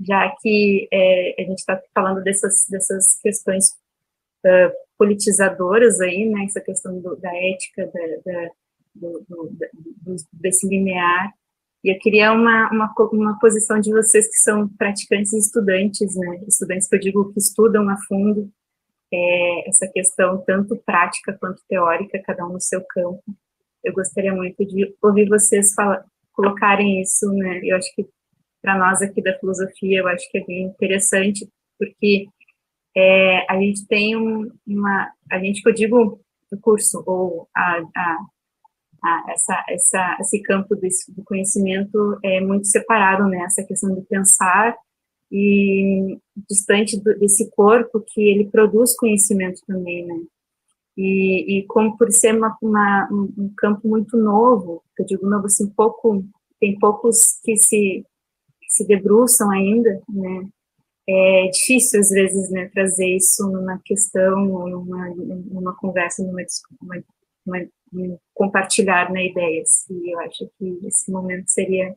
já 0.00 0.34
que 0.40 0.88
é, 0.92 1.42
a 1.42 1.44
gente 1.44 1.58
está 1.58 1.80
falando 1.94 2.22
dessas, 2.22 2.66
dessas 2.68 3.18
questões 3.22 3.68
uh, 4.44 4.72
politizadoras 4.98 6.00
aí, 6.00 6.28
né, 6.28 6.44
essa 6.44 6.60
questão 6.60 7.00
do, 7.00 7.16
da 7.16 7.34
ética, 7.34 7.86
da, 7.86 8.32
da, 8.32 8.50
do, 8.94 9.24
do, 9.28 10.16
desse 10.32 10.68
linear, 10.68 11.32
e 11.84 11.90
eu 11.90 11.98
queria 11.98 12.32
uma, 12.32 12.68
uma, 12.70 12.94
uma 13.12 13.38
posição 13.38 13.78
de 13.78 13.92
vocês 13.92 14.26
que 14.26 14.42
são 14.42 14.68
praticantes 14.68 15.32
e 15.32 15.38
estudantes, 15.38 16.16
né, 16.16 16.42
estudantes 16.46 16.88
que 16.88 16.96
eu 16.96 17.00
digo 17.00 17.32
que 17.32 17.38
estudam 17.38 17.88
a 17.88 17.96
fundo 18.08 18.50
é, 19.12 19.68
essa 19.68 19.86
questão 19.88 20.42
tanto 20.44 20.76
prática 20.84 21.32
quanto 21.38 21.62
teórica, 21.68 22.22
cada 22.24 22.46
um 22.46 22.54
no 22.54 22.60
seu 22.60 22.82
campo. 22.84 23.22
Eu 23.84 23.92
gostaria 23.92 24.34
muito 24.34 24.64
de 24.66 24.94
ouvir 25.00 25.28
vocês 25.28 25.74
falar, 25.74 26.04
colocarem 26.36 27.00
isso, 27.00 27.26
né? 27.32 27.60
Eu 27.64 27.76
acho 27.76 27.92
que 27.94 28.06
para 28.62 28.78
nós 28.78 29.00
aqui 29.00 29.22
da 29.22 29.36
filosofia, 29.38 30.00
eu 30.00 30.08
acho 30.08 30.30
que 30.30 30.38
é 30.38 30.44
bem 30.44 30.64
interessante, 30.64 31.48
porque 31.78 32.26
é, 32.96 33.50
a 33.50 33.58
gente 33.60 33.86
tem 33.86 34.16
um, 34.16 34.50
uma, 34.66 35.12
a 35.30 35.38
gente 35.38 35.62
que 35.62 35.68
eu 35.68 35.74
digo 35.74 36.20
o 36.52 36.60
curso 36.60 37.02
ou 37.06 37.48
a, 37.54 37.82
a, 37.96 38.18
a, 39.02 39.24
essa, 39.32 39.64
essa, 39.68 40.16
esse 40.20 40.42
campo 40.42 40.76
desse, 40.76 41.12
do 41.14 41.24
conhecimento 41.24 42.18
é 42.22 42.40
muito 42.40 42.66
separado, 42.66 43.26
né? 43.28 43.38
Essa 43.38 43.64
questão 43.64 43.94
de 43.94 44.02
pensar 44.02 44.76
e 45.30 46.18
distante 46.48 47.00
do, 47.02 47.18
desse 47.18 47.50
corpo 47.50 48.04
que 48.06 48.20
ele 48.20 48.50
produz 48.50 48.94
conhecimento 48.96 49.60
também, 49.66 50.06
né? 50.06 50.14
E, 50.96 51.58
e 51.58 51.66
como 51.66 51.96
por 51.96 52.10
ser 52.10 52.34
uma, 52.34 52.56
uma, 52.62 53.08
um 53.12 53.52
campo 53.56 53.86
muito 53.86 54.16
novo, 54.16 54.82
eu 54.98 55.04
digo 55.04 55.28
novo 55.28 55.46
assim, 55.46 55.68
pouco, 55.68 56.24
tem 56.58 56.78
poucos 56.78 57.38
que 57.44 57.56
se, 57.56 58.04
que 58.60 58.70
se 58.70 58.86
debruçam 58.86 59.50
ainda, 59.50 60.02
né? 60.08 60.48
É 61.08 61.48
difícil 61.50 62.00
às 62.00 62.08
vezes, 62.08 62.50
né, 62.50 62.68
trazer 62.74 63.06
isso 63.14 63.48
numa 63.48 63.80
questão, 63.84 64.44
numa, 64.44 65.08
numa 65.14 65.76
conversa, 65.76 66.24
numa, 66.24 66.42
uma, 66.82 66.96
uma 67.46 67.66
um 67.92 68.18
compartilhar 68.34 69.12
né, 69.12 69.26
ideias. 69.26 69.88
E 69.88 70.12
eu 70.12 70.20
acho 70.20 70.50
que 70.58 70.80
esse 70.86 71.10
momento 71.10 71.48
seria 71.48 71.94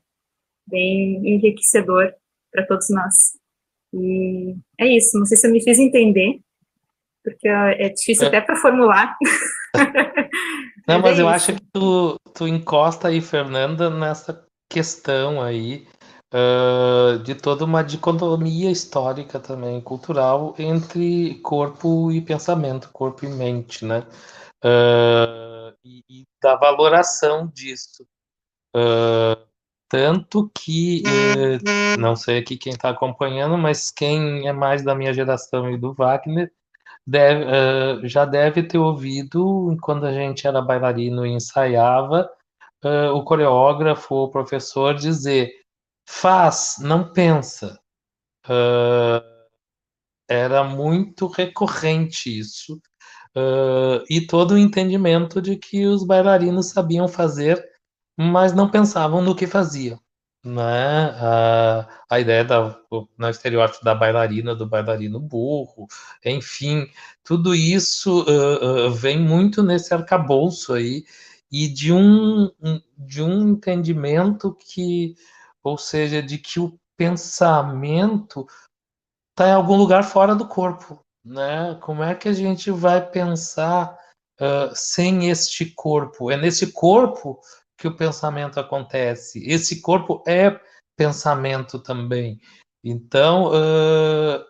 bem 0.68 1.28
enriquecedor 1.28 2.14
para 2.52 2.66
todos 2.68 2.88
nós. 2.89 3.16
E 3.93 4.56
é 4.80 4.88
isso, 4.95 5.18
não 5.18 5.26
sei 5.26 5.38
se 5.38 5.47
eu 5.47 5.52
me 5.52 5.64
fiz 5.64 5.80
entender, 5.80 6.39
porque 7.30 7.47
é 7.47 7.89
difícil 7.89 8.25
é. 8.25 8.27
até 8.27 8.41
para 8.41 8.55
formular. 8.55 9.15
Não, 10.88 10.99
mas, 10.99 11.19
é 11.19 11.21
eu 11.21 11.27
isso. 11.27 11.36
acho 11.36 11.53
que 11.53 11.61
tu, 11.73 12.15
tu 12.34 12.47
encosta 12.47 13.09
aí, 13.09 13.21
Fernanda, 13.21 13.89
nessa 13.89 14.45
questão 14.69 15.41
aí 15.41 15.88
uh, 16.34 17.19
de 17.19 17.36
toda 17.36 17.65
uma 17.65 17.84
dicotomia 17.84 18.71
histórica 18.71 19.39
também, 19.39 19.82
cultural, 19.82 20.55
entre 20.57 21.36
corpo 21.41 22.11
e 22.11 22.21
pensamento, 22.21 22.89
corpo 22.91 23.25
e 23.25 23.30
mente, 23.30 23.86
né? 23.86 23.99
Uh, 24.63 25.73
e, 25.84 26.03
e, 26.09 26.25
da 26.41 26.55
valoração 26.55 27.47
disso. 27.47 28.03
Uh, 28.75 29.49
tanto 29.89 30.51
que, 30.53 31.01
eh, 31.03 31.97
não 31.97 32.15
sei 32.15 32.38
aqui 32.38 32.55
quem 32.55 32.73
está 32.73 32.89
acompanhando, 32.89 33.57
mas 33.57 33.89
quem 33.89 34.47
é 34.47 34.53
mais 34.53 34.84
da 34.84 34.93
minha 34.93 35.11
geração 35.11 35.67
e 35.71 35.80
do 35.80 35.95
Wagner, 35.95 36.51
deve, 37.10 37.43
uh, 37.45 38.07
já 38.07 38.24
deve 38.26 38.64
ter 38.64 38.78
ouvido, 38.78 39.76
quando 39.82 40.05
a 40.05 40.14
gente 40.14 40.45
era 40.45 40.62
bailarino 40.62 41.26
e 41.26 41.32
ensaiava, 41.32 42.30
uh, 42.86 43.14
o 43.16 43.24
coreógrafo 43.24 44.16
o 44.16 44.30
professor 44.30 44.93
dizer: 44.95 45.51
faz, 46.07 46.76
não 46.80 47.12
pensa. 47.12 47.80
Uh, 48.45 49.24
era 50.30 50.64
muito 50.64 51.28
recorrente 51.28 52.39
isso. 52.39 52.80
e 54.10 54.22
todo 54.28 54.53
o 54.53 54.57
entendimento 54.57 55.41
de 55.41 55.55
que 55.57 55.86
os 55.88 56.05
bailarinos 56.05 56.68
sabiam 56.68 57.07
fazer, 57.07 57.64
mas 58.18 58.53
não 58.53 58.70
pensavam 58.70 59.22
no 59.22 59.36
que 59.36 59.47
faziam 59.47 59.99
né? 60.44 61.12
A, 61.20 61.88
a 62.10 62.20
ideia 62.20 62.44
da, 62.44 62.80
no 63.18 63.30
estereótipo 63.30 63.84
da 63.84 63.94
bailarina, 63.94 64.56
do 64.56 64.66
bailarino 64.68 65.20
burro, 65.20 65.88
enfim, 66.24 66.88
tudo 67.24 67.54
isso 67.54 68.24
uh, 68.24 68.88
uh, 68.88 68.92
vem 68.92 69.20
muito 69.20 69.62
nesse 69.62 69.94
arcabouço 69.94 70.74
aí 70.74 71.04
e 71.52 71.68
de 71.68 71.92
um, 71.92 72.50
de 72.98 73.22
um 73.22 73.50
entendimento 73.50 74.56
que, 74.56 75.16
ou 75.64 75.78
seja, 75.78 76.22
de 76.22 76.38
que 76.38 76.60
o 76.60 76.80
pensamento 76.96 78.48
está 79.32 79.50
em 79.50 79.54
algum 79.54 79.76
lugar 79.76 80.04
fora 80.04 80.36
do 80.36 80.48
corpo, 80.48 81.00
né? 81.24 81.78
Como 81.82 82.04
é 82.04 82.14
que 82.14 82.30
a 82.30 82.34
gente 82.34 82.70
vai 82.72 83.06
pensar 83.10 83.98
uh, 84.40 84.76
sem 84.76 85.30
este 85.30 85.66
corpo? 85.66 86.30
É 86.30 86.38
nesse 86.38 86.72
corpo 86.72 87.40
que 87.80 87.88
o 87.88 87.95
pensamento 87.95 88.59
acontece. 88.59 89.41
Esse 89.49 89.82
corpo 89.82 90.21
é 90.27 90.59
pensamento 90.97 91.80
também. 91.80 92.39
Então, 92.84 93.47
uh, 93.47 94.43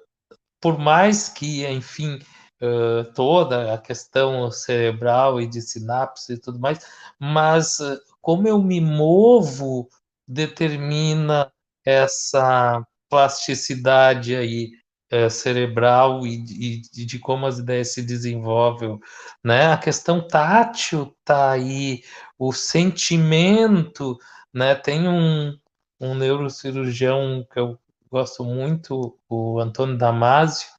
por 0.60 0.80
mais 0.80 1.30
que, 1.30 1.66
enfim, 1.68 2.20
uh, 2.62 3.14
toda 3.14 3.74
a 3.74 3.78
questão 3.78 4.50
cerebral 4.52 5.40
e 5.40 5.48
de 5.48 5.62
sinapse 5.62 6.34
e 6.34 6.38
tudo 6.38 6.60
mais, 6.60 6.80
mas 7.20 7.80
uh, 7.80 8.00
como 8.20 8.48
eu 8.48 8.62
me 8.62 8.82
movo 8.82 9.88
determina 10.28 11.52
essa 11.86 12.84
plasticidade 13.10 14.36
aí 14.36 14.72
é, 15.10 15.30
cerebral 15.30 16.26
e, 16.26 16.82
e, 16.96 17.06
de 17.06 17.20
como 17.20 17.46
as 17.46 17.58
ideias 17.60 17.94
se 17.94 18.02
desenvolvem, 18.04 19.00
né? 19.44 19.72
A 19.72 19.78
questão 19.78 20.26
tátil 20.26 21.16
tá 21.26 21.52
aí, 21.52 22.04
o 22.38 22.54
sentimento, 22.54 24.18
né? 24.54 24.76
Tem 24.76 25.08
um, 25.08 25.58
um 26.00 26.16
neurocirurgião 26.16 27.46
que 27.52 27.60
eu 27.60 27.80
gosto 28.12 28.44
muito, 28.44 29.18
o 29.28 29.60
Antônio 29.60 29.98
Damasio, 29.98 30.70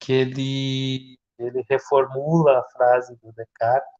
que 0.00 0.12
ele 0.12 1.16
ele 1.38 1.62
reformula 1.68 2.60
a 2.60 2.64
frase 2.70 3.14
do 3.16 3.30
Descartes, 3.32 3.90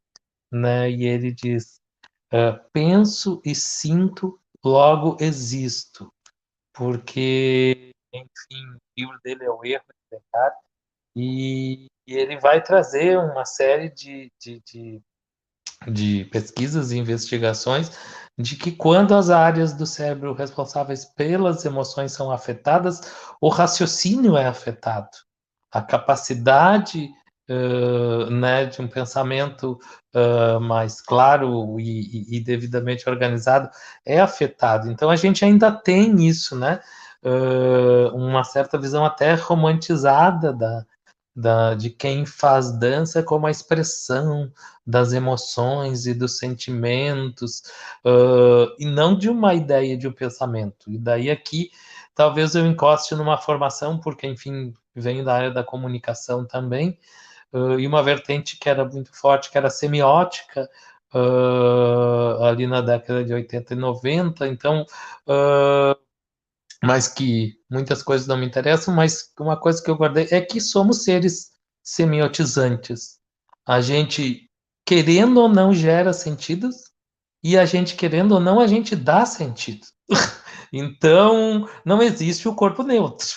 né? 0.51 0.91
E 0.91 1.05
ele 1.05 1.33
diz: 1.33 1.81
uh, 2.33 2.59
penso 2.73 3.43
e 3.45 3.55
sinto, 3.55 4.41
logo 4.65 5.17
existo, 5.21 6.11
porque 6.73 7.93
enfim, 8.17 8.65
o 8.75 9.01
livro 9.01 9.19
dele 9.25 9.45
é 9.45 9.51
o 9.51 9.65
Erro 9.65 9.85
de 9.89 10.19
Descartes, 10.19 10.67
e, 11.17 11.87
ele 12.07 12.39
vai 12.39 12.63
trazer 12.63 13.19
uma 13.19 13.45
série 13.45 13.91
de, 13.91 14.31
de, 14.41 14.63
de, 14.65 15.03
de 15.89 16.25
pesquisas 16.27 16.93
e 16.93 16.99
investigações 16.99 17.91
de 18.39 18.55
que 18.55 18.71
quando 18.71 19.15
as 19.15 19.31
áreas 19.31 19.73
do 19.73 19.87
cérebro 19.87 20.35
responsáveis 20.35 21.05
pelas 21.05 21.65
emoções 21.65 22.13
são 22.13 22.31
afetadas, 22.31 23.01
o 23.41 23.49
raciocínio 23.49 24.37
é 24.37 24.47
afetado. 24.47 25.09
A 25.73 25.83
capacidade 25.83 27.11
uh, 27.49 28.31
né, 28.31 28.67
de 28.67 28.83
um 28.83 28.89
pensamento 28.89 29.79
uh, 30.15 30.61
mais 30.61 31.01
claro 31.01 31.81
e, 31.81 32.37
e, 32.37 32.41
devidamente 32.41 33.09
organizado 33.09 33.71
é 34.05 34.21
afetado. 34.21 34.91
Então 34.91 35.11
a 35.11 35.17
gente 35.17 35.45
ainda 35.45 35.73
tem 35.73 36.27
isso, 36.27 36.57
né? 36.57 36.81
Uh, 37.27 38.15
uma 38.15 38.45
certa 38.45 38.79
visão 38.79 39.05
até 39.05 39.35
romantizada 39.35 40.53
da, 40.53 40.87
da, 41.35 41.75
de 41.75 41.91
quem 41.91 42.25
faz 42.25 42.71
dança 42.79 43.23
como 43.23 43.47
a 43.47 43.51
expressão 43.51 44.51
das 44.87 45.13
emoções 45.13 46.07
e 46.07 46.15
dos 46.15 46.39
sentimentos, 46.39 47.63
uh, 48.05 48.73
e 48.79 48.87
não 48.87 49.19
de 49.19 49.29
uma 49.29 49.53
ideia 49.55 49.97
de 49.97 50.07
um 50.07 50.13
pensamento. 50.13 50.91
E 50.91 50.97
daí 50.97 51.31
aqui 51.31 51.71
talvez 52.15 52.55
eu 52.55 52.67
encoste 52.67 53.15
numa 53.15 53.37
formação, 53.37 53.99
porque, 53.99 54.27
enfim, 54.27 54.73
venho 54.95 55.25
da 55.25 55.35
área 55.35 55.51
da 55.51 55.65
comunicação 55.65 56.47
também, 56.47 56.99
uh, 57.53 57.79
e 57.79 57.87
uma 57.87 58.03
vertente 58.03 58.59
que 58.59 58.69
era 58.69 58.85
muito 58.85 59.15
forte, 59.15 59.51
que 59.51 59.59
era 59.59 59.69
semiótica, 59.69 60.71
uh, 61.15 62.45
ali 62.45 62.67
na 62.67 62.81
década 62.81 63.25
de 63.25 63.35
80 63.35 63.75
e 63.75 63.77
90, 63.77 64.49
então 64.49 64.87
mas 66.87 67.09
que 67.09 67.55
muitas 67.69 68.01
coisas 68.01 68.29
não 68.29 68.37
me 68.37 68.47
interessam, 68.47 68.95
mas 68.95 69.33
uma 69.41 69.59
coisa 69.59 69.83
que 69.83 69.91
eu 69.91 69.97
guardei 69.97 70.29
é 70.31 70.41
que 70.41 70.61
somos 70.61 71.03
seres 71.03 71.51
semiotizantes. 71.83 73.19
A 73.67 73.81
gente, 73.81 74.49
querendo 74.87 75.39
ou 75.41 75.49
não, 75.49 75.75
gera 75.75 76.13
sentidos, 76.13 76.77
e 77.43 77.59
a 77.59 77.65
gente, 77.65 77.97
querendo 77.97 78.33
ou 78.33 78.41
não, 78.41 78.61
a 78.61 78.69
gente 78.69 78.95
dá 78.95 79.27
sentido. 79.27 79.85
então, 80.73 81.69
não 81.85 82.01
existe 82.01 82.49
o 82.49 82.55
corpo 82.55 82.85
neutro. 82.85 83.35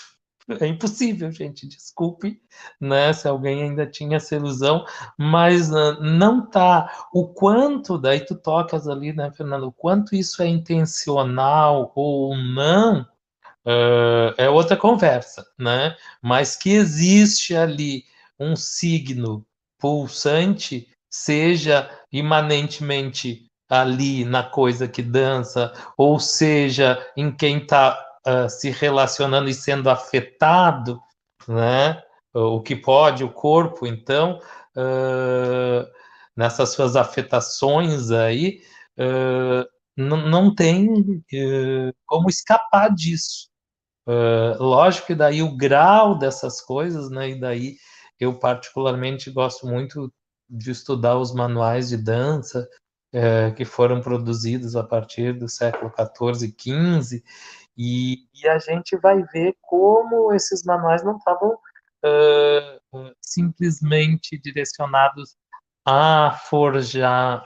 É 0.60 0.66
impossível, 0.66 1.30
gente. 1.32 1.66
Desculpe, 1.66 2.40
né, 2.80 3.12
se 3.12 3.26
alguém 3.26 3.64
ainda 3.64 3.84
tinha 3.84 4.16
essa 4.16 4.36
ilusão, 4.36 4.84
mas 5.18 5.70
uh, 5.70 6.00
não 6.00 6.46
tá. 6.48 7.08
O 7.12 7.26
quanto, 7.26 7.98
daí 7.98 8.24
tu 8.24 8.36
tocas 8.36 8.86
ali, 8.86 9.12
né, 9.12 9.32
Fernando, 9.32 9.64
o 9.64 9.72
quanto 9.72 10.14
isso 10.14 10.40
é 10.40 10.46
intencional 10.46 11.92
ou 11.96 12.36
não, 12.36 13.06
uh, 13.66 14.34
é 14.36 14.48
outra 14.48 14.76
conversa, 14.76 15.46
né? 15.58 15.96
Mas 16.22 16.56
que 16.56 16.70
existe 16.70 17.54
ali 17.54 18.04
um 18.38 18.56
signo 18.56 19.44
pulsante, 19.78 20.88
seja 21.08 21.90
imanentemente 22.12 23.50
ali 23.68 24.24
na 24.24 24.42
coisa 24.42 24.88
que 24.88 25.02
dança, 25.02 25.72
ou 25.96 26.18
seja, 26.18 26.98
em 27.16 27.30
quem 27.30 27.58
está 27.58 27.98
uh, 28.26 28.48
se 28.48 28.70
relacionando 28.70 29.48
e 29.48 29.54
sendo 29.54 29.88
afetado, 29.88 31.00
né? 31.46 32.02
O 32.32 32.60
que 32.60 32.76
pode, 32.76 33.24
o 33.24 33.32
corpo, 33.32 33.86
então, 33.86 34.38
uh, 34.76 35.86
nessas 36.36 36.70
suas 36.70 36.94
afetações 36.94 38.10
aí, 38.12 38.60
uh, 38.98 39.66
não 39.96 40.54
tem 40.54 41.22
como 42.06 42.28
escapar 42.30 42.94
disso. 42.94 43.49
Uh, 44.10 44.60
lógico 44.60 45.06
que 45.06 45.14
daí 45.14 45.40
o 45.40 45.56
grau 45.56 46.18
dessas 46.18 46.60
coisas, 46.60 47.08
né? 47.10 47.30
E 47.30 47.38
daí 47.38 47.76
eu 48.18 48.36
particularmente 48.36 49.30
gosto 49.30 49.68
muito 49.68 50.12
de 50.48 50.72
estudar 50.72 51.16
os 51.16 51.32
manuais 51.32 51.90
de 51.90 51.96
dança 51.96 52.68
uh, 53.14 53.54
que 53.54 53.64
foram 53.64 54.00
produzidos 54.00 54.74
a 54.74 54.82
partir 54.82 55.38
do 55.38 55.48
século 55.48 55.92
XIV 55.96 56.52
XV, 56.58 57.22
e, 57.78 58.26
e 58.34 58.48
a 58.48 58.58
gente 58.58 58.96
vai 58.96 59.22
ver 59.32 59.56
como 59.62 60.32
esses 60.32 60.64
manuais 60.64 61.04
não 61.04 61.16
estavam 61.16 61.52
uh, 62.04 63.12
simplesmente 63.20 64.36
direcionados 64.38 65.36
a 65.86 66.36
forjar 66.48 67.44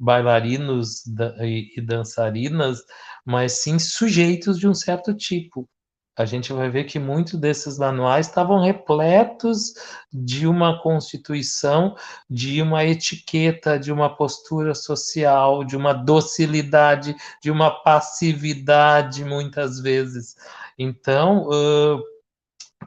bailarinos 0.00 1.04
e 1.40 1.80
dançarinas 1.80 2.80
mas 3.24 3.52
sim 3.62 3.78
sujeitos 3.78 4.58
de 4.58 4.68
um 4.68 4.74
certo 4.74 5.14
tipo. 5.14 5.68
a 6.16 6.24
gente 6.26 6.52
vai 6.52 6.68
ver 6.68 6.84
que 6.84 6.98
muitos 6.98 7.40
desses 7.40 7.78
manuais 7.78 8.26
estavam 8.26 8.62
repletos 8.62 9.72
de 10.12 10.46
uma 10.46 10.82
constituição, 10.82 11.94
de 12.28 12.60
uma 12.60 12.84
etiqueta, 12.84 13.78
de 13.78 13.90
uma 13.92 14.14
postura 14.14 14.74
social, 14.74 15.64
de 15.64 15.76
uma 15.76 15.94
docilidade, 15.94 17.16
de 17.42 17.50
uma 17.50 17.70
passividade, 17.70 19.24
muitas 19.24 19.80
vezes. 19.80 20.34
Então, 20.78 21.48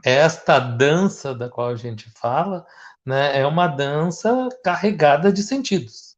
esta 0.03 0.59
dança 0.59 1.33
da 1.33 1.49
qual 1.49 1.69
a 1.69 1.75
gente 1.75 2.09
fala, 2.11 2.65
né, 3.05 3.39
é 3.39 3.47
uma 3.47 3.67
dança 3.67 4.49
carregada 4.63 5.31
de 5.31 5.41
sentidos. 5.41 6.12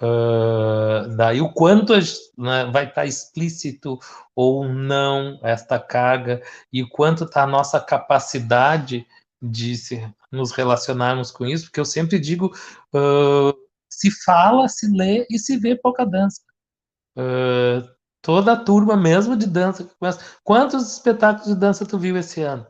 Uh, 0.00 1.16
daí 1.16 1.40
o 1.40 1.52
quanto 1.52 1.92
né, 1.92 2.70
vai 2.72 2.84
estar 2.84 3.02
tá 3.02 3.06
explícito 3.06 3.98
ou 4.34 4.64
não 4.68 5.40
esta 5.42 5.80
carga 5.80 6.40
e 6.72 6.84
o 6.84 6.88
quanto 6.88 7.24
está 7.24 7.42
a 7.42 7.48
nossa 7.48 7.80
capacidade 7.80 9.04
de 9.42 9.76
se, 9.76 10.08
nos 10.30 10.52
relacionarmos 10.52 11.32
com 11.32 11.44
isso, 11.44 11.64
porque 11.64 11.80
eu 11.80 11.84
sempre 11.84 12.20
digo, 12.20 12.54
uh, 12.94 13.52
se 13.90 14.10
fala, 14.24 14.68
se 14.68 14.88
lê 14.88 15.26
e 15.28 15.38
se 15.38 15.56
vê 15.56 15.74
pouca 15.74 16.06
dança. 16.06 16.42
Uh, 17.16 17.82
toda 18.22 18.52
a 18.52 18.56
turma 18.56 18.96
mesmo 18.96 19.36
de 19.36 19.46
dança 19.46 19.82
que 19.82 19.94
começa. 19.96 20.20
Quantos 20.44 20.92
espetáculos 20.92 21.48
de 21.48 21.56
dança 21.56 21.84
tu 21.84 21.98
viu 21.98 22.16
esse 22.16 22.42
ano? 22.42 22.66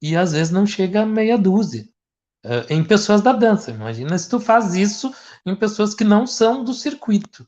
e 0.00 0.16
às 0.16 0.32
vezes 0.32 0.52
não 0.52 0.64
chega 0.64 1.02
a 1.02 1.06
meia 1.06 1.36
dúzia. 1.36 1.84
Uh, 2.44 2.66
em 2.68 2.82
pessoas 2.82 3.20
da 3.20 3.32
dança. 3.32 3.70
Imagina 3.70 4.18
se 4.18 4.28
tu 4.28 4.40
faz 4.40 4.74
isso 4.74 5.14
em 5.46 5.54
pessoas 5.54 5.94
que 5.94 6.02
não 6.02 6.26
são 6.26 6.64
do 6.64 6.74
circuito. 6.74 7.46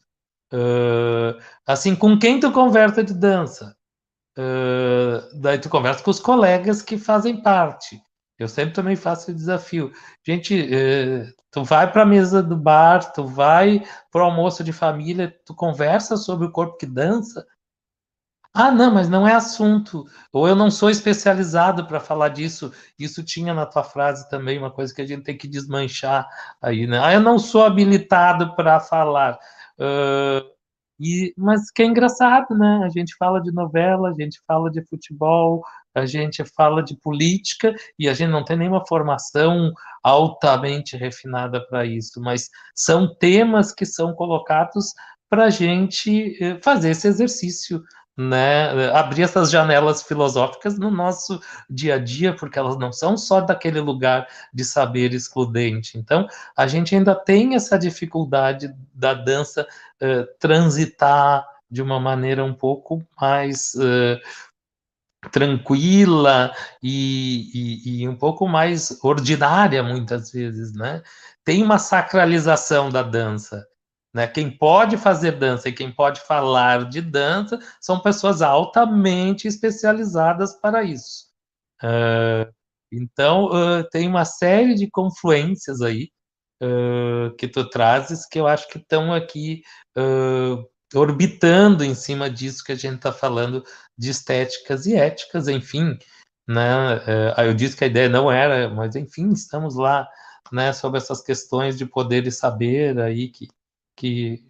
Uh, 0.53 1.36
assim, 1.66 1.97
com 1.97 2.16
quem 2.16 2.38
tu 2.38 2.53
conversa 2.53 3.03
de 3.03 3.12
dança? 3.12 3.76
Uh, 4.38 5.40
daí 5.40 5.59
tu 5.59 5.68
conversa 5.68 6.03
com 6.03 6.11
os 6.11 6.20
colegas 6.20 6.80
que 6.80 6.97
fazem 6.97 7.42
parte. 7.42 8.01
Eu 8.38 8.47
sempre 8.47 8.74
também 8.74 8.95
faço 8.95 9.30
o 9.30 9.34
desafio. 9.34 9.92
Gente, 10.26 10.68
tu 11.53 11.62
vai 11.62 11.90
para 11.90 12.03
a 12.03 12.07
mesa 12.07 12.42
do 12.42 12.57
bar, 12.57 13.12
tu 13.12 13.24
vai 13.24 13.84
para 14.11 14.22
o 14.22 14.24
almoço 14.24 14.64
de 14.64 14.72
família, 14.72 15.32
tu 15.47 15.55
conversa 15.55 16.16
sobre 16.16 16.47
o 16.47 16.51
corpo 16.51 16.76
que 16.76 16.86
dança, 16.86 17.47
ah, 18.57 18.70
não, 18.70 18.94
mas 18.94 19.09
não 19.09 19.26
é 19.26 19.34
assunto. 19.34 20.05
Ou 20.32 20.46
eu 20.46 20.55
não 20.55 20.70
sou 20.70 20.88
especializado 20.88 21.86
para 21.88 21.98
falar 21.98 22.28
disso. 22.28 22.72
Isso 22.96 23.24
tinha 23.24 23.52
na 23.52 23.66
tua 23.66 23.82
frase 23.82 24.30
também 24.30 24.57
uma 24.59 24.70
coisa 24.70 24.94
que 24.94 25.02
a 25.02 25.07
gente 25.07 25.24
tem 25.24 25.36
que 25.36 25.48
desmanchar 25.48 26.28
aí, 26.62 26.86
né? 26.86 27.00
Ah, 27.02 27.12
eu 27.12 27.20
não 27.20 27.36
sou 27.36 27.64
habilitado 27.64 28.55
para 28.55 28.78
falar. 28.78 29.40
Uh, 29.76 30.48
e, 31.00 31.34
mas 31.36 31.68
que 31.72 31.82
é 31.82 31.86
engraçado, 31.86 32.55
né? 32.57 32.82
A 32.84 32.88
gente 32.88 33.16
fala 33.16 33.40
de 33.40 33.50
novela, 33.52 34.11
a 34.11 34.14
gente 34.14 34.40
fala 34.46 34.70
de 34.70 34.84
futebol, 34.86 35.64
a 35.92 36.07
gente 36.07 36.44
fala 36.44 36.80
de 36.80 36.96
política 36.96 37.74
e 37.98 38.09
a 38.09 38.14
gente 38.14 38.30
não 38.30 38.44
tem 38.44 38.57
nenhuma 38.57 38.86
formação 38.86 39.72
altamente 40.00 40.96
refinada 40.96 41.61
para 41.66 41.84
isso, 41.84 42.20
mas 42.20 42.48
são 42.74 43.12
temas 43.16 43.72
que 43.72 43.84
são 43.84 44.14
colocados 44.14 44.92
para 45.28 45.46
a 45.46 45.50
gente 45.50 46.36
eh, 46.40 46.61
fazer 46.62 46.90
esse 46.90 47.09
exercício 47.09 47.82
né, 48.16 48.90
abrir 48.92 49.22
essas 49.22 49.50
janelas 49.50 50.02
filosóficas 50.02 50.78
no 50.78 50.90
nosso 50.90 51.40
dia 51.68 51.96
a 51.96 51.98
dia, 51.98 52.34
porque 52.34 52.58
elas 52.58 52.78
não 52.78 52.92
são 52.92 53.16
só 53.16 53.40
daquele 53.40 53.80
lugar 53.80 54.28
de 54.52 54.64
saber 54.64 55.12
excludente. 55.12 55.98
Então, 55.98 56.26
a 56.56 56.66
gente 56.66 56.94
ainda 56.94 57.14
tem 57.14 57.54
essa 57.54 57.78
dificuldade 57.78 58.72
da 58.94 59.14
dança 59.14 59.66
uh, 60.00 60.26
transitar 60.38 61.44
de 61.68 61.82
uma 61.82 61.98
maneira 61.98 62.44
um 62.44 62.54
pouco 62.54 63.02
mais 63.20 63.74
uh, 63.74 64.20
tranquila 65.30 66.52
e, 66.82 67.50
e, 67.52 68.02
e 68.02 68.08
um 68.08 68.16
pouco 68.16 68.46
mais 68.46 69.02
ordinária, 69.02 69.82
muitas 69.82 70.30
vezes, 70.30 70.72
né? 70.72 71.02
Tem 71.44 71.62
uma 71.62 71.78
sacralização 71.78 72.90
da 72.90 73.02
dança. 73.02 73.66
Né? 74.14 74.28
Quem 74.28 74.48
pode 74.48 74.96
fazer 74.96 75.32
dança 75.32 75.68
e 75.68 75.72
quem 75.72 75.90
pode 75.90 76.20
falar 76.20 76.88
de 76.88 77.00
dança 77.00 77.58
são 77.80 77.98
pessoas 77.98 78.40
altamente 78.40 79.48
especializadas 79.48 80.54
para 80.54 80.84
isso. 80.84 81.26
Uh, 81.82 82.48
então, 82.92 83.46
uh, 83.46 83.82
tem 83.90 84.06
uma 84.06 84.24
série 84.24 84.76
de 84.76 84.88
confluências 84.88 85.82
aí 85.82 86.10
uh, 86.62 87.34
que 87.36 87.48
tu 87.48 87.68
trazes 87.68 88.24
que 88.24 88.38
eu 88.38 88.46
acho 88.46 88.68
que 88.68 88.78
estão 88.78 89.12
aqui 89.12 89.62
orbitando 90.94 91.82
em 91.82 91.94
cima 91.94 92.30
disso 92.30 92.62
que 92.62 92.70
a 92.70 92.76
gente 92.76 92.96
está 92.96 93.10
falando 93.10 93.64
de 93.98 94.10
estéticas 94.10 94.86
e 94.86 94.94
éticas, 94.94 95.48
enfim. 95.48 95.98
Né? 96.46 96.62
eu 97.38 97.54
disse 97.54 97.74
que 97.74 97.84
a 97.84 97.86
ideia 97.86 98.08
não 98.08 98.30
era, 98.30 98.68
mas 98.68 98.94
enfim, 98.94 99.32
estamos 99.32 99.76
lá 99.76 100.06
né, 100.52 100.72
sobre 100.72 100.98
essas 100.98 101.22
questões 101.22 101.78
de 101.78 101.86
poder 101.86 102.26
e 102.26 102.30
saber 102.30 103.00
aí 103.00 103.28
que 103.28 103.48
que 103.97 104.45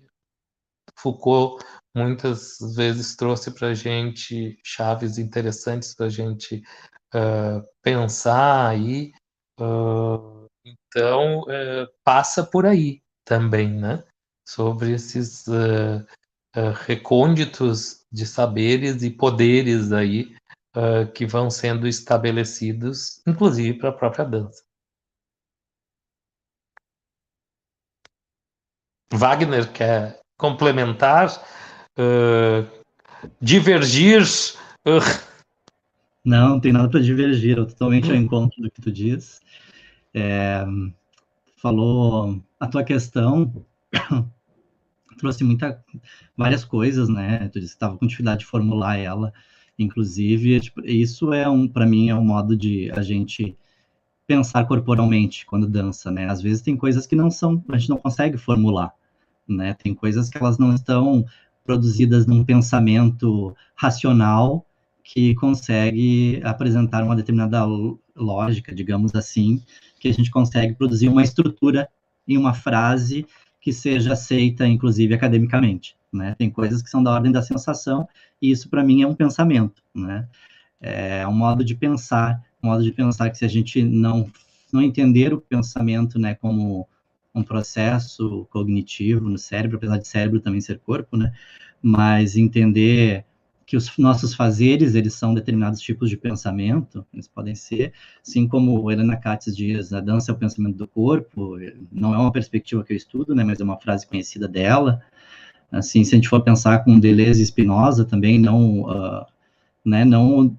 Foucault 0.97 1.64
muitas 1.95 2.59
vezes 2.74 3.14
trouxe 3.14 3.51
para 3.51 3.68
a 3.68 3.74
gente 3.74 4.59
chaves 4.64 5.18
interessantes 5.18 5.95
para 5.95 6.07
a 6.07 6.11
gente 6.11 6.62
uh, 7.14 7.62
pensar 7.82 8.68
aí. 8.68 9.12
Uh, 9.61 10.47
então, 10.64 11.42
uh, 11.42 11.88
passa 12.03 12.42
por 12.45 12.66
aí 12.66 13.01
também, 13.24 13.70
né? 13.70 14.03
Sobre 14.47 14.92
esses 14.92 15.47
recônditos 16.86 18.05
de 18.12 18.26
saberes 18.26 19.03
e 19.03 19.11
poderes 19.11 19.90
aí 19.90 20.36
que 21.14 21.24
vão 21.24 21.49
sendo 21.49 21.88
estabelecidos, 21.88 23.22
inclusive 23.26 23.78
para 23.78 23.88
a 23.88 23.92
própria 23.92 24.26
dança. 24.26 24.62
Wagner 29.12 29.70
quer 29.70 30.20
complementar, 30.36 31.28
uh, 31.98 32.66
divergir. 33.40 34.22
Uh... 34.86 35.34
Não, 36.24 36.50
não 36.50 36.61
tem 36.61 36.72
nada 36.72 36.88
para 36.88 37.00
divergir, 37.00 37.59
eu 37.59 37.66
totalmente 37.66 38.11
ao 38.11 38.16
encontro 38.16 38.62
do 38.62 38.70
que 38.70 38.80
tu 38.80 38.90
diz. 38.90 39.40
É, 40.14 40.64
falou 41.57 42.42
a 42.59 42.66
tua 42.66 42.84
questão, 42.84 43.66
trouxe 45.18 45.44
muita, 45.44 45.82
várias 46.36 46.64
coisas, 46.64 47.09
né? 47.09 47.48
Tu 47.48 47.61
disse 47.61 47.72
que 47.72 47.76
estava 47.76 47.98
com 47.98 48.07
dificuldade 48.07 48.40
de 48.40 48.46
formular 48.46 48.96
ela, 48.96 49.32
inclusive, 49.78 50.61
tipo, 50.61 50.80
isso 50.86 51.32
é 51.32 51.48
um, 51.48 51.68
para 51.68 51.86
mim, 51.86 52.09
é 52.09 52.14
um 52.14 52.24
modo 52.24 52.57
de 52.57 52.90
a 52.92 53.02
gente 53.02 53.57
pensar 54.26 54.64
corporalmente 54.64 55.44
quando 55.46 55.68
dança, 55.68 56.10
né? 56.10 56.28
Às 56.28 56.40
vezes 56.40 56.62
tem 56.62 56.76
coisas 56.76 57.06
que 57.06 57.16
não 57.16 57.30
são, 57.30 57.62
a 57.68 57.78
gente 57.78 57.90
não 57.90 57.98
consegue 57.98 58.38
formular 58.38 58.92
né? 59.48 59.74
Tem 59.74 59.94
coisas 59.94 60.28
que 60.28 60.38
elas 60.38 60.58
não 60.58 60.74
estão 60.74 61.24
produzidas 61.64 62.26
num 62.26 62.44
pensamento 62.44 63.54
racional 63.74 64.66
que 65.02 65.34
consegue 65.34 66.40
apresentar 66.44 67.02
uma 67.02 67.16
determinada 67.16 67.64
lógica, 68.16 68.74
digamos 68.74 69.14
assim, 69.14 69.62
que 69.98 70.08
a 70.08 70.12
gente 70.12 70.30
consegue 70.30 70.74
produzir 70.74 71.08
uma 71.08 71.22
estrutura 71.22 71.88
em 72.26 72.36
uma 72.36 72.54
frase 72.54 73.26
que 73.60 73.72
seja 73.72 74.12
aceita, 74.12 74.66
inclusive 74.66 75.14
academicamente. 75.14 75.96
Né? 76.12 76.34
Tem 76.38 76.48
coisas 76.48 76.80
que 76.82 76.88
são 76.88 77.02
da 77.02 77.12
ordem 77.12 77.32
da 77.32 77.42
sensação 77.42 78.08
e 78.40 78.50
isso 78.50 78.68
para 78.68 78.84
mim 78.84 79.02
é 79.02 79.06
um 79.06 79.14
pensamento, 79.14 79.82
né? 79.94 80.28
É 80.80 81.26
um 81.26 81.32
modo 81.32 81.64
de 81.64 81.74
pensar, 81.74 82.42
modo 82.64 82.82
de 82.82 82.92
pensar 82.92 83.30
que 83.30 83.38
se 83.38 83.44
a 83.44 83.48
gente 83.48 83.82
não 83.82 84.30
não 84.72 84.82
entender 84.82 85.32
o 85.32 85.40
pensamento, 85.40 86.18
né, 86.18 86.34
como 86.34 86.88
um 87.32 87.44
processo 87.44 88.46
cognitivo 88.50 89.28
no 89.28 89.38
cérebro, 89.38 89.76
apesar 89.76 89.98
de 89.98 90.08
cérebro 90.08 90.40
também 90.40 90.60
ser 90.60 90.78
corpo, 90.80 91.16
né? 91.16 91.32
Mas 91.80 92.36
entender 92.36 93.24
que 93.66 93.76
os 93.76 93.96
nossos 93.96 94.34
fazeres, 94.34 94.94
eles 94.94 95.14
são 95.14 95.32
determinados 95.32 95.80
tipos 95.80 96.10
de 96.10 96.16
pensamento, 96.16 97.06
eles 97.12 97.26
podem 97.26 97.54
ser, 97.54 97.92
assim 98.22 98.46
como 98.46 98.90
Helena 98.90 99.16
Katz 99.16 99.56
diz, 99.56 99.92
a 99.92 100.00
dança 100.00 100.30
é 100.30 100.34
o 100.34 100.38
pensamento 100.38 100.76
do 100.76 100.86
corpo, 100.86 101.56
não 101.90 102.14
é 102.14 102.18
uma 102.18 102.32
perspectiva 102.32 102.84
que 102.84 102.92
eu 102.92 102.96
estudo, 102.96 103.34
né, 103.34 103.42
mas 103.42 103.60
é 103.60 103.64
uma 103.64 103.80
frase 103.80 104.06
conhecida 104.06 104.46
dela, 104.46 105.00
assim, 105.72 106.04
se 106.04 106.14
a 106.14 106.16
gente 106.16 106.28
for 106.28 106.42
pensar 106.42 106.84
com 106.84 106.98
Deleuze 106.98 107.42
e 107.42 107.46
Spinoza 107.46 108.04
também, 108.04 108.38
não, 108.38 108.82
uh, 108.82 109.26
né, 109.84 110.04
não 110.04 110.56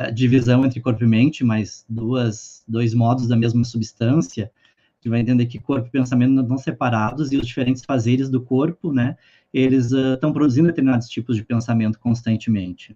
a 0.00 0.10
divisão 0.10 0.64
entre 0.64 0.80
corpo 0.80 1.02
e 1.02 1.06
mente, 1.06 1.44
mas 1.44 1.84
duas, 1.88 2.62
dois 2.66 2.94
modos 2.94 3.26
da 3.28 3.36
mesma 3.36 3.64
substância, 3.64 4.50
gente 5.02 5.10
vai 5.10 5.20
entender 5.20 5.46
que 5.46 5.58
corpo 5.58 5.88
e 5.88 5.90
pensamento 5.90 6.30
não 6.30 6.42
estão 6.42 6.56
separados 6.56 7.32
e 7.32 7.36
os 7.36 7.46
diferentes 7.46 7.84
fazeres 7.84 8.30
do 8.30 8.40
corpo, 8.40 8.92
né, 8.92 9.16
eles 9.52 9.90
estão 9.90 10.30
uh, 10.30 10.32
produzindo 10.32 10.68
determinados 10.68 11.08
tipos 11.08 11.36
de 11.36 11.44
pensamento 11.44 11.98
constantemente. 11.98 12.94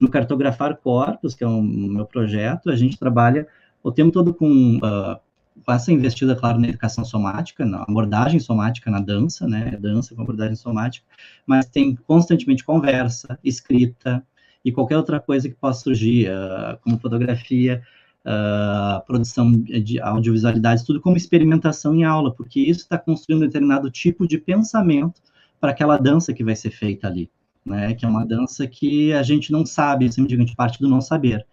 No 0.00 0.08
Cartografar 0.08 0.76
Corpos, 0.78 1.34
que 1.34 1.44
é 1.44 1.46
o 1.46 1.50
um, 1.50 1.62
meu 1.62 2.06
projeto, 2.06 2.70
a 2.70 2.76
gente 2.76 2.98
trabalha 2.98 3.46
o 3.82 3.92
tempo 3.92 4.10
todo 4.10 4.32
com, 4.32 4.78
uh, 4.78 5.20
essa 5.68 5.92
investida, 5.92 6.34
claro, 6.34 6.58
na 6.58 6.68
educação 6.68 7.04
somática, 7.04 7.66
na 7.66 7.82
abordagem 7.82 8.40
somática 8.40 8.90
na 8.90 9.00
dança, 9.00 9.46
né, 9.46 9.76
dança 9.78 10.14
com 10.14 10.22
abordagem 10.22 10.56
somática, 10.56 11.06
mas 11.46 11.66
tem 11.66 11.94
constantemente 11.94 12.64
conversa, 12.64 13.38
escrita, 13.44 14.24
e 14.64 14.70
qualquer 14.70 14.96
outra 14.96 15.18
coisa 15.18 15.48
que 15.48 15.54
possa 15.54 15.82
surgir, 15.82 16.28
uh, 16.28 16.78
como 16.82 16.98
fotografia, 16.98 17.82
uh, 18.24 19.04
produção 19.06 19.52
de 19.52 20.00
audiovisualidades, 20.00 20.84
tudo 20.84 21.00
como 21.00 21.16
experimentação 21.16 21.94
em 21.94 22.04
aula, 22.04 22.32
porque 22.32 22.60
isso 22.60 22.80
está 22.80 22.98
construindo 22.98 23.42
um 23.42 23.46
determinado 23.46 23.90
tipo 23.90 24.26
de 24.26 24.38
pensamento 24.38 25.20
para 25.60 25.70
aquela 25.70 25.96
dança 25.96 26.32
que 26.32 26.44
vai 26.44 26.56
ser 26.56 26.70
feita 26.70 27.06
ali, 27.06 27.30
né? 27.64 27.94
Que 27.94 28.04
é 28.04 28.08
uma 28.08 28.26
dança 28.26 28.66
que 28.66 29.12
a 29.12 29.22
gente 29.22 29.52
não 29.52 29.64
sabe, 29.64 30.06
eu 30.06 30.12
sempre 30.12 30.30
digo, 30.30 30.42
a 30.42 30.46
gente 30.46 30.56
parte 30.56 30.80
do 30.80 30.88
não 30.88 31.00
saber. 31.00 31.46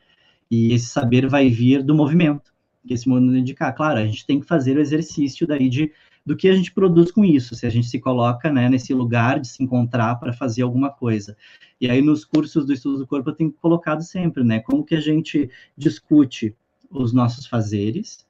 E 0.49 0.73
esse 0.73 0.87
saber 0.87 1.27
vai 1.27 1.49
vir 1.49 1.83
do 1.83 1.93
movimento, 1.93 2.51
que 2.87 2.93
esse 2.93 3.07
movimento 3.07 3.37
indicar. 3.37 3.73
Claro, 3.75 3.99
a 3.99 4.05
gente 4.05 4.25
tem 4.25 4.39
que 4.39 4.47
fazer 4.47 4.77
o 4.77 4.81
exercício 4.81 5.45
daí 5.45 5.69
de 5.69 5.91
do 6.25 6.35
que 6.35 6.47
a 6.47 6.53
gente 6.53 6.71
produz 6.71 7.11
com 7.11 7.25
isso, 7.25 7.55
se 7.55 7.65
a 7.65 7.69
gente 7.69 7.87
se 7.87 7.99
coloca 7.99 8.51
né, 8.51 8.69
nesse 8.69 8.93
lugar 8.93 9.39
de 9.39 9.47
se 9.47 9.63
encontrar 9.63 10.15
para 10.15 10.33
fazer 10.33 10.61
alguma 10.61 10.89
coisa. 10.89 11.35
E 11.79 11.89
aí, 11.89 12.01
nos 12.01 12.25
cursos 12.25 12.65
do 12.65 12.73
estudo 12.73 12.97
do 12.99 13.07
corpo, 13.07 13.29
eu 13.29 13.35
tenho 13.35 13.51
colocado 13.51 14.01
sempre, 14.01 14.43
né, 14.43 14.59
como 14.59 14.83
que 14.83 14.95
a 14.95 15.01
gente 15.01 15.49
discute 15.77 16.55
os 16.89 17.13
nossos 17.13 17.45
fazeres, 17.45 18.27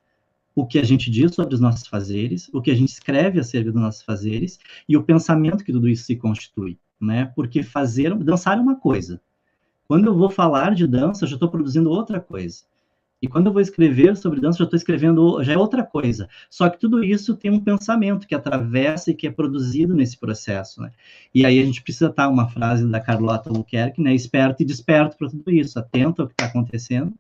o 0.56 0.66
que 0.66 0.80
a 0.80 0.84
gente 0.84 1.10
diz 1.10 1.34
sobre 1.34 1.56
os 1.56 1.62
nossos 1.62 1.88
fazeres, 1.88 2.50
o 2.54 2.62
que 2.62 2.72
a 2.72 2.76
gente 2.76 2.90
escreve 2.90 3.40
acerca 3.40 3.72
dos 3.72 3.82
nossos 3.82 4.02
fazeres 4.02 4.60
e 4.88 4.98
o 4.98 5.04
pensamento 5.04 5.64
que 5.64 5.72
tudo 5.72 5.88
isso 5.88 6.04
se 6.04 6.16
constitui, 6.16 6.78
né? 7.00 7.32
Porque 7.36 7.64
fazer, 7.64 8.14
dançar 8.16 8.58
é 8.58 8.62
uma 8.62 8.76
coisa. 8.76 9.22
Quando 9.88 10.06
eu 10.06 10.16
vou 10.16 10.30
falar 10.30 10.76
de 10.76 10.86
dança, 10.86 11.24
eu 11.24 11.30
já 11.30 11.36
estou 11.36 11.50
produzindo 11.50 11.90
outra 11.90 12.20
coisa. 12.20 12.64
E 13.22 13.28
quando 13.28 13.48
eu 13.48 13.54
vou 13.54 13.62
escrever 13.62 14.16
sobre 14.16 14.40
dança, 14.40 14.60
já 14.60 14.64
estou 14.64 14.78
escrevendo, 14.78 15.44
já 15.44 15.54
é 15.54 15.58
outra 15.58 15.84
coisa. 15.84 16.30
Só 16.50 16.70
que 16.70 16.80
tudo 16.80 17.04
isso 17.04 17.36
tem 17.36 17.52
um 17.52 17.60
pensamento 17.60 18.26
que 18.26 18.34
atravessa 18.34 19.12
e 19.12 19.14
que 19.14 19.28
é 19.28 19.32
produzido 19.32 19.94
nesse 19.94 20.18
processo, 20.18 20.82
né? 20.82 20.92
E 21.36 21.46
aí 21.46 21.60
a 21.60 21.66
gente 21.66 21.82
precisa 21.82 22.10
estar, 22.10 22.30
uma 22.30 22.48
frase 22.48 22.88
da 22.88 23.00
Carlota 23.02 23.50
Albuquerque, 23.50 24.02
né? 24.02 24.16
Esperto 24.16 24.64
e 24.64 24.66
desperto 24.66 25.18
para 25.18 25.30
tudo 25.30 25.52
isso, 25.52 25.78
atento 25.78 26.22
ao 26.22 26.28
que 26.30 26.34
está 26.34 26.46
acontecendo, 26.46 27.14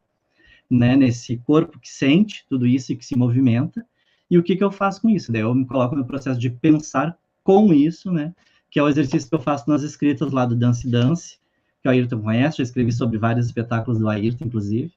né? 0.69 0.95
Nesse 0.95 1.35
corpo 1.37 1.77
que 1.77 1.89
sente 1.89 2.45
tudo 2.47 2.65
isso 2.65 2.93
e 2.93 2.95
que 2.95 3.05
se 3.05 3.17
movimenta. 3.17 3.85
E 4.31 4.37
o 4.37 4.43
que, 4.43 4.55
que 4.55 4.63
eu 4.63 4.71
faço 4.71 5.01
com 5.01 5.09
isso? 5.09 5.33
Daí 5.33 5.41
eu 5.41 5.53
me 5.53 5.65
coloco 5.65 5.97
no 5.97 6.05
processo 6.05 6.39
de 6.39 6.49
pensar 6.49 7.17
com 7.43 7.73
isso, 7.73 8.09
né? 8.09 8.33
Que 8.71 8.79
é 8.79 8.83
o 8.83 8.87
exercício 8.87 9.27
que 9.27 9.35
eu 9.35 9.41
faço 9.41 9.69
nas 9.69 9.83
escritas 9.83 10.31
lá 10.31 10.45
do 10.45 10.55
Dance 10.55 10.89
Dance, 10.89 11.39
que 11.81 11.89
o 11.89 11.91
Ayrton 11.91 12.21
conhece, 12.21 12.59
já 12.59 12.63
escrevi 12.63 12.93
sobre 12.93 13.17
vários 13.17 13.47
espetáculos 13.47 13.99
do 13.99 14.07
Ayrton, 14.07 14.45
inclusive 14.45 14.93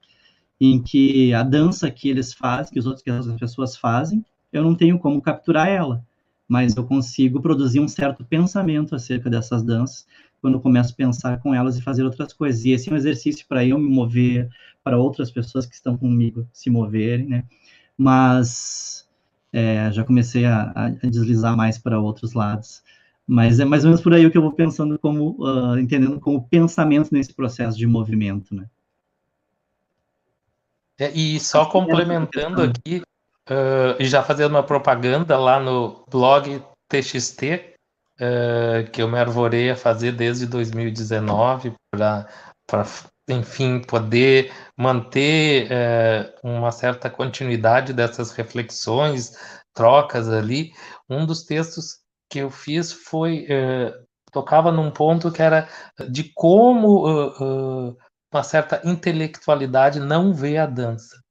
em 0.65 0.81
que 0.81 1.35
a 1.35 1.43
dança 1.43 1.91
que 1.91 2.09
eles 2.09 2.33
fazem, 2.33 2.73
que 2.73 2.79
os 2.79 2.87
outros 2.87 3.03
que 3.03 3.11
as 3.11 3.27
pessoas 3.33 3.77
fazem, 3.77 4.25
eu 4.53 4.63
não 4.63 4.77
tenho 4.77 4.97
como 4.97 5.21
capturar 5.21 5.69
ela, 5.69 6.05
mas 6.47 6.77
eu 6.77 6.85
consigo 6.85 7.43
produzir 7.43 7.81
um 7.81 7.89
certo 7.89 8.25
pensamento 8.25 8.95
acerca 8.95 9.29
dessas 9.29 9.65
danças 9.65 10.07
quando 10.41 10.55
eu 10.55 10.61
começo 10.61 10.93
a 10.93 10.97
pensar 10.97 11.41
com 11.41 11.53
elas 11.53 11.77
e 11.77 11.83
fazer 11.83 12.05
outras 12.05 12.33
coisas. 12.33 12.65
E 12.65 12.71
esse 12.71 12.89
é 12.89 12.93
um 12.93 12.97
exercício 12.97 13.45
para 13.49 13.65
eu 13.65 13.77
me 13.77 13.91
mover, 13.91 14.49
para 14.85 14.97
outras 14.97 15.33
pessoas 15.33 15.67
que 15.67 15.75
estão 15.75 15.97
comigo 15.97 16.47
se 16.53 16.71
moverem, 16.71 17.27
né? 17.27 17.45
Mas 17.99 19.09
é, 19.53 19.91
já 19.91 20.05
comecei 20.05 20.45
a, 20.45 20.73
a, 20.77 20.89
deslizar 21.09 21.57
mais 21.57 21.77
para 21.77 21.99
outros 21.99 22.35
lados. 22.35 22.83
Mas 23.27 23.59
é 23.59 23.65
mais 23.65 23.85
ou 23.85 23.91
menos 23.91 24.01
por 24.01 24.15
aí 24.15 24.25
o 24.25 24.31
que 24.31 24.39
eu 24.39 24.43
vou 24.43 24.53
pensando 24.53 24.97
como, 24.97 25.37
uh, 25.41 25.77
entendendo 25.77 26.21
como 26.21 26.47
pensamento 26.49 27.11
nesse 27.13 27.35
processo 27.35 27.77
de 27.77 27.87
movimento, 27.87 28.55
né? 28.55 28.67
É, 31.03 31.11
e 31.11 31.41
só 31.41 31.67
complementando 31.67 32.63
aqui, 32.63 33.03
uh, 33.51 33.99
e 33.99 34.05
já 34.05 34.23
fazendo 34.23 34.53
uma 34.53 34.63
propaganda 34.63 35.37
lá 35.37 35.59
no 35.59 36.05
blog 36.09 36.63
TXT, 36.89 37.43
uh, 38.21 38.89
que 38.93 39.03
eu 39.03 39.09
me 39.09 39.19
arvorei 39.19 39.69
a 39.69 39.75
fazer 39.75 40.13
desde 40.13 40.47
2019 40.47 41.75
para, 41.91 42.29
enfim, 43.29 43.81
poder 43.81 44.53
manter 44.79 45.69
uh, 45.73 46.49
uma 46.49 46.71
certa 46.71 47.11
continuidade 47.11 47.93
dessas 47.93 48.31
reflexões, 48.31 49.37
trocas 49.75 50.29
ali. 50.29 50.73
Um 51.11 51.27
dos 51.27 51.43
textos 51.43 51.99
que 52.31 52.39
eu 52.39 52.51
fiz 52.51 52.93
foi 52.93 53.49
tocava 54.31 54.73
num 54.73 54.91
ponto 54.91 55.31
que 55.31 55.43
era 55.43 55.69
de 56.09 56.33
como 56.33 57.05
uma 58.33 58.43
certa 58.43 58.81
intelectualidade 58.85 60.01
não 60.01 60.33
vê 60.33 60.59
a 60.59 60.67
dança. 60.67 61.23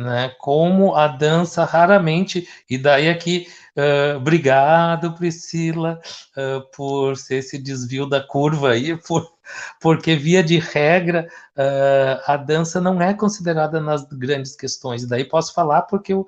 Né? 0.00 0.34
Como 0.38 0.94
a 0.94 1.08
dança 1.08 1.62
raramente, 1.64 2.48
e 2.70 2.78
daí 2.78 3.10
aqui, 3.10 3.48
uh, 3.76 4.16
obrigado 4.16 5.12
Priscila 5.12 6.00
uh, 6.36 6.62
por 6.74 7.12
esse 7.28 7.58
desvio 7.58 8.06
da 8.06 8.18
curva 8.18 8.70
aí, 8.70 8.96
por, 9.06 9.30
porque 9.78 10.16
via 10.16 10.42
de 10.42 10.58
regra 10.58 11.28
uh, 11.54 12.22
a 12.24 12.36
dança 12.38 12.80
não 12.80 13.02
é 13.02 13.12
considerada 13.12 13.78
nas 13.78 14.04
grandes 14.04 14.56
questões. 14.56 15.02
E 15.02 15.08
daí 15.08 15.24
posso 15.24 15.52
falar 15.52 15.82
porque 15.82 16.14
eu 16.14 16.26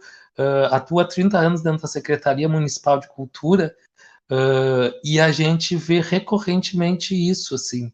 atuo 0.71 0.99
há 0.99 1.05
30 1.05 1.39
anos 1.39 1.63
dentro 1.63 1.83
da 1.83 1.89
Secretaria 1.89 2.49
Municipal 2.49 2.99
de 2.99 3.07
Cultura 3.07 3.75
e 5.05 5.21
a 5.21 5.31
gente 5.31 5.77
vê 5.77 6.01
recorrentemente 6.01 7.15
isso, 7.15 7.55
assim, 7.55 7.93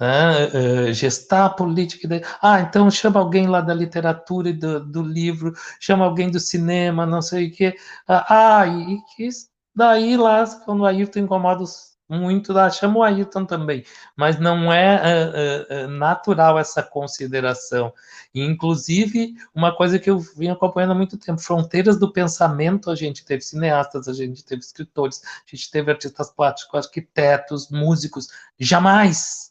né, 0.00 0.46
uh, 0.88 0.92
gestar 0.94 1.50
política. 1.50 2.08
Ah, 2.40 2.62
então 2.62 2.90
chama 2.90 3.20
alguém 3.20 3.46
lá 3.46 3.60
da 3.60 3.74
literatura 3.74 4.48
e 4.48 4.54
do, 4.54 4.80
do 4.84 5.02
livro, 5.02 5.52
chama 5.78 6.06
alguém 6.06 6.30
do 6.30 6.40
cinema, 6.40 7.04
não 7.04 7.20
sei 7.20 7.48
o 7.48 7.52
quê. 7.52 7.76
Ah, 8.08 8.60
ah 8.62 8.66
e, 8.66 8.98
daí 9.74 10.16
lá, 10.16 10.46
quando 10.64 10.80
o 10.80 10.86
Ayrton 10.86 11.20
incomoda 11.20 11.64
muito, 12.08 12.52
lá, 12.52 12.68
chama 12.70 12.98
o 12.98 13.02
Ayrton 13.04 13.44
também. 13.44 13.84
Mas 14.16 14.40
não 14.40 14.72
é 14.72 15.00
uh, 15.00 15.84
uh, 15.84 15.88
natural 15.88 16.58
essa 16.58 16.82
consideração. 16.82 17.92
E, 18.34 18.42
inclusive, 18.42 19.34
uma 19.54 19.76
coisa 19.76 19.98
que 19.98 20.10
eu 20.10 20.18
vim 20.18 20.48
acompanhando 20.48 20.92
há 20.92 20.94
muito 20.94 21.16
tempo, 21.18 21.40
fronteiras 21.40 21.98
do 21.98 22.12
pensamento, 22.12 22.90
a 22.90 22.96
gente 22.96 23.24
teve 23.24 23.42
cineastas, 23.42 24.08
a 24.08 24.12
gente 24.12 24.44
teve 24.44 24.60
escritores, 24.60 25.22
a 25.22 25.54
gente 25.54 25.70
teve 25.70 25.90
artistas 25.92 26.30
plásticos, 26.30 26.86
arquitetos, 26.86 27.70
músicos, 27.70 28.28
jamais 28.58 29.49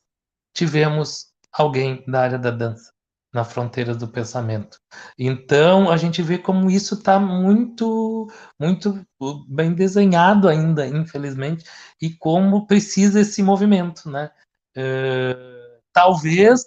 tivemos 0.60 1.28
alguém 1.54 2.04
da 2.06 2.22
área 2.22 2.38
da 2.38 2.52
dança 2.52 2.92
na 3.34 3.46
fronteira 3.46 3.96
do 3.96 4.10
pensamento. 4.10 4.78
Então 5.18 5.90
a 5.90 5.96
gente 5.96 6.22
vê 6.22 6.38
como 6.38 6.70
isso 6.70 6.96
está 6.96 7.18
muito, 7.18 8.28
muito 8.60 9.06
bem 9.48 9.74
desenhado 9.74 10.50
ainda, 10.50 10.86
infelizmente, 10.86 11.64
e 12.02 12.10
como 12.10 12.68
precisa 12.68 13.22
esse 13.22 13.42
movimento, 13.42 14.10
né? 14.10 14.32
Uh, 14.76 15.80
talvez, 15.94 16.62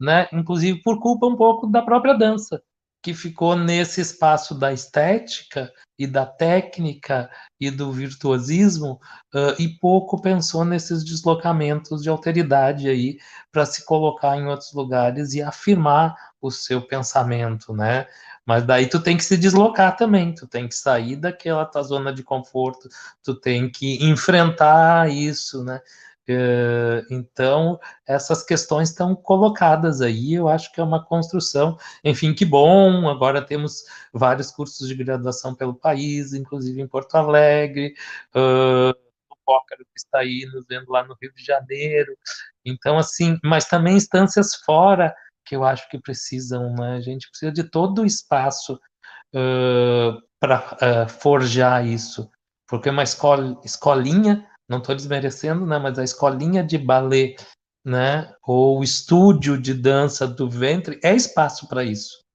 né? 0.00 0.26
Inclusive 0.32 0.82
por 0.82 0.98
culpa 0.98 1.26
um 1.26 1.36
pouco 1.36 1.68
da 1.68 1.82
própria 1.82 2.14
dança, 2.14 2.60
que 3.00 3.14
ficou 3.14 3.54
nesse 3.54 4.00
espaço 4.00 4.58
da 4.58 4.72
estética 4.72 5.70
e 5.98 6.06
da 6.06 6.26
técnica 6.26 7.30
e 7.58 7.70
do 7.70 7.90
virtuosismo 7.90 9.00
uh, 9.34 9.60
e 9.60 9.68
pouco 9.68 10.20
pensou 10.20 10.64
nesses 10.64 11.02
deslocamentos 11.02 12.02
de 12.02 12.08
alteridade 12.08 12.88
aí 12.88 13.18
para 13.50 13.64
se 13.64 13.84
colocar 13.84 14.36
em 14.36 14.46
outros 14.46 14.72
lugares 14.72 15.32
e 15.34 15.42
afirmar 15.42 16.14
o 16.40 16.50
seu 16.50 16.82
pensamento, 16.82 17.72
né? 17.72 18.06
Mas 18.44 18.64
daí 18.64 18.86
tu 18.86 19.00
tem 19.00 19.16
que 19.16 19.24
se 19.24 19.36
deslocar 19.36 19.96
também, 19.96 20.32
tu 20.32 20.46
tem 20.46 20.68
que 20.68 20.74
sair 20.74 21.16
daquela 21.16 21.64
tua 21.64 21.82
zona 21.82 22.12
de 22.12 22.22
conforto, 22.22 22.88
tu 23.22 23.34
tem 23.34 23.68
que 23.68 24.04
enfrentar 24.04 25.10
isso, 25.10 25.64
né? 25.64 25.80
Eh, 26.28 27.04
então, 27.10 27.78
essas 28.06 28.42
questões 28.42 28.90
estão 28.90 29.14
colocadas 29.14 30.00
aí, 30.00 30.34
eu 30.34 30.48
acho 30.48 30.72
que 30.72 30.80
é 30.80 30.84
uma 30.84 31.04
construção. 31.04 31.78
Enfim, 32.04 32.34
que 32.34 32.44
bom, 32.44 33.08
agora 33.08 33.40
temos 33.42 33.84
vários 34.12 34.50
cursos 34.50 34.88
de 34.88 34.94
graduação 34.94 35.54
pelo 35.54 35.74
país, 35.74 36.32
inclusive 36.32 36.80
em 36.80 36.88
Porto 36.88 37.14
Alegre, 37.14 37.94
uh, 38.34 38.90
o 39.30 39.36
Pócaro 39.44 39.84
que 39.84 39.98
está 39.98 40.18
aí 40.20 40.46
nos 40.52 40.66
vendo 40.66 40.90
lá 40.90 41.04
no 41.04 41.16
Rio 41.20 41.32
de 41.32 41.44
Janeiro. 41.44 42.16
Então, 42.64 42.98
assim, 42.98 43.38
mas 43.44 43.66
também 43.66 43.96
instâncias 43.96 44.56
fora 44.56 45.14
que 45.44 45.54
eu 45.54 45.62
acho 45.64 45.88
que 45.88 46.00
precisam, 46.00 46.74
né? 46.74 46.96
A 46.96 47.00
gente 47.00 47.28
precisa 47.30 47.52
de 47.52 47.62
todo 47.62 48.02
o 48.02 48.06
espaço 48.06 48.74
uh, 49.32 50.20
para 50.40 51.06
uh, 51.06 51.08
forjar 51.08 51.86
isso, 51.86 52.28
porque 52.66 52.90
uma 52.90 53.04
escola, 53.04 53.60
escolinha 53.64 54.44
não 54.68 54.78
estou 54.78 54.94
desmerecendo, 54.94 55.66
né, 55.66 55.78
mas 55.78 55.98
a 55.98 56.04
escolinha 56.04 56.62
de 56.62 56.78
balé, 56.78 57.36
né, 57.84 58.32
ou 58.42 58.80
o 58.80 58.84
estúdio 58.84 59.60
de 59.60 59.72
dança 59.72 60.26
do 60.26 60.48
ventre 60.48 60.98
é 61.02 61.14
espaço 61.14 61.68
para 61.68 61.84
isso. 61.84 62.26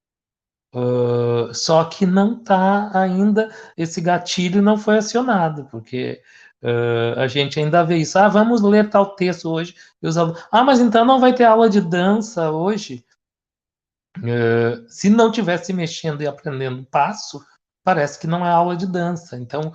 Uh, 0.73 1.53
só 1.53 1.83
que 1.83 2.05
não 2.05 2.37
está 2.37 2.97
ainda, 2.97 3.53
esse 3.75 3.99
gatilho 3.99 4.61
não 4.61 4.77
foi 4.77 4.97
acionado, 4.97 5.65
porque 5.69 6.21
uh, 6.63 7.19
a 7.19 7.27
gente 7.27 7.59
ainda 7.59 7.83
vê 7.83 7.97
isso. 7.97 8.17
Ah, 8.17 8.29
vamos 8.29 8.61
ler 8.61 8.89
tal 8.89 9.15
texto 9.15 9.49
hoje. 9.49 9.75
E 10.01 10.07
os 10.07 10.17
alunos, 10.17 10.41
ah, 10.49 10.63
mas 10.63 10.79
então 10.79 11.03
não 11.03 11.19
vai 11.19 11.33
ter 11.33 11.43
aula 11.43 11.69
de 11.69 11.81
dança 11.81 12.51
hoje? 12.51 13.03
Uh, 14.17 14.87
se 14.87 15.09
não 15.09 15.29
tivesse 15.29 15.73
mexendo 15.73 16.21
e 16.21 16.27
aprendendo 16.27 16.85
passo, 16.85 17.45
parece 17.83 18.17
que 18.17 18.27
não 18.27 18.45
é 18.45 18.49
aula 18.49 18.75
de 18.77 18.87
dança. 18.87 19.37
Então, 19.37 19.73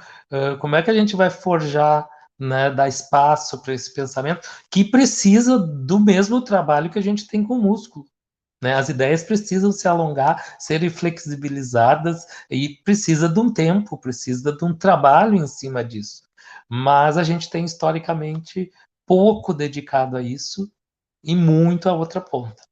como 0.61 0.77
é 0.77 0.83
que 0.83 0.91
a 0.91 0.95
gente 0.95 1.17
vai 1.17 1.29
forjar 1.29 2.09
né, 2.39 2.71
dar 2.71 2.89
espaço 2.89 3.63
para 3.63 3.75
esse 3.75 3.93
pensamento, 3.93 4.49
que 4.71 4.85
precisa 4.85 5.59
do 5.59 5.99
mesmo 5.99 6.43
trabalho 6.43 6.91
que 6.91 6.99
a 6.99 7.03
gente 7.03 7.27
tem 7.27 7.43
com 7.43 7.55
o 7.55 7.63
músculo. 7.63 8.05
Né? 8.63 8.75
As 8.75 8.89
ideias 8.89 9.23
precisam 9.23 9.71
se 9.73 9.87
alongar, 9.87 10.57
serem 10.59 10.91
flexibilizadas 10.91 12.27
e 12.51 12.81
precisa 12.85 13.29
de 13.29 13.39
um 13.39 13.53
tempo, 13.53 13.99
precisa 13.99 14.53
de 14.53 14.65
um 14.65 14.75
trabalho 14.75 15.35
em 15.35 15.47
cima 15.47 15.85
disso. 15.85 16.23
Mas 16.69 17.17
a 17.17 17.23
gente 17.23 17.49
tem 17.51 17.65
historicamente 17.65 18.71
pouco 19.07 19.55
dedicado 19.55 20.17
a 20.17 20.23
isso 20.23 20.71
e 21.23 21.35
muito 21.35 21.89
a 21.89 21.93
outra 21.93 22.21
ponta. 22.21 22.63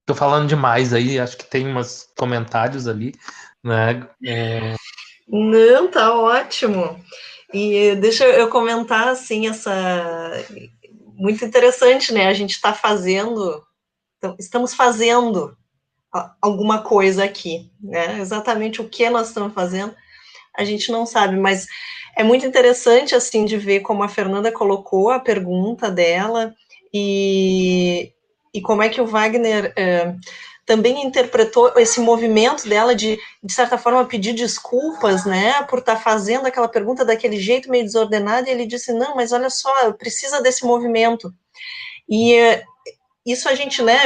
Estou 0.00 0.16
falando 0.16 0.48
demais 0.48 0.92
aí, 0.92 1.18
acho 1.18 1.36
que 1.36 1.44
tem 1.44 1.74
uns 1.74 2.08
comentários 2.18 2.88
ali, 2.88 3.14
né? 3.62 4.08
É... 4.24 4.74
Não, 5.28 5.90
tá 5.90 6.12
ótimo. 6.12 7.00
E 7.52 7.94
deixa 7.96 8.24
eu 8.24 8.48
comentar 8.48 9.08
assim 9.08 9.48
essa 9.48 10.44
muito 11.14 11.44
interessante, 11.44 12.12
né? 12.12 12.26
A 12.26 12.32
gente 12.32 12.52
está 12.52 12.72
fazendo, 12.72 13.62
então, 14.18 14.34
estamos 14.38 14.74
fazendo 14.74 15.56
alguma 16.40 16.82
coisa 16.82 17.24
aqui, 17.24 17.70
né? 17.80 18.18
Exatamente 18.20 18.80
o 18.80 18.88
que 18.88 19.08
nós 19.08 19.28
estamos 19.28 19.54
fazendo, 19.54 19.94
a 20.56 20.64
gente 20.64 20.90
não 20.90 21.06
sabe, 21.06 21.36
mas 21.36 21.66
é 22.16 22.22
muito 22.22 22.44
interessante 22.44 23.14
assim 23.14 23.44
de 23.44 23.56
ver 23.56 23.80
como 23.80 24.02
a 24.02 24.08
Fernanda 24.08 24.50
colocou 24.52 25.10
a 25.10 25.20
pergunta 25.20 25.90
dela 25.90 26.54
e, 26.92 28.12
e 28.52 28.60
como 28.60 28.82
é 28.82 28.88
que 28.88 29.00
o 29.00 29.06
Wagner 29.06 29.72
é, 29.76 30.14
também 30.64 31.04
interpretou 31.04 31.72
esse 31.76 32.00
movimento 32.00 32.68
dela 32.68 32.94
de, 32.94 33.18
de 33.42 33.52
certa 33.52 33.76
forma, 33.76 34.04
pedir 34.04 34.32
desculpas, 34.32 35.24
né, 35.24 35.62
por 35.64 35.80
estar 35.80 35.96
tá 35.96 36.00
fazendo 36.00 36.46
aquela 36.46 36.68
pergunta 36.68 37.04
daquele 37.04 37.38
jeito 37.38 37.70
meio 37.70 37.84
desordenado, 37.84 38.48
e 38.48 38.50
ele 38.50 38.66
disse, 38.66 38.92
não, 38.92 39.16
mas 39.16 39.32
olha 39.32 39.50
só, 39.50 39.92
precisa 39.92 40.40
desse 40.40 40.64
movimento. 40.64 41.32
E 42.08 42.34
é, 42.34 42.62
isso 43.26 43.48
a 43.48 43.54
gente, 43.54 43.82
né, 43.82 43.98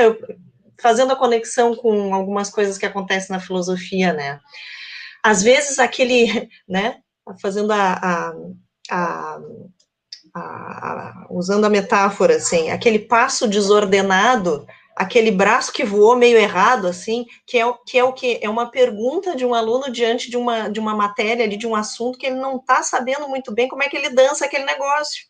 fazendo 0.80 1.12
a 1.12 1.16
conexão 1.16 1.74
com 1.74 2.14
algumas 2.14 2.50
coisas 2.50 2.78
que 2.78 2.86
acontecem 2.86 3.34
na 3.34 3.40
filosofia, 3.40 4.12
né, 4.12 4.40
às 5.22 5.42
vezes 5.42 5.78
aquele, 5.78 6.48
né, 6.66 6.98
fazendo 7.40 7.72
a, 7.72 7.92
a, 7.92 8.34
a 8.90 9.40
a, 10.36 10.40
a, 10.42 11.26
usando 11.30 11.64
a 11.64 11.70
metáfora, 11.70 12.36
assim, 12.36 12.70
aquele 12.70 12.98
passo 12.98 13.48
desordenado, 13.48 14.66
aquele 14.96 15.30
braço 15.30 15.70
que 15.70 15.84
voou 15.84 16.16
meio 16.16 16.38
errado, 16.38 16.86
assim, 16.86 17.26
que 17.46 17.58
é, 17.58 17.64
que 17.86 17.98
é 17.98 18.02
o 18.02 18.14
que? 18.14 18.40
É 18.40 18.48
uma 18.48 18.70
pergunta 18.70 19.36
de 19.36 19.44
um 19.44 19.54
aluno 19.54 19.92
diante 19.92 20.30
de 20.30 20.38
uma, 20.38 20.68
de 20.68 20.80
uma 20.80 20.96
matéria 20.96 21.44
ali, 21.44 21.58
de 21.58 21.66
um 21.66 21.76
assunto 21.76 22.18
que 22.18 22.26
ele 22.26 22.36
não 22.36 22.56
está 22.56 22.82
sabendo 22.82 23.28
muito 23.28 23.52
bem 23.52 23.68
como 23.68 23.82
é 23.82 23.88
que 23.88 23.96
ele 23.96 24.08
dança 24.08 24.46
aquele 24.46 24.64
negócio. 24.64 25.26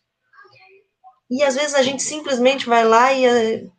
E 1.29 1.43
às 1.43 1.55
vezes 1.55 1.75
a 1.75 1.83
gente 1.83 2.01
simplesmente 2.01 2.65
vai 2.65 2.85
lá 2.85 3.11
e, 3.11 3.69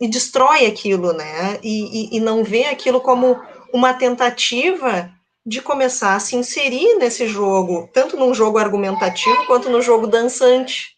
e 0.00 0.08
destrói 0.08 0.66
aquilo, 0.66 1.12
né? 1.12 1.58
E, 1.60 2.14
e, 2.14 2.16
e 2.16 2.20
não 2.20 2.44
vê 2.44 2.66
aquilo 2.66 3.00
como 3.00 3.36
uma 3.74 3.92
tentativa 3.92 5.10
de 5.44 5.60
começar 5.60 6.14
a 6.14 6.20
se 6.20 6.36
inserir 6.36 6.98
nesse 6.98 7.26
jogo, 7.26 7.88
tanto 7.92 8.16
num 8.16 8.32
jogo 8.32 8.58
argumentativo 8.58 9.44
quanto 9.46 9.68
no 9.68 9.82
jogo 9.82 10.06
dançante. 10.06 10.97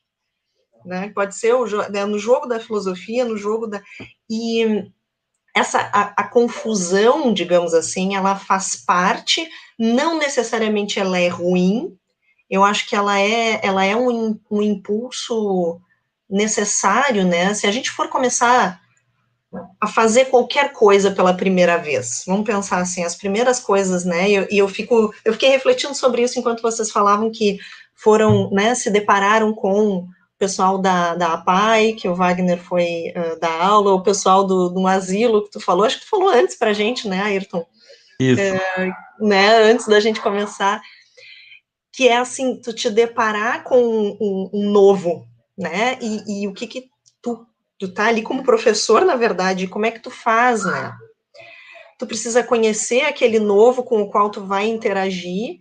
Né? 0.84 1.10
Pode 1.14 1.34
ser 1.34 1.54
o, 1.54 1.66
né, 1.90 2.04
no 2.04 2.18
jogo 2.18 2.46
da 2.46 2.60
filosofia, 2.60 3.24
no 3.24 3.36
jogo 3.36 3.66
da. 3.66 3.82
E 4.28 4.84
essa 5.54 5.80
a, 5.92 6.22
a, 6.22 6.28
confusão, 6.28 7.32
digamos 7.32 7.74
assim, 7.74 8.14
ela 8.14 8.36
faz 8.36 8.76
parte, 8.76 9.48
não 9.78 10.18
necessariamente 10.18 10.98
ela 10.98 11.18
é 11.18 11.28
ruim, 11.28 11.96
eu 12.48 12.64
acho 12.64 12.88
que 12.88 12.96
ela 12.96 13.18
é, 13.18 13.60
ela 13.62 13.84
é 13.84 13.94
um, 13.94 14.38
um 14.50 14.62
impulso 14.62 15.80
necessário, 16.28 17.24
né? 17.24 17.52
Se 17.54 17.66
a 17.66 17.70
gente 17.70 17.90
for 17.90 18.08
começar 18.08 18.80
a 19.80 19.88
fazer 19.88 20.26
qualquer 20.26 20.72
coisa 20.72 21.10
pela 21.10 21.34
primeira 21.34 21.76
vez. 21.76 22.22
Vamos 22.26 22.46
pensar 22.46 22.78
assim, 22.78 23.02
as 23.02 23.16
primeiras 23.16 23.58
coisas, 23.58 24.04
né? 24.04 24.30
E 24.30 24.34
eu, 24.34 24.46
eu, 24.50 24.68
fico, 24.68 25.12
eu 25.24 25.32
fiquei 25.32 25.50
refletindo 25.50 25.94
sobre 25.94 26.22
isso 26.22 26.38
enquanto 26.38 26.62
vocês 26.62 26.90
falavam 26.90 27.30
que 27.30 27.58
foram, 27.94 28.48
né, 28.50 28.74
se 28.74 28.90
depararam 28.90 29.52
com 29.52 30.06
pessoal 30.40 30.78
da, 30.78 31.14
da 31.14 31.34
APAI, 31.34 31.92
que 31.92 32.08
o 32.08 32.14
Wagner 32.14 32.58
foi 32.58 33.12
uh, 33.14 33.38
dar 33.38 33.62
aula, 33.62 33.92
o 33.92 34.02
pessoal 34.02 34.44
do, 34.44 34.70
do 34.70 34.86
asilo 34.86 35.44
que 35.44 35.50
tu 35.50 35.60
falou, 35.60 35.84
acho 35.84 35.98
que 35.98 36.06
tu 36.06 36.10
falou 36.10 36.30
antes 36.30 36.56
pra 36.56 36.72
gente, 36.72 37.06
né, 37.06 37.20
Ayrton? 37.22 37.64
Isso. 38.18 38.40
É, 38.40 38.90
né, 39.20 39.70
antes 39.70 39.86
da 39.86 40.00
gente 40.00 40.20
começar, 40.20 40.80
que 41.92 42.08
é 42.08 42.16
assim, 42.16 42.60
tu 42.60 42.72
te 42.72 42.88
deparar 42.90 43.62
com 43.64 43.78
um, 43.78 44.50
um 44.52 44.70
novo, 44.70 45.28
né, 45.56 45.98
e, 46.00 46.42
e 46.42 46.48
o 46.48 46.54
que 46.54 46.66
que 46.66 46.90
tu 47.22 47.46
tu 47.80 47.88
tá 47.88 48.08
ali 48.08 48.20
como 48.20 48.44
professor, 48.44 49.06
na 49.06 49.16
verdade, 49.16 49.66
como 49.66 49.86
é 49.86 49.90
que 49.90 50.00
tu 50.00 50.10
faz, 50.10 50.66
né? 50.66 50.92
Tu 51.98 52.06
precisa 52.06 52.44
conhecer 52.44 53.00
aquele 53.00 53.38
novo 53.38 53.82
com 53.82 54.02
o 54.02 54.10
qual 54.10 54.30
tu 54.30 54.44
vai 54.44 54.68
interagir, 54.68 55.60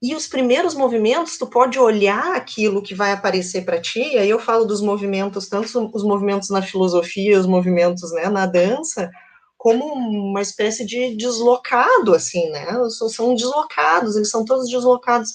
e 0.00 0.14
os 0.14 0.28
primeiros 0.28 0.74
movimentos, 0.74 1.36
tu 1.36 1.46
pode 1.46 1.78
olhar 1.78 2.36
aquilo 2.36 2.82
que 2.82 2.94
vai 2.94 3.10
aparecer 3.10 3.64
para 3.64 3.80
ti, 3.80 4.00
e 4.00 4.18
aí 4.18 4.30
eu 4.30 4.38
falo 4.38 4.64
dos 4.64 4.80
movimentos, 4.80 5.48
tanto 5.48 5.90
os 5.92 6.04
movimentos 6.04 6.50
na 6.50 6.62
filosofia, 6.62 7.38
os 7.38 7.46
movimentos 7.46 8.12
né, 8.12 8.28
na 8.28 8.46
dança, 8.46 9.10
como 9.56 9.84
uma 9.86 10.40
espécie 10.40 10.86
de 10.86 11.16
deslocado, 11.16 12.14
assim, 12.14 12.48
né? 12.50 12.66
São 13.10 13.34
deslocados, 13.34 14.14
eles 14.14 14.30
são 14.30 14.44
todos 14.44 14.70
deslocados. 14.70 15.30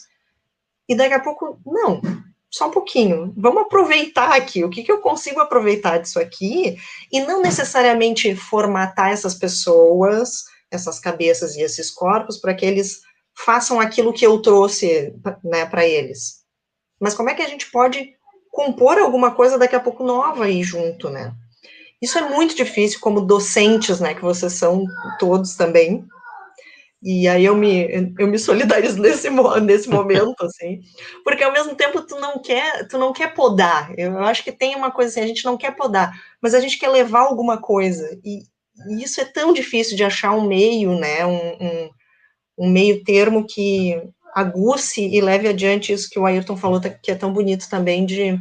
E 0.87 0.95
daqui 0.95 1.13
a 1.13 1.19
pouco, 1.19 1.59
não, 1.65 2.01
só 2.49 2.69
um 2.69 2.71
pouquinho, 2.71 3.33
vamos 3.35 3.63
aproveitar 3.63 4.31
aqui, 4.33 4.63
o 4.63 4.69
que, 4.69 4.81
que 4.81 4.91
eu 4.91 5.01
consigo 5.01 5.41
aproveitar 5.41 5.97
disso 5.97 6.19
aqui, 6.19 6.77
e 7.11 7.19
não 7.19 7.41
necessariamente 7.41 8.33
formatar 8.33 9.11
essas 9.11 9.35
pessoas, 9.35 10.45
essas 10.71 10.99
cabeças 10.99 11.57
e 11.57 11.61
esses 11.61 11.91
corpos, 11.91 12.37
para 12.37 12.53
que 12.53 12.65
eles 12.65 13.01
façam 13.35 13.79
aquilo 13.79 14.13
que 14.13 14.25
eu 14.25 14.41
trouxe 14.41 15.13
né, 15.43 15.65
para 15.65 15.85
eles. 15.85 16.43
Mas 16.99 17.13
como 17.13 17.29
é 17.29 17.33
que 17.33 17.41
a 17.41 17.47
gente 17.47 17.69
pode 17.71 18.13
compor 18.51 18.97
alguma 18.97 19.31
coisa 19.31 19.57
daqui 19.57 19.75
a 19.75 19.79
pouco 19.79 20.03
nova 20.03 20.45
aí 20.45 20.63
junto, 20.63 21.09
né? 21.09 21.33
Isso 22.01 22.17
é 22.17 22.29
muito 22.29 22.55
difícil 22.55 22.99
como 22.99 23.21
docentes, 23.21 23.99
né, 23.99 24.13
que 24.13 24.21
vocês 24.21 24.53
são 24.53 24.85
todos 25.17 25.55
também, 25.55 26.05
e 27.03 27.27
aí 27.27 27.43
eu 27.43 27.53
me, 27.53 28.13
eu 28.17 28.27
me 28.27 28.39
solidarizo 28.39 29.01
nesse, 29.01 29.29
nesse 29.61 29.89
momento, 29.89 30.35
assim, 30.45 30.81
porque 31.25 31.43
ao 31.43 31.51
mesmo 31.51 31.75
tempo 31.75 32.01
tu 32.01 32.15
não 32.15 32.41
quer, 32.41 32.87
tu 32.87 32.97
não 32.97 33.11
quer 33.11 33.33
podar. 33.33 33.93
Eu 33.97 34.17
acho 34.19 34.41
que 34.41 34.53
tem 34.53 34.73
uma 34.73 34.89
coisa 34.89 35.11
assim, 35.11 35.19
a 35.19 35.27
gente 35.27 35.43
não 35.43 35.57
quer 35.57 35.75
podar, 35.75 36.13
mas 36.41 36.53
a 36.53 36.61
gente 36.61 36.79
quer 36.79 36.87
levar 36.87 37.21
alguma 37.21 37.57
coisa. 37.57 38.17
E, 38.23 38.43
e 38.87 39.03
isso 39.03 39.19
é 39.19 39.25
tão 39.25 39.51
difícil 39.51 39.97
de 39.97 40.03
achar 40.05 40.31
um 40.31 40.47
meio, 40.47 40.97
né? 40.97 41.25
Um, 41.25 41.35
um, 41.35 41.89
um, 42.57 42.69
meio 42.69 43.03
termo 43.03 43.45
que 43.45 44.01
aguce 44.33 45.01
e 45.01 45.21
leve 45.21 45.47
adiante 45.47 45.93
isso 45.93 46.09
que 46.09 46.19
o 46.19 46.25
Ayrton 46.25 46.57
falou, 46.57 46.81
que 46.81 47.11
é 47.11 47.15
tão 47.15 47.31
bonito 47.31 47.69
também, 47.69 48.05
de, 48.05 48.39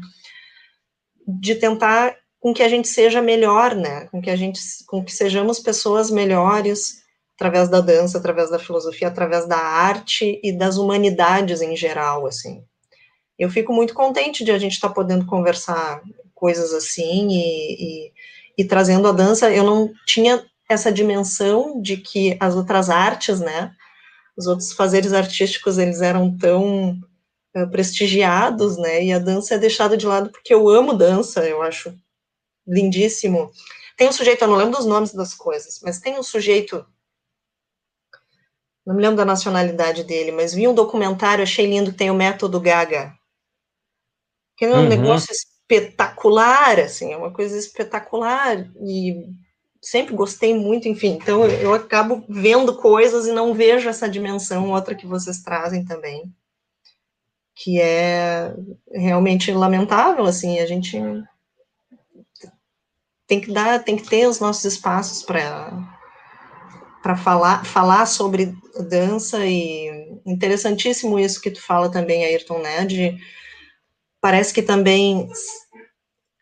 de 1.27 1.55
tentar 1.55 2.17
com 2.41 2.53
que 2.53 2.63
a 2.63 2.69
gente 2.69 2.89
seja 2.89 3.23
melhor, 3.23 3.75
né? 3.75 4.07
Com 4.07 4.21
que 4.21 4.31
a 4.31 4.37
gente, 4.37 4.61
com 4.89 5.05
que 5.05 5.13
sejamos 5.13 5.61
pessoas 5.61 6.11
melhores 6.11 7.03
através 7.37 7.69
da 7.69 7.81
dança, 7.81 8.19
através 8.19 8.51
da 8.51 8.59
filosofia, 8.59 9.09
através 9.09 9.47
da 9.47 9.59
arte 9.59 10.41
e 10.43 10.53
das 10.53 10.77
humanidades 10.77 11.61
em 11.61 11.77
geral, 11.77 12.27
assim. 12.27 12.65
Eu 13.39 13.51
fico 13.51 13.73
muito 13.73 13.95
contente 13.95 14.45
de 14.45 14.51
a 14.51 14.59
gente 14.59 14.75
estar 14.75 14.89
tá 14.89 14.95
podendo 14.95 15.27
conversar 15.27 16.03
coisas 16.35 16.73
assim 16.73 17.29
e, 17.29 17.75
e, 18.09 18.13
e, 18.59 18.65
trazendo 18.65 19.09
a 19.09 19.13
dança. 19.13 19.51
Eu 19.51 19.65
não 19.65 19.93
tinha 20.07 20.45
essa 20.69 20.93
dimensão 20.93 21.81
de 21.81 21.97
que 21.97 22.37
as 22.41 22.55
outras 22.55 22.91
artes, 22.91 23.41
né, 23.41 23.73
os 24.37 24.47
outros 24.47 24.73
fazeres 24.73 25.13
artísticos, 25.13 25.79
eles 25.79 26.01
eram 26.01 26.37
tão 26.37 26.99
uh, 27.57 27.71
prestigiados, 27.71 28.77
né, 28.79 29.05
e 29.05 29.13
a 29.13 29.19
dança 29.19 29.55
é 29.55 29.59
deixada 29.59 29.97
de 29.97 30.07
lado 30.07 30.31
porque 30.31 30.55
eu 30.55 30.69
amo 30.69 30.95
dança, 30.95 31.47
eu 31.47 31.63
acho 31.63 31.95
lindíssimo. 32.67 33.51
Tem 33.97 34.09
um 34.09 34.13
sujeito, 34.13 34.43
eu 34.43 34.49
não 34.49 34.57
lembro 34.57 34.77
dos 34.77 34.87
nomes 34.87 35.13
das 35.13 35.35
coisas, 35.35 35.81
mas 35.83 36.01
tem 36.01 36.19
um 36.19 36.23
sujeito 36.23 36.85
não 38.85 38.97
me 38.97 39.03
lembro 39.03 39.17
da 39.17 39.25
nacionalidade 39.25 40.03
dele, 40.05 40.33
mas 40.33 40.53
vi 40.53 40.67
um 40.67 40.75
documentário, 40.75 41.43
achei 41.43 41.67
lindo, 41.67 41.93
tem 41.93 42.11
o 42.11 42.15
método 42.15 42.61
Gaga. 42.61 43.15
Que 44.57 44.65
é 44.65 44.69
um 44.69 44.83
uhum. 44.83 44.89
negócio 44.89 45.33
espetacular, 45.33 46.81
assim, 46.81 47.13
é 47.13 47.17
uma 47.17 47.33
coisa 47.33 47.57
espetacular, 47.57 48.69
e 48.85 49.29
sempre 49.83 50.15
gostei 50.15 50.55
muito, 50.55 50.87
enfim, 50.87 51.19
então 51.21 51.45
eu, 51.45 51.51
eu 51.61 51.75
acabo 51.75 52.25
vendo 52.29 52.77
coisas 52.77 53.27
e 53.27 53.33
não 53.33 53.53
vejo 53.53 53.89
essa 53.89 54.09
dimensão, 54.09 54.71
outra 54.71 54.95
que 54.95 55.07
vocês 55.07 55.43
trazem 55.43 55.85
também, 55.85 56.33
que 57.57 57.81
é 57.81 58.55
realmente 58.93 59.53
lamentável, 59.53 60.25
assim, 60.25 60.61
a 60.61 60.67
gente 60.67 60.97
tem 63.27 63.41
que 63.41 63.53
dar, 63.53 63.83
tem 63.83 63.97
que 63.97 64.09
ter 64.09 64.29
os 64.29 64.39
nossos 64.39 64.65
espaços 64.65 65.23
para 65.23 65.73
para 67.03 67.17
falar, 67.17 67.65
falar 67.65 68.07
sobre 68.07 68.55
dança 68.89 69.45
e 69.45 70.21
interessantíssimo 70.25 71.19
isso 71.19 71.41
que 71.41 71.51
tu 71.51 71.61
fala 71.61 71.91
também, 71.91 72.25
Ayrton, 72.25 72.61
né, 72.61 72.85
de 72.85 73.19
parece 74.21 74.55
que 74.55 74.63
também 74.63 75.29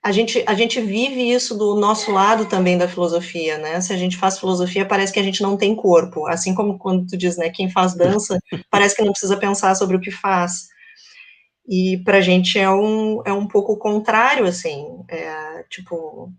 a 0.03 0.13
gente, 0.13 0.43
a 0.47 0.55
gente 0.55 0.81
vive 0.81 1.31
isso 1.31 1.57
do 1.57 1.75
nosso 1.75 2.11
lado 2.11 2.47
também 2.47 2.79
da 2.79 2.89
filosofia, 2.89 3.59
né? 3.59 3.81
Se 3.83 3.93
a 3.93 3.97
gente 3.97 4.17
faz 4.17 4.39
filosofia, 4.39 4.87
parece 4.87 5.13
que 5.13 5.21
a 5.21 5.23
gente 5.23 5.43
não 5.43 5.59
tem 5.59 5.77
corpo. 5.77 6.27
Assim 6.27 6.55
como 6.55 6.79
quando 6.79 7.07
tu 7.07 7.19
diz, 7.19 7.37
né? 7.37 7.51
Quem 7.51 7.71
faz 7.71 7.95
dança, 7.95 8.39
parece 8.71 8.97
que 8.97 9.03
não 9.03 9.13
precisa 9.13 9.37
pensar 9.37 9.75
sobre 9.75 9.97
o 9.97 10.01
que 10.01 10.11
faz. 10.11 10.69
E 11.69 11.99
pra 12.03 12.23
gente 12.23 12.59
é 12.59 12.71
um, 12.71 13.23
é 13.27 13.33
um 13.33 13.47
pouco 13.47 13.75
o 13.75 13.79
contrário, 13.79 14.47
assim. 14.47 14.87
É, 15.09 15.65
tipo, 15.69 16.33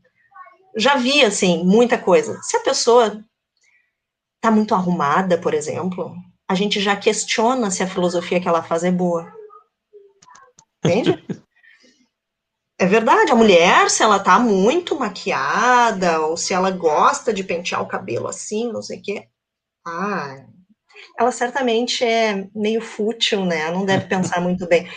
já 0.76 0.98
vi, 0.98 1.24
assim, 1.24 1.64
muita 1.64 2.00
coisa. 2.00 2.40
Se 2.42 2.58
a 2.58 2.62
pessoa 2.62 3.24
tá 4.42 4.50
muito 4.50 4.74
arrumada, 4.74 5.38
por 5.38 5.54
exemplo, 5.54 6.16
a 6.50 6.56
gente 6.56 6.80
já 6.82 6.96
questiona 6.96 7.70
se 7.70 7.84
a 7.84 7.88
filosofia 7.88 8.40
que 8.40 8.48
ela 8.48 8.64
faz 8.64 8.84
é 8.84 8.92
boa. 8.92 9.32
Entende? 10.84 11.24
É 12.82 12.86
verdade, 12.88 13.32
a 13.32 13.36
mulher, 13.36 13.92
se 13.92 14.02
ela 14.02 14.18
tá 14.18 14.40
muito 14.40 14.98
maquiada, 14.98 16.20
ou 16.22 16.36
se 16.36 16.52
ela 16.52 16.72
gosta 16.72 17.32
de 17.32 17.44
pentear 17.44 17.80
o 17.80 17.88
cabelo 17.88 18.28
assim, 18.28 18.72
não 18.72 18.82
sei 18.82 18.98
o 18.98 19.02
quê, 19.04 19.28
ah, 19.86 20.44
ela 21.16 21.32
certamente 21.32 22.04
é 22.04 22.48
meio 22.56 22.82
fútil, 22.82 23.46
né? 23.46 23.70
Não 23.70 23.86
deve 23.86 24.08
pensar 24.08 24.42
muito 24.42 24.68
bem. 24.68 24.90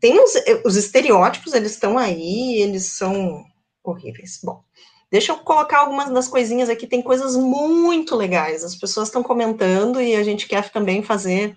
Tem 0.00 0.20
os, 0.22 0.30
os 0.64 0.76
estereótipos, 0.76 1.54
eles 1.54 1.72
estão 1.72 1.98
aí, 1.98 2.62
eles 2.62 2.86
são 2.96 3.44
horríveis. 3.82 4.38
Bom, 4.40 4.62
deixa 5.10 5.32
eu 5.32 5.38
colocar 5.38 5.80
algumas 5.80 6.08
das 6.10 6.28
coisinhas 6.28 6.68
aqui, 6.68 6.86
tem 6.86 7.02
coisas 7.02 7.34
muito 7.34 8.14
legais, 8.14 8.62
as 8.62 8.76
pessoas 8.76 9.08
estão 9.08 9.24
comentando 9.24 10.00
e 10.00 10.14
a 10.14 10.22
gente 10.22 10.46
quer 10.46 10.70
também 10.70 11.02
fazer 11.02 11.56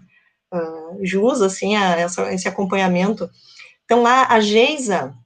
uh, 0.51 1.05
jus, 1.05 1.39
assim, 1.43 1.75
a 1.75 1.97
essa, 1.97 2.33
esse 2.33 2.47
acompanhamento. 2.47 3.29
Então, 3.85 4.01
lá, 4.01 4.27
a 4.27 4.39
Geisa, 4.39 5.18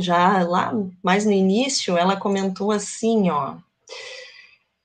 já 0.00 0.42
lá 0.42 0.72
mais 1.02 1.24
no 1.24 1.32
início, 1.32 1.96
ela 1.96 2.16
comentou 2.16 2.70
assim, 2.70 3.30
ó, 3.30 3.56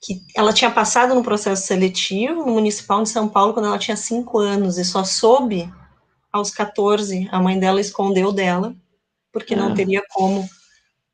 que 0.01 0.22
ela 0.36 0.51
tinha 0.51 0.72
passado 0.72 1.14
no 1.14 1.24
processo 1.24 1.68
seletivo 1.68 2.45
no 2.45 2.53
Municipal 2.53 3.03
de 3.03 3.09
São 3.09 3.30
Paulo 3.30 3.53
quando 3.53 3.68
ela 3.68 3.78
tinha 3.78 3.95
cinco 3.95 4.39
anos 4.39 4.78
e 4.78 4.84
só 4.84 5.03
soube 5.03 5.72
aos 6.32 6.49
14. 6.49 7.30
A 7.32 7.39
mãe 7.39 7.59
dela 7.59 7.80
escondeu 7.80 8.32
dela, 8.32 8.76
porque 9.32 9.55
não 9.55 9.72
ah. 9.72 9.76
teria 9.76 10.01
como 10.12 10.49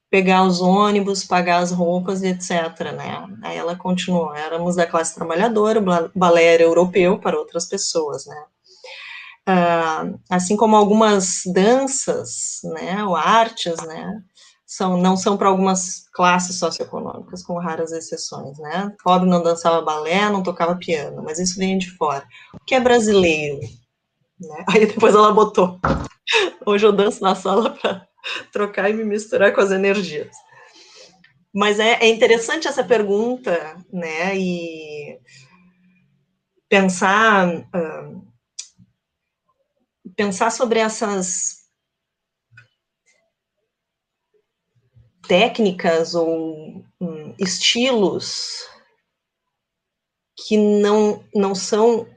pegar 0.10 0.44
os 0.44 0.62
ônibus, 0.62 1.26
pagar 1.26 1.58
as 1.58 1.72
roupas 1.72 2.24
e 2.24 2.28
etc, 2.28 2.94
né? 2.96 3.28
Aí 3.44 3.58
ela 3.58 3.76
continuou, 3.76 4.34
éramos 4.34 4.78
da 4.78 4.88
classe 4.88 5.14
trabalhadora, 5.14 5.82
o 5.82 6.12
balé 6.18 6.46
era 6.54 6.64
europeu 6.64 7.20
para 7.20 7.38
outras 7.38 7.66
pessoas, 7.66 8.26
né? 8.26 8.46
Uh, 9.48 10.20
assim 10.30 10.58
como 10.58 10.76
algumas 10.76 11.44
danças, 11.46 12.60
né, 12.66 13.02
ou 13.06 13.16
artes, 13.16 13.78
né, 13.86 14.22
são, 14.66 14.98
não 14.98 15.16
são 15.16 15.38
para 15.38 15.48
algumas 15.48 16.04
classes 16.14 16.60
socioeconômicas, 16.60 17.44
com 17.44 17.58
raras 17.58 17.94
exceções, 17.94 18.60
né, 18.60 18.94
pobre 19.02 19.30
não 19.30 19.42
dançava 19.42 19.82
balé, 19.82 20.30
não 20.30 20.44
tocava 20.44 20.76
piano, 20.76 21.24
mas 21.24 21.40
isso 21.40 21.58
vem 21.58 21.78
de 21.78 21.90
fora. 21.92 22.28
O 22.54 22.60
que 22.66 22.76
é 22.76 22.80
brasileiro? 22.82 23.62
Né? 24.38 24.66
Aí 24.76 24.86
depois 24.86 25.16
ela 25.16 25.32
botou, 25.32 25.80
hoje 26.66 26.86
eu 26.86 26.92
danço 26.92 27.24
na 27.24 27.34
sala 27.34 27.70
para 27.70 28.06
trocar 28.52 28.90
e 28.90 28.94
me 28.94 29.06
misturar 29.06 29.54
com 29.54 29.62
as 29.62 29.72
energias. 29.72 30.36
Mas 31.56 31.80
é, 31.80 32.00
é 32.02 32.10
interessante 32.10 32.68
essa 32.68 32.84
pergunta, 32.84 33.78
né, 33.94 34.38
e 34.38 35.18
pensar... 36.68 37.48
Uh, 37.48 38.27
pensar 40.18 40.52
sobre 40.52 40.80
essas 40.80 41.58
técnicas 45.28 46.16
ou 46.16 46.84
estilos 47.40 48.68
que 50.46 50.58
não, 50.58 51.24
não 51.34 51.56
são 51.56 52.08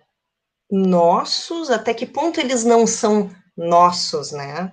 nossos, 0.70 1.70
até 1.70 1.94
que 1.94 2.06
ponto 2.06 2.40
eles 2.40 2.64
não 2.64 2.86
são 2.86 3.30
nossos, 3.56 4.32
né? 4.32 4.72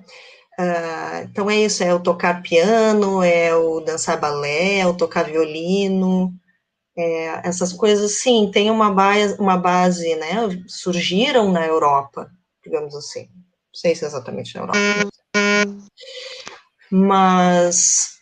Uh, 0.60 1.24
então 1.26 1.50
é 1.50 1.58
isso, 1.58 1.84
é 1.84 1.94
o 1.94 2.00
tocar 2.00 2.42
piano, 2.42 3.22
é 3.22 3.54
o 3.56 3.80
dançar 3.80 4.20
balé, 4.20 4.80
é 4.80 4.88
o 4.88 4.96
tocar 4.96 5.26
violino, 5.26 6.34
é, 6.98 7.48
essas 7.48 7.72
coisas, 7.72 8.20
sim, 8.20 8.50
tem 8.52 8.72
uma 8.72 8.92
base, 8.92 9.40
uma 9.40 9.56
base, 9.56 10.16
né, 10.16 10.36
surgiram 10.68 11.52
na 11.52 11.66
Europa, 11.66 12.32
digamos 12.68 12.94
assim. 12.96 13.30
Não 13.32 13.74
sei 13.74 13.96
se 13.96 14.04
é 14.04 14.08
exatamente 14.08 14.56
na 14.56 14.62
Europa. 14.62 14.80
Mas 16.92 18.18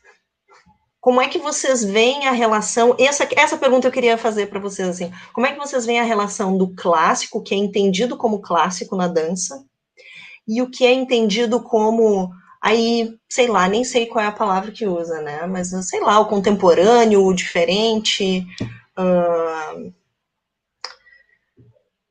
como 1.01 1.21
é 1.21 1.27
que 1.27 1.37
vocês 1.37 1.83
veem 1.83 2.27
a 2.27 2.31
relação? 2.31 2.95
Essa, 2.99 3.27
essa 3.35 3.57
pergunta 3.57 3.87
eu 3.87 3.91
queria 3.91 4.17
fazer 4.17 4.47
para 4.47 4.59
vocês 4.59 4.87
assim. 4.87 5.11
Como 5.33 5.45
é 5.45 5.51
que 5.51 5.59
vocês 5.59 5.85
veem 5.85 5.99
a 5.99 6.03
relação 6.03 6.57
do 6.57 6.73
clássico, 6.75 7.43
que 7.43 7.53
é 7.53 7.57
entendido 7.57 8.17
como 8.17 8.41
clássico 8.41 8.95
na 8.95 9.07
dança, 9.07 9.63
e 10.47 10.61
o 10.61 10.69
que 10.69 10.85
é 10.85 10.93
entendido 10.93 11.61
como 11.61 12.31
aí, 12.61 13.15
sei 13.29 13.47
lá, 13.47 13.67
nem 13.67 13.83
sei 13.83 14.07
qual 14.07 14.25
é 14.25 14.27
a 14.27 14.31
palavra 14.31 14.71
que 14.71 14.87
usa, 14.87 15.21
né? 15.21 15.45
Mas 15.45 15.69
sei 15.87 16.01
lá, 16.01 16.19
o 16.19 16.27
contemporâneo, 16.27 17.23
o 17.23 17.33
diferente. 17.33 18.45
Uh, 18.97 19.93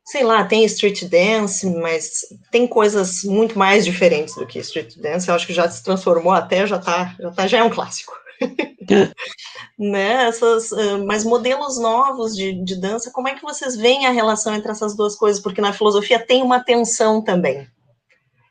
sei 0.05 0.23
lá, 0.23 0.45
tem 0.45 0.65
street 0.67 1.05
dance, 1.05 1.67
mas 1.67 2.21
tem 2.51 2.67
coisas 2.67 3.25
muito 3.25 3.59
mais 3.59 3.85
diferentes 3.85 4.35
do 4.35 4.47
que 4.47 4.59
street 4.59 4.97
dance. 4.99 5.29
Eu 5.29 5.35
acho 5.35 5.47
que 5.47 5.55
já 5.55 5.69
se 5.69 5.83
transformou 5.83 6.33
até, 6.33 6.67
já 6.67 6.79
tá, 6.79 7.17
já, 7.19 7.31
tá, 7.31 7.47
já 7.47 7.59
é 7.59 7.63
um 7.63 7.71
clássico. 7.71 8.13
né, 9.79 10.27
essas, 10.27 10.71
uh, 10.73 11.05
mas 11.07 11.25
modelos 11.25 11.79
novos 11.79 12.37
de, 12.37 12.53
de 12.65 12.77
dança, 12.77 13.11
como 13.11 13.29
é 13.29 13.35
que 13.35 13.43
vocês 13.43 13.77
veem 13.77 14.07
a 14.07 14.11
relação 14.11 14.55
entre 14.55 14.71
essas 14.71 14.95
duas 14.95 15.17
coisas? 15.17 15.41
Porque 15.41 15.61
na 15.61 15.73
filosofia 15.73 16.25
tem 16.25 16.43
uma 16.43 16.63
tensão 16.63 17.23
também 17.23 17.67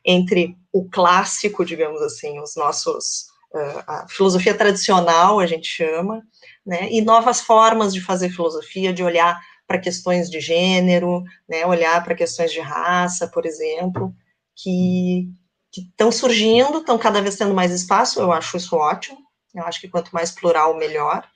entre 0.04 0.56
o 0.72 0.88
clássico, 0.90 1.64
digamos 1.64 2.02
assim, 2.02 2.40
os 2.40 2.56
nossos 2.56 3.26
uh, 3.54 3.84
a 3.86 4.06
filosofia 4.08 4.54
tradicional, 4.54 5.38
a 5.38 5.46
gente 5.46 5.68
chama, 5.68 6.22
né, 6.66 6.88
e 6.90 7.00
novas 7.00 7.40
formas 7.40 7.94
de 7.94 8.00
fazer 8.00 8.30
filosofia, 8.30 8.92
de 8.92 9.04
olhar 9.04 9.40
para 9.66 9.78
questões 9.78 10.30
de 10.30 10.40
gênero, 10.40 11.22
né, 11.48 11.66
olhar 11.66 12.02
para 12.04 12.14
questões 12.14 12.52
de 12.52 12.60
raça, 12.60 13.26
por 13.28 13.46
exemplo, 13.46 14.14
que 14.54 15.28
estão 15.76 16.12
surgindo, 16.12 16.78
estão 16.78 16.98
cada 16.98 17.20
vez 17.20 17.36
tendo 17.36 17.54
mais 17.54 17.72
espaço, 17.72 18.20
eu 18.20 18.32
acho 18.32 18.56
isso 18.56 18.76
ótimo, 18.76 19.18
eu 19.54 19.64
acho 19.64 19.80
que 19.80 19.88
quanto 19.88 20.12
mais 20.12 20.30
plural, 20.30 20.76
melhor, 20.76 21.26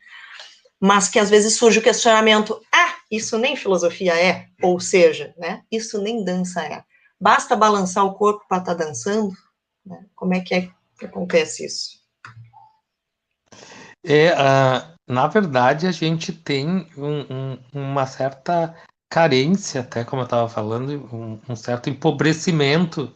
mas 0.80 1.08
que 1.08 1.18
às 1.18 1.30
vezes 1.30 1.56
surge 1.56 1.78
o 1.78 1.82
questionamento, 1.82 2.60
ah, 2.72 2.94
isso 3.10 3.38
nem 3.38 3.56
filosofia 3.56 4.14
é, 4.14 4.46
ou 4.62 4.78
seja, 4.78 5.34
né, 5.36 5.62
isso 5.70 6.00
nem 6.00 6.24
dança 6.24 6.62
é. 6.62 6.84
Basta 7.20 7.56
balançar 7.56 8.04
o 8.04 8.14
corpo 8.14 8.44
para 8.48 8.58
estar 8.58 8.76
tá 8.76 8.84
dançando? 8.84 9.32
Né? 9.84 10.06
Como 10.14 10.34
é 10.34 10.40
que 10.40 10.54
é 10.54 10.70
que 10.98 11.06
acontece 11.06 11.64
isso? 11.64 11.98
É, 14.04 14.32
uh, 14.32 14.97
na 15.08 15.26
verdade, 15.26 15.86
a 15.86 15.92
gente 15.92 16.32
tem 16.32 16.86
um, 16.96 17.20
um, 17.30 17.58
uma 17.72 18.06
certa 18.06 18.74
carência, 19.10 19.80
até 19.80 20.04
como 20.04 20.22
eu 20.22 20.24
estava 20.24 20.48
falando, 20.48 21.08
um, 21.12 21.40
um, 21.48 21.56
certo 21.56 21.88
empobrecimento 21.88 23.14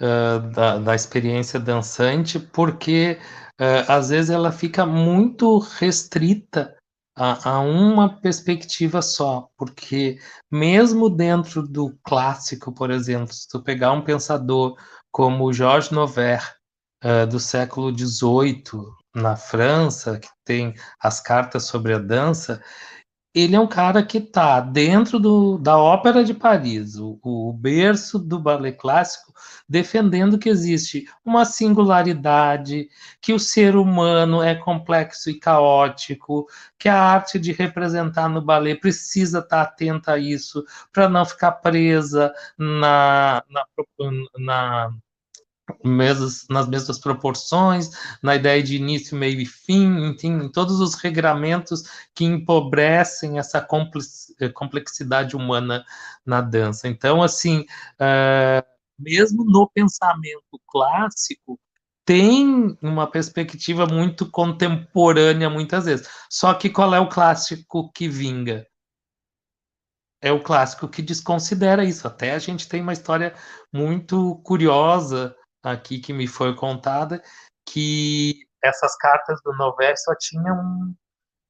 uh, 0.00 0.40
da, 0.52 0.78
da, 0.78 0.94
experiência 0.94 1.60
dançante, 1.60 2.38
porque 2.38 3.18
uh, 3.60 3.90
às 3.90 4.08
vezes 4.08 4.30
ela 4.30 4.50
fica 4.50 4.86
muito 4.86 5.58
restrita 5.58 6.74
a, 7.14 7.50
a, 7.50 7.60
uma 7.60 8.08
perspectiva 8.20 9.02
só, 9.02 9.48
porque 9.58 10.18
mesmo 10.50 11.10
dentro 11.10 11.62
do 11.62 11.94
clássico, 12.02 12.72
por 12.72 12.90
exemplo, 12.90 13.32
se 13.32 13.46
tu 13.48 13.62
pegar 13.62 13.92
um 13.92 14.02
pensador 14.02 14.76
como 15.12 15.52
Georges 15.52 15.90
Noverre, 15.90 16.56
uh, 17.04 17.26
do 17.26 17.38
século 17.38 17.96
XVIII, 17.96 18.62
na 19.16 19.34
França, 19.34 20.18
que 20.18 20.28
tem 20.44 20.74
as 21.00 21.20
cartas 21.20 21.64
sobre 21.64 21.94
a 21.94 21.98
dança, 21.98 22.62
ele 23.34 23.54
é 23.54 23.60
um 23.60 23.66
cara 23.66 24.02
que 24.02 24.18
está 24.18 24.60
dentro 24.60 25.18
do, 25.18 25.58
da 25.58 25.76
Ópera 25.76 26.24
de 26.24 26.32
Paris, 26.32 26.96
o, 26.96 27.18
o, 27.22 27.52
berço 27.52 28.18
do 28.18 28.38
ballet 28.38 28.76
clássico, 28.76 29.32
defendendo 29.68 30.38
que 30.38 30.48
existe 30.48 31.06
uma 31.24 31.44
singularidade, 31.44 32.88
que 33.20 33.34
o 33.34 33.38
ser 33.38 33.76
humano 33.76 34.42
é 34.42 34.54
complexo 34.54 35.28
e 35.28 35.38
caótico, 35.38 36.46
que 36.78 36.88
a 36.88 36.98
arte 36.98 37.38
de 37.38 37.52
representar 37.52 38.28
no 38.28 38.40
ballet 38.40 38.76
precisa 38.80 39.40
estar 39.40 39.66
tá 39.66 39.70
atenta 39.70 40.12
a 40.12 40.18
isso, 40.18 40.64
para 40.90 41.08
não 41.08 41.24
ficar 41.26 41.52
presa 41.52 42.32
na, 42.58 43.42
na, 43.50 43.66
na 44.38 44.90
mesmas, 45.84 46.46
nas 46.48 46.68
mesmas 46.68 46.98
proporções, 46.98 47.90
na 48.22 48.34
ideia 48.34 48.62
de 48.62 48.76
início, 48.76 49.16
meio 49.16 49.40
e 49.40 49.46
fim, 49.46 50.06
enfim, 50.06 50.44
em 50.44 50.48
todos 50.50 50.80
os 50.80 50.94
regramentos 50.94 51.84
que 52.14 52.24
empobrecem 52.24 53.38
essa 53.38 53.66
eh, 54.40 54.48
complexidade 54.50 55.36
humana 55.36 55.84
na 56.24 56.40
dança. 56.40 56.88
Então, 56.88 57.22
assim, 57.22 57.60
uh, 58.00 58.66
mesmo 58.98 59.44
no 59.44 59.68
pensamento 59.68 60.60
clássico, 60.66 61.58
tem 62.04 62.78
uma 62.80 63.10
perspectiva 63.10 63.86
muito 63.86 64.30
contemporânea 64.30 65.50
muitas 65.50 65.86
vezes. 65.86 66.08
Só 66.30 66.54
que 66.54 66.70
qual 66.70 66.94
é 66.94 67.00
o 67.00 67.08
clássico 67.08 67.90
que 67.92 68.08
vinga? 68.08 68.66
É 70.22 70.32
o 70.32 70.42
clássico 70.42 70.88
que 70.88 71.02
desconsidera 71.02 71.84
isso. 71.84 72.06
Até 72.06 72.32
a 72.32 72.38
gente 72.38 72.68
tem 72.68 72.80
uma 72.80 72.92
história 72.92 73.34
muito 73.72 74.36
curiosa 74.44 75.36
aqui 75.72 75.98
que 75.98 76.12
me 76.12 76.26
foi 76.26 76.54
contada, 76.54 77.22
que 77.68 78.46
essas 78.62 78.96
cartas 78.96 79.40
do 79.44 79.52
Novel 79.54 79.94
só 79.96 80.14
tinham, 80.14 80.94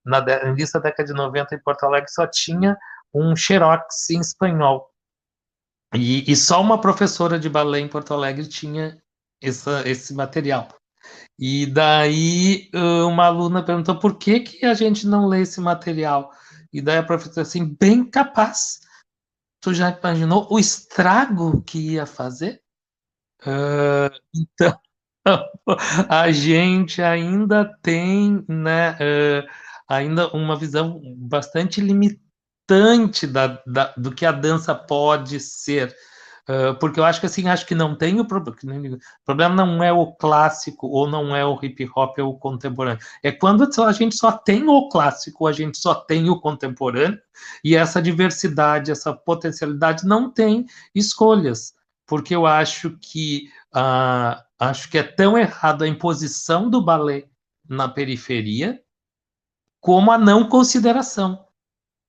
na 0.04 0.18
início 0.48 0.80
da 0.80 0.88
década 0.88 1.08
de 1.08 1.14
90 1.14 1.54
em 1.54 1.62
Porto 1.62 1.84
Alegre, 1.84 2.10
só 2.10 2.26
tinha 2.26 2.76
um 3.14 3.36
xerox 3.36 4.10
em 4.10 4.20
espanhol. 4.20 4.90
E, 5.94 6.30
e 6.30 6.36
só 6.36 6.60
uma 6.60 6.80
professora 6.80 7.38
de 7.38 7.48
balé 7.48 7.80
em 7.80 7.88
Porto 7.88 8.12
Alegre 8.12 8.46
tinha 8.46 9.00
essa, 9.42 9.88
esse 9.88 10.14
material. 10.14 10.68
E 11.38 11.66
daí 11.66 12.70
uma 13.06 13.26
aluna 13.26 13.64
perguntou 13.64 13.98
por 13.98 14.16
que, 14.18 14.40
que 14.40 14.66
a 14.66 14.74
gente 14.74 15.06
não 15.06 15.26
lê 15.26 15.42
esse 15.42 15.60
material. 15.60 16.32
E 16.72 16.80
daí 16.80 16.98
a 16.98 17.02
professora 17.02 17.42
assim, 17.42 17.76
bem 17.78 18.04
capaz. 18.04 18.80
Tu 19.60 19.74
já 19.74 19.90
imaginou 19.90 20.46
o 20.50 20.58
estrago 20.58 21.62
que 21.62 21.92
ia 21.92 22.06
fazer? 22.06 22.62
Uh, 23.46 24.10
então, 24.34 24.78
a 26.08 26.30
gente 26.32 27.00
ainda 27.00 27.64
tem, 27.80 28.44
né, 28.48 28.92
uh, 28.92 29.48
ainda 29.88 30.28
uma 30.28 30.56
visão 30.56 31.00
bastante 31.16 31.80
limitante 31.80 33.26
da, 33.26 33.62
da, 33.66 33.94
do 33.96 34.12
que 34.12 34.26
a 34.26 34.32
dança 34.32 34.74
pode 34.74 35.38
ser. 35.38 35.94
Uh, 36.48 36.78
porque 36.78 37.00
eu 37.00 37.04
acho 37.04 37.18
que 37.18 37.26
assim, 37.26 37.48
acho 37.48 37.66
que 37.66 37.74
não 37.74 37.96
tem 37.96 38.20
o 38.20 38.24
problema. 38.24 38.96
O 38.96 39.24
problema 39.24 39.54
não 39.54 39.82
é 39.82 39.92
o 39.92 40.12
clássico 40.12 40.86
ou 40.86 41.08
não 41.08 41.34
é 41.34 41.44
o 41.44 41.58
hip 41.60 41.88
hop 41.94 42.18
ou 42.18 42.30
o 42.30 42.38
contemporâneo. 42.38 43.00
É 43.22 43.32
quando 43.32 43.68
a 43.82 43.92
gente 43.92 44.16
só 44.16 44.30
tem 44.30 44.68
o 44.68 44.88
clássico, 44.88 45.46
a 45.46 45.52
gente 45.52 45.76
só 45.76 45.94
tem 45.94 46.30
o 46.30 46.40
contemporâneo, 46.40 47.18
e 47.64 47.74
essa 47.74 48.00
diversidade, 48.00 48.92
essa 48.92 49.12
potencialidade 49.12 50.06
não 50.06 50.30
tem 50.30 50.66
escolhas. 50.94 51.75
Porque 52.06 52.34
eu 52.34 52.46
acho 52.46 52.96
que 52.98 53.50
uh, 53.74 54.40
acho 54.58 54.88
que 54.88 54.98
é 54.98 55.02
tão 55.02 55.36
errado 55.36 55.82
a 55.82 55.88
imposição 55.88 56.70
do 56.70 56.82
balé 56.82 57.28
na 57.68 57.88
periferia 57.88 58.80
como 59.80 60.10
a 60.10 60.18
não 60.18 60.48
consideração 60.48 61.46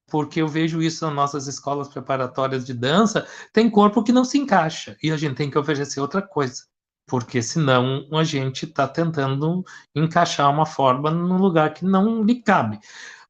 porque 0.07 0.41
eu 0.41 0.47
vejo 0.47 0.81
isso 0.81 1.05
nas 1.05 1.13
nossas 1.13 1.47
escolas 1.47 1.89
preparatórias 1.89 2.65
de 2.65 2.73
dança, 2.73 3.27
tem 3.51 3.69
corpo 3.69 4.03
que 4.03 4.13
não 4.13 4.23
se 4.23 4.37
encaixa 4.37 4.97
e 5.03 5.11
a 5.11 5.17
gente 5.17 5.35
tem 5.35 5.51
que 5.51 5.57
oferecer 5.57 5.99
outra 5.99 6.21
coisa, 6.21 6.63
porque 7.05 7.41
senão 7.41 8.07
a 8.13 8.23
gente 8.23 8.65
está 8.65 8.87
tentando 8.87 9.63
encaixar 9.93 10.49
uma 10.49 10.65
forma 10.65 11.11
no 11.11 11.37
lugar 11.37 11.73
que 11.73 11.85
não 11.85 12.23
lhe 12.23 12.41
cabe. 12.41 12.79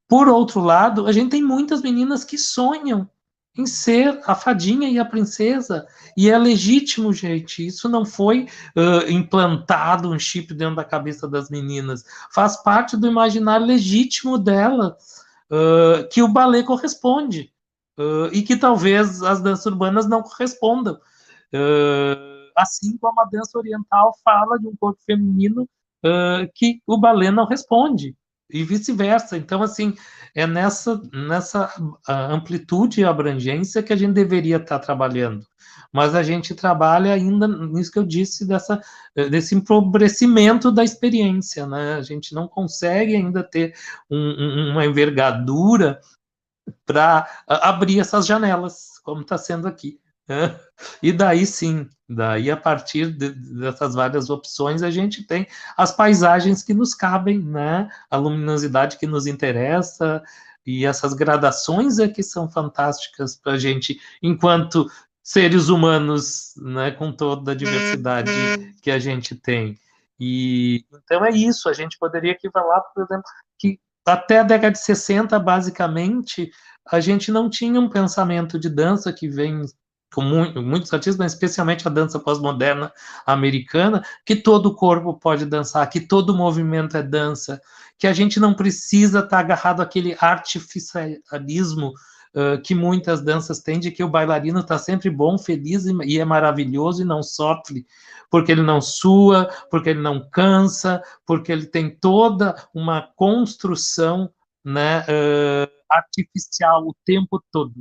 Por 0.07 0.29
outro 0.29 0.61
lado, 0.61 1.07
a 1.07 1.11
gente 1.11 1.31
tem 1.31 1.43
muitas 1.43 1.81
meninas 1.81 2.23
que 2.23 2.37
sonham 2.37 3.09
em 3.57 3.65
ser 3.65 4.21
a 4.25 4.35
fadinha 4.35 4.89
e 4.89 4.99
a 4.99 5.05
princesa, 5.05 5.87
e 6.15 6.29
é 6.29 6.37
legítimo, 6.37 7.11
gente. 7.11 7.65
Isso 7.65 7.89
não 7.89 8.05
foi 8.05 8.47
uh, 8.75 9.09
implantado 9.09 10.09
um 10.09 10.19
chip 10.19 10.53
dentro 10.53 10.75
da 10.75 10.83
cabeça 10.83 11.27
das 11.27 11.49
meninas, 11.49 12.05
faz 12.31 12.61
parte 12.61 12.95
do 12.95 13.07
imaginário 13.07 13.65
legítimo 13.65 14.37
delas 14.37 14.93
uh, 15.51 16.07
que 16.11 16.21
o 16.21 16.27
balé 16.27 16.63
corresponde 16.63 17.51
uh, 17.97 18.27
e 18.31 18.41
que 18.43 18.55
talvez 18.55 19.23
as 19.23 19.41
danças 19.41 19.65
urbanas 19.65 20.07
não 20.07 20.21
correspondam. 20.21 20.99
Assim 22.55 22.97
como 22.97 23.21
a 23.21 23.25
dança 23.25 23.57
oriental 23.57 24.13
fala 24.23 24.57
de 24.59 24.67
um 24.67 24.75
corpo 24.75 24.99
feminino 25.05 25.67
que 26.53 26.81
o 26.85 26.97
balé 26.97 27.31
não 27.31 27.45
responde 27.45 28.15
e 28.49 28.63
vice-versa. 28.63 29.37
Então, 29.37 29.61
assim, 29.61 29.93
é 30.33 30.47
nessa, 30.47 31.01
nessa 31.13 31.73
amplitude 32.07 33.01
e 33.01 33.05
abrangência 33.05 33.83
que 33.83 33.93
a 33.93 33.95
gente 33.95 34.13
deveria 34.13 34.57
estar 34.57 34.79
trabalhando 34.79 35.45
mas 35.91 36.15
a 36.15 36.23
gente 36.23 36.53
trabalha 36.53 37.13
ainda 37.13 37.47
nisso 37.47 37.91
que 37.91 37.99
eu 37.99 38.05
disse, 38.05 38.45
dessa, 38.45 38.81
desse 39.15 39.55
empobrecimento 39.55 40.71
da 40.71 40.83
experiência, 40.83 41.65
né? 41.65 41.95
A 41.95 42.01
gente 42.01 42.33
não 42.33 42.47
consegue 42.47 43.15
ainda 43.15 43.43
ter 43.43 43.73
um, 44.09 44.71
uma 44.71 44.85
envergadura 44.85 45.99
para 46.85 47.27
abrir 47.47 47.99
essas 47.99 48.25
janelas, 48.25 48.99
como 49.03 49.21
está 49.21 49.37
sendo 49.37 49.67
aqui. 49.67 49.99
Né? 50.27 50.59
E 51.01 51.11
daí 51.11 51.45
sim, 51.45 51.87
daí 52.07 52.51
a 52.51 52.57
partir 52.57 53.11
de, 53.11 53.29
dessas 53.31 53.95
várias 53.95 54.29
opções 54.29 54.83
a 54.83 54.91
gente 54.91 55.23
tem 55.23 55.47
as 55.77 55.91
paisagens 55.91 56.61
que 56.61 56.73
nos 56.73 56.93
cabem, 56.93 57.39
né? 57.39 57.89
A 58.09 58.17
luminosidade 58.17 58.97
que 58.97 59.07
nos 59.07 59.25
interessa, 59.25 60.21
e 60.67 60.85
essas 60.85 61.13
gradações 61.13 61.97
é 61.97 62.09
que 62.09 62.21
são 62.21 62.49
fantásticas 62.49 63.37
para 63.37 63.53
a 63.53 63.57
gente, 63.57 63.97
enquanto 64.21 64.85
seres 65.23 65.69
humanos, 65.69 66.53
né, 66.57 66.91
com 66.91 67.11
toda 67.11 67.53
a 67.53 67.55
diversidade 67.55 68.31
uhum. 68.31 68.73
que 68.81 68.91
a 68.91 68.99
gente 68.99 69.33
tem. 69.33 69.79
E 70.19 70.85
então 70.91 71.23
é 71.23 71.29
isso, 71.29 71.69
a 71.69 71.73
gente 71.73 71.97
poderia 71.97 72.33
aqui 72.33 72.49
falar, 72.51 72.81
por 72.81 73.03
exemplo, 73.03 73.23
que 73.57 73.79
até 74.05 74.39
a 74.39 74.43
década 74.43 74.71
de 74.71 74.79
60, 74.79 75.39
basicamente, 75.39 76.51
a 76.85 76.99
gente 76.99 77.31
não 77.31 77.49
tinha 77.49 77.79
um 77.79 77.89
pensamento 77.89 78.59
de 78.59 78.69
dança 78.69 79.11
que 79.13 79.27
vem 79.27 79.63
com 80.13 80.21
muito, 80.21 80.61
muitos 80.61 80.93
artistas, 80.93 81.17
mas 81.17 81.33
especialmente 81.33 81.87
a 81.87 81.91
dança 81.91 82.19
pós-moderna 82.19 82.91
americana, 83.25 84.03
que 84.25 84.35
todo 84.35 84.75
corpo 84.75 85.13
pode 85.13 85.45
dançar, 85.45 85.89
que 85.89 85.99
todo 85.99 86.35
movimento 86.35 86.95
é 86.97 87.03
dança, 87.03 87.61
que 87.97 88.07
a 88.07 88.13
gente 88.13 88.39
não 88.39 88.53
precisa 88.53 89.19
estar 89.19 89.39
agarrado 89.39 89.81
àquele 89.81 90.15
artificialismo 90.19 91.93
que 92.63 92.75
muitas 92.75 93.21
danças 93.21 93.59
têm 93.59 93.79
de 93.79 93.89
que 93.89 94.03
o 94.03 94.09
bailarino 94.09 94.59
está 94.59 94.77
sempre 94.77 95.09
bom, 95.09 95.37
feliz 95.37 95.85
e, 95.85 95.93
e, 96.03 96.19
é 96.19 96.25
maravilhoso 96.25 97.01
e 97.01 97.05
não 97.05 97.23
sofre, 97.23 97.85
porque 98.29 98.51
ele 98.51 98.61
não 98.61 98.79
sua, 98.79 99.49
porque 99.71 99.89
ele 99.89 100.01
não 100.01 100.29
cansa, 100.29 101.01
porque 101.25 101.51
ele 101.51 101.65
tem 101.65 101.89
toda 101.89 102.55
uma 102.73 103.01
construção 103.15 104.29
né, 104.63 104.99
uh, 105.01 105.71
artificial 105.89 106.85
o 106.87 106.95
tempo 107.05 107.41
todo. 107.51 107.73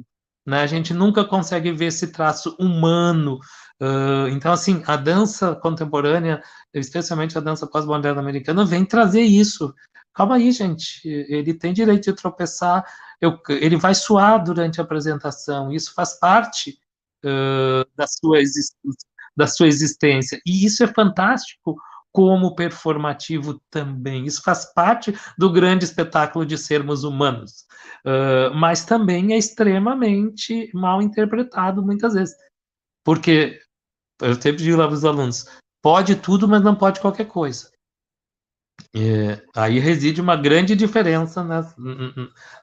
Né? 0.47 0.61
A 0.61 0.67
gente 0.67 0.95
nunca 0.95 1.25
consegue 1.25 1.73
ver 1.73 1.87
esse 1.87 2.09
traço 2.09 2.57
humano. 2.59 3.39
Uh, 3.83 4.29
então, 4.31 4.53
assim, 4.53 4.83
a 4.87 4.97
dança 4.97 5.55
contemporânea, 5.57 6.41
especialmente 6.73 7.37
a 7.37 7.41
dança 7.41 7.67
pós-moderna 7.67 8.21
americana, 8.21 8.65
vem 8.65 8.85
trazer 8.85 9.23
isso. 9.23 9.75
Calma 10.15 10.37
aí, 10.37 10.53
gente. 10.53 11.01
Ele 11.05 11.53
tem 11.53 11.73
direito 11.73 12.05
de 12.05 12.15
tropeçar, 12.15 12.85
eu, 13.21 13.39
ele 13.49 13.77
vai 13.77 13.95
suar 13.95 14.43
durante 14.43 14.81
a 14.81 14.85
apresentação, 14.85 15.73
isso 15.73 15.93
faz 15.93 16.19
parte 16.19 16.79
uh, 17.25 17.85
da, 17.97 18.07
sua 18.07 18.39
da 19.37 19.47
sua 19.47 19.67
existência, 19.67 20.41
e 20.47 20.65
isso 20.65 20.83
é 20.83 20.87
fantástico 20.87 21.77
como 22.17 22.55
performativo 22.55 23.61
também. 23.69 24.25
Isso 24.25 24.41
faz 24.43 24.73
parte 24.73 25.15
do 25.37 25.53
grande 25.53 25.85
espetáculo 25.85 26.47
de 26.47 26.57
sermos 26.57 27.05
humanos, 27.05 27.67
uh, 28.07 28.55
mas 28.55 28.87
também 28.87 29.35
é 29.35 29.37
extremamente 29.37 30.71
mal 30.73 31.03
interpretado 31.03 31.83
muitas 31.83 32.15
vezes, 32.15 32.35
porque 33.05 33.61
eu 34.23 34.35
sempre 34.35 34.65
digo 34.65 34.79
lá 34.79 34.87
para 34.87 34.95
os 34.95 35.05
alunos: 35.05 35.45
pode 35.83 36.17
tudo, 36.17 36.49
mas 36.49 36.63
não 36.63 36.75
pode 36.75 37.01
qualquer 37.01 37.27
coisa. 37.27 37.71
É, 38.95 39.43
aí 39.55 39.79
reside 39.79 40.23
uma 40.23 40.37
grande 40.37 40.75
diferença 40.75 41.45
nessa, 41.45 41.75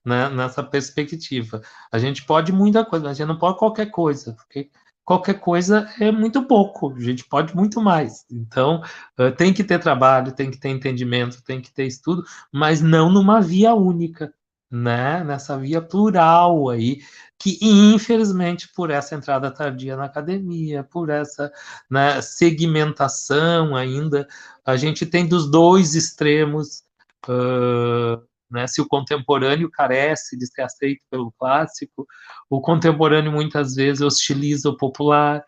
né, 0.04 0.30
nessa 0.30 0.64
perspectiva. 0.64 1.62
A 1.92 2.00
gente 2.00 2.26
pode 2.26 2.52
muita 2.52 2.84
coisa, 2.84 3.06
mas 3.06 3.12
a 3.12 3.20
gente 3.20 3.28
não 3.28 3.38
pode 3.38 3.60
qualquer 3.60 3.92
coisa, 3.92 4.34
porque 4.34 4.72
qualquer 5.06 5.40
coisa 5.40 5.90
é 6.00 6.12
muito 6.12 6.44
pouco, 6.48 6.94
a 6.96 7.00
gente 7.00 7.26
pode 7.26 7.56
muito 7.56 7.82
mais. 7.82 8.26
Então, 8.32 8.82
uh, 9.20 9.32
tem 9.32 9.54
que 9.54 9.64
ter 9.64 9.80
trabalho, 9.80 10.32
tem 10.32 10.50
que 10.50 10.60
ter 10.60 10.70
entendimento, 10.70 11.44
tem 11.44 11.62
que 11.62 11.72
ter 11.72 11.86
estudo, 11.86 12.24
mas 12.52 12.82
não 12.82 13.12
numa 13.12 13.42
via 13.42 13.74
única 13.74 14.34
né, 14.74 15.24
nessa 15.24 15.56
via 15.56 15.80
plural 15.80 16.68
aí, 16.68 17.00
que 17.38 17.60
infelizmente 17.62 18.68
por 18.76 18.90
essa 18.90 19.14
entrada 19.14 19.52
tardia 19.52 19.96
na 19.96 20.06
academia, 20.06 20.84
por 20.84 21.12
essa 21.12 21.52
né, 21.90 22.20
segmentação 22.24 23.76
ainda, 23.76 24.28
a 24.66 24.76
gente 24.76 25.06
tem 25.06 25.28
dos 25.28 25.50
dois 25.50 25.94
extremos, 25.94 26.84
uh, 27.28 28.20
né, 28.54 28.68
se 28.68 28.80
o 28.80 28.88
contemporâneo 28.88 29.70
carece 29.70 30.38
de 30.38 30.46
ser 30.46 30.62
aceito 30.62 31.02
pelo 31.10 31.34
clássico, 31.40 32.06
o 32.50 32.62
contemporâneo 32.62 33.32
muitas 33.32 33.74
vezes 33.76 34.02
hostiliza 34.02 34.70
o 34.70 34.78
popular, 34.78 35.44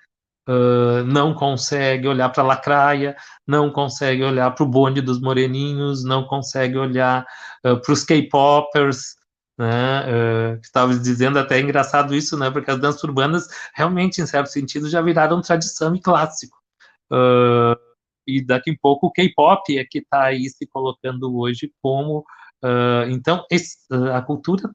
Uh, 0.47 1.03
não 1.05 1.33
consegue 1.33 2.07
olhar 2.07 2.29
para 2.29 2.43
a 2.43 2.45
lacraia, 2.45 3.17
não 3.47 3.71
consegue 3.71 4.23
olhar 4.23 4.51
para 4.51 4.63
o 4.63 4.69
bonde 4.69 5.01
dos 5.01 5.19
moreninhos, 5.19 6.03
não 6.03 6.23
consegue 6.23 6.77
olhar 6.77 7.25
uh, 7.65 7.81
para 7.81 7.91
os 7.91 8.03
K-popers, 8.03 9.15
né? 9.57 10.03
Uh, 10.05 10.59
estava 10.61 10.93
dizendo 10.93 11.39
até 11.39 11.59
engraçado 11.59 12.13
isso, 12.13 12.37
né? 12.37 12.51
Porque 12.51 12.69
as 12.69 12.79
danças 12.79 13.03
urbanas 13.03 13.47
realmente, 13.73 14.21
em 14.21 14.27
certo 14.27 14.51
sentido, 14.51 14.87
já 14.87 15.01
viraram 15.01 15.41
tradição 15.41 15.95
e 15.95 15.99
clássico. 15.99 16.55
Uh, 17.11 17.75
e 18.27 18.43
daqui 18.43 18.71
a 18.71 18.75
pouco 18.81 19.07
o 19.07 19.11
K-pop 19.11 19.77
é 19.77 19.85
que 19.85 19.99
está 19.99 20.25
aí 20.25 20.49
se 20.49 20.67
colocando 20.67 21.37
hoje 21.37 21.71
como. 21.81 22.23
Uh, 22.63 23.09
então, 23.09 23.45
esse, 23.51 23.77
a 24.13 24.21
cultura 24.21 24.69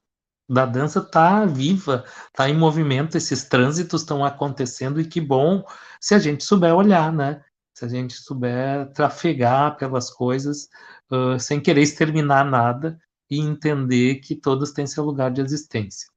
da 0.48 0.66
dança 0.66 0.98
está 0.98 1.46
viva, 1.46 2.04
está 2.28 2.48
em 2.48 2.56
movimento, 2.56 3.16
esses 3.16 3.44
trânsitos 3.44 4.02
estão 4.02 4.24
acontecendo 4.24 5.00
e 5.00 5.06
que 5.06 5.20
bom 5.20 5.64
se 6.00 6.14
a 6.14 6.18
gente 6.18 6.42
souber 6.44 6.74
olhar, 6.74 7.12
né? 7.12 7.42
Se 7.74 7.84
a 7.84 7.88
gente 7.88 8.14
souber 8.14 8.92
trafegar 8.92 9.76
pelas 9.76 10.10
coisas 10.10 10.68
uh, 11.10 11.38
sem 11.38 11.60
querer 11.60 11.82
exterminar 11.82 12.44
nada 12.44 13.00
e 13.30 13.38
entender 13.38 14.16
que 14.16 14.34
todas 14.34 14.72
têm 14.72 14.86
seu 14.86 15.04
lugar 15.04 15.30
de 15.30 15.40
existência. 15.40 16.08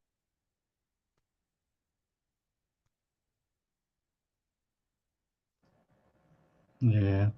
É, 6.81 7.31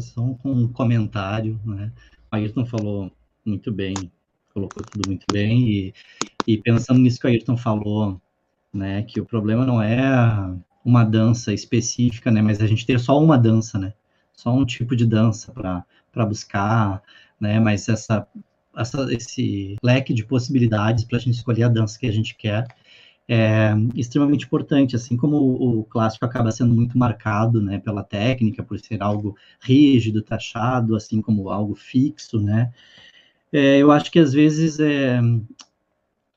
só 0.00 0.20
um 0.44 0.72
comentário, 0.72 1.58
né? 1.64 1.92
Ayrton 2.30 2.64
falou 2.66 3.10
muito 3.44 3.72
bem, 3.72 4.10
colocou 4.52 4.82
tudo 4.84 5.08
muito 5.08 5.24
bem, 5.32 5.68
e, 5.68 5.94
e 6.46 6.58
pensando 6.58 7.00
nisso 7.00 7.20
que 7.20 7.26
o 7.26 7.30
Ayrton 7.30 7.56
falou, 7.56 8.20
né, 8.72 9.02
que 9.02 9.20
o 9.20 9.24
problema 9.24 9.64
não 9.64 9.82
é 9.82 10.00
uma 10.84 11.04
dança 11.04 11.52
específica, 11.52 12.30
né, 12.30 12.42
mas 12.42 12.60
a 12.60 12.66
gente 12.66 12.86
ter 12.86 12.98
só 12.98 13.18
uma 13.22 13.38
dança, 13.38 13.78
né, 13.78 13.92
só 14.34 14.52
um 14.52 14.64
tipo 14.64 14.96
de 14.96 15.06
dança 15.06 15.52
para 15.52 16.26
buscar, 16.26 17.02
né, 17.40 17.60
mas 17.60 17.88
essa 17.88 18.26
essa, 18.76 19.12
esse 19.12 19.76
leque 19.82 20.14
de 20.14 20.24
possibilidades 20.24 21.04
para 21.04 21.18
a 21.18 21.20
gente 21.20 21.34
escolher 21.34 21.64
a 21.64 21.68
dança 21.68 21.98
que 21.98 22.06
a 22.06 22.12
gente 22.12 22.34
quer 22.34 22.66
é 23.28 23.72
extremamente 23.94 24.44
importante, 24.44 24.96
assim 24.96 25.16
como 25.16 25.36
o, 25.36 25.84
clássico 25.84 26.24
acaba 26.24 26.50
sendo 26.50 26.74
muito 26.74 26.98
marcado, 26.98 27.62
né, 27.62 27.78
pela 27.78 28.02
técnica, 28.02 28.62
por 28.62 28.78
ser 28.80 29.00
algo 29.02 29.36
rígido, 29.60 30.22
taxado, 30.22 30.96
assim 30.96 31.22
como 31.22 31.48
algo 31.48 31.74
fixo, 31.74 32.40
né, 32.40 32.72
é, 33.52 33.78
eu 33.78 33.90
acho 33.92 34.10
que 34.10 34.18
às 34.18 34.32
vezes 34.32 34.80
é, 34.80 35.20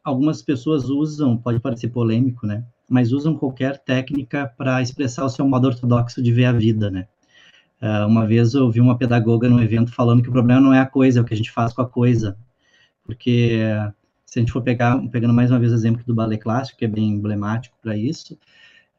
algumas 0.04 0.42
pessoas 0.42 0.90
usam, 0.90 1.38
pode 1.38 1.60
parecer 1.60 1.90
polêmico, 1.90 2.46
né, 2.46 2.64
mas 2.90 3.12
usam 3.12 3.38
qualquer 3.38 3.80
técnica 3.80 4.52
para 4.58 4.82
expressar 4.82 5.26
o 5.26 5.30
seu 5.30 5.48
modo 5.48 5.68
ortodoxo 5.68 6.22
de 6.22 6.32
ver 6.32 6.46
a 6.46 6.52
vida, 6.52 6.92
né, 6.92 7.08
Uh, 7.82 8.08
uma 8.08 8.26
vez 8.26 8.54
eu 8.54 8.64
ouvi 8.64 8.80
uma 8.80 8.98
pedagoga 8.98 9.50
num 9.50 9.62
evento 9.62 9.92
falando 9.92 10.24
que 10.24 10.30
o 10.30 10.32
problema 10.32 10.62
não 10.62 10.74
é 10.74 10.80
a 10.80 10.86
coisa, 10.86 11.20
é 11.20 11.22
o 11.22 11.26
que 11.26 11.34
a 11.34 11.38
gente 11.38 11.52
faz 11.52 11.74
com 11.74 11.82
a 11.82 11.88
coisa. 11.88 12.38
Porque 13.04 13.60
se 14.26 14.40
a 14.40 14.42
gente 14.42 14.52
for 14.52 14.62
pegar, 14.64 14.98
pegando 15.10 15.34
mais 15.34 15.52
uma 15.52 15.60
vez 15.60 15.72
o 15.72 15.76
exemplo 15.76 16.04
do 16.06 16.16
ballet 16.16 16.42
clássico, 16.42 16.80
que 16.80 16.86
é 16.86 16.88
bem 16.88 17.10
emblemático 17.10 17.78
para 17.82 17.96
isso, 17.96 18.38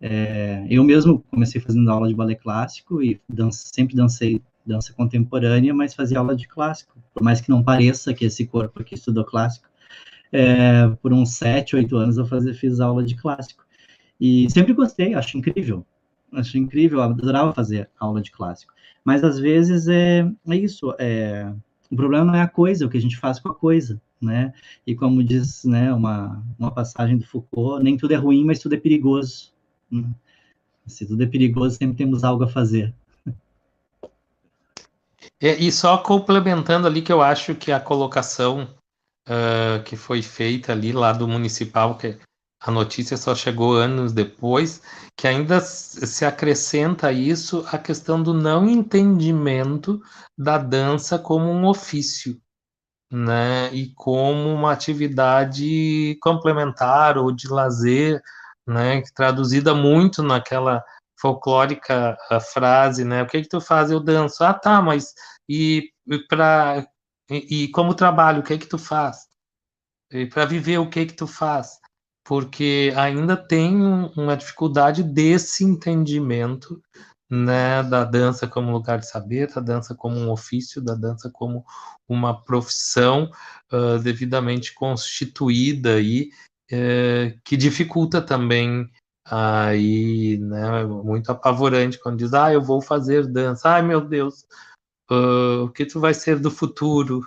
é, 0.01 0.66
eu 0.70 0.84
mesmo 0.84 1.24
comecei 1.30 1.60
fazendo 1.60 1.90
aula 1.90 2.09
de 2.09 2.14
ballet 2.14 2.40
clássico 2.40 3.02
e 3.02 3.20
dança, 3.28 3.68
sempre 3.72 3.97
dancei 3.97 4.40
dança 4.66 4.93
contemporânea, 4.93 5.72
mas 5.72 5.94
fazia 5.94 6.18
aula 6.18 6.34
de 6.34 6.48
clássico, 6.48 6.98
por 7.14 7.22
mais 7.22 7.40
que 7.40 7.51
não 7.51 7.62
pareça 7.62 8.12
que 8.12 8.24
esse 8.24 8.47
corpo 8.47 8.80
aqui 8.80 8.94
estudou 8.94 9.24
clássico. 9.24 9.68
É, 10.32 10.88
por 11.01 11.12
uns 11.12 11.34
sete, 11.34 11.76
oito 11.76 11.97
anos 11.97 12.18
eu 12.18 12.26
fazia, 12.26 12.52
fiz 12.52 12.80
aula 12.80 13.05
de 13.05 13.14
clássico. 13.14 13.64
E 14.20 14.51
sempre 14.51 14.72
gostei, 14.72 15.14
acho 15.14 15.38
incrível 15.38 15.86
acho 16.32 16.59
incrível, 16.59 17.01
adorava 17.02 17.52
fazer 17.52 17.88
aula 17.98 18.20
de 18.20 18.30
clássico. 18.30 18.72
Mas 19.05 19.22
às 19.22 19.38
vezes 19.38 19.88
é, 19.88 20.30
é 20.48 20.56
isso, 20.56 20.94
é, 20.98 21.52
o 21.90 21.97
problema 21.97 22.24
não 22.24 22.34
é 22.34 22.43
a 22.43 22.48
coisa, 22.48 22.84
é 22.84 22.86
o 22.86 22.90
que 22.90 22.97
a 22.98 23.01
gente 23.01 23.16
faz 23.16 23.38
com 23.38 23.48
a 23.48 23.55
coisa, 23.55 24.01
né? 24.20 24.52
E 24.86 24.94
como 24.94 25.22
diz 25.22 25.64
né, 25.64 25.93
uma, 25.93 26.43
uma 26.59 26.70
passagem 26.70 27.16
do 27.16 27.26
Foucault, 27.26 27.82
nem 27.82 27.97
tudo 27.97 28.12
é 28.12 28.16
ruim, 28.16 28.44
mas 28.44 28.59
tudo 28.59 28.74
é 28.74 28.78
perigoso. 28.78 29.52
Né? 29.90 30.05
Se 30.86 31.06
tudo 31.06 31.22
é 31.22 31.26
perigoso, 31.26 31.76
sempre 31.76 31.97
temos 31.97 32.24
algo 32.24 32.44
a 32.44 32.48
fazer. 32.48 32.94
E, 35.41 35.69
e 35.69 35.73
só 35.73 35.99
complementando 35.99 36.87
ali 36.87 37.03
que 37.03 37.13
eu 37.13 37.21
acho 37.23 37.55
que 37.55 37.71
a 37.71 37.81
colocação 37.81 38.69
uh, 39.29 39.83
que 39.85 39.97
foi 39.97 40.23
feita 40.23 40.73
ali 40.73 40.93
lá 40.93 41.13
do 41.13 41.29
municipal, 41.29 41.97
que 41.97 42.19
a 42.61 42.71
notícia 42.71 43.17
só 43.17 43.35
chegou 43.35 43.75
anos 43.75 44.13
depois, 44.13 44.83
que 45.17 45.29
ainda 45.29 45.61
se 45.61 46.25
acrescenta 46.25 47.13
isso 47.13 47.65
a 47.71 47.79
questão 47.79 48.23
do 48.23 48.33
não 48.33 48.69
entendimento 48.69 50.01
da 50.37 50.59
dança 50.59 51.19
como 51.19 51.51
um 51.51 51.67
ofício, 51.67 52.41
né, 53.13 53.73
e 53.73 53.93
como 53.95 54.53
uma 54.53 54.73
atividade 54.73 56.19
complementar 56.21 57.19
ou 57.19 57.31
de 57.31 57.47
lazer, 57.49 58.21
né, 58.67 59.03
traduzida 59.15 59.75
muito 59.75 60.23
naquela 60.23 60.83
folclórica 61.20 62.16
frase, 62.52 63.05
né, 63.05 63.22
o 63.22 63.26
que 63.26 63.43
que 63.43 63.48
tu 63.48 63.60
faz? 63.60 63.90
Eu 63.90 64.01
danço. 64.01 64.44
Ah, 64.44 64.55
tá, 64.55 64.82
mas 64.82 65.14
e 65.48 65.90
para 66.28 66.86
e, 67.30 67.64
e 67.64 67.68
como 67.70 67.94
trabalho, 67.94 68.40
o 68.40 68.44
que 68.44 68.59
que 68.59 68.66
tu 68.66 68.78
faz? 68.78 69.26
E 70.12 70.26
para 70.26 70.44
viver, 70.44 70.78
o 70.78 70.88
que 70.88 71.06
que 71.06 71.14
tu 71.14 71.26
faz? 71.26 71.78
porque 72.26 72.93
ainda 72.97 73.36
tem 73.36 73.76
uma 74.16 74.36
dificuldade 74.36 75.02
desse 75.05 75.62
entendimento 75.62 76.82
né, 77.30 77.82
da 77.84 78.05
dança 78.05 78.48
como 78.48 78.72
lugar 78.72 78.98
de 78.98 79.09
saber, 79.09 79.52
da 79.52 79.60
dança 79.60 79.94
como 79.94 80.16
um 80.16 80.30
ofício, 80.30 80.82
da 80.82 80.94
dança 80.94 81.30
como 81.32 81.64
uma 82.09 82.43
profissão 82.43 83.30
uh, 83.72 83.98
devidamente 84.01 84.74
constituída 84.74 85.94
aí, 85.94 86.30
uh, 86.72 87.40
que 87.44 87.56
dificulta 87.56 88.20
também 88.20 88.90
aí, 89.31 90.39
né, 90.39 90.85
muito 90.85 91.31
apavorante 91.31 91.98
quando 91.98 92.19
diz, 92.19 92.32
ah, 92.35 92.53
eu 92.53 92.62
vou 92.62 92.81
fazer 92.81 93.27
dança, 93.27 93.70
ai 93.70 93.82
meu 93.82 94.01
Deus, 94.01 94.47
uh, 95.11 95.65
o 95.65 95.70
que 95.70 95.86
tu 95.86 96.01
vai 96.01 96.15
ser 96.15 96.39
do 96.39 96.51
futuro, 96.51 97.27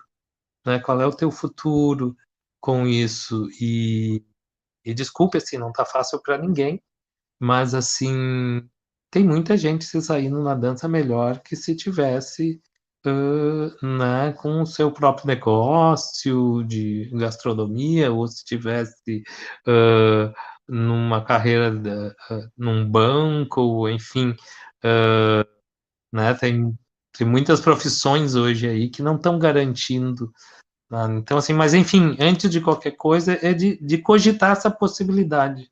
né, 0.65 0.79
qual 0.79 1.01
é 1.01 1.05
o 1.05 1.15
teu 1.15 1.31
futuro 1.31 2.15
com 2.61 2.87
isso, 2.87 3.49
e 3.61 4.23
e 4.85 4.93
desculpe, 4.93 5.37
assim, 5.37 5.57
não 5.57 5.71
tá 5.71 5.85
fácil 5.85 6.21
para 6.21 6.37
ninguém, 6.37 6.81
mas 7.39 7.73
assim, 7.75 8.67
tem 9.11 9.23
muita 9.23 9.57
gente 9.57 9.85
se 9.85 10.01
saindo 10.01 10.41
na 10.41 10.55
dança 10.55 10.87
melhor 10.87 11.41
que 11.41 11.55
se 11.55 11.75
tivesse 11.75 12.61
uh, 13.05 13.85
né, 13.85 14.33
com 14.33 14.61
o 14.61 14.65
seu 14.65 14.91
próprio 14.91 15.27
negócio 15.27 16.63
de 16.63 17.09
gastronomia, 17.13 18.11
ou 18.11 18.27
se 18.27 18.43
tivesse 18.45 19.23
uh, 19.67 20.33
numa 20.69 21.23
carreira, 21.23 21.73
uh, 21.73 22.51
num 22.57 22.89
banco, 22.89 23.89
enfim, 23.89 24.35
né, 26.13 26.33
tem, 26.35 26.77
tem 27.17 27.27
muitas 27.27 27.59
profissões 27.59 28.35
hoje 28.35 28.67
aí 28.67 28.89
que 28.89 29.01
não 29.01 29.15
estão 29.15 29.37
garantindo 29.37 30.31
ah, 30.91 31.07
então, 31.11 31.37
assim, 31.37 31.53
mas 31.53 31.73
enfim, 31.73 32.17
antes 32.19 32.49
de 32.49 32.59
qualquer 32.59 32.91
coisa, 32.91 33.37
é 33.45 33.53
de, 33.53 33.77
de 33.77 33.99
cogitar 33.99 34.51
essa 34.53 34.71
possibilidade 34.71 35.71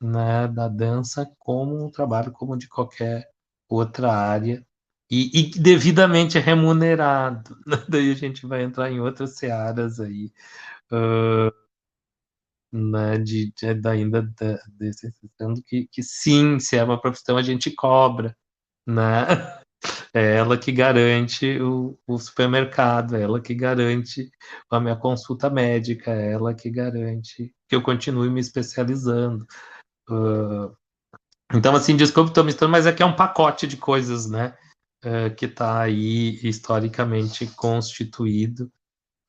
né, 0.00 0.48
da 0.48 0.68
dança 0.68 1.28
como 1.38 1.84
um 1.84 1.90
trabalho 1.90 2.32
como 2.32 2.56
de 2.56 2.68
qualquer 2.68 3.28
outra 3.68 4.12
área 4.12 4.64
e, 5.10 5.40
e 5.40 5.50
devidamente 5.60 6.38
remunerado. 6.38 7.56
Daí 7.88 8.12
a 8.12 8.14
gente 8.14 8.46
vai 8.46 8.62
entrar 8.62 8.90
em 8.90 9.00
outras 9.00 9.36
searas 9.36 10.00
aí, 10.00 10.32
uh, 10.92 11.52
né, 12.74 13.18
de, 13.18 13.52
de, 13.52 13.88
ainda 13.88 14.28
desse, 14.76 15.12
que, 15.64 15.86
que 15.92 16.02
sim, 16.02 16.58
se 16.58 16.76
é 16.76 16.82
uma 16.82 17.00
profissão, 17.00 17.36
a 17.36 17.42
gente 17.42 17.70
cobra, 17.70 18.36
né? 18.86 19.26
É 20.14 20.36
ela 20.36 20.56
que 20.56 20.72
garante 20.72 21.60
o, 21.60 21.98
o, 22.06 22.18
supermercado, 22.18 23.16
é 23.16 23.22
ela 23.22 23.38
que 23.38 23.54
garante 23.54 24.30
a 24.70 24.80
minha 24.80 24.96
consulta 24.96 25.50
médica, 25.50 26.10
é 26.10 26.32
ela 26.32 26.54
que 26.54 26.70
garante 26.70 27.52
que 27.68 27.76
eu 27.76 27.82
continue 27.82 28.30
me 28.30 28.40
especializando. 28.40 29.44
Uh, 30.08 30.74
então, 31.52 31.76
assim, 31.76 31.96
desculpe, 31.96 32.30
estou 32.30 32.44
misturando, 32.44 32.72
mas 32.72 32.86
é 32.86 32.92
que 32.94 33.02
é 33.02 33.06
um 33.06 33.16
pacote 33.16 33.66
de 33.66 33.76
coisas, 33.76 34.26
né? 34.30 34.56
Uh, 35.04 35.34
que 35.36 35.44
está 35.44 35.80
aí 35.82 36.40
historicamente 36.42 37.46
constituído 37.48 38.72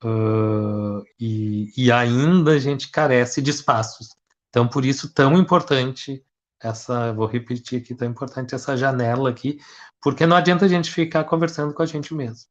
uh, 0.04 1.04
e, 1.20 1.72
e 1.78 1.92
ainda 1.92 2.52
a 2.52 2.60
gente 2.60 2.90
carece 2.90 3.42
de 3.42 3.52
espaços. 3.52 4.10
Então, 4.50 4.68
por 4.68 4.86
isso, 4.86 5.14
tão 5.14 5.38
importante 5.38 6.24
essa, 6.62 7.14
vou 7.14 7.28
repetir 7.28 7.82
aqui, 7.82 7.94
tão 7.94 8.08
importante 8.08 8.56
essa 8.56 8.76
janela 8.78 9.30
aqui, 9.30 9.60
porque 10.02 10.26
não 10.26 10.36
adianta 10.36 10.66
a 10.66 10.68
gente 10.68 10.92
ficar 10.92 11.24
conversando 11.26 11.74
com 11.74 11.84
a 11.84 11.86
gente 11.86 12.14
mesmo. 12.14 12.48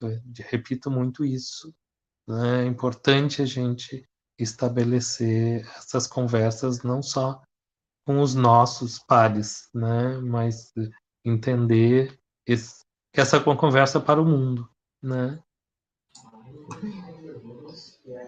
Eu 0.00 0.20
repito 0.48 0.90
muito 0.90 1.24
isso. 1.24 1.74
Né? 2.26 2.64
É 2.64 2.66
importante 2.66 3.42
a 3.42 3.46
gente 3.46 4.06
estabelecer 4.38 5.66
essas 5.76 6.06
conversas 6.06 6.82
não 6.82 7.02
só 7.02 7.42
com 8.06 8.20
os 8.20 8.34
nossos 8.34 8.98
pares, 8.98 9.68
né? 9.74 10.18
mas 10.18 10.72
entender 11.24 12.18
esse, 12.46 12.84
essa 13.12 13.40
conversa 13.40 14.00
para 14.00 14.20
o 14.20 14.24
mundo. 14.24 14.68
Né? 15.02 15.42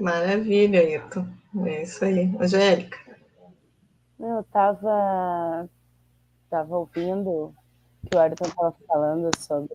Maravilha, 0.01 0.81
Ayrton. 0.81 1.27
É 1.67 1.83
isso 1.83 2.05
aí. 2.05 2.35
Angélica. 2.41 2.99
Eu 4.19 4.41
estava 4.41 5.69
tava 6.51 6.77
ouvindo 6.77 7.55
que 8.07 8.17
o 8.17 8.21
Ayrton 8.21 8.47
estava 8.47 8.75
falando 8.87 9.31
sobre, 9.39 9.75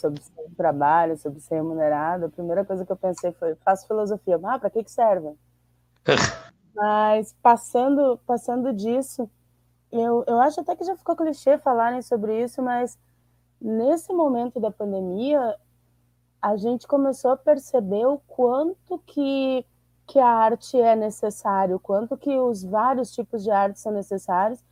sobre 0.00 0.22
seu 0.22 0.50
trabalho, 0.56 1.16
sobre 1.16 1.40
ser 1.40 1.56
remunerado. 1.56 2.26
A 2.26 2.30
primeira 2.30 2.64
coisa 2.64 2.84
que 2.84 2.92
eu 2.92 2.96
pensei 2.96 3.32
foi: 3.32 3.54
faço 3.56 3.86
filosofia. 3.86 4.38
Ah, 4.44 4.58
para 4.58 4.70
que, 4.70 4.84
que 4.84 4.90
serve? 4.90 5.34
Mas 6.74 7.34
passando, 7.42 8.18
passando 8.26 8.72
disso, 8.72 9.28
eu, 9.90 10.24
eu 10.26 10.40
acho 10.40 10.60
até 10.60 10.76
que 10.76 10.84
já 10.84 10.96
ficou 10.96 11.16
clichê 11.16 11.58
falarem 11.58 12.00
sobre 12.00 12.42
isso, 12.42 12.62
mas 12.62 12.96
nesse 13.60 14.12
momento 14.12 14.60
da 14.60 14.70
pandemia, 14.70 15.56
a 16.40 16.56
gente 16.56 16.86
começou 16.86 17.32
a 17.32 17.36
perceber 17.36 18.06
o 18.06 18.18
quanto 18.26 18.98
que, 19.06 19.64
que 20.06 20.18
a 20.18 20.28
arte 20.28 20.80
é 20.80 20.96
necessário, 20.96 21.76
o 21.76 21.80
quanto 21.80 22.16
que 22.16 22.38
os 22.38 22.62
vários 22.62 23.12
tipos 23.12 23.42
de 23.42 23.50
arte 23.50 23.78
são 23.78 23.92
necessários, 23.92 24.62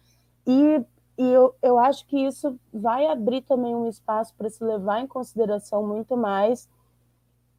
e, 0.47 0.82
e 1.19 1.31
eu, 1.31 1.55
eu 1.62 1.78
acho 1.78 2.07
que 2.07 2.16
isso 2.16 2.59
vai 2.73 3.07
abrir 3.07 3.43
também 3.43 3.74
um 3.74 3.86
espaço 3.86 4.35
para 4.36 4.49
se 4.49 4.65
levar 4.65 5.01
em 5.01 5.07
consideração 5.07 5.86
muito 5.86 6.16
mais 6.16 6.69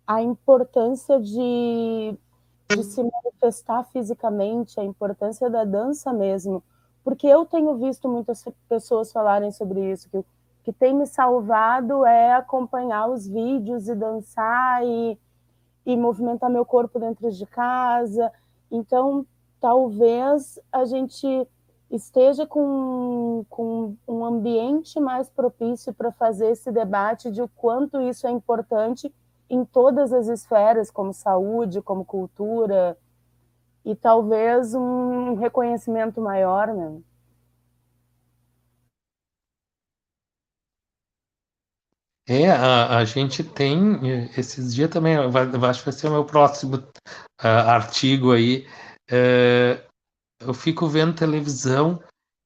a 0.07 0.23
importância 0.23 1.19
de, 1.19 2.17
de 2.67 2.83
se 2.83 3.03
manifestar 3.03 3.83
fisicamente, 3.91 4.79
a 4.79 4.83
importância 4.83 5.49
da 5.51 5.63
dança 5.63 6.11
mesmo, 6.11 6.63
porque 7.03 7.27
eu 7.27 7.45
tenho 7.45 7.77
visto 7.77 8.09
muitas 8.09 8.43
pessoas 8.67 9.11
falarem 9.11 9.51
sobre 9.51 9.91
isso, 9.91 10.09
que 10.09 10.25
que 10.69 10.73
tem 10.73 10.93
me 10.93 11.07
salvado 11.07 12.05
é 12.05 12.35
acompanhar 12.35 13.09
os 13.09 13.27
vídeos 13.27 13.89
e 13.89 13.95
dançar 13.95 14.85
e, 14.85 15.17
e 15.83 15.97
movimentar 15.97 16.47
meu 16.47 16.63
corpo 16.63 16.99
dentro 16.99 17.31
de 17.31 17.43
casa. 17.47 18.31
Então, 18.69 19.25
talvez 19.59 20.59
a 20.71 20.85
gente 20.85 21.25
esteja 21.89 22.45
com, 22.45 23.43
com 23.49 23.95
um 24.07 24.23
ambiente 24.23 24.99
mais 24.99 25.27
propício 25.27 25.91
para 25.91 26.11
fazer 26.11 26.51
esse 26.51 26.71
debate 26.71 27.31
de 27.31 27.41
o 27.41 27.47
quanto 27.47 27.99
isso 27.99 28.27
é 28.27 28.29
importante 28.29 29.11
em 29.49 29.65
todas 29.65 30.13
as 30.13 30.27
esferas, 30.27 30.91
como 30.91 31.11
saúde, 31.11 31.81
como 31.81 32.05
cultura, 32.05 32.95
e 33.83 33.95
talvez 33.95 34.75
um 34.75 35.33
reconhecimento 35.33 36.21
maior, 36.21 36.67
né? 36.67 37.01
É, 42.29 42.47
a, 42.47 42.97
a 42.97 43.05
gente 43.05 43.43
tem, 43.43 44.29
esses 44.37 44.75
dias 44.75 44.91
também, 44.91 45.15
acho 45.15 45.79
que 45.79 45.85
vai 45.85 45.93
ser 45.93 46.07
o 46.09 46.11
meu 46.11 46.23
próximo 46.23 46.75
uh, 46.75 46.83
artigo 47.41 48.31
aí. 48.33 48.67
Uh, 49.11 49.81
eu 50.39 50.53
fico 50.53 50.87
vendo 50.87 51.15
televisão 51.15 51.99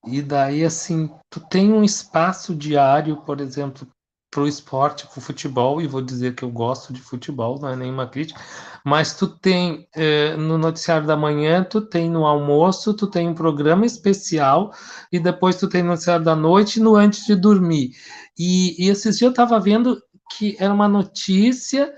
e 0.07 0.21
daí, 0.21 0.63
assim, 0.63 1.09
tu 1.29 1.41
tem 1.49 1.73
um 1.73 1.83
espaço 1.83 2.55
diário, 2.55 3.17
por 3.17 3.41
exemplo, 3.41 3.85
para 4.33 4.41
o 4.43 4.47
esporte, 4.47 5.05
para 5.05 5.19
o 5.19 5.21
futebol, 5.21 5.79
e 5.79 5.87
vou 5.87 6.01
dizer 6.01 6.33
que 6.33 6.43
eu 6.43 6.49
gosto 6.49 6.91
de 6.91 6.99
futebol, 6.99 7.59
não 7.59 7.69
é 7.69 7.75
nenhuma 7.75 8.07
crítica, 8.07 8.41
mas 8.83 9.15
tu 9.15 9.27
tem 9.27 9.87
eh, 9.95 10.35
no 10.35 10.57
noticiário 10.57 11.05
da 11.05 11.15
manhã, 11.15 11.63
tu 11.63 11.81
tem 11.81 12.09
no 12.09 12.25
almoço, 12.25 12.95
tu 12.95 13.05
tem 13.05 13.29
um 13.29 13.35
programa 13.35 13.85
especial, 13.85 14.73
e 15.11 15.19
depois 15.19 15.57
tu 15.57 15.69
tem 15.69 15.83
no 15.83 15.89
noticiário 15.89 16.25
da 16.25 16.35
noite 16.35 16.79
no 16.79 16.95
antes 16.95 17.25
de 17.27 17.35
dormir. 17.35 17.91
E, 18.37 18.83
e 18.83 18.89
esses 18.89 19.17
dias 19.17 19.21
eu 19.21 19.29
estava 19.29 19.59
vendo 19.59 20.01
que 20.37 20.55
era 20.59 20.73
uma 20.73 20.87
notícia 20.87 21.93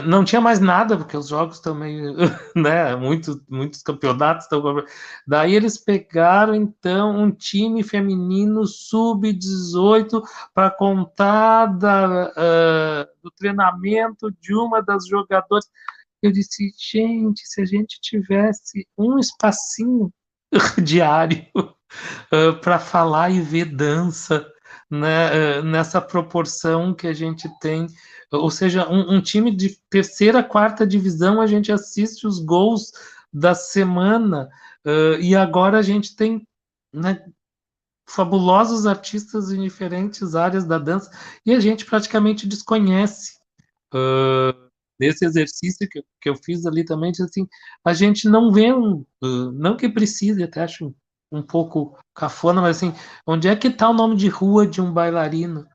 não 0.00 0.24
tinha 0.24 0.40
mais 0.40 0.60
nada, 0.60 0.96
porque 0.96 1.16
os 1.16 1.28
jogos 1.28 1.60
também, 1.60 2.00
né, 2.56 2.96
muito, 2.96 3.42
muitos 3.48 3.82
campeonatos 3.82 4.44
estão... 4.44 4.62
Daí 5.26 5.54
eles 5.54 5.76
pegaram, 5.76 6.54
então, 6.54 7.16
um 7.16 7.30
time 7.30 7.82
feminino 7.82 8.64
sub-18 8.64 10.22
para 10.54 10.70
contar 10.70 11.66
da, 11.66 12.30
uh, 12.30 13.22
do 13.22 13.30
treinamento 13.32 14.30
de 14.40 14.54
uma 14.54 14.80
das 14.80 15.06
jogadoras. 15.06 15.68
Eu 16.22 16.32
disse, 16.32 16.72
gente, 16.78 17.42
se 17.44 17.60
a 17.60 17.64
gente 17.64 18.00
tivesse 18.00 18.86
um 18.96 19.18
espacinho 19.18 20.10
diário 20.82 21.44
uh, 21.56 22.58
para 22.60 22.78
falar 22.78 23.30
e 23.30 23.40
ver 23.40 23.66
dança, 23.66 24.46
né, 24.92 25.58
uh, 25.58 25.62
nessa 25.64 26.00
proporção 26.00 26.94
que 26.94 27.06
a 27.06 27.12
gente 27.12 27.48
tem 27.60 27.88
ou 28.32 28.50
seja, 28.50 28.88
um, 28.88 29.16
um, 29.16 29.20
time 29.20 29.54
de 29.54 29.78
terceira, 29.90 30.42
quarta 30.42 30.86
divisão, 30.86 31.40
a 31.40 31.46
gente 31.46 31.70
assiste 31.70 32.26
os 32.26 32.38
gols 32.38 32.92
da 33.32 33.54
semana, 33.54 34.48
uh, 34.86 35.20
e 35.20 35.36
agora 35.36 35.78
a 35.78 35.82
gente 35.82 36.16
tem 36.16 36.46
né, 36.92 37.24
fabulosos 38.08 38.86
artistas 38.86 39.52
em 39.52 39.62
diferentes 39.62 40.34
áreas 40.34 40.64
da 40.64 40.78
dança, 40.78 41.10
e 41.44 41.52
a 41.52 41.60
gente 41.60 41.84
praticamente 41.84 42.48
desconhece. 42.48 43.38
Uh, 43.94 44.70
nesse 44.98 45.26
exercício 45.26 45.86
que, 45.88 46.02
que 46.20 46.30
eu 46.30 46.36
fiz 46.36 46.64
ali 46.64 46.84
também, 46.84 47.10
assim, 47.10 47.46
a 47.84 47.92
gente 47.92 48.28
não 48.28 48.50
vê 48.50 48.72
um, 48.72 49.04
uh, 49.22 49.52
não 49.52 49.76
que 49.76 49.88
precise, 49.88 50.42
até 50.42 50.62
acho 50.62 50.94
um, 51.32 51.42
pouco 51.42 51.96
cafona, 52.14 52.60
mas 52.60 52.76
assim, 52.76 52.94
onde 53.26 53.48
é 53.48 53.56
que 53.56 53.68
está 53.68 53.88
o 53.88 53.94
nome 53.94 54.16
de 54.16 54.28
rua 54.28 54.66
de 54.66 54.80
um 54.80 54.92
bailarino? 54.92 55.66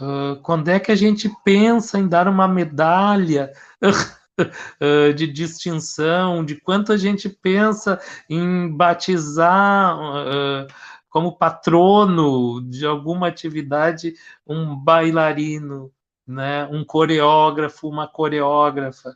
Uh, 0.00 0.40
quando 0.42 0.68
é 0.68 0.80
que 0.80 0.90
a 0.90 0.96
gente 0.96 1.30
pensa 1.44 1.98
em 1.98 2.08
dar 2.08 2.26
uma 2.26 2.48
medalha 2.48 3.52
uh, 4.40 5.14
de 5.14 5.26
distinção? 5.26 6.44
De 6.44 6.60
quanto 6.60 6.92
a 6.92 6.96
gente 6.96 7.28
pensa 7.28 8.00
em 8.28 8.74
batizar 8.76 9.96
uh, 9.96 10.66
como 11.08 11.36
patrono 11.36 12.60
de 12.68 12.84
alguma 12.84 13.28
atividade 13.28 14.14
um 14.46 14.74
bailarino, 14.74 15.92
né? 16.26 16.66
um 16.66 16.84
coreógrafo, 16.84 17.88
uma 17.88 18.08
coreógrafa? 18.08 19.14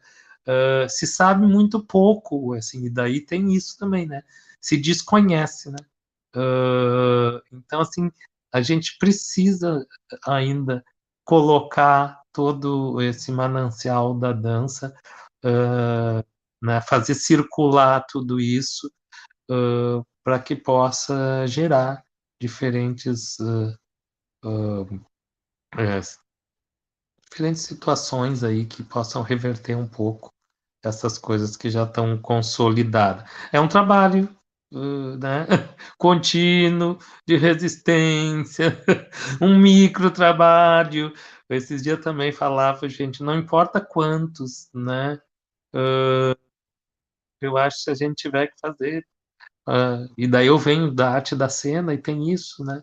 Se 0.88 1.06
sabe 1.06 1.46
muito 1.46 1.84
pouco, 1.84 2.54
assim, 2.54 2.86
e 2.86 2.90
daí 2.90 3.20
tem 3.20 3.52
isso 3.52 3.76
também, 3.78 4.06
né? 4.06 4.22
Se 4.60 4.76
desconhece, 4.76 5.70
né? 5.70 5.78
então, 7.52 7.80
assim, 7.80 8.10
a 8.52 8.60
gente 8.60 8.96
precisa 8.98 9.86
ainda 10.26 10.84
colocar 11.24 12.22
todo 12.32 13.02
esse 13.02 13.30
manancial 13.30 14.18
da 14.18 14.32
dança, 14.32 14.94
uh, 15.44 16.24
né, 16.62 16.80
fazer 16.80 17.14
circular 17.14 18.04
tudo 18.08 18.40
isso 18.40 18.90
uh, 19.50 20.06
para 20.24 20.38
que 20.38 20.56
possa 20.56 21.46
gerar 21.46 22.02
diferentes 22.40 23.36
uh, 23.40 23.76
é, 25.76 26.00
diferentes 27.28 27.62
situações 27.62 28.42
aí 28.42 28.64
que 28.64 28.82
possam 28.82 29.22
reverter 29.22 29.76
um 29.76 29.88
pouco 29.88 30.30
essas 30.88 31.18
coisas 31.18 31.56
que 31.56 31.70
já 31.70 31.84
estão 31.84 32.18
consolidadas. 32.18 33.28
É 33.52 33.60
um 33.60 33.68
trabalho 33.68 34.28
né? 34.70 35.46
contínuo, 35.96 36.98
de 37.26 37.36
resistência, 37.36 38.78
um 39.40 39.58
micro 39.58 40.10
trabalho. 40.10 41.12
Esses 41.48 41.82
dias 41.82 42.00
também 42.00 42.32
falava, 42.32 42.88
gente, 42.88 43.22
não 43.22 43.38
importa 43.38 43.80
quantos, 43.80 44.68
né? 44.74 45.20
Uh, 45.74 46.36
eu 47.40 47.56
acho 47.56 47.78
que 47.78 47.82
se 47.84 47.90
a 47.90 47.94
gente 47.94 48.16
tiver 48.16 48.48
que 48.48 48.60
fazer. 48.60 49.06
Uh, 49.66 50.12
e 50.16 50.26
daí 50.26 50.46
eu 50.46 50.58
venho 50.58 50.90
da 50.92 51.10
arte 51.10 51.34
da 51.34 51.48
cena 51.48 51.94
e 51.94 51.98
tem 51.98 52.30
isso, 52.30 52.64
né? 52.64 52.82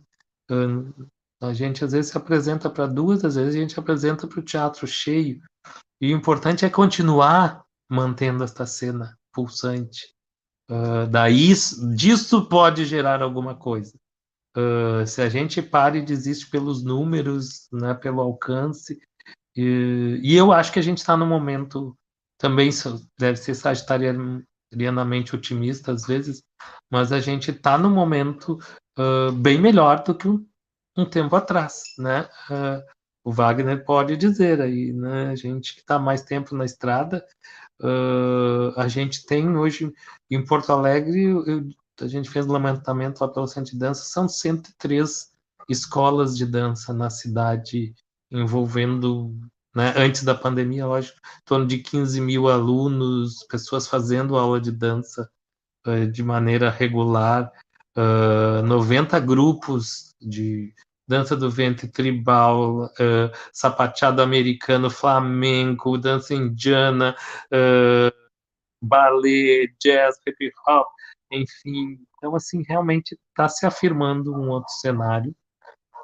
Uh, 0.49 1.07
a 1.41 1.53
gente 1.53 1.83
às 1.83 1.91
vezes 1.91 2.11
se 2.11 2.17
apresenta 2.17 2.69
para 2.69 2.87
duas, 2.87 3.23
às 3.23 3.35
vezes 3.35 3.55
a 3.55 3.59
gente 3.59 3.79
apresenta 3.79 4.27
para 4.27 4.39
o 4.39 4.43
teatro 4.43 4.87
cheio. 4.87 5.41
E 6.01 6.13
o 6.13 6.17
importante 6.17 6.65
é 6.65 6.69
continuar 6.69 7.64
mantendo 7.89 8.43
esta 8.43 8.65
cena 8.65 9.17
pulsante. 9.33 10.13
Uh, 10.69 11.05
daí 11.09 11.53
disso 11.95 12.47
pode 12.47 12.85
gerar 12.85 13.21
alguma 13.21 13.55
coisa. 13.55 13.93
Uh, 14.57 15.05
se 15.05 15.21
a 15.21 15.29
gente 15.29 15.61
para 15.61 15.97
e 15.97 16.01
desiste 16.01 16.49
pelos 16.49 16.83
números, 16.83 17.67
né, 17.71 17.93
pelo 17.93 18.21
alcance, 18.21 18.99
e, 19.55 20.19
e 20.23 20.35
eu 20.35 20.51
acho 20.51 20.71
que 20.71 20.79
a 20.79 20.81
gente 20.81 20.99
está 20.99 21.15
no 21.15 21.25
momento 21.25 21.95
também 22.37 22.69
deve 23.17 23.37
ser 23.37 23.55
sagitarianamente 23.55 25.35
otimista 25.35 25.91
às 25.91 26.05
vezes, 26.05 26.41
mas 26.91 27.11
a 27.11 27.19
gente 27.19 27.51
está 27.51 27.77
no 27.77 27.89
momento 27.89 28.59
uh, 28.97 29.31
bem 29.31 29.59
melhor 29.59 30.03
do 30.03 30.15
que 30.15 30.27
um, 30.27 30.45
um 30.97 31.05
tempo 31.05 31.35
atrás, 31.35 31.83
né? 31.97 32.27
o 33.25 33.31
Wagner 33.31 33.83
pode 33.83 34.15
dizer 34.15 34.61
aí, 34.61 34.93
né? 34.93 35.31
A 35.31 35.35
gente 35.35 35.73
que 35.73 35.79
está 35.79 35.97
mais 35.97 36.21
tempo 36.21 36.55
na 36.55 36.63
estrada, 36.63 37.25
Uh, 37.81 38.71
a 38.77 38.87
gente 38.87 39.25
tem 39.25 39.57
hoje 39.57 39.93
em 40.29 40.43
Porto 40.43 40.71
Alegre, 40.71 41.23
eu, 41.23 41.67
a 41.99 42.07
gente 42.07 42.29
fez 42.29 42.47
levantamento 42.47 43.19
lá 43.21 43.27
pelo 43.27 43.47
Centro 43.47 43.71
de 43.71 43.79
Dança, 43.79 44.03
são 44.05 44.27
103 44.27 45.31
escolas 45.67 46.37
de 46.37 46.45
dança 46.45 46.93
na 46.93 47.09
cidade, 47.09 47.93
envolvendo 48.31 49.35
né? 49.75 49.93
Antes 49.97 50.23
da 50.23 50.33
pandemia, 50.33 50.87
lógico, 50.87 51.19
em 51.19 51.43
torno 51.43 51.67
de 51.67 51.79
15 51.79 52.21
mil 52.21 52.47
alunos, 52.47 53.43
pessoas 53.43 53.85
fazendo 53.85 54.37
aula 54.37 54.59
de 54.61 54.71
dança 54.71 55.29
uh, 55.85 56.07
de 56.09 56.23
maneira 56.23 56.69
regular, 56.69 57.51
uh, 57.97 58.65
90 58.65 59.19
grupos 59.19 60.15
de 60.21 60.73
dança 61.07 61.35
do 61.35 61.49
ventre 61.49 61.87
tribal, 61.87 62.85
uh, 62.85 63.31
sapateado 63.53 64.21
americano, 64.21 64.89
flamenco, 64.89 65.97
dança 65.97 66.33
indiana, 66.33 67.15
uh, 67.47 68.11
ballet, 68.81 69.73
jazz, 69.81 70.19
hip 70.27 70.51
hop, 70.67 70.87
enfim. 71.31 71.99
Então, 72.17 72.35
assim, 72.35 72.63
realmente 72.67 73.17
está 73.29 73.47
se 73.47 73.65
afirmando 73.65 74.33
um 74.33 74.49
outro 74.49 74.73
cenário, 74.73 75.35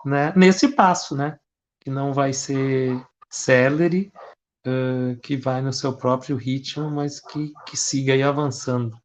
né? 0.06 0.34
Nesse 0.36 0.70
passo, 0.70 1.16
né? 1.16 1.40
Que 1.80 1.90
não 1.90 2.14
vai 2.14 2.34
ser 2.34 3.04
celery, 3.30 4.12
uh, 4.68 5.20
que 5.22 5.36
vai 5.36 5.62
no 5.62 5.74
seu 5.74 5.96
próprio 5.96 6.36
ritmo, 6.36 6.90
mas 6.92 7.20
que, 7.20 7.54
que 7.66 7.78
siga 7.78 8.14
aí 8.14 8.22
avançando. 8.22 8.96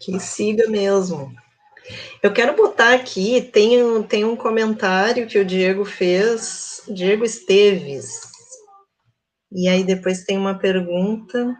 Que 0.00 0.18
siga 0.20 0.68
mesmo. 0.68 1.34
Eu 2.22 2.32
quero 2.32 2.54
botar 2.56 2.94
aqui, 2.94 3.40
tem, 3.40 3.82
um, 3.82 4.02
tem 4.02 4.24
um 4.24 4.36
comentário 4.36 5.26
que 5.26 5.38
o 5.38 5.44
Diego 5.44 5.84
fez, 5.84 6.82
Diego 6.88 7.24
Esteves. 7.24 8.20
E 9.50 9.68
aí 9.68 9.82
depois 9.82 10.24
tem 10.24 10.36
uma 10.36 10.58
pergunta 10.58 11.56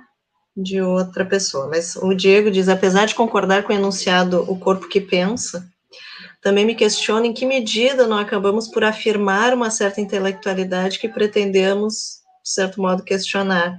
de 0.57 0.81
outra 0.83 1.25
pessoa. 1.25 1.69
Mas 1.69 1.97
o 1.97 2.13
Diego 2.15 2.51
diz: 2.51 2.69
apesar 2.69 3.07
de 3.07 3.15
concordar 3.15 3.63
com 3.63 3.73
o 3.73 3.77
enunciado 3.77 4.45
o 4.51 4.59
corpo 4.59 4.89
que 4.89 5.01
pensa, 5.01 5.67
também 6.43 6.65
me 6.65 6.75
questiono 6.75 7.25
em 7.25 7.33
que 7.33 7.47
medida 7.47 8.07
não 8.07 8.19
acabamos 8.19 8.69
por 8.69 8.85
afirmar 8.85 9.55
uma 9.55 9.71
certa 9.71 10.01
intelectualidade 10.01 10.99
que 10.99 11.09
pretendemos, 11.09 12.21
de 12.45 12.51
certo 12.51 12.81
modo, 12.81 13.03
questionar. 13.03 13.79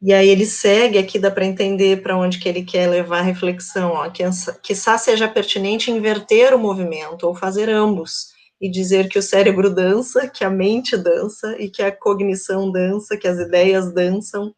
E 0.00 0.12
aí 0.12 0.28
ele 0.28 0.44
segue, 0.44 0.98
aqui 0.98 1.18
dá 1.18 1.30
para 1.30 1.46
entender 1.46 2.02
para 2.02 2.16
onde 2.16 2.38
que 2.38 2.48
ele 2.48 2.62
quer 2.62 2.88
levar 2.88 3.20
a 3.20 3.22
reflexão, 3.22 3.92
ó, 3.92 4.10
que 4.10 4.22
quizá 4.62 4.98
seja 4.98 5.26
pertinente 5.26 5.90
inverter 5.90 6.54
o 6.54 6.58
movimento, 6.58 7.26
ou 7.26 7.34
fazer 7.34 7.70
ambos, 7.70 8.26
e 8.60 8.70
dizer 8.70 9.08
que 9.08 9.18
o 9.18 9.22
cérebro 9.22 9.74
dança, 9.74 10.28
que 10.28 10.44
a 10.44 10.50
mente 10.50 10.96
dança, 10.96 11.56
e 11.58 11.70
que 11.70 11.82
a 11.82 11.90
cognição 11.90 12.70
dança, 12.70 13.16
que 13.16 13.26
as 13.26 13.38
ideias 13.38 13.92
dançam, 13.92 14.54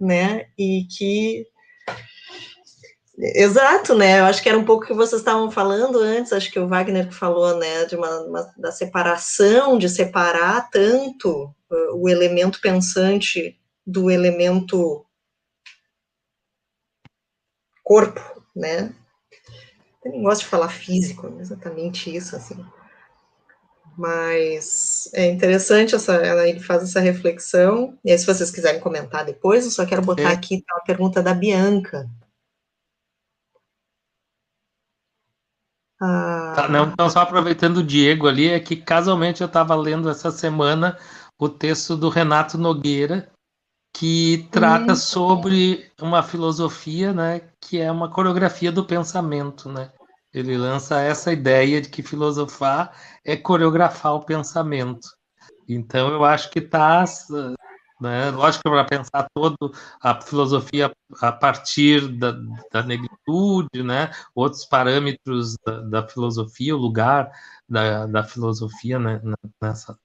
né, 0.00 0.46
e 0.58 0.86
que... 0.90 1.46
Exato, 3.18 3.94
né, 3.94 4.20
eu 4.20 4.24
acho 4.24 4.42
que 4.42 4.48
era 4.48 4.58
um 4.58 4.64
pouco 4.64 4.86
que 4.86 4.94
vocês 4.94 5.20
estavam 5.20 5.50
falando 5.50 5.98
antes, 5.98 6.32
acho 6.32 6.50
que 6.50 6.58
o 6.58 6.66
Wagner 6.66 7.12
falou, 7.12 7.58
né, 7.58 7.84
de 7.84 7.96
uma, 7.96 8.20
uma 8.20 8.50
da 8.56 8.72
separação, 8.72 9.76
de 9.76 9.90
separar 9.90 10.70
tanto 10.70 11.54
uh, 11.70 12.02
o 12.02 12.08
elemento 12.08 12.58
pensante 12.62 13.59
do 13.90 14.10
elemento 14.10 15.04
corpo, 17.82 18.20
né? 18.54 18.94
Eu 20.04 20.12
nem 20.12 20.22
gosto 20.22 20.42
de 20.42 20.46
falar 20.46 20.68
físico, 20.68 21.26
é 21.26 21.40
exatamente 21.40 22.14
isso, 22.14 22.36
assim. 22.36 22.64
Mas 23.98 25.10
é 25.12 25.26
interessante 25.26 25.94
essa, 25.94 26.14
ela, 26.14 26.48
ele 26.48 26.60
faz 26.60 26.82
essa 26.84 27.00
reflexão. 27.00 27.98
E 28.04 28.12
aí, 28.12 28.18
se 28.18 28.24
vocês 28.24 28.50
quiserem 28.50 28.80
comentar 28.80 29.24
depois, 29.24 29.64
eu 29.64 29.70
só 29.70 29.84
quero 29.84 30.02
botar 30.02 30.30
é. 30.30 30.32
aqui 30.32 30.64
uma 30.72 30.84
pergunta 30.84 31.22
da 31.22 31.34
Bianca. 31.34 32.08
Ah... 36.00 36.52
Tá, 36.56 36.68
não, 36.68 36.86
então, 36.86 37.10
só 37.10 37.20
aproveitando 37.20 37.78
o 37.78 37.84
Diego 37.84 38.26
ali, 38.26 38.48
é 38.48 38.60
que 38.60 38.76
casualmente 38.76 39.42
eu 39.42 39.46
estava 39.46 39.74
lendo 39.74 40.08
essa 40.08 40.30
semana 40.30 40.96
o 41.38 41.48
texto 41.48 41.96
do 41.96 42.08
Renato 42.08 42.56
Nogueira, 42.56 43.30
que 43.92 44.48
trata 44.50 44.92
hum. 44.92 44.96
sobre 44.96 45.90
uma 46.00 46.22
filosofia, 46.22 47.12
né, 47.12 47.42
que 47.60 47.80
é 47.80 47.90
uma 47.90 48.10
coreografia 48.10 48.70
do 48.70 48.84
pensamento, 48.84 49.68
né? 49.68 49.90
Ele 50.32 50.56
lança 50.56 51.00
essa 51.00 51.32
ideia 51.32 51.80
de 51.80 51.88
que 51.88 52.02
filosofar 52.02 52.92
é 53.24 53.36
coreografar 53.36 54.14
o 54.14 54.24
pensamento. 54.24 55.08
Então 55.68 56.08
eu 56.08 56.24
acho 56.24 56.50
que 56.50 56.60
está, 56.60 57.04
né, 58.00 58.30
lógico 58.30 58.62
para 58.62 58.84
pensar 58.84 59.26
toda 59.34 59.56
a 60.00 60.20
filosofia 60.20 60.92
a 61.20 61.32
partir 61.32 62.06
da, 62.16 62.32
da 62.72 62.82
negritude, 62.84 63.82
né, 63.82 64.10
outros 64.34 64.64
parâmetros 64.64 65.56
da, 65.66 65.80
da 65.80 66.08
filosofia, 66.08 66.76
o 66.76 66.80
lugar 66.80 67.30
da, 67.68 68.06
da 68.06 68.22
filosofia 68.22 69.00
né, 69.00 69.20
nessa 69.60 69.98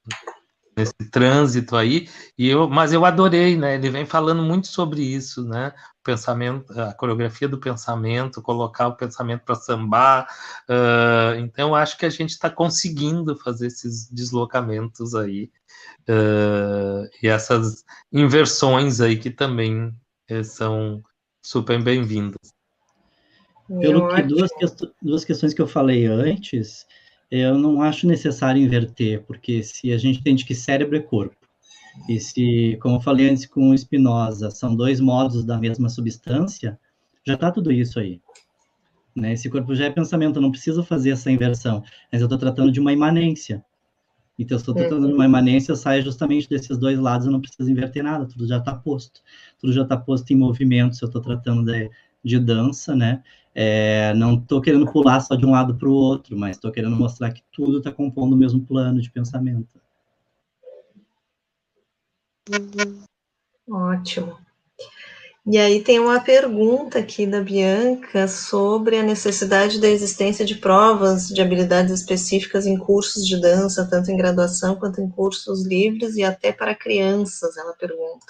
nesse 0.76 0.93
trânsito 1.10 1.76
aí, 1.76 2.10
e 2.38 2.49
eu, 2.49 2.68
mas 2.68 2.91
eu 2.91 3.06
adorei, 3.06 3.56
né? 3.56 3.76
Ele 3.76 3.89
vem 3.89 4.06
falando 4.06 4.41
muito 4.41 4.68
sobre 4.68 5.02
isso, 5.02 5.43
né? 5.43 5.73
O 5.99 6.03
pensamento, 6.03 6.80
a 6.80 6.93
coreografia 6.93 7.47
do 7.47 7.60
pensamento, 7.60 8.41
colocar 8.41 8.88
o 8.88 8.95
pensamento 8.95 9.43
para 9.43 9.56
sambar. 9.56 10.27
Uh, 10.69 11.39
então, 11.39 11.73
acho 11.73 11.97
que 11.97 12.06
a 12.06 12.10
gente 12.10 12.31
está 12.31 12.49
conseguindo 12.49 13.35
fazer 13.38 13.68
esses 13.68 14.10
deslocamentos 14.10 15.15
aí 15.15 15.49
uh, 16.10 17.10
e 17.23 17.27
essas 17.27 17.84
inversões 18.11 18.99
aí 18.99 19.18
que 19.18 19.31
também 19.31 19.88
uh, 20.30 20.43
são 20.43 21.02
super 21.41 21.81
bem-vindas. 21.81 22.53
Pelo 23.68 24.14
que 24.14 24.22
duas, 24.22 24.52
duas 25.02 25.26
questões 25.26 25.53
que 25.53 25.61
eu 25.61 25.68
falei 25.68 26.06
antes, 26.06 26.85
eu 27.40 27.57
não 27.57 27.82
acho 27.82 28.07
necessário 28.07 28.62
inverter, 28.62 29.24
porque 29.24 29.64
se 29.64 29.91
a 29.91 29.98
gente 29.98 30.20
entende 30.20 30.45
que 30.45 30.56
cérebro 30.56 30.98
é 30.98 31.02
corpo, 31.02 31.36
e 32.10 32.20
se, 32.20 32.78
como 32.82 32.98
eu 32.98 33.02
falei 33.02 33.30
antes 33.30 33.45
com 33.45 33.70
o 33.70 33.78
Spinoza, 33.78 34.52
são 34.52 34.76
dois 34.76 34.99
modos 34.99 35.45
da 35.45 35.57
mesma 35.57 35.90
substância, 35.90 36.80
já 37.26 37.34
está 37.34 37.52
tudo 37.52 37.72
isso 37.72 37.99
aí. 37.99 38.22
Né? 39.16 39.34
Esse 39.34 39.49
corpo 39.49 39.74
já 39.74 39.86
é 39.86 39.90
pensamento, 39.90 40.38
eu 40.38 40.41
não 40.41 40.52
preciso 40.52 40.84
fazer 40.84 41.12
essa 41.12 41.32
inversão, 41.32 41.84
mas 42.12 42.22
eu 42.22 42.26
estou 42.26 42.38
tratando 42.38 42.72
de 42.72 42.80
uma 42.80 42.91
imanência. 42.91 43.64
Então, 44.38 44.57
se 44.57 44.64
estou 44.64 44.76
tratando 44.76 45.07
de 45.07 45.14
uma 45.14 45.26
imanência, 45.26 45.72
eu 45.72 45.78
saio 45.78 46.03
justamente 46.03 46.49
desses 46.49 46.78
dois 46.78 46.99
lados, 46.99 47.26
eu 47.26 47.32
não 47.32 47.40
preciso 47.40 47.72
inverter 47.72 48.03
nada, 48.03 48.26
tudo 48.26 48.45
já 48.45 48.57
está 48.57 48.76
posto. 48.76 49.22
Tudo 49.60 49.72
já 49.72 49.84
está 49.84 49.95
posto 49.95 50.32
em 50.32 50.36
movimento, 50.36 50.95
se 50.95 51.03
eu 51.03 51.07
estou 51.07 51.22
tratando 51.22 51.64
de, 51.64 51.90
de 52.22 52.38
dança, 52.38 52.94
né? 52.94 53.24
É, 53.57 54.14
não 54.15 54.36
estou 54.36 54.61
querendo 54.61 54.91
pular 54.91 55.22
só 55.22 55.34
de 55.34 55.45
um 55.45 55.52
lado 55.52 55.76
para 55.76 55.88
o 55.88 55.94
outro, 55.94 56.38
mas 56.38 56.57
estou 56.57 56.73
querendo 56.73 56.95
mostrar 56.98 57.32
que 57.32 57.41
tudo 57.53 57.77
está 57.77 57.90
compondo 57.90 58.34
o 58.34 58.38
mesmo 58.38 58.65
plano 58.65 59.02
de 59.02 59.10
pensamento. 59.10 59.80
Ótimo. 63.69 64.38
E 65.48 65.57
aí 65.60 65.84
tem 65.84 65.99
uma 65.99 66.19
pergunta 66.19 66.99
aqui 66.99 67.27
da 67.27 67.40
Bianca 67.40 68.27
sobre 68.27 68.98
a 68.98 69.03
necessidade 69.03 69.80
da 69.80 69.88
existência 69.88 70.44
de 70.44 70.56
provas 70.56 71.27
de 71.27 71.40
habilidades 71.40 71.94
específicas 71.94 72.65
em 72.65 72.77
cursos 72.77 73.26
de 73.26 73.40
dança, 73.40 73.88
tanto 73.88 74.10
em 74.11 74.18
graduação 74.18 74.76
quanto 74.76 74.99
em 74.99 75.10
cursos 75.10 75.65
livres 75.65 76.15
e 76.15 76.23
até 76.23 76.52
para 76.52 76.73
crianças, 76.73 77.56
ela 77.57 77.73
pergunta. 77.73 78.26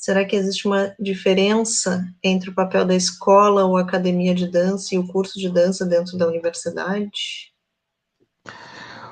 Será 0.00 0.24
que 0.24 0.34
existe 0.34 0.66
uma 0.66 0.94
diferença 0.98 2.02
entre 2.24 2.48
o 2.48 2.54
papel 2.54 2.86
da 2.86 2.94
escola 2.94 3.66
ou 3.66 3.76
academia 3.76 4.34
de 4.34 4.50
dança 4.50 4.94
e 4.94 4.98
o 4.98 5.06
curso 5.06 5.38
de 5.38 5.50
dança 5.50 5.84
dentro 5.84 6.16
da 6.16 6.26
universidade? 6.26 7.52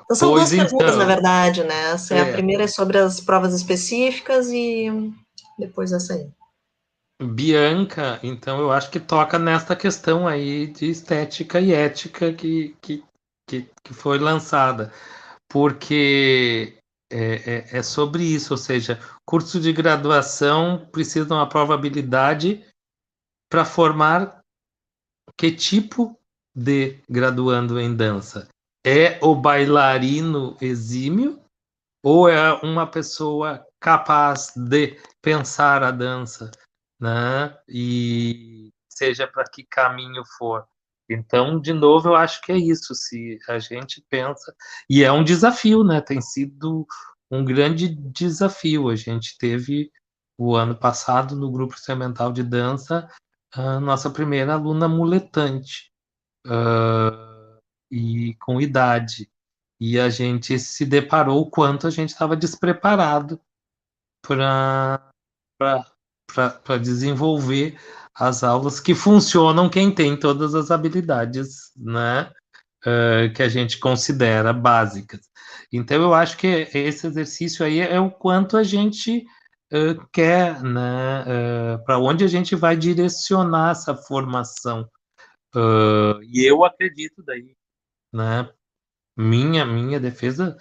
Então, 0.02 0.16
são 0.16 0.31
pois 0.31 0.48
duas 0.48 0.52
então, 0.55 0.78
perguntas, 0.78 0.97
na 0.97 1.05
verdade, 1.05 1.62
né? 1.62 1.94
É. 2.10 2.20
A 2.23 2.32
primeira 2.32 2.65
é 2.65 2.66
sobre 2.66 2.97
as 2.97 3.20
provas 3.20 3.52
específicas 3.52 4.48
e 4.48 5.12
depois 5.59 5.93
essa 5.93 6.15
aí. 6.15 6.27
Bianca, 7.23 8.19
então 8.23 8.59
eu 8.59 8.73
acho 8.73 8.90
que 8.90 8.98
toca 8.98 9.39
nesta 9.39 9.77
questão 9.77 10.27
aí 10.27 10.69
de 10.69 10.89
estética 10.89 11.60
e 11.60 11.74
ética 11.74 12.32
que, 12.32 12.74
que, 12.81 13.05
que, 13.47 13.69
que 13.85 13.93
foi 13.93 14.19
lançada. 14.19 14.90
Porque 15.47 16.78
é, 17.11 17.35
é, 17.51 17.79
é, 17.79 17.83
sobre 17.83 18.23
isso, 18.23 18.53
ou 18.53 18.59
seja, 18.59 19.01
curso 19.25 19.61
de 19.61 19.73
graduação 19.73 20.87
precisa 20.93 21.27
de 21.27 21.33
uma 21.33 21.49
probabilidade 21.49 22.67
para 23.51 23.65
formar 23.65 24.41
que 25.37 25.51
tipo 25.51 26.19
de 26.55 27.01
graduando 27.09 27.81
em 27.81 27.95
dança? 27.95 28.49
É 28.85 29.19
o 29.23 29.35
bailarino 29.35 30.57
exímio 30.61 31.43
ou 32.05 32.29
é 32.29 32.53
uma 32.63 32.87
pessoa 32.87 33.67
capaz 33.81 34.53
de 34.55 34.99
pensar 35.23 35.83
a 35.83 35.91
dança, 35.91 36.51
né? 37.01 37.59
E 37.69 38.71
seja 38.89 39.27
para 39.27 39.45
que 39.45 39.65
caminho 39.65 40.23
for. 40.37 40.67
Então, 41.09 41.61
de 41.61 41.73
novo, 41.73 42.09
eu 42.09 42.15
acho 42.15 42.41
que 42.43 42.53
é 42.53 42.57
isso. 42.57 42.95
Se 42.95 43.39
a 43.49 43.59
gente 43.59 44.05
pensa, 44.11 44.55
e 44.89 45.03
é 45.03 45.11
um 45.11 45.25
desafio, 45.25 45.83
né? 45.83 46.01
Tem 46.01 46.21
sido 46.21 46.87
um 47.31 47.45
grande 47.45 47.89
desafio. 47.89 48.89
A 48.89 48.97
gente 48.97 49.37
teve 49.39 49.91
o 50.39 50.55
ano 50.55 50.77
passado 50.77 51.35
no 51.35 51.51
grupo 51.51 51.75
experimental 51.75 52.33
de 52.33 52.43
dança 52.43 53.09
a 53.53 53.81
nossa 53.81 54.11
primeira 54.11 54.55
aluna 54.55 54.89
muletante 54.89 55.91
uh, 56.47 57.59
e 57.91 58.35
com 58.41 58.61
idade. 58.61 59.31
e 59.81 59.99
a 59.99 60.11
gente 60.11 60.59
se 60.59 60.85
deparou 60.85 61.41
o 61.41 61.51
quanto 61.51 61.87
a 61.87 61.91
gente 61.91 62.11
estava 62.11 62.37
despreparado 62.37 63.41
para 64.27 65.13
desenvolver 66.81 67.79
as 68.19 68.43
aulas 68.43 68.81
que 68.81 68.95
funcionam 68.95 69.70
quem 69.70 69.95
tem 69.95 70.19
todas 70.19 70.55
as 70.55 70.73
habilidades 70.73 71.73
né, 71.77 72.31
uh, 72.85 73.32
que 73.32 73.43
a 73.43 73.49
gente 73.49 73.78
considera 73.78 74.53
básicas. 74.53 75.20
Então, 75.73 76.03
eu 76.03 76.12
acho 76.12 76.36
que 76.36 76.47
esse 76.47 77.07
exercício 77.07 77.65
aí 77.65 77.78
é 77.78 78.01
o 78.01 78.11
quanto 78.11 78.57
a 78.57 78.65
gente 78.65 79.24
uh, 79.73 80.09
quer, 80.12 80.61
né, 80.62 81.23
uh, 81.23 81.85
para 81.85 81.99
onde 81.99 82.24
a 82.24 82.28
gente 82.28 82.57
vai 82.57 82.77
direcionar 82.77 83.70
essa 83.70 83.95
formação. 83.95 84.89
e 86.28 86.45
eu 86.45 86.65
acredito 86.65 87.23
daí, 87.24 87.55
né, 88.12 88.51
minha, 89.16 89.65
minha 89.65 90.01
defesa, 90.01 90.57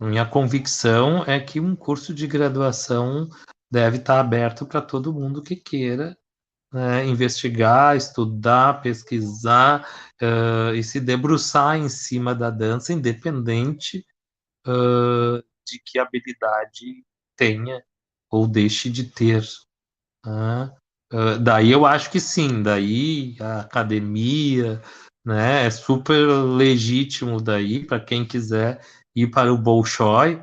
minha 0.00 0.24
convicção 0.24 1.24
é 1.24 1.40
que 1.40 1.58
um 1.58 1.74
curso 1.74 2.14
de 2.14 2.26
graduação 2.26 3.28
deve 3.70 3.96
estar 3.96 4.20
aberto 4.20 4.66
para 4.66 4.80
todo 4.80 5.12
mundo 5.12 5.42
que 5.42 5.56
queira 5.56 6.16
né, 6.74 7.06
investigar, 7.06 7.96
estudar, 7.96 8.82
pesquisar 8.82 9.88
uh, 10.20 10.74
e 10.74 10.82
se 10.82 10.98
debruçar 10.98 11.78
em 11.78 11.88
cima 11.88 12.34
da 12.34 12.50
dança, 12.50 12.92
independente 12.92 14.04
uh, 14.66 15.38
de 15.64 15.78
que 15.86 16.00
habilidade 16.00 17.04
tenha 17.36 17.80
ou 18.28 18.48
deixe 18.48 18.90
de 18.90 19.04
ter. 19.04 19.44
Uh, 20.26 21.38
daí 21.40 21.70
eu 21.70 21.86
acho 21.86 22.10
que 22.10 22.18
sim, 22.18 22.60
daí 22.60 23.36
a 23.40 23.60
academia, 23.60 24.82
né? 25.24 25.66
É 25.66 25.70
super 25.70 26.26
legítimo 26.26 27.40
daí 27.40 27.86
para 27.86 28.00
quem 28.00 28.26
quiser 28.26 28.84
ir 29.14 29.28
para 29.30 29.54
o 29.54 29.58
Bolshoi, 29.58 30.42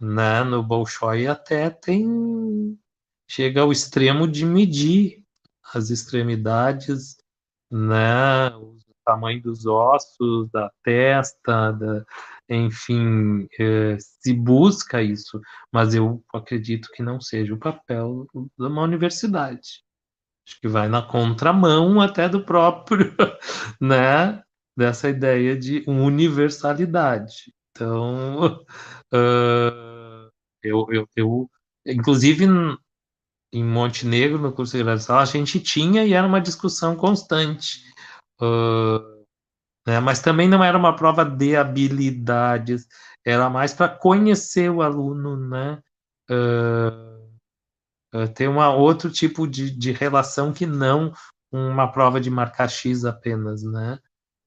né? 0.00 0.44
No 0.44 0.62
Bolshoi 0.62 1.26
até 1.26 1.68
tem 1.68 2.78
chega 3.28 3.62
ao 3.62 3.72
extremo 3.72 4.28
de 4.28 4.46
medir 4.46 5.23
as 5.72 5.90
extremidades, 5.90 7.16
né? 7.70 8.48
O 8.56 8.76
tamanho 9.04 9.42
dos 9.42 9.66
ossos, 9.66 10.50
da 10.50 10.70
testa, 10.82 11.72
da, 11.72 12.04
enfim, 12.48 13.46
é, 13.58 13.96
se 13.98 14.32
busca 14.32 15.02
isso, 15.02 15.40
mas 15.72 15.94
eu 15.94 16.22
acredito 16.32 16.90
que 16.92 17.02
não 17.02 17.20
seja 17.20 17.54
o 17.54 17.58
papel 17.58 18.26
de 18.34 18.66
uma 18.66 18.82
universidade. 18.82 19.84
Acho 20.46 20.60
que 20.60 20.68
vai 20.68 20.88
na 20.88 21.02
contramão 21.02 22.00
até 22.00 22.28
do 22.28 22.44
próprio, 22.44 23.14
né, 23.80 24.42
dessa 24.76 25.08
ideia 25.08 25.56
de 25.56 25.82
universalidade. 25.86 27.52
Então, 27.70 28.64
uh, 29.12 30.30
eu, 30.62 30.86
eu, 30.90 31.08
eu, 31.16 31.50
inclusive 31.86 32.46
em 33.54 33.62
Montenegro, 33.62 34.36
no 34.36 34.52
curso 34.52 34.76
de 34.76 34.82
graduação, 34.82 35.16
a 35.16 35.24
gente 35.24 35.60
tinha 35.60 36.04
e 36.04 36.12
era 36.12 36.26
uma 36.26 36.40
discussão 36.40 36.96
constante. 36.96 37.84
Uh, 38.42 39.24
né, 39.86 40.00
mas 40.00 40.20
também 40.20 40.48
não 40.48 40.62
era 40.62 40.76
uma 40.76 40.96
prova 40.96 41.24
de 41.24 41.54
habilidades, 41.54 42.88
era 43.24 43.48
mais 43.48 43.72
para 43.72 43.88
conhecer 43.88 44.68
o 44.70 44.82
aluno, 44.82 45.36
né? 45.36 45.80
Uh, 46.28 47.14
ter 48.34 48.48
uma 48.48 48.74
outro 48.74 49.08
tipo 49.10 49.46
de, 49.46 49.70
de 49.70 49.92
relação 49.92 50.52
que 50.52 50.66
não 50.66 51.12
uma 51.52 51.90
prova 51.92 52.20
de 52.20 52.30
marcar 52.30 52.68
X 52.68 53.04
apenas, 53.04 53.62
né? 53.62 54.00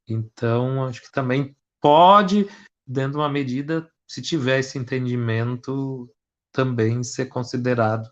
Então, 0.06 0.86
acho 0.86 1.02
que 1.02 1.12
também 1.12 1.56
pode, 1.82 2.50
dentro 2.86 3.14
de 3.14 3.18
uma 3.18 3.30
medida, 3.30 3.90
se 4.06 4.22
tiver 4.22 4.60
esse 4.60 4.78
entendimento, 4.78 6.10
também 6.52 7.04
ser 7.04 7.28
considerado, 7.28 8.10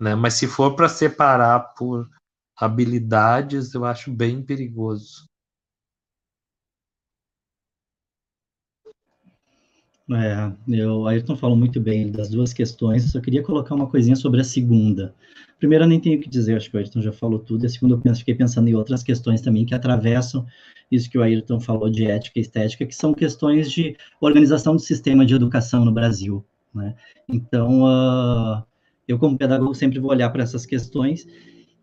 né? 0.00 0.14
Mas 0.14 0.34
se 0.34 0.46
for 0.48 0.74
para 0.74 0.88
separar 0.88 1.74
por 1.74 2.08
habilidades, 2.56 3.74
eu 3.74 3.84
acho 3.84 4.10
bem 4.10 4.42
perigoso. 4.42 5.28
É, 10.12 10.52
eu, 10.66 11.06
Ayrton 11.06 11.36
falou 11.36 11.56
muito 11.56 11.80
bem 11.80 12.10
das 12.10 12.30
duas 12.30 12.52
questões, 12.52 13.04
eu 13.04 13.10
só 13.10 13.20
queria 13.20 13.44
colocar 13.44 13.76
uma 13.76 13.88
coisinha 13.88 14.16
sobre 14.16 14.40
a 14.40 14.44
segunda. 14.44 15.14
Primeiro, 15.56 15.84
eu 15.84 15.88
nem 15.88 16.00
tenho 16.00 16.18
o 16.18 16.22
que 16.22 16.28
dizer, 16.28 16.56
acho 16.56 16.68
que 16.68 16.76
o 16.76 16.80
Ayrton 16.80 17.00
já 17.00 17.12
falou 17.12 17.38
tudo, 17.38 17.62
e 17.62 17.66
a 17.66 17.68
segunda, 17.68 18.00
eu 18.04 18.14
fiquei 18.16 18.34
pensando 18.34 18.66
em 18.66 18.74
outras 18.74 19.04
questões 19.04 19.40
também 19.40 19.64
que 19.64 19.74
atravessam 19.74 20.44
isso 20.90 21.08
que 21.08 21.16
o 21.16 21.22
Ayrton 21.22 21.60
falou 21.60 21.88
de 21.88 22.06
ética 22.06 22.40
e 22.40 22.42
estética, 22.42 22.84
que 22.84 22.94
são 22.94 23.14
questões 23.14 23.70
de 23.70 23.96
organização 24.20 24.74
do 24.74 24.80
sistema 24.80 25.24
de 25.24 25.34
educação 25.34 25.84
no 25.84 25.92
Brasil. 25.92 26.44
Né? 26.74 26.96
Então, 27.28 27.84
uh, 27.84 28.64
eu, 29.12 29.18
como 29.18 29.36
pedagogo, 29.36 29.74
sempre 29.74 29.98
vou 29.98 30.10
olhar 30.10 30.30
para 30.30 30.42
essas 30.42 30.64
questões 30.64 31.26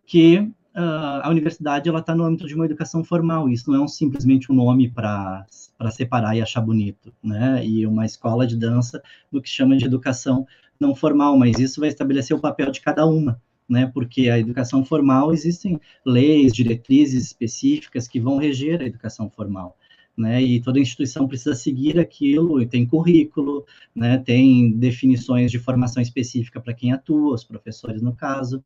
que 0.05 0.37
uh, 0.39 1.21
a 1.21 1.29
universidade 1.29 1.89
ela 1.89 1.99
está 1.99 2.15
no 2.15 2.23
âmbito 2.23 2.47
de 2.47 2.55
uma 2.55 2.65
educação 2.65 3.03
formal. 3.03 3.49
Isso 3.49 3.69
não 3.69 3.79
é 3.79 3.83
um, 3.83 3.87
simplesmente 3.87 4.51
um 4.51 4.55
nome 4.55 4.89
para 4.89 5.45
separar 5.91 6.35
e 6.35 6.41
achar 6.41 6.61
bonito, 6.61 7.13
né? 7.21 7.65
E 7.65 7.85
uma 7.85 8.05
escola 8.05 8.47
de 8.47 8.55
dança 8.55 9.01
do 9.31 9.41
que 9.41 9.49
chama 9.49 9.75
de 9.75 9.85
educação 9.85 10.45
não 10.79 10.95
formal, 10.95 11.37
mas 11.37 11.59
isso 11.59 11.79
vai 11.79 11.89
estabelecer 11.89 12.35
o 12.35 12.39
papel 12.39 12.71
de 12.71 12.81
cada 12.81 13.05
uma. 13.05 13.41
Né, 13.69 13.85
porque 13.93 14.29
a 14.29 14.39
educação 14.39 14.85
formal 14.85 15.33
existem 15.33 15.77
leis, 16.05 16.53
diretrizes 16.53 17.25
específicas 17.25 18.07
que 18.07 18.17
vão 18.17 18.37
reger 18.37 18.79
a 18.79 18.85
educação 18.85 19.29
formal. 19.29 19.75
Né, 20.18 20.41
e 20.41 20.60
toda 20.60 20.80
instituição 20.80 21.27
precisa 21.27 21.53
seguir 21.53 21.99
aquilo, 21.99 22.60
e 22.60 22.65
tem 22.65 22.88
currículo, 22.88 23.64
né, 23.94 24.18
tem 24.18 24.72
definições 24.72 25.52
de 25.52 25.60
formação 25.60 26.02
específica 26.02 26.60
para 26.60 26.73
quem 26.73 26.91
atua, 26.91 27.35
os 27.35 27.44
professores 27.44 28.02
no 28.02 28.15
caso, 28.15 28.64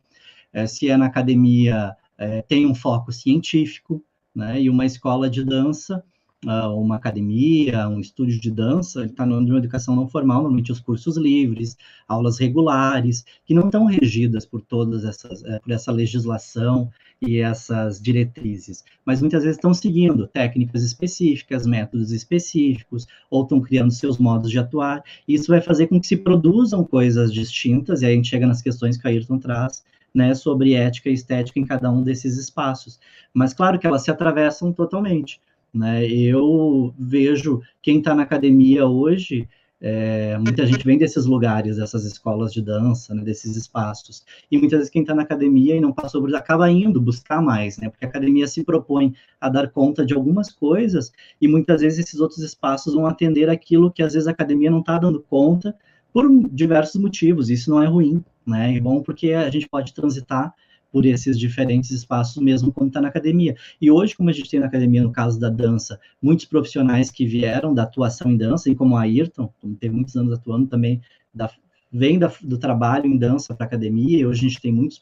é, 0.53 0.65
se 0.65 0.89
é 0.89 0.95
na 0.95 1.07
academia, 1.07 1.93
é, 2.17 2.41
tem 2.41 2.65
um 2.65 2.73
foco 2.75 3.11
científico, 3.11 4.01
né? 4.33 4.61
E 4.61 4.69
uma 4.69 4.85
escola 4.85 5.29
de 5.29 5.43
dança, 5.43 6.03
uma 6.43 6.95
academia, 6.95 7.87
um 7.87 7.99
estúdio 7.99 8.39
de 8.39 8.49
dança, 8.49 9.01
ele 9.01 9.11
está 9.11 9.25
no 9.25 9.43
de 9.45 9.51
uma 9.51 9.59
educação 9.59 9.95
não 9.95 10.07
formal, 10.07 10.41
normalmente 10.41 10.71
os 10.71 10.79
cursos 10.79 11.15
livres, 11.15 11.77
aulas 12.07 12.39
regulares, 12.39 13.23
que 13.45 13.53
não 13.53 13.65
estão 13.65 13.85
regidas 13.85 14.45
por 14.45 14.61
todas 14.61 15.05
essas, 15.05 15.43
é, 15.45 15.59
por 15.59 15.71
essa 15.71 15.91
legislação 15.91 16.89
e 17.21 17.37
essas 17.37 18.01
diretrizes, 18.01 18.83
mas 19.05 19.21
muitas 19.21 19.43
vezes 19.43 19.57
estão 19.57 19.73
seguindo 19.73 20.27
técnicas 20.27 20.81
específicas, 20.81 21.67
métodos 21.67 22.11
específicos, 22.11 23.05
ou 23.29 23.43
estão 23.43 23.61
criando 23.61 23.91
seus 23.91 24.17
modos 24.17 24.49
de 24.49 24.57
atuar, 24.57 25.03
e 25.27 25.35
isso 25.35 25.51
vai 25.51 25.61
fazer 25.61 25.87
com 25.87 25.99
que 25.99 26.07
se 26.07 26.17
produzam 26.17 26.83
coisas 26.83 27.31
distintas, 27.31 28.01
e 28.01 28.07
aí 28.07 28.13
a 28.13 28.15
gente 28.15 28.29
chega 28.29 28.47
nas 28.47 28.63
questões 28.63 28.97
que 28.97 29.07
a 29.07 29.11
Ayrton 29.11 29.37
traz, 29.37 29.83
né, 30.13 30.33
sobre 30.33 30.73
ética 30.73 31.09
e 31.09 31.13
estética 31.13 31.59
em 31.59 31.65
cada 31.65 31.89
um 31.91 32.03
desses 32.03 32.37
espaços. 32.37 32.99
Mas 33.33 33.53
claro 33.53 33.79
que 33.79 33.87
elas 33.87 34.03
se 34.03 34.11
atravessam 34.11 34.73
totalmente. 34.73 35.39
Né? 35.73 36.05
Eu 36.05 36.93
vejo 36.97 37.61
quem 37.81 37.99
está 37.99 38.13
na 38.13 38.23
academia 38.23 38.85
hoje, 38.85 39.47
é, 39.83 40.37
muita 40.37 40.63
gente 40.67 40.85
vem 40.85 40.95
desses 40.95 41.25
lugares, 41.25 41.77
dessas 41.77 42.05
escolas 42.05 42.53
de 42.53 42.61
dança, 42.61 43.15
né, 43.15 43.23
desses 43.23 43.57
espaços. 43.57 44.23
E 44.51 44.55
muitas 44.55 44.77
vezes 44.77 44.91
quem 44.91 45.01
está 45.01 45.15
na 45.15 45.23
academia 45.23 45.75
e 45.75 45.81
não 45.81 45.91
passou 45.91 46.21
por 46.21 46.35
acaba 46.35 46.69
indo 46.69 47.01
buscar 47.01 47.41
mais, 47.41 47.79
né? 47.79 47.89
Porque 47.89 48.05
a 48.05 48.07
academia 48.07 48.45
se 48.45 48.63
propõe 48.63 49.15
a 49.39 49.49
dar 49.49 49.71
conta 49.71 50.05
de 50.05 50.13
algumas 50.13 50.51
coisas 50.51 51.11
e 51.41 51.47
muitas 51.47 51.81
vezes 51.81 52.05
esses 52.05 52.19
outros 52.19 52.39
espaços 52.39 52.93
vão 52.93 53.07
atender 53.07 53.49
aquilo 53.49 53.91
que 53.91 54.03
às 54.03 54.13
vezes 54.13 54.27
a 54.27 54.31
academia 54.31 54.69
não 54.69 54.81
está 54.81 54.99
dando 54.99 55.19
conta 55.19 55.75
por 56.13 56.29
diversos 56.51 57.01
motivos. 57.01 57.49
Isso 57.49 57.71
não 57.71 57.81
é 57.81 57.87
ruim, 57.87 58.23
né? 58.45 58.77
É 58.77 58.79
bom 58.79 59.01
porque 59.01 59.33
a 59.33 59.49
gente 59.49 59.67
pode 59.67 59.95
transitar 59.95 60.53
por 60.91 61.05
esses 61.05 61.39
diferentes 61.39 61.91
espaços 61.91 62.41
mesmo 62.41 62.71
quando 62.71 62.89
está 62.89 63.01
na 63.01 63.07
academia. 63.07 63.55
E 63.79 63.89
hoje, 63.89 64.15
como 64.15 64.29
a 64.29 64.33
gente 64.33 64.49
tem 64.49 64.59
na 64.59 64.65
academia, 64.65 65.01
no 65.01 65.11
caso 65.11 65.39
da 65.39 65.49
dança, 65.49 65.99
muitos 66.21 66.45
profissionais 66.45 67.09
que 67.09 67.25
vieram 67.25 67.73
da 67.73 67.83
atuação 67.83 68.31
em 68.31 68.37
dança, 68.37 68.69
e 68.69 68.75
como 68.75 68.97
a 68.97 69.01
Ayrton, 69.01 69.51
que 69.59 69.67
teve 69.75 69.95
muitos 69.95 70.15
anos 70.15 70.33
atuando 70.33 70.67
também, 70.67 71.01
da, 71.33 71.49
vem 71.91 72.19
da, 72.19 72.31
do 72.41 72.57
trabalho 72.57 73.05
em 73.05 73.17
dança 73.17 73.53
para 73.53 73.65
a 73.65 73.67
academia, 73.67 74.19
e 74.19 74.25
hoje 74.25 74.45
a 74.45 74.49
gente 74.49 74.61
tem 74.61 74.71
muitos 74.71 75.01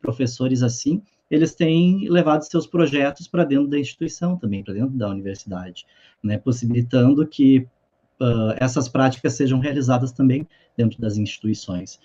professores 0.00 0.62
assim, 0.62 1.02
eles 1.30 1.54
têm 1.54 2.08
levado 2.08 2.42
seus 2.42 2.66
projetos 2.66 3.28
para 3.28 3.44
dentro 3.44 3.68
da 3.68 3.78
instituição 3.78 4.36
também, 4.36 4.64
para 4.64 4.74
dentro 4.74 4.96
da 4.96 5.08
universidade, 5.08 5.86
né, 6.22 6.36
possibilitando 6.38 7.24
que 7.26 7.58
uh, 8.20 8.54
essas 8.56 8.88
práticas 8.88 9.34
sejam 9.34 9.60
realizadas 9.60 10.10
também 10.10 10.46
dentro 10.76 11.00
das 11.00 11.16
instituições. 11.16 12.00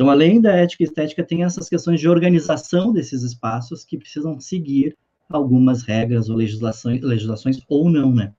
Então, 0.00 0.08
além 0.08 0.40
da 0.40 0.56
ética 0.56 0.82
e 0.82 0.86
estética, 0.86 1.22
tem 1.22 1.44
essas 1.44 1.68
questões 1.68 2.00
de 2.00 2.08
organização 2.08 2.90
desses 2.90 3.22
espaços 3.22 3.84
que 3.84 3.98
precisam 3.98 4.40
seguir 4.40 4.96
algumas 5.28 5.82
regras 5.82 6.30
ou 6.30 6.36
legislações, 6.36 7.02
legislações 7.02 7.60
ou 7.68 7.90
não, 7.90 8.10
né? 8.10 8.32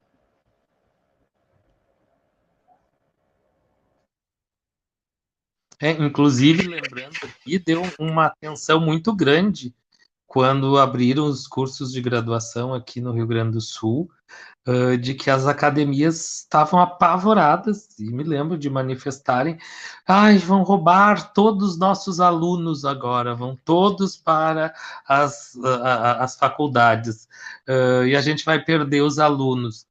É, 5.79 5.91
inclusive, 5.91 6.67
lembrando 6.67 7.17
aqui, 7.21 7.59
deu 7.59 7.83
uma 7.99 8.25
atenção 8.25 8.83
muito 8.83 9.15
grande 9.15 9.71
quando 10.31 10.77
abriram 10.77 11.25
os 11.25 11.45
cursos 11.45 11.91
de 11.91 11.99
graduação 11.99 12.73
aqui 12.73 13.01
no 13.01 13.11
Rio 13.11 13.27
Grande 13.27 13.51
do 13.51 13.59
Sul, 13.59 14.09
uh, 14.65 14.97
de 14.97 15.13
que 15.13 15.29
as 15.29 15.45
academias 15.45 16.37
estavam 16.37 16.79
apavoradas, 16.79 17.99
e 17.99 18.09
me 18.09 18.23
lembro 18.23 18.57
de 18.57 18.69
manifestarem, 18.69 19.57
ai, 20.07 20.37
vão 20.37 20.63
roubar 20.63 21.33
todos 21.33 21.71
os 21.71 21.77
nossos 21.77 22.21
alunos 22.21 22.85
agora, 22.85 23.35
vão 23.35 23.59
todos 23.65 24.15
para 24.15 24.73
as, 25.05 25.53
as 26.17 26.37
faculdades, 26.37 27.27
uh, 27.67 28.05
e 28.05 28.15
a 28.15 28.21
gente 28.21 28.45
vai 28.45 28.63
perder 28.63 29.01
os 29.01 29.19
alunos. 29.19 29.85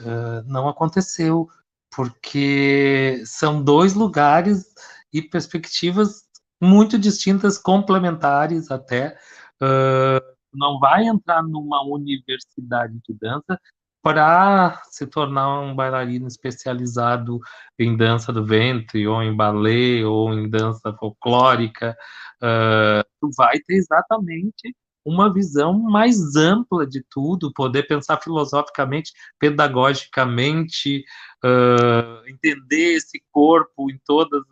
Uh, 0.00 0.42
não 0.46 0.68
aconteceu, 0.68 1.48
porque 1.94 3.22
são 3.24 3.62
dois 3.62 3.94
lugares 3.94 4.66
e 5.12 5.22
perspectivas 5.22 6.26
muito 6.60 6.98
distintas, 6.98 7.56
complementares 7.56 8.68
até, 8.68 9.16
uh, 9.62 10.36
não 10.54 10.78
vai 10.78 11.04
entrar 11.06 11.42
numa 11.42 11.82
universidade 11.82 12.98
de 13.06 13.14
dança 13.14 13.58
para 14.02 14.80
se 14.84 15.04
tornar 15.06 15.60
um 15.60 15.74
bailarino 15.74 16.28
especializado 16.28 17.40
em 17.76 17.96
dança 17.96 18.32
do 18.32 18.44
ventre, 18.44 19.06
ou 19.06 19.20
em 19.20 19.34
balé, 19.34 20.04
ou 20.04 20.32
em 20.32 20.48
dança 20.48 20.92
folclórica. 20.92 21.96
Uh, 22.36 23.02
tu 23.20 23.30
vai 23.36 23.58
ter 23.58 23.74
exatamente 23.74 24.74
uma 25.04 25.32
visão 25.32 25.72
mais 25.76 26.36
ampla 26.36 26.86
de 26.86 27.02
tudo, 27.10 27.52
poder 27.52 27.84
pensar 27.88 28.20
filosoficamente, 28.20 29.12
pedagogicamente, 29.38 31.04
uh, 31.44 32.28
entender 32.28 32.94
esse 32.94 33.22
corpo 33.32 33.90
em 33.90 34.00
todas 34.04 34.42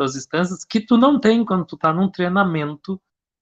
as 0.00 0.16
instâncias 0.16 0.64
que 0.64 0.80
tu 0.80 0.96
não 0.96 1.18
tem 1.18 1.44
quando 1.44 1.64
tu 1.64 1.74
está 1.76 1.92
num 1.92 2.10
treinamento 2.10 3.00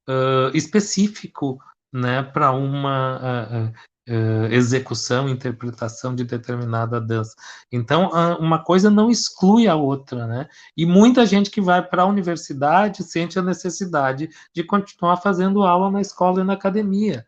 uh, 0.09 0.55
específico, 0.55 1.59
né, 1.93 2.22
para 2.22 2.51
uma 2.51 3.16
uh, 3.16 4.12
uh, 4.12 4.47
execução, 4.52 5.28
interpretação 5.28 6.14
de 6.14 6.24
determinada 6.24 7.01
dança. 7.01 7.35
Então, 7.70 8.10
uma 8.39 8.62
coisa 8.62 8.90
não 8.90 9.10
exclui 9.10 9.68
a 9.68 9.76
outra, 9.76 10.26
né? 10.26 10.48
E 10.76 10.85
muita 10.85 11.24
gente 11.24 11.51
que 11.51 11.60
vai 11.60 11.86
para 11.86 12.02
a 12.02 12.06
universidade 12.06 13.05
sente 13.05 13.39
a 13.39 13.43
necessidade 13.43 14.28
de 14.52 14.64
continuar 14.64 15.18
fazendo 15.18 15.62
aula 15.62 15.90
na 15.90 16.01
escola 16.01 16.40
e 16.40 16.44
na 16.44 16.55
academia. 16.55 17.26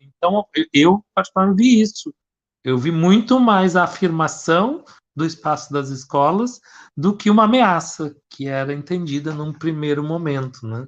então, 0.00 0.46
eu 0.72 1.04
particularmente 1.14 1.62
vi 1.62 1.80
isso. 1.80 2.12
Eu 2.64 2.78
vi 2.78 2.90
muito 2.90 3.38
mais 3.38 3.76
a 3.76 3.84
afirmação 3.84 4.84
do 5.14 5.24
espaço 5.24 5.72
das 5.72 5.90
escolas 5.90 6.60
do 6.96 7.16
que 7.16 7.30
uma 7.30 7.44
ameaça 7.44 8.16
que 8.28 8.48
era 8.48 8.72
entendida 8.72 9.32
num 9.32 9.52
primeiro 9.52 10.02
momento, 10.02 10.66
né? 10.66 10.86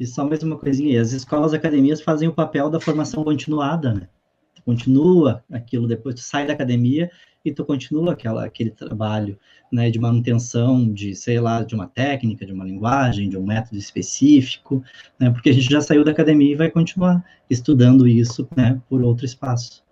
E 0.00 0.06
só 0.06 0.26
mais 0.26 0.42
uma 0.42 0.56
coisinha 0.56 1.02
as 1.02 1.12
escolas 1.12 1.52
academias 1.52 2.00
fazem 2.00 2.26
o 2.26 2.32
papel 2.32 2.70
da 2.70 2.80
formação 2.80 3.22
continuada, 3.22 3.92
né? 3.92 4.08
Tu 4.54 4.62
continua 4.62 5.44
aquilo, 5.52 5.86
depois 5.86 6.14
tu 6.14 6.22
sai 6.22 6.46
da 6.46 6.54
academia 6.54 7.10
e 7.44 7.52
tu 7.52 7.66
continua 7.66 8.12
aquela, 8.14 8.46
aquele 8.46 8.70
trabalho 8.70 9.38
né, 9.70 9.90
de 9.90 9.98
manutenção 9.98 10.90
de, 10.90 11.14
sei 11.14 11.38
lá, 11.38 11.62
de 11.62 11.74
uma 11.74 11.86
técnica, 11.86 12.46
de 12.46 12.52
uma 12.52 12.64
linguagem, 12.64 13.28
de 13.28 13.36
um 13.36 13.44
método 13.44 13.76
específico, 13.76 14.82
né, 15.18 15.30
porque 15.30 15.50
a 15.50 15.52
gente 15.52 15.70
já 15.70 15.82
saiu 15.82 16.02
da 16.02 16.12
academia 16.12 16.52
e 16.52 16.56
vai 16.56 16.70
continuar 16.70 17.22
estudando 17.50 18.08
isso 18.08 18.48
né, 18.56 18.80
por 18.88 19.02
outro 19.02 19.26
espaço. 19.26 19.84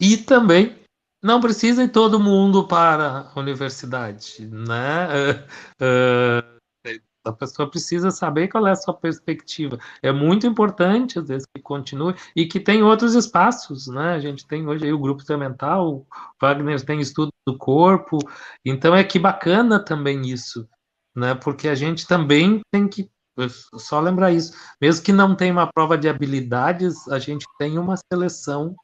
E 0.00 0.16
também 0.16 0.74
não 1.22 1.40
precisa 1.40 1.84
ir 1.84 1.88
todo 1.88 2.18
mundo 2.18 2.66
para 2.66 3.30
a 3.32 3.38
universidade, 3.38 4.44
né? 4.50 5.06
Uh, 5.80 6.48
uh 6.50 6.51
a 7.24 7.32
pessoa 7.32 7.70
precisa 7.70 8.10
saber 8.10 8.48
qual 8.48 8.66
é 8.66 8.72
a 8.72 8.76
sua 8.76 8.94
perspectiva. 8.94 9.78
É 10.02 10.10
muito 10.10 10.46
importante, 10.46 11.18
às 11.18 11.28
vezes, 11.28 11.46
que 11.54 11.62
continue 11.62 12.14
e 12.34 12.46
que 12.46 12.58
tem 12.58 12.82
outros 12.82 13.14
espaços, 13.14 13.86
né? 13.86 14.14
A 14.14 14.20
gente 14.20 14.46
tem 14.46 14.66
hoje 14.66 14.84
aí 14.84 14.92
o 14.92 14.98
grupo 14.98 15.22
mental, 15.36 15.94
o 15.94 16.06
Wagner 16.40 16.84
tem 16.84 17.00
estudo 17.00 17.32
do 17.46 17.56
corpo, 17.56 18.18
então 18.64 18.94
é 18.94 19.04
que 19.04 19.18
bacana 19.18 19.82
também 19.82 20.22
isso, 20.22 20.68
né? 21.14 21.34
Porque 21.34 21.68
a 21.68 21.74
gente 21.74 22.06
também 22.06 22.60
tem 22.70 22.88
que 22.88 23.08
só 23.78 23.98
lembrar 23.98 24.30
isso, 24.30 24.52
mesmo 24.80 25.04
que 25.04 25.12
não 25.12 25.34
tenha 25.34 25.52
uma 25.52 25.66
prova 25.66 25.96
de 25.96 26.08
habilidades, 26.08 27.08
a 27.08 27.18
gente 27.18 27.46
tem 27.58 27.78
uma 27.78 27.96
seleção 27.96 28.76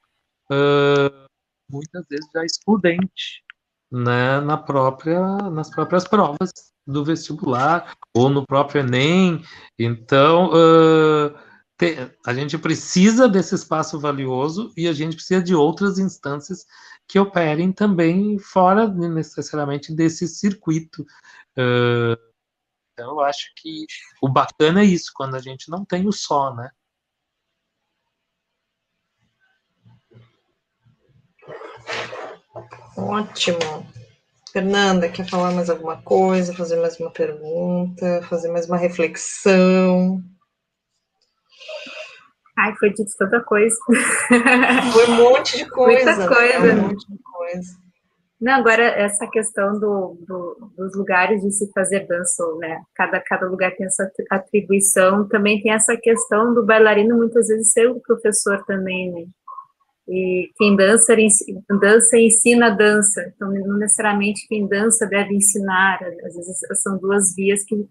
uh, 0.51 1.28
muitas 1.70 2.05
vezes 2.09 2.27
já 2.32 2.44
excludente, 2.44 3.43
né? 3.90 4.40
Na 4.40 4.56
própria, 4.56 5.20
nas 5.51 5.69
próprias 5.70 6.06
provas 6.06 6.51
do 6.89 7.05
vestibular 7.05 7.94
ou 8.15 8.31
no 8.31 8.47
próprio 8.47 8.81
Enem. 8.81 9.44
Então, 9.78 10.51
uh, 10.51 11.39
te, 11.77 12.10
a 12.27 12.32
gente 12.32 12.56
precisa 12.56 13.28
desse 13.28 13.55
espaço 13.55 14.01
valioso 14.01 14.73
e 14.77 14.89
a 14.89 14.93
gente 14.93 15.16
precisa 15.16 15.43
de 15.43 15.55
outras 15.55 15.98
instâncias 15.98 16.66
que 17.06 17.19
operem 17.19 17.73
também 17.73 18.39
fora 18.39 18.89
necessariamente 18.89 19.94
desse 19.94 20.27
circuito. 20.27 21.02
Uh, 21.56 22.16
então, 22.93 23.10
eu 23.12 23.20
acho 23.20 23.52
que 23.56 23.86
o 24.20 24.28
bacana 24.28 24.81
é 24.81 24.85
isso, 24.85 25.12
quando 25.15 25.36
a 25.36 25.40
gente 25.40 25.70
não 25.70 25.85
tem 25.85 26.09
o 26.09 26.12
só, 26.12 26.55
né? 26.55 26.70
Ótimo. 32.97 33.86
Fernanda, 34.53 35.09
quer 35.09 35.29
falar 35.29 35.53
mais 35.53 35.69
alguma 35.69 36.01
coisa, 36.03 36.55
fazer 36.55 36.77
mais 36.77 36.99
uma 36.99 37.11
pergunta, 37.11 38.23
fazer 38.29 38.49
mais 38.51 38.66
uma 38.66 38.77
reflexão? 38.77 40.23
Ai, 42.59 42.75
foi 42.77 42.91
dito 42.91 43.11
tanta 43.16 43.41
coisa. 43.41 43.77
Foi 44.93 45.07
um 45.07 45.15
monte 45.15 45.59
de 45.59 45.70
coisa. 45.70 46.16
Muita 46.16 46.29
coisa. 46.29 46.59
Né? 46.59 46.73
Um 46.73 46.89
monte 46.89 47.07
de 47.09 47.19
coisa. 47.23 47.89
Não, 48.41 48.53
agora 48.55 48.83
essa 48.83 49.29
questão 49.29 49.79
do, 49.79 50.16
do, 50.27 50.73
dos 50.77 50.97
lugares 50.97 51.41
de 51.43 51.53
se 51.53 51.70
fazer 51.73 52.07
dança, 52.07 52.45
né? 52.59 52.81
Cada, 52.95 53.20
cada 53.20 53.49
lugar 53.49 53.75
tem 53.77 53.87
essa 53.87 54.11
atribuição. 54.31 55.29
Também 55.29 55.61
tem 55.61 55.73
essa 55.73 55.97
questão 55.97 56.53
do 56.53 56.65
bailarino 56.65 57.16
muitas 57.16 57.47
vezes 57.47 57.73
ser 57.73 57.89
o 57.89 58.01
professor 58.01 58.65
também, 58.65 59.12
né? 59.12 59.27
E 60.09 60.51
quem 60.57 60.75
dança, 60.75 61.15
dança 61.79 62.19
ensina 62.19 62.71
dança. 62.71 63.31
Então, 63.35 63.53
não 63.53 63.77
necessariamente 63.77 64.49
quem 64.49 64.67
dança 64.67 65.07
deve 65.07 65.35
ensinar. 65.35 66.03
Às 66.25 66.35
vezes 66.35 66.59
são 66.83 66.97
duas 66.97 67.35
vias 67.35 67.63
que 67.65 67.87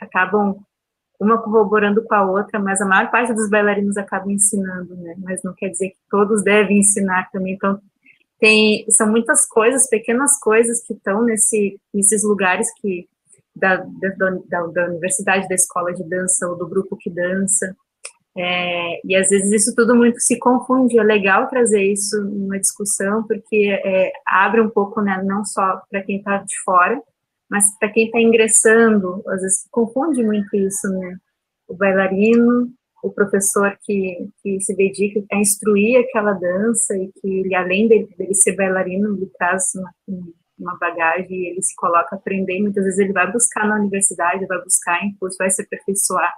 acabam 0.00 0.56
uma 1.18 1.42
corroborando 1.42 2.04
com 2.04 2.14
a 2.14 2.30
outra, 2.30 2.60
mas 2.60 2.80
a 2.80 2.86
maior 2.86 3.10
parte 3.10 3.32
dos 3.32 3.48
bailarinos 3.48 3.96
acaba 3.96 4.30
ensinando, 4.30 4.94
né? 4.96 5.14
Mas 5.18 5.42
não 5.42 5.54
quer 5.54 5.70
dizer 5.70 5.88
que 5.88 5.96
todos 6.10 6.44
devem 6.44 6.78
ensinar 6.78 7.30
também. 7.32 7.54
Então, 7.54 7.80
tem, 8.38 8.84
são 8.90 9.10
muitas 9.10 9.46
coisas, 9.46 9.88
pequenas 9.88 10.38
coisas 10.38 10.82
que 10.86 10.92
estão 10.92 11.24
nesse, 11.24 11.80
nesses 11.92 12.22
lugares 12.22 12.68
que 12.80 13.08
da, 13.54 13.76
da, 13.76 14.30
da, 14.46 14.66
da 14.66 14.86
universidade, 14.88 15.48
da 15.48 15.54
escola 15.54 15.92
de 15.94 16.04
dança 16.04 16.46
ou 16.46 16.56
do 16.56 16.68
grupo 16.68 16.96
que 16.96 17.10
dança, 17.10 17.74
é, 18.36 19.00
e 19.02 19.16
às 19.16 19.30
vezes 19.30 19.50
isso 19.50 19.74
tudo 19.74 19.94
muito 19.94 20.20
se 20.20 20.38
confunde. 20.38 20.98
É 20.98 21.02
legal 21.02 21.48
trazer 21.48 21.82
isso 21.82 22.22
numa 22.22 22.60
discussão, 22.60 23.22
porque 23.22 23.80
é, 23.82 24.12
abre 24.26 24.60
um 24.60 24.68
pouco, 24.68 25.00
né, 25.00 25.22
não 25.24 25.44
só 25.44 25.82
para 25.90 26.02
quem 26.02 26.18
está 26.18 26.38
de 26.38 26.60
fora, 26.62 27.00
mas 27.50 27.66
para 27.78 27.90
quem 27.90 28.06
está 28.06 28.20
ingressando. 28.20 29.22
Às 29.28 29.40
vezes 29.40 29.66
confunde 29.70 30.22
muito 30.22 30.54
isso, 30.54 30.88
né? 30.90 31.16
O 31.66 31.74
bailarino, 31.74 32.70
o 33.02 33.10
professor 33.10 33.76
que, 33.82 34.28
que 34.42 34.60
se 34.60 34.76
dedica 34.76 35.24
a 35.32 35.38
instruir 35.38 36.00
aquela 36.00 36.32
dança 36.32 36.94
e 36.96 37.10
que 37.20 37.40
ele, 37.40 37.54
além 37.54 37.88
dele, 37.88 38.08
dele 38.18 38.34
ser 38.34 38.54
bailarino, 38.54 39.16
ele 39.16 39.30
traz 39.38 39.62
uma, 39.74 39.90
uma 40.58 40.78
bagagem 40.78 41.30
e 41.30 41.50
ele 41.50 41.62
se 41.62 41.74
coloca 41.76 42.14
a 42.14 42.18
aprender. 42.18 42.60
Muitas 42.60 42.84
vezes 42.84 42.98
ele 42.98 43.12
vai 43.12 43.30
buscar 43.32 43.66
na 43.66 43.76
universidade, 43.76 44.46
vai 44.46 44.62
buscar 44.62 45.02
em 45.02 45.14
curso, 45.16 45.38
vai 45.38 45.50
se 45.50 45.62
aperfeiçoar 45.62 46.32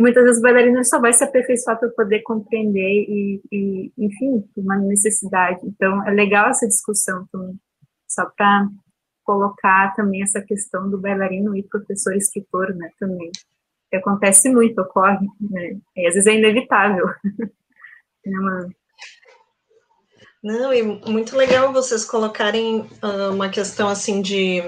muitas 0.00 0.24
vezes 0.24 0.38
o 0.38 0.42
bailarino 0.42 0.84
só 0.84 1.00
vai 1.00 1.12
se 1.12 1.22
aperfeiçoar 1.22 1.78
para 1.78 1.90
poder 1.90 2.20
compreender 2.22 3.06
e, 3.08 3.42
e, 3.52 3.92
enfim, 3.98 4.44
uma 4.56 4.76
necessidade. 4.76 5.60
Então, 5.64 6.06
é 6.06 6.10
legal 6.10 6.48
essa 6.48 6.66
discussão 6.66 7.26
também, 7.30 7.58
só 8.08 8.26
para 8.36 8.68
colocar 9.24 9.94
também 9.94 10.22
essa 10.22 10.40
questão 10.40 10.90
do 10.90 10.98
bailarino 10.98 11.56
e 11.56 11.62
professor 11.62 12.14
escritor, 12.14 12.74
né, 12.74 12.90
também. 12.98 13.30
Que 13.90 13.96
acontece 13.96 14.48
muito, 14.48 14.80
ocorre, 14.80 15.26
né, 15.40 15.76
e 15.96 16.06
às 16.06 16.14
vezes 16.14 16.26
é 16.26 16.36
inevitável. 16.36 17.06
é 18.26 18.30
uma... 18.30 18.68
Não, 20.42 20.72
e 20.72 20.82
muito 20.82 21.36
legal 21.36 21.70
vocês 21.72 22.04
colocarem 22.04 22.80
uh, 22.80 23.30
uma 23.32 23.50
questão 23.50 23.88
assim 23.88 24.22
de, 24.22 24.62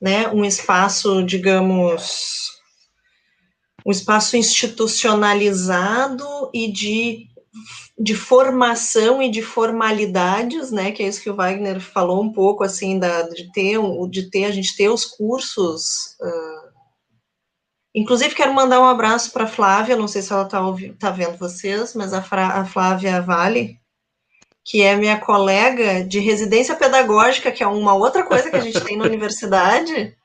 né, 0.00 0.28
um 0.28 0.42
espaço, 0.42 1.22
digamos, 1.22 2.61
um 3.84 3.90
espaço 3.90 4.36
institucionalizado 4.36 6.50
e 6.52 6.70
de 6.70 7.32
de 7.98 8.14
formação 8.14 9.22
e 9.22 9.30
de 9.30 9.42
formalidades, 9.42 10.72
né, 10.72 10.90
que 10.90 11.02
é 11.02 11.06
isso 11.06 11.22
que 11.22 11.30
o 11.30 11.36
Wagner 11.36 11.80
falou 11.80 12.22
um 12.22 12.32
pouco, 12.32 12.64
assim, 12.64 12.98
da, 12.98 13.22
de 13.22 13.52
ter, 13.52 13.78
de 14.10 14.30
ter, 14.30 14.46
a 14.46 14.50
gente 14.50 14.76
ter 14.76 14.88
os 14.88 15.04
cursos, 15.04 16.16
uh, 16.20 16.72
inclusive 17.94 18.34
quero 18.34 18.54
mandar 18.54 18.80
um 18.80 18.86
abraço 18.86 19.30
para 19.30 19.44
a 19.44 19.48
Flávia, 19.48 19.96
não 19.96 20.08
sei 20.08 20.22
se 20.22 20.32
ela 20.32 20.44
está 20.44 20.60
tá 20.98 21.10
vendo 21.10 21.36
vocês, 21.36 21.94
mas 21.94 22.14
a, 22.14 22.22
Fra, 22.22 22.60
a 22.60 22.64
Flávia 22.64 23.20
Vale, 23.20 23.78
que 24.64 24.80
é 24.80 24.96
minha 24.96 25.20
colega 25.20 26.02
de 26.02 26.18
residência 26.18 26.74
pedagógica, 26.74 27.52
que 27.52 27.62
é 27.62 27.66
uma 27.66 27.94
outra 27.94 28.24
coisa 28.24 28.50
que 28.50 28.56
a 28.56 28.60
gente 28.60 28.80
tem 28.80 28.96
na 28.96 29.04
universidade, 29.04 30.16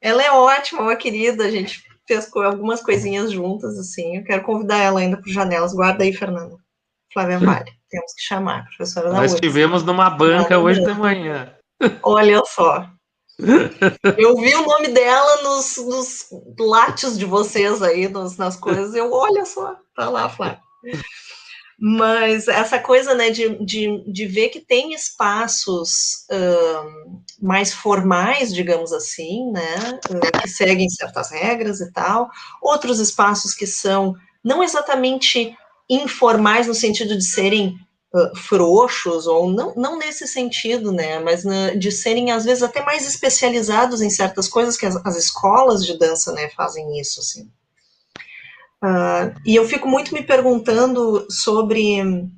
ela 0.00 0.22
é 0.22 0.30
ótima, 0.30 0.82
uma 0.82 0.96
querida, 0.96 1.44
a 1.44 1.50
gente 1.50 1.82
fez 2.06 2.30
algumas 2.34 2.82
coisinhas 2.82 3.32
juntas, 3.32 3.78
assim, 3.78 4.16
eu 4.16 4.24
quero 4.24 4.42
convidar 4.44 4.78
ela 4.78 5.00
ainda 5.00 5.16
para 5.16 5.32
Janelas, 5.32 5.74
guarda 5.74 6.04
aí, 6.04 6.12
Fernanda. 6.12 6.56
Flávia 7.12 7.38
Vale, 7.38 7.72
temos 7.90 8.12
que 8.14 8.22
chamar, 8.22 8.64
professora 8.66 9.10
da 9.10 9.16
Nós 9.16 9.34
estivemos 9.34 9.82
numa 9.82 10.10
banca 10.10 10.58
hoje 10.58 10.84
de 10.84 10.94
manhã. 10.94 11.54
Olha 12.02 12.42
só. 12.44 12.86
Eu 14.16 14.36
vi 14.36 14.54
o 14.54 14.66
nome 14.66 14.88
dela 14.88 15.42
nos, 15.42 15.76
nos 15.76 16.26
látios 16.58 17.18
de 17.18 17.26
vocês 17.26 17.82
aí, 17.82 18.08
nos, 18.08 18.36
nas 18.36 18.56
coisas. 18.56 18.94
Eu, 18.94 19.12
olha 19.12 19.44
só, 19.44 19.76
tá 19.94 20.08
lá, 20.08 20.28
Flávia. 20.28 20.60
Mas 21.78 22.48
essa 22.48 22.78
coisa, 22.78 23.14
né, 23.14 23.28
de, 23.30 23.62
de, 23.62 24.02
de 24.10 24.26
ver 24.26 24.48
que 24.48 24.60
tem 24.60 24.94
espaços 24.94 26.24
mais 27.40 27.72
formais, 27.72 28.54
digamos 28.54 28.92
assim, 28.92 29.50
né, 29.52 29.98
que 30.40 30.48
seguem 30.48 30.88
certas 30.88 31.30
regras 31.30 31.80
e 31.80 31.92
tal, 31.92 32.30
outros 32.62 32.98
espaços 32.98 33.52
que 33.52 33.66
são 33.66 34.14
não 34.42 34.62
exatamente 34.62 35.54
informais 35.88 36.66
no 36.66 36.74
sentido 36.74 37.16
de 37.16 37.24
serem 37.24 37.76
uh, 38.14 38.36
frouxos, 38.36 39.26
ou 39.26 39.50
não, 39.50 39.74
não 39.74 39.98
nesse 39.98 40.26
sentido, 40.26 40.90
né, 40.90 41.18
mas 41.18 41.44
de 41.78 41.92
serem, 41.92 42.30
às 42.30 42.44
vezes, 42.44 42.62
até 42.62 42.82
mais 42.82 43.06
especializados 43.06 44.00
em 44.00 44.08
certas 44.08 44.48
coisas, 44.48 44.76
que 44.76 44.86
as, 44.86 44.96
as 45.04 45.16
escolas 45.16 45.84
de 45.84 45.98
dança, 45.98 46.32
né, 46.32 46.48
fazem 46.56 46.98
isso, 46.98 47.20
assim. 47.20 47.50
Uh, 48.84 49.34
e 49.44 49.56
eu 49.56 49.66
fico 49.66 49.88
muito 49.88 50.12
me 50.12 50.22
perguntando 50.22 51.26
sobre 51.30 52.28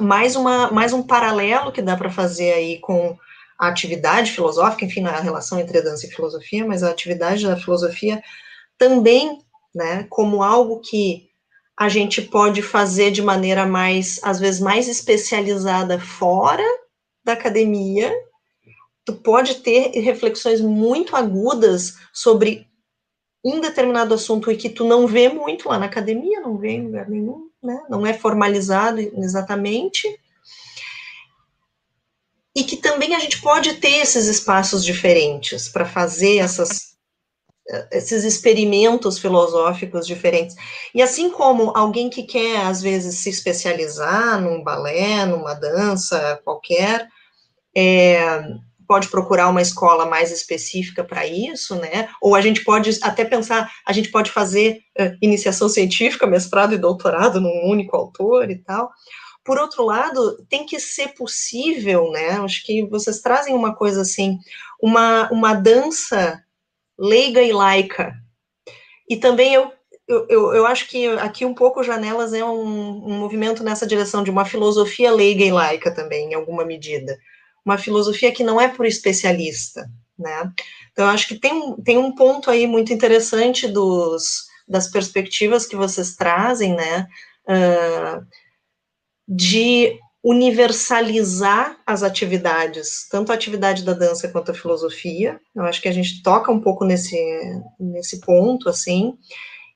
mais, 0.00 0.36
uma, 0.36 0.70
mais 0.70 0.92
um 0.92 1.02
paralelo 1.02 1.72
que 1.72 1.82
dá 1.82 1.96
para 1.96 2.10
fazer 2.10 2.52
aí 2.52 2.78
com 2.78 3.16
a 3.58 3.68
atividade 3.68 4.32
filosófica, 4.32 4.84
enfim, 4.84 5.04
a 5.04 5.20
relação 5.20 5.58
entre 5.58 5.82
dança 5.82 6.06
e 6.06 6.10
filosofia, 6.10 6.66
mas 6.66 6.82
a 6.82 6.90
atividade 6.90 7.46
da 7.46 7.56
filosofia 7.56 8.22
também, 8.76 9.38
né, 9.74 10.06
como 10.10 10.42
algo 10.42 10.80
que 10.80 11.28
a 11.76 11.88
gente 11.88 12.22
pode 12.22 12.62
fazer 12.62 13.10
de 13.10 13.22
maneira 13.22 13.66
mais, 13.66 14.20
às 14.22 14.38
vezes, 14.38 14.60
mais 14.60 14.88
especializada 14.88 15.98
fora 15.98 16.64
da 17.24 17.32
academia. 17.32 18.12
Tu 19.04 19.12
pode 19.12 19.56
ter 19.56 19.90
reflexões 20.00 20.60
muito 20.60 21.16
agudas 21.16 21.96
sobre 22.12 22.66
um 23.44 23.60
determinado 23.60 24.14
assunto 24.14 24.50
e 24.50 24.56
que 24.56 24.70
tu 24.70 24.84
não 24.84 25.06
vê 25.06 25.28
muito 25.28 25.68
lá 25.68 25.78
na 25.78 25.86
academia, 25.86 26.40
não 26.40 26.56
vê 26.56 26.70
em 26.70 26.86
lugar 26.86 27.08
nenhum, 27.08 27.50
né? 27.62 27.82
Não 27.90 28.06
é 28.06 28.14
formalizado 28.14 29.00
exatamente. 29.00 30.08
E 32.56 32.64
que 32.64 32.76
também 32.76 33.14
a 33.14 33.18
gente 33.18 33.42
pode 33.42 33.74
ter 33.74 33.98
esses 33.98 34.26
espaços 34.26 34.84
diferentes 34.84 35.68
para 35.68 35.84
fazer 35.84 36.38
essas 36.38 36.94
esses 37.90 38.24
experimentos 38.24 39.18
filosóficos 39.18 40.06
diferentes. 40.06 40.54
E 40.94 41.00
assim 41.00 41.30
como 41.30 41.72
alguém 41.74 42.10
que 42.10 42.22
quer, 42.22 42.58
às 42.58 42.82
vezes, 42.82 43.20
se 43.20 43.30
especializar 43.30 44.40
num 44.40 44.62
balé, 44.62 45.24
numa 45.24 45.54
dança 45.54 46.38
qualquer, 46.44 47.08
é, 47.74 48.42
pode 48.86 49.08
procurar 49.08 49.48
uma 49.48 49.62
escola 49.62 50.06
mais 50.06 50.30
específica 50.30 51.02
para 51.04 51.26
isso, 51.26 51.74
né? 51.76 52.08
Ou 52.20 52.34
a 52.34 52.40
gente 52.40 52.62
pode 52.64 52.98
até 53.02 53.24
pensar, 53.24 53.70
a 53.86 53.92
gente 53.92 54.10
pode 54.10 54.30
fazer 54.30 54.80
uh, 54.98 55.16
iniciação 55.20 55.68
científica, 55.68 56.26
mestrado 56.26 56.74
e 56.74 56.78
doutorado 56.78 57.40
num 57.40 57.68
único 57.68 57.96
autor 57.96 58.50
e 58.50 58.56
tal. 58.56 58.90
Por 59.44 59.58
outro 59.58 59.84
lado, 59.84 60.44
tem 60.48 60.64
que 60.64 60.80
ser 60.80 61.08
possível, 61.14 62.10
né? 62.10 62.30
Acho 62.40 62.64
que 62.64 62.86
vocês 62.86 63.20
trazem 63.20 63.54
uma 63.54 63.74
coisa 63.74 64.00
assim, 64.00 64.38
uma, 64.80 65.30
uma 65.30 65.52
dança 65.52 66.42
leiga 66.98 67.42
e 67.42 67.52
laica. 67.52 68.14
E 69.08 69.16
também 69.16 69.52
eu, 69.52 69.70
eu, 70.08 70.54
eu, 70.54 70.66
acho 70.66 70.88
que 70.88 71.06
aqui 71.18 71.44
um 71.44 71.54
pouco 71.54 71.82
Janelas 71.82 72.32
é 72.32 72.44
um, 72.44 73.06
um 73.06 73.18
movimento 73.18 73.62
nessa 73.62 73.86
direção 73.86 74.22
de 74.22 74.30
uma 74.30 74.44
filosofia 74.44 75.12
leiga 75.12 75.44
e 75.44 75.52
laica 75.52 75.94
também, 75.94 76.30
em 76.30 76.34
alguma 76.34 76.64
medida. 76.64 77.16
Uma 77.64 77.78
filosofia 77.78 78.32
que 78.32 78.44
não 78.44 78.60
é 78.60 78.68
por 78.68 78.86
especialista, 78.86 79.88
né? 80.18 80.52
Então, 80.92 81.08
acho 81.08 81.26
que 81.26 81.36
tem, 81.36 81.74
tem 81.82 81.98
um 81.98 82.14
ponto 82.14 82.50
aí 82.50 82.66
muito 82.66 82.92
interessante 82.92 83.66
dos, 83.66 84.44
das 84.68 84.88
perspectivas 84.88 85.66
que 85.66 85.76
vocês 85.76 86.14
trazem, 86.14 86.74
né? 86.74 87.06
Uh, 87.48 88.24
de 89.26 89.98
universalizar 90.24 91.78
as 91.86 92.02
atividades, 92.02 93.06
tanto 93.10 93.30
a 93.30 93.34
atividade 93.34 93.84
da 93.84 93.92
dança 93.92 94.28
quanto 94.28 94.50
a 94.50 94.54
filosofia. 94.54 95.38
Eu 95.54 95.64
acho 95.64 95.82
que 95.82 95.88
a 95.88 95.92
gente 95.92 96.22
toca 96.22 96.50
um 96.50 96.60
pouco 96.60 96.82
nesse, 96.82 97.16
nesse 97.78 98.20
ponto, 98.20 98.70
assim, 98.70 99.18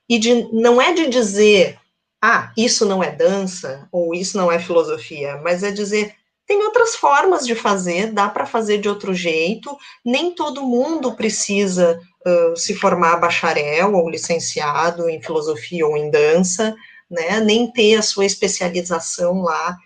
e 0.09 0.17
de, 0.17 0.51
não 0.51 0.81
é 0.81 0.91
de 0.91 1.07
dizer, 1.07 1.77
ah, 2.19 2.51
isso 2.57 2.83
não 2.83 3.03
é 3.03 3.11
dança, 3.11 3.87
ou 3.91 4.15
isso 4.15 4.35
não 4.35 4.51
é 4.51 4.57
filosofia, 4.57 5.37
mas 5.43 5.61
é 5.61 5.69
dizer, 5.69 6.15
tem 6.49 6.63
outras 6.63 6.95
formas 6.95 7.45
de 7.45 7.53
fazer, 7.53 8.11
dá 8.11 8.27
para 8.27 8.43
fazer 8.43 8.79
de 8.79 8.89
outro 8.89 9.13
jeito, 9.13 9.77
nem 10.03 10.33
todo 10.33 10.65
mundo 10.65 11.13
precisa 11.13 12.01
uh, 12.25 12.57
se 12.57 12.73
formar 12.73 13.17
bacharel 13.17 13.93
ou 13.93 14.09
licenciado 14.09 15.07
em 15.07 15.21
filosofia 15.21 15.85
ou 15.85 15.95
em 15.95 16.09
dança, 16.09 16.75
né, 17.07 17.39
nem 17.39 17.71
ter 17.71 17.97
a 17.97 18.01
sua 18.01 18.25
especialização 18.25 19.43
lá 19.43 19.77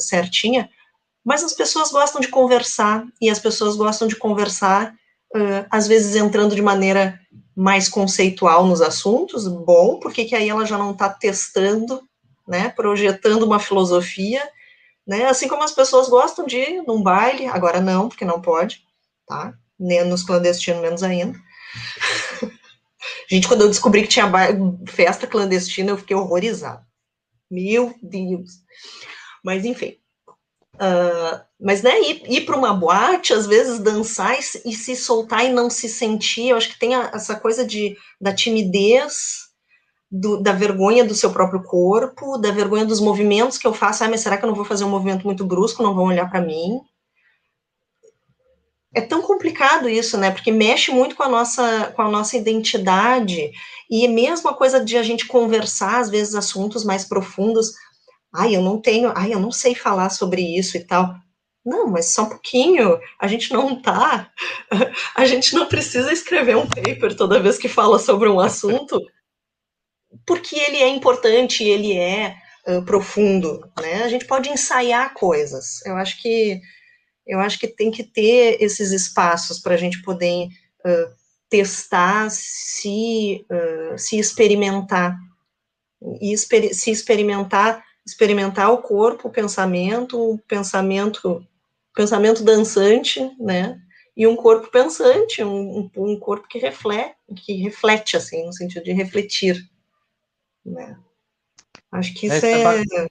certinha, 0.00 0.68
mas 1.24 1.44
as 1.44 1.52
pessoas 1.52 1.92
gostam 1.92 2.20
de 2.20 2.26
conversar, 2.28 3.04
e 3.20 3.30
as 3.30 3.38
pessoas 3.38 3.76
gostam 3.76 4.08
de 4.08 4.16
conversar, 4.16 4.92
uh, 5.34 5.64
às 5.70 5.86
vezes 5.86 6.16
entrando 6.16 6.56
de 6.56 6.62
maneira 6.62 7.20
mais 7.54 7.88
conceitual 7.88 8.66
nos 8.66 8.80
assuntos, 8.80 9.46
bom, 9.46 10.00
porque 10.00 10.24
que 10.24 10.34
aí 10.34 10.48
ela 10.48 10.66
já 10.66 10.76
não 10.76 10.90
está 10.90 11.08
testando, 11.08 12.02
né, 12.48 12.68
projetando 12.68 13.44
uma 13.44 13.60
filosofia, 13.60 14.42
né, 15.10 15.24
assim 15.24 15.48
como 15.48 15.64
as 15.64 15.72
pessoas 15.72 16.08
gostam 16.08 16.46
de 16.46 16.56
ir 16.56 16.84
num 16.86 17.02
baile, 17.02 17.46
agora 17.46 17.80
não, 17.80 18.08
porque 18.08 18.24
não 18.24 18.40
pode, 18.40 18.86
tá, 19.26 19.52
nem 19.76 20.04
nos 20.04 20.22
clandestinos 20.22 20.80
menos 20.80 21.02
ainda. 21.02 21.36
Gente, 23.28 23.48
quando 23.48 23.62
eu 23.62 23.68
descobri 23.68 24.02
que 24.02 24.08
tinha 24.08 24.30
festa 24.86 25.26
clandestina, 25.26 25.90
eu 25.90 25.98
fiquei 25.98 26.14
horrorizada. 26.14 26.86
Meu 27.50 27.92
Deus. 28.00 28.50
Mas 29.44 29.64
enfim. 29.64 29.96
Uh, 30.74 31.42
mas 31.60 31.82
né, 31.82 32.00
ir, 32.02 32.22
ir 32.30 32.40
para 32.42 32.56
uma 32.56 32.72
boate, 32.72 33.32
às 33.32 33.48
vezes 33.48 33.80
dançar 33.80 34.38
e, 34.38 34.70
e, 34.70 34.72
se 34.72 34.94
soltar 34.94 35.44
e 35.44 35.52
não 35.52 35.68
se 35.68 35.88
sentir, 35.88 36.50
eu 36.50 36.56
acho 36.56 36.68
que 36.68 36.78
tem 36.78 36.94
a, 36.94 37.10
essa 37.12 37.34
coisa 37.34 37.66
de, 37.66 37.96
da 38.20 38.32
timidez, 38.32 39.49
do, 40.10 40.42
da 40.42 40.52
vergonha 40.52 41.04
do 41.04 41.14
seu 41.14 41.30
próprio 41.32 41.62
corpo, 41.62 42.36
da 42.38 42.50
vergonha 42.50 42.84
dos 42.84 43.00
movimentos 43.00 43.58
que 43.58 43.66
eu 43.66 43.72
faço. 43.72 44.04
Ah, 44.04 44.08
mas 44.08 44.20
será 44.20 44.36
que 44.36 44.44
eu 44.44 44.48
não 44.48 44.56
vou 44.56 44.64
fazer 44.64 44.84
um 44.84 44.90
movimento 44.90 45.24
muito 45.24 45.44
brusco? 45.44 45.82
Não 45.82 45.94
vão 45.94 46.06
olhar 46.06 46.28
para 46.28 46.40
mim? 46.40 46.80
É 48.92 49.00
tão 49.00 49.22
complicado 49.22 49.88
isso, 49.88 50.18
né? 50.18 50.32
Porque 50.32 50.50
mexe 50.50 50.90
muito 50.90 51.14
com 51.14 51.22
a 51.22 51.28
nossa, 51.28 51.92
com 51.94 52.02
a 52.02 52.08
nossa 52.08 52.36
identidade. 52.36 53.52
E 53.88 54.08
mesmo 54.08 54.50
a 54.50 54.54
coisa 54.54 54.84
de 54.84 54.96
a 54.96 55.02
gente 55.02 55.26
conversar, 55.26 56.00
às 56.00 56.10
vezes, 56.10 56.34
assuntos 56.34 56.84
mais 56.84 57.04
profundos 57.04 57.72
ai, 58.32 58.54
eu 58.54 58.62
não 58.62 58.80
tenho, 58.80 59.12
ai, 59.14 59.34
eu 59.34 59.40
não 59.40 59.50
sei 59.50 59.74
falar 59.74 60.10
sobre 60.10 60.42
isso 60.42 60.76
e 60.76 60.84
tal. 60.84 61.14
Não, 61.64 61.86
mas 61.88 62.12
só 62.12 62.22
um 62.22 62.28
pouquinho, 62.30 62.98
a 63.20 63.26
gente 63.26 63.52
não 63.52 63.80
tá, 63.80 64.30
a 65.14 65.26
gente 65.26 65.54
não 65.54 65.66
precisa 65.66 66.12
escrever 66.12 66.56
um 66.56 66.66
paper 66.66 67.14
toda 67.14 67.42
vez 67.42 67.58
que 67.58 67.68
fala 67.68 67.98
sobre 67.98 68.28
um 68.28 68.40
assunto, 68.40 68.98
porque 70.26 70.56
ele 70.56 70.78
é 70.78 70.88
importante, 70.88 71.64
ele 71.64 71.96
é 71.96 72.36
uh, 72.66 72.82
profundo, 72.84 73.60
né? 73.80 74.02
A 74.04 74.08
gente 74.08 74.24
pode 74.24 74.48
ensaiar 74.48 75.14
coisas. 75.14 75.84
Eu 75.84 75.96
acho 75.96 76.20
que 76.20 76.60
eu 77.26 77.38
acho 77.38 77.58
que 77.60 77.68
tem 77.68 77.90
que 77.90 78.02
ter 78.02 78.60
esses 78.60 78.90
espaços 78.90 79.60
para 79.60 79.74
a 79.74 79.76
gente 79.76 80.02
poder 80.02 80.48
uh, 80.84 81.14
testar, 81.48 82.28
se, 82.30 83.46
uh, 83.50 83.96
se 83.96 84.18
experimentar 84.18 85.16
e 86.20 86.32
exper 86.32 86.74
se 86.74 86.90
experimentar 86.90 87.84
experimentar 88.06 88.72
o 88.72 88.78
corpo, 88.78 89.28
o 89.28 89.30
pensamento, 89.30 90.18
o 90.18 90.38
pensamento, 90.38 91.46
pensamento 91.94 92.42
dançante, 92.42 93.20
né? 93.38 93.78
E 94.16 94.26
um 94.26 94.36
corpo 94.36 94.70
pensante, 94.70 95.42
um, 95.42 95.88
um 95.96 96.18
corpo 96.18 96.48
que 96.48 96.58
reflete, 96.58 97.14
que 97.44 97.54
reflete, 97.54 98.16
assim, 98.16 98.44
no 98.44 98.52
sentido 98.52 98.84
de 98.84 98.92
refletir, 98.92 99.62
né? 100.64 100.98
Acho 101.92 102.14
que 102.14 102.26
isso 102.26 102.46
é... 102.46 102.82
é... 102.82 103.08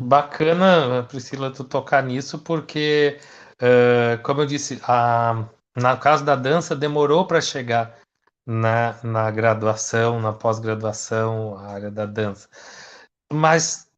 Bacana, 0.00 1.02
Priscila, 1.04 1.50
tu 1.50 1.64
tocar 1.64 2.02
nisso, 2.02 2.38
porque, 2.40 3.18
uh, 3.54 4.22
como 4.22 4.42
eu 4.42 4.46
disse, 4.46 4.78
a, 4.82 5.48
na 5.74 5.96
caso 5.96 6.24
da 6.24 6.36
dança, 6.36 6.76
demorou 6.76 7.26
para 7.26 7.40
chegar 7.40 7.98
na, 8.46 8.98
na 9.02 9.30
graduação, 9.30 10.20
na 10.20 10.32
pós-graduação, 10.32 11.56
a 11.58 11.72
área 11.72 11.90
da 11.90 12.04
dança. 12.04 12.48
Mas 13.32 13.88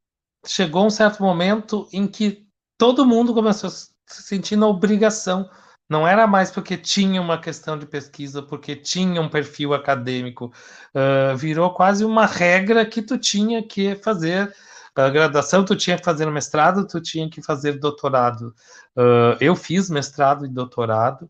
chegou 0.47 0.87
um 0.87 0.91
certo 0.91 1.23
momento 1.23 1.89
em 1.93 2.07
que 2.07 2.47
todo 2.79 3.07
mundo 3.07 3.35
começou 3.35 3.69
a 3.69 3.71
se 3.71 4.23
sentir 4.23 4.57
na 4.57 4.67
obrigação. 4.67 5.51
Não 5.91 6.07
era 6.07 6.25
mais 6.25 6.53
porque 6.53 6.77
tinha 6.77 7.21
uma 7.21 7.37
questão 7.37 7.77
de 7.77 7.85
pesquisa, 7.85 8.41
porque 8.41 8.77
tinha 8.77 9.21
um 9.21 9.29
perfil 9.29 9.75
acadêmico. 9.75 10.53
Uh, 10.95 11.37
virou 11.37 11.75
quase 11.75 12.05
uma 12.05 12.27
regra 12.27 12.87
que 12.87 13.03
tu 13.03 13.19
tinha 13.19 13.61
que 13.61 13.97
fazer 13.97 14.55
a 14.95 15.09
graduação, 15.09 15.65
tu 15.65 15.75
tinha 15.75 15.99
que 15.99 16.05
fazer 16.05 16.31
mestrado, 16.31 16.87
tu 16.87 17.01
tinha 17.01 17.29
que 17.29 17.43
fazer 17.43 17.81
doutorado. 17.81 18.55
Uh, 18.97 19.37
eu 19.41 19.57
fiz 19.57 19.91
mestrado 19.91 20.47
e 20.47 20.49
doutorado, 20.49 21.29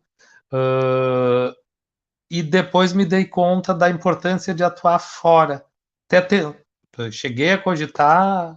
uh, 0.53 1.55
e 2.29 2.43
depois 2.43 2.93
me 2.93 3.03
dei 3.03 3.25
conta 3.25 3.73
da 3.73 3.89
importância 3.89 4.53
de 4.53 4.63
atuar 4.63 4.99
fora. 4.99 5.65
Até 6.07 6.21
ter, 6.21 6.65
cheguei 7.11 7.53
a 7.53 7.57
cogitar 7.57 8.55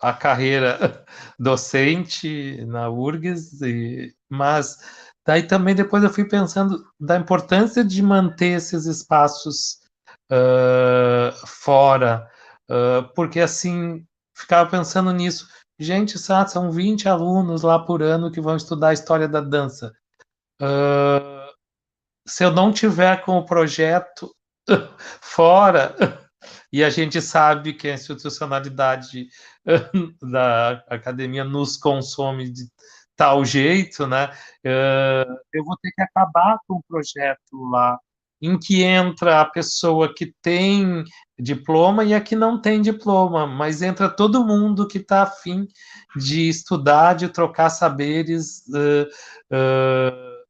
a 0.00 0.12
carreira 0.12 1.04
docente 1.38 2.64
na 2.66 2.90
URGS, 2.90 3.62
e, 3.62 4.14
mas 4.28 4.78
daí 5.26 5.42
também 5.42 5.74
depois 5.74 6.02
eu 6.02 6.10
fui 6.10 6.24
pensando 6.24 6.84
da 6.98 7.16
importância 7.16 7.84
de 7.84 8.02
manter 8.02 8.56
esses 8.56 8.86
espaços 8.86 9.80
uh, 10.30 11.46
fora, 11.46 12.28
uh, 12.70 13.12
porque 13.14 13.40
assim 13.40 14.06
ficava 14.36 14.70
pensando 14.70 15.12
nisso. 15.12 15.48
Gente, 15.78 16.18
sabe, 16.18 16.52
são 16.52 16.70
20 16.70 17.08
alunos 17.08 17.62
lá 17.62 17.78
por 17.78 18.02
ano 18.02 18.30
que 18.30 18.40
vão 18.40 18.56
estudar 18.56 18.88
a 18.88 18.92
história 18.92 19.26
da 19.28 19.40
dança. 19.40 19.92
Uh, 20.60 21.52
se 22.26 22.44
eu 22.44 22.52
não 22.52 22.72
tiver 22.72 23.22
com 23.22 23.36
o 23.38 23.44
projeto 23.44 24.34
fora, 25.20 25.94
e 26.72 26.82
a 26.82 26.90
gente 26.90 27.20
sabe 27.20 27.72
que 27.72 27.88
a 27.88 27.94
institucionalidade 27.94 29.28
da 30.22 30.84
academia 30.88 31.44
nos 31.44 31.76
consome 31.76 32.50
de 32.50 32.66
tal 33.16 33.44
jeito, 33.44 34.06
né? 34.06 34.26
Uh, 34.64 35.38
eu 35.52 35.64
vou 35.64 35.76
ter 35.78 35.90
que 35.92 36.02
acabar 36.02 36.58
com 36.66 36.74
o 36.76 36.82
projeto 36.88 37.68
lá 37.70 37.98
em 38.42 38.58
que 38.58 38.82
entra 38.82 39.40
a 39.40 39.44
pessoa 39.44 40.12
que 40.12 40.34
tem 40.42 41.04
diploma 41.38 42.04
e 42.04 42.12
a 42.12 42.20
que 42.20 42.36
não 42.36 42.60
tem 42.60 42.82
diploma, 42.82 43.46
mas 43.46 43.80
entra 43.80 44.08
todo 44.08 44.44
mundo 44.44 44.86
que 44.86 44.98
está 44.98 45.22
afim 45.22 45.66
de 46.14 46.48
estudar, 46.48 47.14
de 47.14 47.28
trocar 47.28 47.70
saberes, 47.70 48.62
uh, 48.68 49.06
uh, 49.50 50.44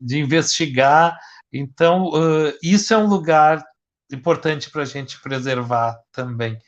de 0.00 0.18
investigar. 0.18 1.16
Então, 1.52 2.10
isso 2.62 2.92
é 2.92 2.98
um 2.98 3.06
lugar 3.06 3.64
importante 4.12 4.70
para 4.70 4.82
a 4.82 4.86
gente 4.86 5.20
preservar 5.22 5.98
também. 6.12 6.58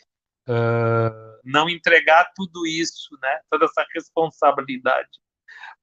não 1.45 1.69
entregar 1.69 2.31
tudo 2.35 2.67
isso, 2.67 3.19
né, 3.21 3.41
toda 3.51 3.67
essa 3.67 3.85
responsabilidade 3.93 5.11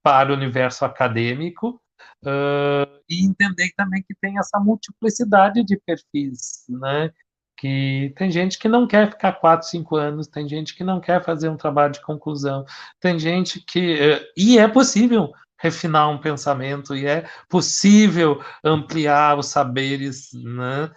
para 0.06 0.32
o 0.32 0.36
universo 0.36 0.86
acadêmico, 0.86 1.82
Uh, 2.22 3.02
e 3.10 3.24
entender 3.24 3.72
também 3.78 4.02
que 4.02 4.16
tem 4.20 4.38
essa 4.40 4.60
multiplicidade 4.60 5.64
de 5.64 5.80
perfis, 5.80 6.66
né? 6.68 7.12
Que 7.58 8.14
tem 8.18 8.32
gente 8.32 8.58
que 8.58 8.68
não 8.68 8.88
quer 8.88 9.12
ficar 9.12 9.34
quatro, 9.34 9.68
cinco 9.68 9.96
anos, 9.96 10.28
tem 10.28 10.48
gente 10.48 10.76
que 10.76 10.84
não 10.84 11.00
quer 11.00 11.24
fazer 11.24 11.50
um 11.50 11.58
trabalho 11.58 11.94
de 11.94 12.02
conclusão, 12.02 12.66
tem 13.00 13.20
gente 13.20 13.64
que. 13.64 14.28
E 14.36 14.58
é 14.58 14.68
possível 14.68 15.32
refinar 15.60 16.10
um 16.10 16.20
pensamento, 16.20 16.96
e 16.96 17.06
é 17.06 17.28
possível 17.48 18.44
ampliar 18.64 19.38
os 19.38 19.48
saberes 19.48 20.30
né, 20.34 20.92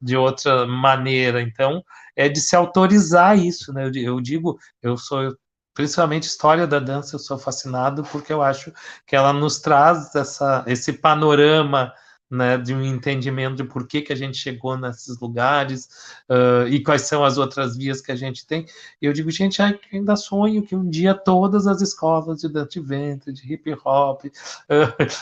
de 0.00 0.16
outra 0.16 0.66
maneira. 0.66 1.42
Então, 1.42 1.82
é 2.16 2.28
de 2.28 2.40
se 2.40 2.54
autorizar 2.56 3.38
isso, 3.38 3.72
né? 3.72 3.90
Eu 3.94 4.20
digo, 4.20 4.56
eu 4.82 4.96
sou 4.96 5.36
principalmente 5.74 6.24
história 6.24 6.66
da 6.66 6.78
dança, 6.78 7.16
eu 7.16 7.18
sou 7.18 7.36
fascinado 7.36 8.04
porque 8.04 8.32
eu 8.32 8.42
acho 8.42 8.72
que 9.06 9.16
ela 9.16 9.32
nos 9.32 9.58
traz 9.58 10.14
essa, 10.14 10.64
esse 10.66 10.92
panorama 10.92 11.92
né, 12.30 12.56
de 12.56 12.74
um 12.74 12.82
entendimento 12.82 13.56
de 13.56 13.64
por 13.64 13.86
que, 13.86 14.02
que 14.02 14.12
a 14.12 14.16
gente 14.16 14.36
chegou 14.36 14.76
nesses 14.76 15.18
lugares 15.20 15.88
uh, 16.28 16.66
e 16.68 16.82
quais 16.82 17.02
são 17.02 17.24
as 17.24 17.38
outras 17.38 17.76
vias 17.76 18.00
que 18.00 18.12
a 18.12 18.16
gente 18.16 18.46
tem. 18.46 18.66
Eu 19.00 19.12
digo, 19.12 19.30
gente, 19.30 19.60
ai, 19.60 19.78
ainda 19.92 20.16
sonho 20.16 20.62
que 20.62 20.74
um 20.74 20.88
dia 20.88 21.14
todas 21.14 21.66
as 21.66 21.80
escolas 21.80 22.40
de 22.40 22.48
dança 22.48 22.70
de 22.70 22.80
ventre, 22.80 23.32
de 23.32 23.52
hip 23.52 23.76
hop, 23.84 24.24
uh, 24.24 24.30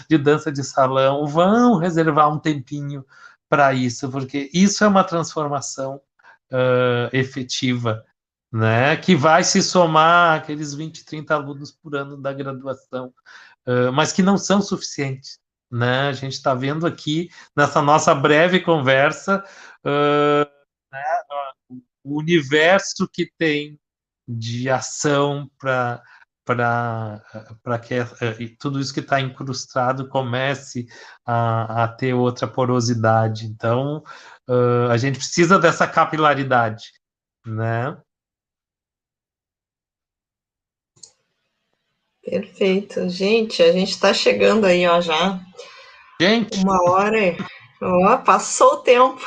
de 0.08 0.18
dança 0.18 0.50
de 0.50 0.62
salão 0.62 1.26
vão 1.26 1.76
reservar 1.76 2.32
um 2.32 2.38
tempinho 2.38 3.04
para 3.48 3.74
isso, 3.74 4.10
porque 4.10 4.50
isso 4.54 4.82
é 4.82 4.88
uma 4.88 5.04
transformação 5.04 6.00
uh, 6.50 7.14
efetiva 7.14 8.04
né, 8.52 8.96
que 8.96 9.16
vai 9.16 9.42
se 9.42 9.62
somar 9.62 10.38
aqueles 10.38 10.74
20, 10.74 11.04
30 11.04 11.34
alunos 11.34 11.72
por 11.72 11.96
ano 11.96 12.16
da 12.16 12.32
graduação, 12.32 13.12
mas 13.94 14.12
que 14.12 14.22
não 14.22 14.36
são 14.36 14.60
suficientes. 14.60 15.38
Né? 15.70 16.08
A 16.08 16.12
gente 16.12 16.34
está 16.34 16.52
vendo 16.52 16.86
aqui, 16.86 17.30
nessa 17.56 17.80
nossa 17.80 18.14
breve 18.14 18.60
conversa, 18.60 19.42
né, 19.84 21.00
o 22.04 22.18
universo 22.18 23.08
que 23.08 23.30
tem 23.38 23.78
de 24.28 24.68
ação 24.68 25.50
para 25.58 26.02
para 26.44 27.78
que 27.78 28.04
tudo 28.58 28.80
isso 28.80 28.92
que 28.92 29.00
está 29.00 29.20
incrustado 29.20 30.08
comece 30.08 30.86
a, 31.24 31.84
a, 31.84 31.88
ter 31.88 32.14
outra 32.14 32.48
porosidade. 32.48 33.46
Então, 33.46 34.02
uh, 34.48 34.90
a 34.90 34.96
gente 34.96 35.18
precisa 35.18 35.58
dessa 35.58 35.86
capilaridade, 35.86 36.92
né? 37.46 37.96
Perfeito. 42.32 43.10
Gente, 43.10 43.62
a 43.62 43.70
gente 43.72 43.90
está 43.90 44.14
chegando 44.14 44.64
aí, 44.64 44.88
ó, 44.88 45.02
já. 45.02 45.38
Gente! 46.18 46.64
Uma 46.64 46.82
hora. 46.90 47.36
Ó, 47.82 48.16
passou 48.24 48.72
o 48.72 48.76
tempo. 48.78 49.20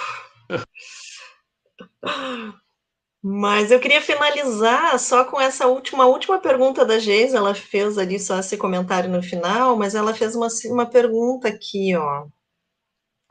Mas 3.22 3.70
eu 3.70 3.80
queria 3.80 4.02
finalizar 4.02 4.98
só 4.98 5.24
com 5.24 5.40
essa 5.40 5.68
última, 5.68 6.08
última 6.08 6.40
pergunta 6.40 6.84
da 6.84 6.98
Geis. 6.98 7.36
Ela 7.36 7.54
fez 7.54 7.96
ali 8.00 8.20
só 8.20 8.40
esse 8.40 8.58
comentário 8.58 9.08
no 9.08 9.22
final, 9.22 9.78
mas 9.78 9.94
ela 9.94 10.12
fez 10.16 10.36
uma, 10.36 10.48
uma 10.66 10.88
pergunta 10.88 11.48
aqui, 11.48 11.96
ó. 11.96 12.26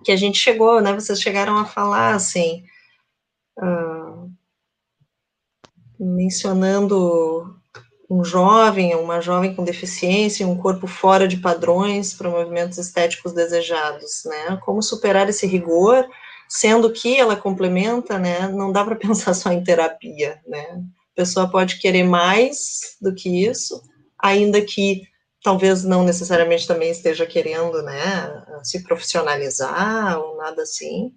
Que 0.05 0.13
a 0.13 0.17
gente 0.17 0.39
chegou, 0.39 0.81
né? 0.81 0.93
Vocês 0.93 1.21
chegaram 1.21 1.59
a 1.59 1.65
falar 1.65 2.15
assim. 2.15 2.65
Uh, 3.59 4.31
mencionando 5.99 7.61
um 8.10 8.24
jovem, 8.24 8.94
uma 8.94 9.20
jovem 9.20 9.55
com 9.55 9.64
deficiência, 9.64 10.47
um 10.47 10.56
corpo 10.56 10.86
fora 10.86 11.26
de 11.26 11.39
padrões 11.39 12.12
para 12.12 12.31
movimentos 12.31 12.78
estéticos 12.78 13.32
desejados, 13.32 14.22
né? 14.26 14.59
Como 14.64 14.82
superar 14.82 15.28
esse 15.28 15.47
rigor, 15.47 16.06
sendo 16.48 16.93
que 16.93 17.18
ela 17.18 17.36
complementa, 17.36 18.18
né? 18.18 18.48
Não 18.48 18.70
dá 18.70 18.85
para 18.85 18.97
pensar 18.97 19.35
só 19.35 19.51
em 19.51 19.64
terapia, 19.64 20.40
né? 20.47 20.82
A 21.12 21.14
pessoa 21.14 21.48
pode 21.48 21.78
querer 21.78 22.05
mais 22.05 22.97
do 23.01 23.14
que 23.14 23.47
isso, 23.47 23.81
ainda 24.18 24.60
que 24.60 25.02
talvez 25.43 25.85
não 25.85 26.05
necessariamente 26.05 26.66
também 26.66 26.90
esteja 26.90 27.26
querendo, 27.26 27.82
né? 27.82 28.44
Se 28.62 28.82
profissionalizar 28.82 30.18
ou 30.18 30.36
nada 30.36 30.62
assim. 30.62 31.12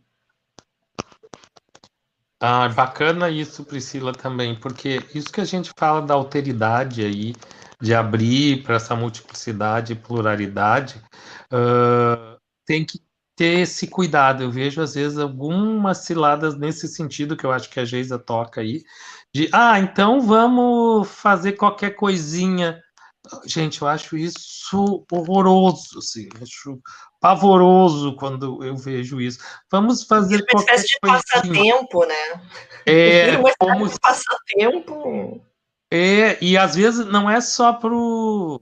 Ah, 2.39 2.69
bacana 2.69 3.29
isso, 3.31 3.65
Priscila, 3.65 4.13
também, 4.13 4.59
porque 4.59 5.01
isso 5.13 5.31
que 5.31 5.41
a 5.41 5.45
gente 5.45 5.71
fala 5.77 6.01
da 6.03 6.13
alteridade 6.13 7.03
aí, 7.03 7.33
de 7.81 7.95
abrir 7.95 8.63
para 8.63 8.75
essa 8.75 8.95
multiplicidade 8.95 9.93
e 9.93 9.95
pluralidade, 9.95 11.01
uh, 11.51 12.37
tem 12.65 12.85
que 12.85 12.99
ter 13.35 13.61
esse 13.61 13.87
cuidado. 13.87 14.43
Eu 14.43 14.51
vejo, 14.51 14.81
às 14.81 14.93
vezes, 14.93 15.17
algumas 15.17 15.99
ciladas 15.99 16.55
nesse 16.57 16.87
sentido 16.87 17.35
que 17.35 17.43
eu 17.45 17.51
acho 17.51 17.69
que 17.71 17.79
a 17.79 17.85
Geisa 17.85 18.19
toca 18.19 18.61
aí, 18.61 18.83
de, 19.33 19.49
ah, 19.51 19.79
então 19.79 20.21
vamos 20.21 21.07
fazer 21.09 21.53
qualquer 21.53 21.91
coisinha. 21.95 22.79
Gente, 23.45 23.81
eu 23.81 23.87
acho 23.87 24.15
isso 24.17 25.05
horroroso, 25.11 25.99
assim, 25.99 26.29
acho 26.41 26.79
pavoroso 27.19 28.15
quando 28.15 28.63
eu 28.63 28.75
vejo 28.75 29.19
isso. 29.19 29.39
Vamos 29.71 30.03
fazer 30.03 30.43
uma 30.53 30.59
espécie 30.61 30.87
de 30.87 30.99
passatempo, 31.01 32.05
né? 32.05 32.41
É, 32.85 33.37
uma 33.37 33.51
como... 33.57 33.87
de 33.87 33.99
passatempo. 33.99 35.41
É, 35.91 36.37
e 36.43 36.57
às 36.57 36.75
vezes 36.75 37.05
não 37.05 37.29
é 37.29 37.39
só 37.39 37.71
para 37.71 37.93
o 37.93 38.61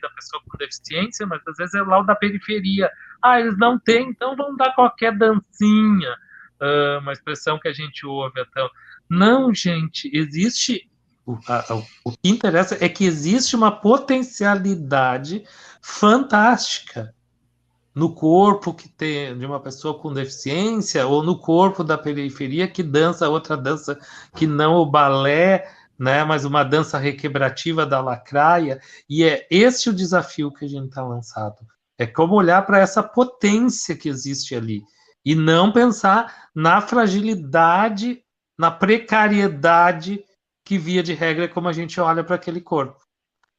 da 0.00 0.08
pessoa 0.10 0.42
com 0.48 0.56
deficiência, 0.56 1.26
mas 1.26 1.40
às 1.46 1.56
vezes 1.56 1.74
é 1.74 1.82
lá 1.82 2.00
o 2.00 2.04
da 2.04 2.14
periferia. 2.14 2.90
Ah, 3.22 3.38
eles 3.38 3.58
não 3.58 3.78
têm, 3.78 4.08
então 4.08 4.34
vamos 4.34 4.56
dar 4.56 4.74
qualquer 4.74 5.16
dancinha. 5.16 6.16
Uh, 6.60 6.98
uma 7.00 7.12
expressão 7.12 7.58
que 7.58 7.68
a 7.68 7.72
gente 7.72 8.06
ouve. 8.06 8.40
Então. 8.40 8.68
Não, 9.08 9.52
gente, 9.52 10.10
existe 10.14 10.88
O, 11.26 11.38
a, 11.48 11.64
o 12.04 12.12
que 12.12 12.28
interessa 12.28 12.78
é 12.80 12.88
que 12.88 13.04
existe 13.04 13.56
uma 13.56 13.70
potencialidade 13.70 15.44
fantástica 15.82 17.14
no 18.00 18.14
corpo 18.14 18.72
que 18.72 18.88
tem 18.88 19.36
de 19.36 19.44
uma 19.44 19.60
pessoa 19.60 19.98
com 19.98 20.10
deficiência 20.10 21.06
ou 21.06 21.22
no 21.22 21.38
corpo 21.38 21.84
da 21.84 21.98
periferia 21.98 22.66
que 22.66 22.82
dança 22.82 23.28
outra 23.28 23.58
dança 23.58 24.00
que 24.34 24.46
não 24.46 24.76
o 24.76 24.86
balé, 24.86 25.70
né, 25.98 26.24
mas 26.24 26.46
uma 26.46 26.64
dança 26.64 26.96
requebrativa 26.96 27.84
da 27.84 28.00
lacraia, 28.00 28.80
e 29.06 29.22
é 29.22 29.46
esse 29.50 29.90
o 29.90 29.92
desafio 29.92 30.50
que 30.50 30.64
a 30.64 30.68
gente 30.68 30.88
está 30.88 31.04
lançado. 31.04 31.58
É 31.98 32.06
como 32.06 32.36
olhar 32.36 32.64
para 32.64 32.78
essa 32.78 33.02
potência 33.02 33.94
que 33.94 34.08
existe 34.08 34.54
ali 34.54 34.82
e 35.22 35.34
não 35.34 35.70
pensar 35.70 36.48
na 36.54 36.80
fragilidade, 36.80 38.22
na 38.58 38.70
precariedade 38.70 40.24
que 40.64 40.78
via 40.78 41.02
de 41.02 41.12
regra 41.12 41.44
é 41.44 41.48
como 41.48 41.68
a 41.68 41.72
gente 41.74 42.00
olha 42.00 42.24
para 42.24 42.36
aquele 42.36 42.62
corpo. 42.62 42.98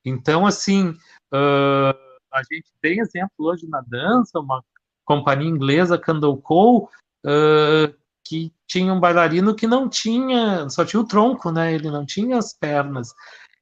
Então, 0.03 0.47
assim, 0.47 0.97
uh, 1.31 2.10
a 2.33 2.41
gente 2.43 2.71
tem 2.81 2.99
exemplo 2.99 3.31
hoje 3.39 3.67
na 3.67 3.81
dança, 3.81 4.39
uma 4.39 4.63
companhia 5.05 5.49
inglesa, 5.49 5.97
Candle 5.97 6.37
Cole, 6.37 6.85
uh, 7.25 7.93
que 8.23 8.53
tinha 8.67 8.93
um 8.93 8.99
bailarino 8.99 9.55
que 9.55 9.67
não 9.67 9.89
tinha, 9.89 10.69
só 10.69 10.85
tinha 10.85 11.01
o 11.01 11.07
tronco, 11.07 11.51
né? 11.51 11.73
Ele 11.73 11.89
não 11.89 12.05
tinha 12.05 12.37
as 12.37 12.53
pernas. 12.53 13.13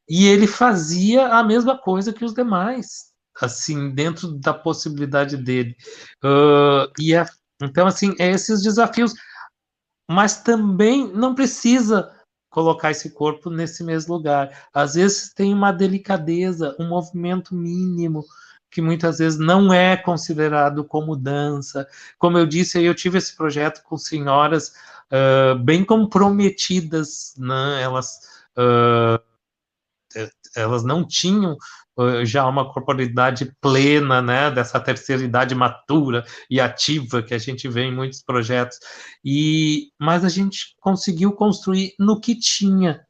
E 0.07 0.27
ele 0.27 0.47
fazia 0.47 1.27
a 1.27 1.43
mesma 1.43 1.77
coisa 1.77 2.13
que 2.13 2.25
os 2.25 2.33
demais, 2.33 3.11
assim, 3.41 3.91
dentro 3.91 4.31
da 4.33 4.53
possibilidade 4.53 5.37
dele. 5.37 5.75
Uh, 6.23 6.91
e 6.99 7.13
é, 7.13 7.25
então, 7.61 7.87
assim, 7.87 8.13
é 8.19 8.29
esses 8.31 8.61
desafios. 8.61 9.13
Mas 10.09 10.41
também 10.41 11.07
não 11.13 11.35
precisa 11.35 12.11
colocar 12.49 12.91
esse 12.91 13.11
corpo 13.11 13.49
nesse 13.49 13.83
mesmo 13.83 14.15
lugar. 14.15 14.67
Às 14.73 14.95
vezes 14.95 15.31
tem 15.33 15.53
uma 15.53 15.71
delicadeza, 15.71 16.75
um 16.79 16.87
movimento 16.87 17.53
mínimo, 17.55 18.25
que 18.71 18.81
muitas 18.81 19.19
vezes 19.19 19.39
não 19.39 19.73
é 19.73 19.97
considerado 19.97 20.83
como 20.83 21.15
dança. 21.15 21.87
Como 22.17 22.37
eu 22.37 22.45
disse, 22.45 22.83
eu 22.83 22.93
tive 22.93 23.17
esse 23.17 23.35
projeto 23.35 23.83
com 23.83 23.97
senhoras 23.97 24.73
uh, 25.11 25.57
bem 25.57 25.83
comprometidas, 25.83 27.33
né? 27.37 27.81
elas, 27.81 28.19
uh, 28.57 29.19
elas 30.55 30.83
não 30.83 31.05
tinham 31.05 31.57
já 32.23 32.47
uma 32.47 32.71
corporalidade 32.71 33.53
plena, 33.59 34.21
né, 34.21 34.49
dessa 34.49 34.79
terceira 34.79 35.23
idade 35.23 35.53
matura 35.53 36.23
e 36.49 36.59
ativa 36.59 37.21
que 37.21 37.33
a 37.33 37.37
gente 37.37 37.67
vê 37.67 37.83
em 37.83 37.93
muitos 37.93 38.21
projetos. 38.21 38.79
E 39.23 39.91
mas 39.99 40.23
a 40.23 40.29
gente 40.29 40.75
conseguiu 40.79 41.33
construir 41.33 41.93
no 41.99 42.19
que 42.19 42.35
tinha 42.35 43.05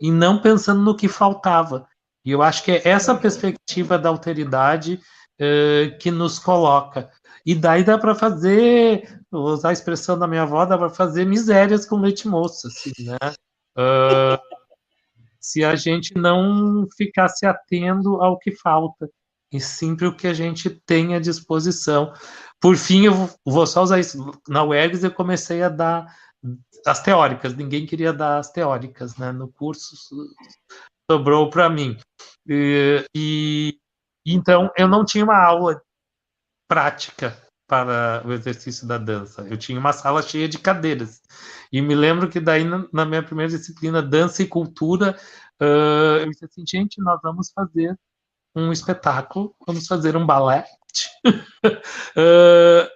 e 0.00 0.10
não 0.10 0.40
pensando 0.40 0.82
no 0.82 0.96
que 0.96 1.08
faltava. 1.08 1.86
E 2.24 2.30
eu 2.30 2.42
acho 2.42 2.64
que 2.64 2.72
é 2.72 2.88
essa 2.88 3.14
perspectiva 3.14 3.98
da 3.98 4.08
alteridade 4.08 5.00
uh, 5.40 5.98
que 5.98 6.10
nos 6.10 6.38
coloca. 6.38 7.10
E 7.44 7.54
daí 7.54 7.84
dá 7.84 7.98
para 7.98 8.14
fazer, 8.14 9.20
vou 9.30 9.44
usar 9.44 9.68
a 9.68 9.72
expressão 9.72 10.18
da 10.18 10.26
minha 10.26 10.42
avó, 10.42 10.64
dá 10.64 10.78
para 10.78 10.88
fazer 10.88 11.26
misérias 11.26 11.84
com 11.84 11.96
leite 11.96 12.26
moço, 12.26 12.66
assim, 12.66 12.92
né? 13.00 13.18
Uh, 13.76 14.40
se 15.38 15.62
a 15.62 15.76
gente 15.76 16.14
não 16.14 16.86
ficar 16.96 17.28
se 17.28 17.44
atendo 17.44 18.22
ao 18.22 18.38
que 18.38 18.52
falta, 18.52 19.10
e 19.52 19.60
sempre 19.60 20.06
o 20.06 20.16
que 20.16 20.26
a 20.26 20.32
gente 20.34 20.68
tem 20.68 21.14
à 21.14 21.20
disposição. 21.20 22.12
Por 22.58 22.76
fim, 22.76 23.04
eu 23.04 23.30
vou 23.44 23.66
só 23.66 23.82
usar 23.82 24.00
isso. 24.00 24.32
Na 24.48 24.64
UERGS 24.64 25.04
eu 25.04 25.12
comecei 25.12 25.62
a 25.62 25.68
dar 25.68 26.06
as 26.86 27.02
teóricas, 27.02 27.54
ninguém 27.54 27.86
queria 27.86 28.12
dar 28.12 28.38
as 28.38 28.50
teóricas, 28.50 29.16
né? 29.16 29.30
No 29.32 29.48
curso 29.48 29.94
sobrou 31.10 31.50
para 31.50 31.68
mim. 31.68 31.96
E, 32.48 33.04
e, 33.14 33.78
então 34.26 34.70
eu 34.76 34.88
não 34.88 35.04
tinha 35.04 35.24
uma 35.24 35.36
aula 35.36 35.80
prática 36.68 37.36
para 37.66 38.22
o 38.26 38.32
exercício 38.32 38.86
da 38.86 38.98
dança. 38.98 39.42
Eu 39.48 39.56
tinha 39.56 39.78
uma 39.78 39.92
sala 39.92 40.22
cheia 40.22 40.48
de 40.48 40.58
cadeiras. 40.58 41.22
E 41.72 41.80
me 41.80 41.94
lembro 41.94 42.28
que 42.28 42.40
daí 42.40 42.64
na 42.64 43.04
minha 43.04 43.22
primeira 43.22 43.50
disciplina, 43.50 44.02
dança 44.02 44.42
e 44.42 44.46
cultura, 44.46 45.18
eu 45.60 46.30
disse 46.30 46.44
assim, 46.44 46.64
gente, 46.66 47.00
nós 47.00 47.20
vamos 47.22 47.50
fazer 47.52 47.98
um 48.54 48.72
espetáculo, 48.72 49.54
vamos 49.66 49.86
fazer 49.86 50.16
um 50.16 50.26
balé. 50.26 50.64
uh, 51.64 52.88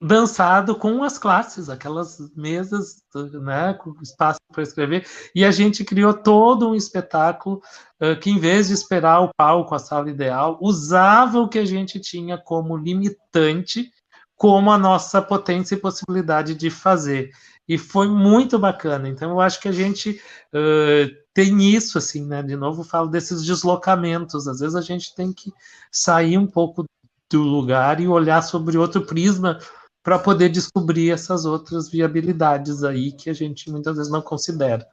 dançado 0.00 0.76
com 0.76 1.02
as 1.02 1.18
classes, 1.18 1.70
aquelas 1.70 2.18
mesas, 2.34 3.02
né, 3.42 3.74
com 3.74 3.94
espaço 4.02 4.38
para 4.52 4.62
escrever, 4.62 5.06
e 5.34 5.44
a 5.44 5.50
gente 5.50 5.84
criou 5.84 6.12
todo 6.12 6.68
um 6.68 6.74
espetáculo 6.74 7.62
uh, 8.00 8.18
que, 8.20 8.30
em 8.30 8.38
vez 8.38 8.68
de 8.68 8.74
esperar 8.74 9.20
o 9.20 9.30
palco, 9.34 9.74
a 9.74 9.78
sala 9.78 10.10
ideal, 10.10 10.58
usava 10.60 11.40
o 11.40 11.48
que 11.48 11.58
a 11.58 11.64
gente 11.64 11.98
tinha 11.98 12.36
como 12.36 12.76
limitante, 12.76 13.90
como 14.36 14.70
a 14.70 14.76
nossa 14.76 15.22
potência 15.22 15.74
e 15.74 15.80
possibilidade 15.80 16.54
de 16.54 16.68
fazer. 16.68 17.30
E 17.68 17.78
foi 17.78 18.06
muito 18.06 18.58
bacana. 18.58 19.08
Então, 19.08 19.30
eu 19.30 19.40
acho 19.40 19.60
que 19.60 19.68
a 19.68 19.72
gente 19.72 20.20
uh, 20.52 21.26
tem 21.34 21.74
isso, 21.74 21.98
assim, 21.98 22.24
né? 22.24 22.42
De 22.42 22.54
novo, 22.54 22.84
falo 22.84 23.08
desses 23.08 23.42
deslocamentos. 23.42 24.46
Às 24.46 24.60
vezes 24.60 24.76
a 24.76 24.80
gente 24.80 25.14
tem 25.14 25.32
que 25.32 25.52
sair 25.90 26.38
um 26.38 26.46
pouco 26.46 26.84
do 27.28 27.42
lugar 27.42 28.00
e 28.00 28.06
olhar 28.06 28.42
sobre 28.42 28.78
outro 28.78 29.02
prisma 29.02 29.58
para 30.06 30.20
poder 30.20 30.48
descobrir 30.50 31.10
essas 31.10 31.44
outras 31.44 31.90
viabilidades 31.90 32.84
aí 32.84 33.10
que 33.10 33.28
a 33.28 33.32
gente 33.32 33.68
muitas 33.68 33.96
vezes 33.96 34.10
não 34.10 34.22
considera. 34.22 34.86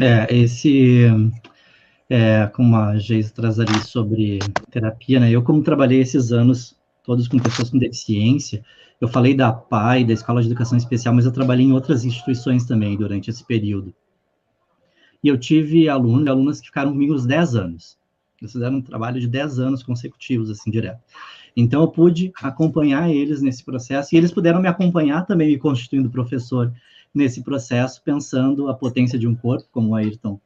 É, 0.00 0.34
esse, 0.34 1.04
é, 2.08 2.46
como 2.46 2.76
a 2.76 2.96
Geisa 2.98 3.30
traz 3.34 3.60
ali 3.60 3.78
sobre 3.84 4.38
terapia, 4.70 5.20
né? 5.20 5.30
Eu, 5.30 5.42
como 5.42 5.62
trabalhei 5.62 6.00
esses 6.00 6.32
anos 6.32 6.74
todos 7.04 7.28
com 7.28 7.38
pessoas 7.38 7.68
com 7.68 7.76
deficiência, 7.76 8.64
eu 8.98 9.06
falei 9.06 9.34
da 9.34 9.52
PAI, 9.52 10.02
da 10.02 10.14
Escola 10.14 10.40
de 10.40 10.48
Educação 10.48 10.78
Especial, 10.78 11.14
mas 11.14 11.26
eu 11.26 11.32
trabalhei 11.32 11.66
em 11.66 11.72
outras 11.72 12.06
instituições 12.06 12.64
também 12.64 12.96
durante 12.96 13.28
esse 13.28 13.44
período. 13.44 13.94
E 15.22 15.28
eu 15.28 15.36
tive 15.36 15.90
alunos 15.90 16.26
e 16.26 16.30
alunas 16.30 16.58
que 16.58 16.68
ficaram 16.68 16.92
comigo 16.92 17.12
uns 17.12 17.26
10 17.26 17.54
anos. 17.54 17.98
Eles 18.40 18.52
fizeram 18.52 18.78
um 18.78 18.82
trabalho 18.82 19.20
de 19.20 19.26
10 19.28 19.58
anos 19.58 19.82
consecutivos, 19.82 20.48
assim, 20.48 20.70
direto. 20.70 21.02
Então, 21.56 21.80
eu 21.80 21.88
pude 21.88 22.30
acompanhar 22.42 23.10
eles 23.10 23.40
nesse 23.40 23.64
processo, 23.64 24.14
e 24.14 24.18
eles 24.18 24.30
puderam 24.30 24.60
me 24.60 24.68
acompanhar 24.68 25.24
também, 25.24 25.48
me 25.48 25.58
constituindo 25.58 26.10
professor 26.10 26.70
nesse 27.14 27.42
processo, 27.42 28.02
pensando 28.04 28.68
a 28.68 28.74
potência 28.74 29.18
de 29.18 29.26
um 29.26 29.34
corpo, 29.34 29.66
como 29.72 29.90
o 29.90 29.94
Ayrton 29.94 30.38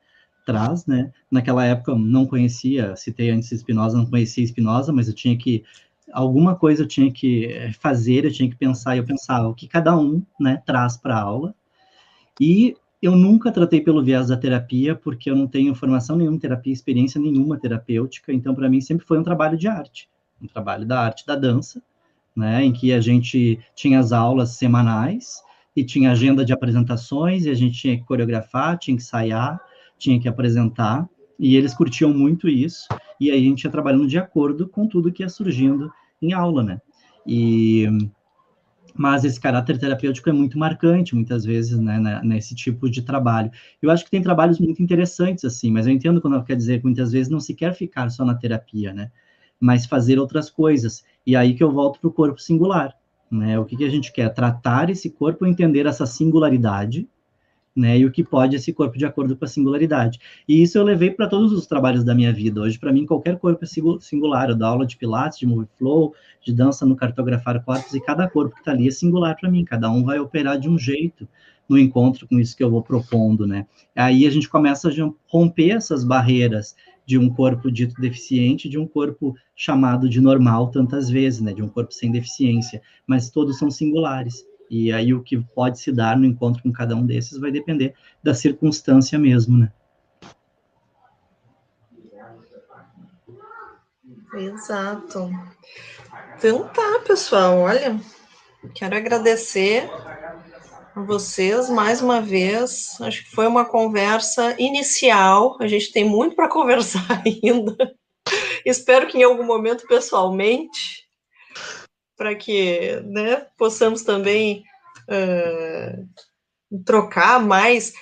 traz, 0.47 0.87
né? 0.87 1.12
Naquela 1.28 1.65
época 1.65 1.91
eu 1.91 1.99
não 1.99 2.24
conhecia, 2.27 2.95
citei 2.95 3.31
antes 3.31 3.51
Spinoza, 3.51 3.99
não 3.99 4.07
conhecia 4.07 4.47
Spinoza, 4.47 4.93
mas 4.93 5.09
eu 5.09 5.15
tinha 5.15 5.37
que 5.37 5.65
alguma 6.12 6.55
coisa 6.55 6.82
eu 6.82 6.89
tinha 6.89 7.11
que 7.11 7.73
fazer, 7.81 8.24
eu 8.24 8.32
tinha 8.32 8.49
que 8.49 8.57
pensar, 8.57 8.95
e 8.95 8.99
eu 8.99 9.05
pensava 9.05 9.49
o 9.49 9.55
que 9.55 9.66
cada 9.66 9.99
um, 9.99 10.23
né, 10.39 10.62
traz 10.65 10.97
para 10.97 11.16
a 11.16 11.23
aula. 11.23 11.55
E 12.41 12.77
eu 13.03 13.16
nunca 13.16 13.51
tratei 13.51 13.81
pelo 13.81 14.03
viés 14.03 14.28
da 14.28 14.37
terapia, 14.37 14.95
porque 14.95 15.28
eu 15.31 15.37
não 15.37 15.47
tenho 15.49 15.74
formação 15.74 16.16
nenhuma 16.16 16.37
em 16.37 16.41
terapia, 16.41 16.73
experiência 16.73 17.20
nenhuma 17.20 17.59
terapêutica, 17.59 18.32
então 18.32 18.55
para 18.55 18.69
mim 18.69 18.81
sempre 18.81 19.07
foi 19.07 19.19
um 19.19 19.24
trabalho 19.24 19.59
de 19.59 19.66
arte 19.66 20.09
um 20.41 20.47
trabalho 20.47 20.87
da 20.87 21.01
arte 21.01 21.27
da 21.27 21.37
dança, 21.37 21.83
né, 22.35 22.65
em 22.65 22.73
que 22.73 22.93
a 22.93 23.01
gente 23.01 23.59
tinha 23.75 23.99
as 23.99 24.12
aulas 24.12 24.51
semanais 24.51 25.43
e 25.75 25.85
tinha 25.85 26.12
agenda 26.12 26.45
de 26.45 26.53
apresentações 26.53 27.45
e 27.45 27.51
a 27.51 27.55
gente 27.55 27.79
tinha 27.79 27.97
que 27.97 28.05
coreografar, 28.05 28.79
tinha 28.79 28.97
que 28.97 29.03
ensaiar, 29.03 29.61
tinha 29.99 30.19
que 30.21 30.29
apresentar, 30.29 31.09
e 31.39 31.57
eles 31.57 31.75
curtiam 31.75 32.12
muito 32.12 32.49
isso, 32.49 32.87
e 33.19 33.31
aí 33.31 33.39
a 33.39 33.49
gente 33.49 33.65
ia 33.65 33.71
trabalhando 33.71 34.07
de 34.07 34.19
acordo 34.19 34.69
com 34.69 34.87
tudo 34.87 35.12
que 35.12 35.23
ia 35.23 35.29
surgindo 35.29 35.91
em 36.21 36.33
aula, 36.33 36.62
né? 36.62 36.81
E 37.27 37.87
mas 38.95 39.25
esse 39.25 39.41
caráter 39.41 39.79
terapêutico 39.79 40.29
é 40.29 40.33
muito 40.33 40.59
marcante, 40.59 41.15
muitas 41.15 41.45
vezes, 41.45 41.79
né, 41.79 42.21
nesse 42.23 42.55
tipo 42.55 42.91
de 42.91 43.03
trabalho. 43.03 43.51
Eu 43.81 43.91
acho 43.91 44.05
que 44.05 44.11
tem 44.11 44.21
trabalhos 44.21 44.59
muito 44.59 44.83
interessantes, 44.83 45.45
assim, 45.45 45.71
mas 45.71 45.87
eu 45.87 45.93
entendo 45.93 46.21
quando 46.21 46.35
ela 46.35 46.45
quer 46.45 46.57
dizer 46.57 46.79
que 46.79 46.85
muitas 46.85 47.12
vezes 47.12 47.31
não 47.31 47.41
se 47.41 47.55
quer 47.55 47.73
ficar 47.73 48.11
só 48.11 48.25
na 48.25 48.35
terapia, 48.35 48.93
né? 48.93 49.11
Mas 49.61 49.87
fazer 49.87 50.19
outras 50.19 50.51
coisas. 50.51 51.05
E 51.27 51.37
aí 51.37 51.55
que 51.55 51.62
eu 51.62 51.70
volto 51.70 52.01
para 52.01 52.09
o 52.09 52.12
corpo 52.12 52.41
singular. 52.41 52.97
Né? 53.31 53.59
O 53.59 53.65
que, 53.65 53.77
que 53.77 53.85
a 53.85 53.91
gente 53.91 54.12
quer? 54.12 54.32
Tratar 54.32 54.91
esse 54.91 55.11
corpo, 55.11 55.47
entender 55.47 55.87
essa 55.87 56.07
singularidade, 56.07 57.07
né? 57.74 57.99
E 57.99 58.05
o 58.05 58.11
que 58.11 58.24
pode 58.24 58.57
esse 58.57 58.73
corpo 58.73 58.99
de 58.99 59.07
acordo 59.07 59.37
com 59.37 59.45
a 59.45 59.49
singularidade. 59.49 60.19
E 60.49 60.62
isso 60.62 60.77
eu 60.77 60.82
levei 60.82 61.11
para 61.11 61.28
todos 61.28 61.53
os 61.53 61.66
trabalhos 61.66 62.03
da 62.03 62.15
minha 62.15 62.32
vida. 62.32 62.61
Hoje, 62.61 62.78
para 62.78 62.93
mim, 62.93 63.07
qualquer 63.07 63.39
corpo 63.39 63.65
é 63.65 64.01
singular. 64.01 64.51
Eu 64.51 64.57
dou 64.57 64.66
aula 64.66 64.87
de 64.87 64.97
pilates, 64.97 65.39
de 65.39 65.47
move 65.47 65.69
flow, 65.78 66.12
de 66.45 66.53
dança 66.53 66.85
no 66.85 66.97
cartografar 66.97 67.62
corpos, 67.65 67.95
e 67.95 68.01
cada 68.01 68.28
corpo 68.28 68.55
que 68.55 68.61
está 68.61 68.73
ali 68.73 68.89
é 68.89 68.91
singular 68.91 69.37
para 69.39 69.51
mim. 69.51 69.65
Cada 69.65 69.91
um 69.91 70.05
vai 70.05 70.19
operar 70.19 70.59
de 70.59 70.69
um 70.69 70.77
jeito 70.77 71.28
no 71.69 71.78
encontro 71.78 72.27
com 72.27 72.41
isso 72.41 72.57
que 72.57 72.65
eu 72.65 72.70
vou 72.70 72.82
propondo, 72.82 73.47
né? 73.47 73.65
Aí 73.95 74.27
a 74.27 74.31
gente 74.31 74.49
começa 74.49 74.89
a 74.89 74.93
romper 75.28 75.70
essas 75.70 76.03
barreiras 76.03 76.74
de 77.11 77.19
um 77.19 77.28
corpo 77.28 77.73
dito 77.73 78.01
deficiente, 78.01 78.69
de 78.69 78.78
um 78.78 78.87
corpo 78.87 79.35
chamado 79.57 80.09
de 80.09 80.20
normal 80.20 80.70
tantas 80.70 81.11
vezes, 81.11 81.41
né, 81.41 81.53
de 81.53 81.61
um 81.61 81.69
corpo 81.69 81.93
sem 81.93 82.12
deficiência, 82.12 82.81
mas 83.05 83.31
todos 83.31 83.59
são 83.59 83.69
singulares. 83.69 84.47
E 84.70 84.93
aí 84.93 85.12
o 85.12 85.20
que 85.20 85.37
pode 85.53 85.81
se 85.81 85.91
dar 85.91 86.16
no 86.16 86.24
encontro 86.24 86.62
com 86.62 86.70
cada 86.70 86.95
um 86.95 87.05
desses 87.05 87.37
vai 87.37 87.51
depender 87.51 87.95
da 88.23 88.32
circunstância 88.32 89.19
mesmo, 89.19 89.59
né? 89.59 89.73
Exato. 94.32 95.28
Então 96.39 96.69
tá, 96.69 97.01
pessoal, 97.05 97.59
olha, 97.59 98.01
quero 98.73 98.97
agradecer 98.97 99.91
vocês 100.95 101.69
mais 101.71 102.03
uma 102.03 102.21
vez. 102.21 103.01
Acho 103.01 103.25
que 103.25 103.31
foi 103.31 103.47
uma 103.47 103.65
conversa 103.65 104.55
inicial. 104.59 105.57
A 105.61 105.67
gente 105.67 105.93
tem 105.93 106.05
muito 106.05 106.35
para 106.35 106.49
conversar 106.51 107.23
ainda. 107.25 107.77
Espero 108.65 109.07
que 109.07 109.19
em 109.19 109.23
algum 109.23 109.45
momento 109.45 109.87
pessoalmente, 109.87 111.09
para 112.17 112.35
que 112.35 113.01
né, 113.05 113.47
possamos 113.57 114.03
também 114.03 114.62
uh, 115.09 116.81
trocar 116.85 117.41
mais. 117.41 117.93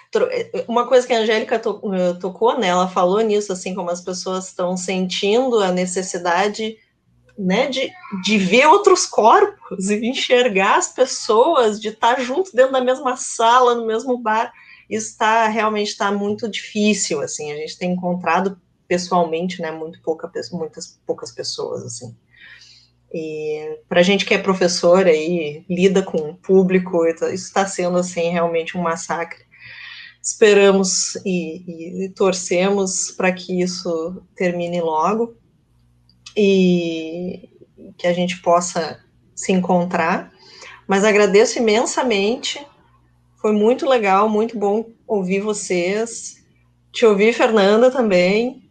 Uma 0.66 0.86
coisa 0.86 1.06
que 1.06 1.12
a 1.12 1.20
Angélica 1.20 1.58
to 1.58 1.80
tocou, 2.20 2.58
né? 2.58 2.68
Ela 2.68 2.88
falou 2.88 3.20
nisso, 3.20 3.52
assim, 3.52 3.74
como 3.74 3.90
as 3.90 4.00
pessoas 4.00 4.48
estão 4.48 4.76
sentindo 4.76 5.60
a 5.60 5.70
necessidade 5.70 6.76
né, 7.38 7.68
de, 7.68 7.90
de 8.22 8.36
ver 8.36 8.66
outros 8.66 9.06
corpos 9.06 9.88
e 9.88 10.04
enxergar 10.06 10.76
as 10.76 10.92
pessoas, 10.92 11.80
de 11.80 11.88
estar 11.88 12.20
junto 12.20 12.54
dentro 12.54 12.72
da 12.72 12.80
mesma 12.80 13.16
sala, 13.16 13.76
no 13.76 13.86
mesmo 13.86 14.18
bar, 14.18 14.52
isso 14.90 15.10
está 15.10 15.46
realmente 15.46 15.88
está 15.88 16.10
muito 16.10 16.48
difícil, 16.50 17.20
assim, 17.20 17.52
a 17.52 17.56
gente 17.56 17.78
tem 17.78 17.92
encontrado 17.92 18.60
pessoalmente, 18.88 19.60
né, 19.60 19.70
muito 19.70 20.00
pouca, 20.02 20.30
muitas 20.52 20.98
poucas 21.06 21.30
pessoas, 21.30 21.84
assim. 21.84 22.16
E 23.12 23.78
para 23.88 24.00
a 24.00 24.02
gente 24.02 24.24
que 24.24 24.34
é 24.34 24.38
professora 24.38 25.12
e 25.12 25.64
lida 25.68 26.02
com 26.02 26.18
o 26.18 26.36
público, 26.36 27.06
isso 27.06 27.30
está 27.32 27.66
sendo, 27.66 27.98
assim, 27.98 28.30
realmente 28.30 28.76
um 28.76 28.82
massacre. 28.82 29.46
Esperamos 30.22 31.16
e, 31.24 32.04
e 32.04 32.08
torcemos 32.10 33.10
para 33.12 33.32
que 33.32 33.62
isso 33.62 34.22
termine 34.36 34.80
logo, 34.80 35.36
e 36.36 37.48
que 37.96 38.06
a 38.06 38.12
gente 38.12 38.40
possa 38.40 39.00
se 39.34 39.52
encontrar. 39.52 40.32
Mas 40.86 41.04
agradeço 41.04 41.58
imensamente, 41.58 42.64
foi 43.40 43.52
muito 43.52 43.86
legal, 43.86 44.28
muito 44.28 44.58
bom 44.58 44.86
ouvir 45.06 45.40
vocês, 45.40 46.42
te 46.92 47.04
ouvir, 47.06 47.32
Fernanda, 47.32 47.90
também, 47.90 48.62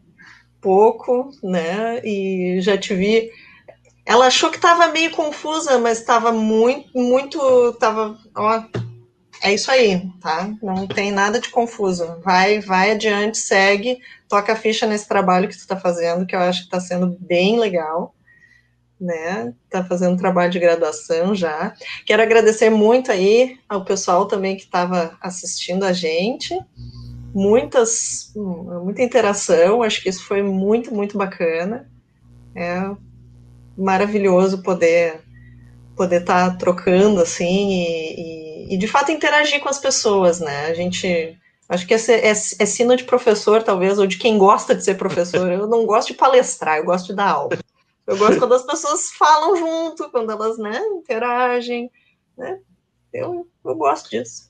pouco, 0.60 1.30
né? 1.44 2.02
E 2.04 2.60
já 2.62 2.78
te 2.78 2.94
vi. 2.94 3.30
Ela 4.06 4.28
achou 4.28 4.50
que 4.50 4.58
estava 4.58 4.88
meio 4.88 5.12
confusa, 5.12 5.78
mas 5.78 6.00
estava 6.00 6.32
muito, 6.32 6.90
muito, 6.98 7.70
estava, 7.70 8.18
ó, 8.36 8.64
é 9.42 9.54
isso 9.54 9.70
aí, 9.70 10.10
tá? 10.22 10.50
Não 10.62 10.88
tem 10.88 11.12
nada 11.12 11.40
de 11.40 11.50
confuso. 11.50 12.20
Vai, 12.24 12.60
vai 12.60 12.92
adiante, 12.92 13.38
segue, 13.38 14.00
toca 14.28 14.54
a 14.54 14.56
ficha 14.56 14.86
nesse 14.86 15.08
trabalho 15.08 15.48
que 15.48 15.56
tu 15.56 15.60
está 15.60 15.78
fazendo, 15.78 16.26
que 16.26 16.36
eu 16.36 16.40
acho 16.40 16.62
que 16.62 16.66
está 16.66 16.80
sendo 16.80 17.18
bem 17.20 17.60
legal, 17.60 18.16
né? 19.00 19.54
Tá 19.70 19.84
fazendo 19.84 20.14
um 20.14 20.18
trabalho 20.18 20.52
de 20.52 20.60
graduação 20.60 21.36
já. 21.36 21.74
Quero 22.06 22.22
agradecer 22.22 22.70
muito 22.70 23.12
aí 23.12 23.58
ao 23.70 23.86
pessoal 23.86 24.26
também 24.26 24.56
que 24.56 24.64
estava 24.64 25.18
assistindo 25.22 25.84
a 25.84 25.94
gente. 25.94 26.58
Muitas, 27.34 28.32
muita 28.36 29.04
interação, 29.04 29.84
acho 29.84 30.02
que 30.02 30.10
isso 30.10 30.24
foi 30.24 30.42
muito, 30.42 30.94
muito 30.94 31.18
bacana. 31.18 31.90
É 32.56 32.90
maravilhoso 33.78 34.64
poder 34.64 35.22
poder 35.98 36.22
estar 36.22 36.52
tá 36.52 36.56
trocando 36.56 37.20
assim 37.20 37.72
e, 37.72 38.22
e 38.22 38.37
e, 38.70 38.78
de 38.78 38.88
fato 38.88 39.12
interagir 39.12 39.60
com 39.60 39.70
as 39.70 39.80
pessoas, 39.80 40.40
né? 40.40 40.68
A 40.68 40.74
gente 40.74 41.38
acho 41.70 41.86
que 41.86 41.94
é, 41.94 41.98
é, 41.98 42.30
é 42.30 42.34
sino 42.34 42.96
de 42.96 43.04
professor, 43.04 43.62
talvez, 43.64 44.00
ou 44.00 44.08
de 44.08 44.18
quem 44.18 44.38
gosta 44.38 44.74
de 44.74 44.84
ser 44.84 44.96
professor. 44.96 45.52
Eu 45.52 45.68
não 45.68 45.86
gosto 45.86 46.10
de 46.10 46.14
palestrar, 46.16 46.78
eu 46.78 46.86
gosto 46.86 47.08
de 47.08 47.16
dar 47.16 47.30
aula. 47.30 47.58
Eu 48.06 48.18
gosto 48.18 48.40
quando 48.40 48.54
as 48.54 48.64
pessoas 48.64 49.12
falam 49.12 49.56
junto, 49.56 50.10
quando 50.10 50.32
elas 50.32 50.58
né, 50.58 50.80
interagem. 50.96 51.92
Né? 52.38 52.60
Eu, 53.14 53.48
eu 53.66 53.76
gosto 53.76 54.10
disso. 54.10 54.50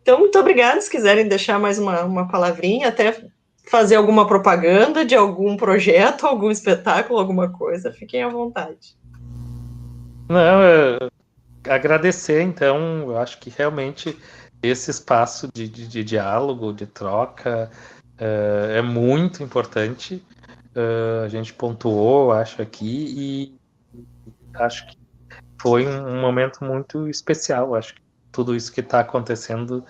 Então, 0.00 0.18
muito 0.20 0.38
obrigada. 0.38 0.80
Se 0.80 0.90
quiserem 0.90 1.28
deixar 1.28 1.58
mais 1.58 1.78
uma, 1.78 2.02
uma 2.04 2.28
palavrinha, 2.28 2.88
até 2.88 3.28
fazer 3.64 3.96
alguma 3.96 4.26
propaganda 4.26 5.04
de 5.04 5.14
algum 5.14 5.56
projeto, 5.56 6.24
algum 6.26 6.50
espetáculo, 6.50 7.18
alguma 7.18 7.50
coisa, 7.50 7.92
fiquem 7.92 8.22
à 8.22 8.28
vontade. 8.28 8.96
Não, 10.28 10.62
é, 10.62 11.10
agradecer, 11.68 12.42
então, 12.42 13.02
eu 13.02 13.18
acho 13.18 13.38
que 13.38 13.50
realmente 13.50 14.16
esse 14.62 14.90
espaço 14.90 15.48
de, 15.52 15.68
de, 15.68 15.86
de 15.86 16.04
diálogo, 16.04 16.72
de 16.72 16.86
troca, 16.86 17.70
uh, 18.20 18.70
é 18.72 18.82
muito 18.82 19.42
importante. 19.42 20.22
Uh, 20.74 21.24
a 21.24 21.28
gente 21.28 21.52
pontuou, 21.54 22.32
acho, 22.32 22.60
aqui, 22.60 23.14
e 23.16 23.58
acho 24.54 24.86
que 24.88 24.98
foi 25.60 25.86
um 25.86 26.20
momento 26.20 26.64
muito 26.64 27.08
especial. 27.08 27.74
Acho 27.74 27.94
que 27.94 28.02
tudo 28.32 28.54
isso 28.54 28.72
que 28.72 28.80
está 28.80 29.00
acontecendo 29.00 29.84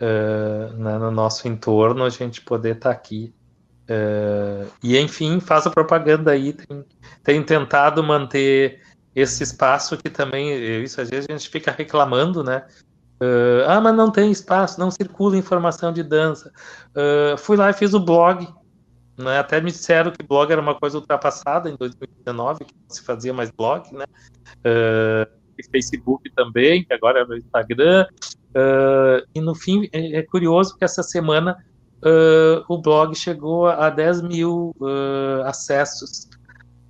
uh, 0.00 0.72
né, 0.76 0.98
no 0.98 1.10
nosso 1.10 1.46
entorno, 1.48 2.04
a 2.04 2.10
gente 2.10 2.40
poder 2.40 2.76
estar 2.76 2.90
tá 2.90 2.96
aqui. 2.96 3.34
e, 4.82 4.98
enfim, 4.98 5.40
faça 5.40 5.70
propaganda 5.70 6.32
aí. 6.32 6.52
Tem, 6.52 6.84
tem 7.22 7.42
tentado 7.42 8.02
manter 8.02 8.80
esse 9.16 9.42
espaço 9.42 9.96
que 9.96 10.10
também, 10.10 10.82
isso 10.84 11.00
às 11.00 11.08
vezes 11.08 11.26
a 11.28 11.32
gente 11.32 11.48
fica 11.48 11.70
reclamando, 11.72 12.44
né? 12.44 12.66
Uh, 13.18 13.64
ah, 13.66 13.80
mas 13.80 13.96
não 13.96 14.12
tem 14.12 14.30
espaço, 14.30 14.78
não 14.78 14.90
circula 14.90 15.38
informação 15.38 15.90
de 15.90 16.02
dança. 16.02 16.52
Uh, 16.90 17.38
fui 17.38 17.56
lá 17.56 17.70
e 17.70 17.72
fiz 17.72 17.94
o 17.94 18.00
blog. 18.00 18.46
Né? 19.16 19.38
Até 19.38 19.58
me 19.58 19.70
disseram 19.72 20.10
que 20.10 20.22
blog 20.22 20.52
era 20.52 20.60
uma 20.60 20.74
coisa 20.74 20.98
ultrapassada 20.98 21.70
em 21.70 21.76
2019, 21.76 22.66
que 22.66 22.74
não 22.74 22.94
se 22.94 23.02
fazia 23.02 23.32
mais 23.32 23.50
blog, 23.50 23.90
né? 23.94 24.04
Uh, 24.58 25.64
Facebook 25.72 26.30
também, 26.36 26.84
que 26.84 26.92
agora 26.92 27.20
é 27.20 27.24
no 27.24 27.38
Instagram. 27.38 28.06
E 29.34 29.40
no 29.40 29.54
fim, 29.54 29.88
é, 29.92 30.18
é, 30.18 30.22
curioso 30.22 30.76
que 30.76 30.84
essa 30.84 31.02
semana 31.02 31.56
o 32.68 32.76
blog 32.76 33.14
chegou 33.14 33.66
a 33.66 33.88
10 33.88 34.20
mil 34.20 34.74
acessos. 35.46 36.28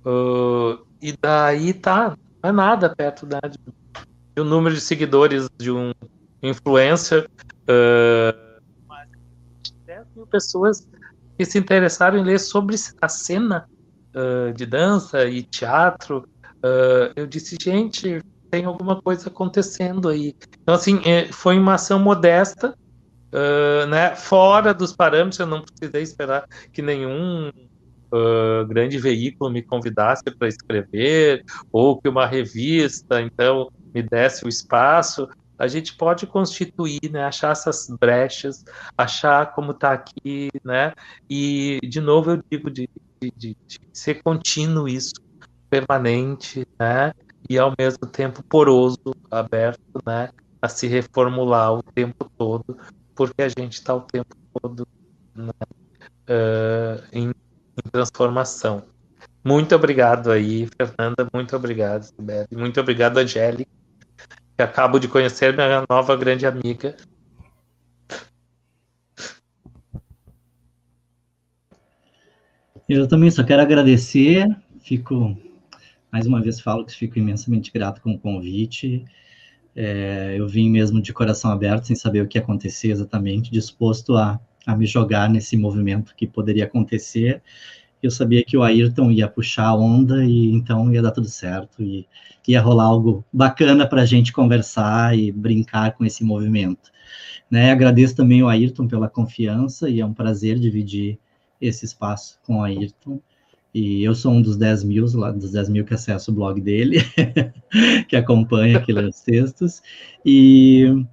Uh, 0.05 0.86
e 1.01 1.15
daí 1.21 1.73
tá, 1.73 2.17
não 2.41 2.49
é 2.49 2.51
nada 2.51 2.93
perto 2.95 3.25
da, 3.25 3.39
de, 3.39 4.43
número 4.43 4.75
de 4.75 4.81
seguidores 4.81 5.49
de 5.57 5.71
um 5.71 5.93
influencer. 6.41 7.29
Uh, 7.63 8.61
mas 8.87 9.07
10 9.85 10.07
mil 10.15 10.27
pessoas 10.27 10.87
que 11.37 11.45
se 11.45 11.57
interessaram 11.57 12.17
em 12.17 12.23
ler 12.23 12.39
sobre 12.39 12.75
a 13.01 13.09
cena 13.09 13.67
uh, 14.15 14.53
de 14.53 14.65
dança 14.65 15.25
e 15.25 15.43
teatro. 15.43 16.27
Uh, 16.57 17.13
eu 17.15 17.27
disse, 17.27 17.57
gente, 17.61 18.21
tem 18.49 18.65
alguma 18.65 19.01
coisa 19.01 19.29
acontecendo 19.29 20.09
aí. 20.09 20.35
Então, 20.61 20.75
assim, 20.75 21.01
é, 21.05 21.31
foi 21.31 21.57
uma 21.57 21.75
ação 21.75 21.99
modesta, 21.99 22.75
uh, 23.31 23.87
né, 23.87 24.15
fora 24.15 24.73
dos 24.73 24.93
parâmetros, 24.93 25.39
eu 25.39 25.47
não 25.47 25.61
precisei 25.61 26.01
esperar 26.01 26.47
que 26.71 26.81
nenhum 26.81 27.51
uh, 28.11 28.65
grande 28.67 28.97
veículo 28.97 29.51
me 29.51 29.61
convidasse 29.61 30.23
para 30.23 30.47
escrever, 30.47 31.43
ou 31.71 31.99
que 31.99 32.09
uma 32.09 32.25
revista, 32.25 33.21
então, 33.21 33.71
me 33.93 34.01
desse 34.01 34.45
o 34.45 34.49
espaço, 34.49 35.27
a 35.57 35.67
gente 35.67 35.95
pode 35.95 36.27
constituir, 36.27 37.09
né, 37.11 37.23
achar 37.23 37.51
essas 37.51 37.87
brechas, 37.99 38.63
achar 38.97 39.53
como 39.53 39.71
está 39.71 39.91
aqui, 39.91 40.49
né, 40.63 40.93
e, 41.29 41.79
de 41.83 41.99
novo, 41.99 42.31
eu 42.31 42.43
digo 42.49 42.69
de, 42.69 42.89
de, 43.19 43.31
de, 43.35 43.57
de 43.65 43.79
ser 43.91 44.21
contínuo 44.21 44.87
isso, 44.87 45.13
permanente, 45.69 46.67
né, 46.79 47.13
e 47.49 47.57
ao 47.57 47.73
mesmo 47.77 48.05
tempo 48.07 48.43
poroso, 48.43 49.15
aberto, 49.31 50.01
né, 50.05 50.29
a 50.61 50.69
se 50.69 50.87
reformular 50.87 51.73
o 51.73 51.83
tempo 51.83 52.29
todo, 52.37 52.77
porque 53.15 53.41
a 53.41 53.49
gente 53.49 53.73
está 53.73 53.95
o 53.95 54.01
tempo 54.01 54.35
todo 54.61 54.87
né, 55.35 55.51
uh, 56.29 57.03
em 57.11 57.33
em 57.85 57.89
transformação. 57.89 58.83
Muito 59.43 59.75
obrigado 59.75 60.31
aí, 60.31 60.67
Fernanda. 60.67 61.27
Muito 61.33 61.55
obrigado, 61.55 62.03
Sibeli. 62.03 62.47
Muito 62.51 62.79
obrigado, 62.79 63.17
Angélica, 63.17 63.71
que 64.55 64.61
acabo 64.61 64.99
de 64.99 65.07
conhecer 65.07 65.53
minha 65.55 65.85
nova 65.89 66.15
grande 66.15 66.45
amiga. 66.45 66.95
Eu 72.87 73.07
também 73.07 73.29
só 73.29 73.43
quero 73.43 73.61
agradecer. 73.61 74.47
Fico, 74.81 75.37
mais 76.11 76.25
uma 76.25 76.41
vez, 76.41 76.59
falo 76.59 76.85
que 76.85 76.93
fico 76.93 77.19
imensamente 77.19 77.71
grato 77.71 78.01
com 78.01 78.13
o 78.13 78.19
convite. 78.19 79.05
É, 79.75 80.35
eu 80.37 80.47
vim 80.47 80.69
mesmo 80.69 81.01
de 81.01 81.13
coração 81.13 81.51
aberto, 81.51 81.85
sem 81.85 81.95
saber 81.95 82.21
o 82.21 82.27
que 82.27 82.37
ia 82.37 82.41
acontecer 82.41 82.89
exatamente, 82.89 83.51
disposto 83.51 84.15
a 84.15 84.39
a 84.67 84.75
me 84.75 84.85
jogar 84.85 85.29
nesse 85.29 85.55
movimento 85.55 86.13
que 86.13 86.27
poderia 86.27 86.65
acontecer. 86.65 87.41
Eu 88.03 88.11
sabia 88.11 88.43
que 88.43 88.57
o 88.57 88.63
Ayrton 88.63 89.09
ia 89.09 89.27
puxar 89.27 89.67
a 89.67 89.75
onda 89.75 90.25
e 90.25 90.51
então 90.51 90.91
ia 90.93 91.01
dar 91.01 91.11
tudo 91.11 91.29
certo 91.29 91.81
e 91.81 92.05
ia 92.45 92.61
rolar 92.61 92.83
algo 92.83 93.25
bacana 93.31 93.87
para 93.87 94.01
a 94.01 94.05
gente 94.05 94.33
conversar 94.33 95.17
e 95.17 95.31
brincar 95.31 95.93
com 95.93 96.03
esse 96.03 96.23
movimento. 96.23 96.91
Né? 97.49 97.71
Agradeço 97.71 98.15
também 98.15 98.41
ao 98.41 98.49
Ayrton 98.49 98.87
pela 98.87 99.09
confiança 99.09 99.89
e 99.89 100.01
é 100.01 100.05
um 100.05 100.13
prazer 100.13 100.59
dividir 100.59 101.17
esse 101.61 101.85
espaço 101.85 102.37
com 102.45 102.57
o 102.57 102.63
Ayrton. 102.63 103.21
E 103.73 104.03
eu 104.03 104.13
sou 104.15 104.33
um 104.33 104.41
dos 104.41 104.57
10 104.57 104.83
mil, 104.83 105.05
dos 105.05 105.51
10 105.51 105.69
mil 105.69 105.85
que 105.85 105.93
acessa 105.93 106.29
o 106.29 106.33
blog 106.33 106.59
dele, 106.59 106.97
que 108.07 108.15
acompanha 108.15 108.79
aqueles 108.79 109.21
textos. 109.21 109.81
E, 110.25 111.05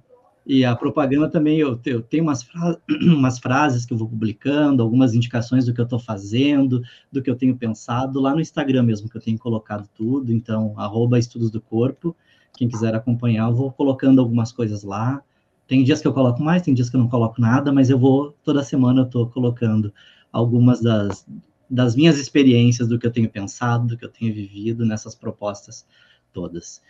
e 0.45 0.63
a 0.63 0.75
propaganda 0.75 1.27
também, 1.27 1.57
eu, 1.57 1.79
eu 1.85 2.01
tenho 2.03 2.23
umas, 2.23 2.43
fra 2.43 2.77
umas 3.01 3.39
frases 3.39 3.83
que 3.83 3.93
eu 3.93 3.97
vou 3.97 4.07
publicando, 4.07 4.83
algumas 4.83 5.15
indicações 5.15 5.65
do 5.65 5.73
que 5.73 5.81
eu 5.81 5.85
estou 5.85 5.97
fazendo, 5.97 6.83
do 7.11 7.21
que 7.21 7.29
eu 7.29 7.35
tenho 7.35 7.57
pensado, 7.57 8.21
lá 8.21 8.33
no 8.33 8.41
Instagram 8.41 8.83
mesmo, 8.83 9.09
que 9.09 9.17
eu 9.17 9.21
tenho 9.21 9.39
colocado 9.39 9.89
tudo. 9.95 10.31
Então, 10.31 10.75
arroba 10.77 11.17
Estudos 11.17 11.49
do 11.49 11.59
Corpo. 11.59 12.15
Quem 12.55 12.67
quiser 12.67 12.93
acompanhar, 12.93 13.49
eu 13.49 13.55
vou 13.55 13.71
colocando 13.71 14.21
algumas 14.21 14.51
coisas 14.51 14.83
lá. 14.83 15.21
Tem 15.67 15.83
dias 15.83 15.99
que 15.99 16.07
eu 16.07 16.13
coloco 16.13 16.43
mais, 16.43 16.61
tem 16.61 16.75
dias 16.75 16.91
que 16.91 16.95
eu 16.95 17.01
não 17.01 17.09
coloco 17.09 17.41
nada, 17.41 17.73
mas 17.73 17.89
eu 17.89 17.97
vou, 17.97 18.35
toda 18.43 18.63
semana 18.63 19.01
eu 19.01 19.05
estou 19.05 19.27
colocando 19.27 19.91
algumas 20.31 20.79
das, 20.79 21.25
das 21.67 21.95
minhas 21.95 22.19
experiências, 22.19 22.87
do 22.87 22.99
que 22.99 23.07
eu 23.07 23.11
tenho 23.11 23.27
pensado, 23.27 23.87
do 23.87 23.97
que 23.97 24.05
eu 24.05 24.09
tenho 24.09 24.31
vivido 24.31 24.85
nessas 24.85 25.15
propostas 25.15 25.87
todas. 26.31 26.83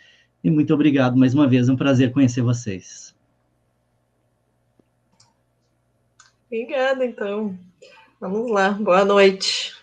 E 0.44 0.50
muito 0.50 0.74
obrigado 0.74 1.16
mais 1.16 1.32
uma 1.32 1.48
vez, 1.48 1.70
é 1.70 1.72
um 1.72 1.76
prazer 1.76 2.12
conhecer 2.12 2.42
vocês. 2.42 3.15
Obrigada, 6.56 7.04
então. 7.04 7.54
Vamos 8.18 8.50
lá, 8.50 8.70
boa 8.70 9.04
noite. 9.04 9.76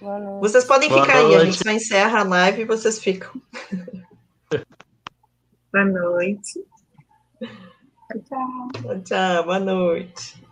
Boa 0.00 0.20
noite. 0.20 0.40
Vocês 0.42 0.64
podem 0.64 0.88
Boa 0.88 1.02
ficar 1.02 1.18
aí, 1.18 1.24
a 1.24 1.28
noite. 1.28 1.44
gente 1.46 1.64
só 1.64 1.70
encerra 1.72 2.20
a 2.20 2.22
live 2.22 2.62
e 2.62 2.64
vocês 2.64 3.00
ficam. 3.00 3.32
Boa 5.72 5.84
noite. 5.86 6.64
Tchau, 7.40 8.20
tchau. 8.28 9.02
Tchau, 9.02 9.44
boa 9.44 9.58
noite. 9.58 10.43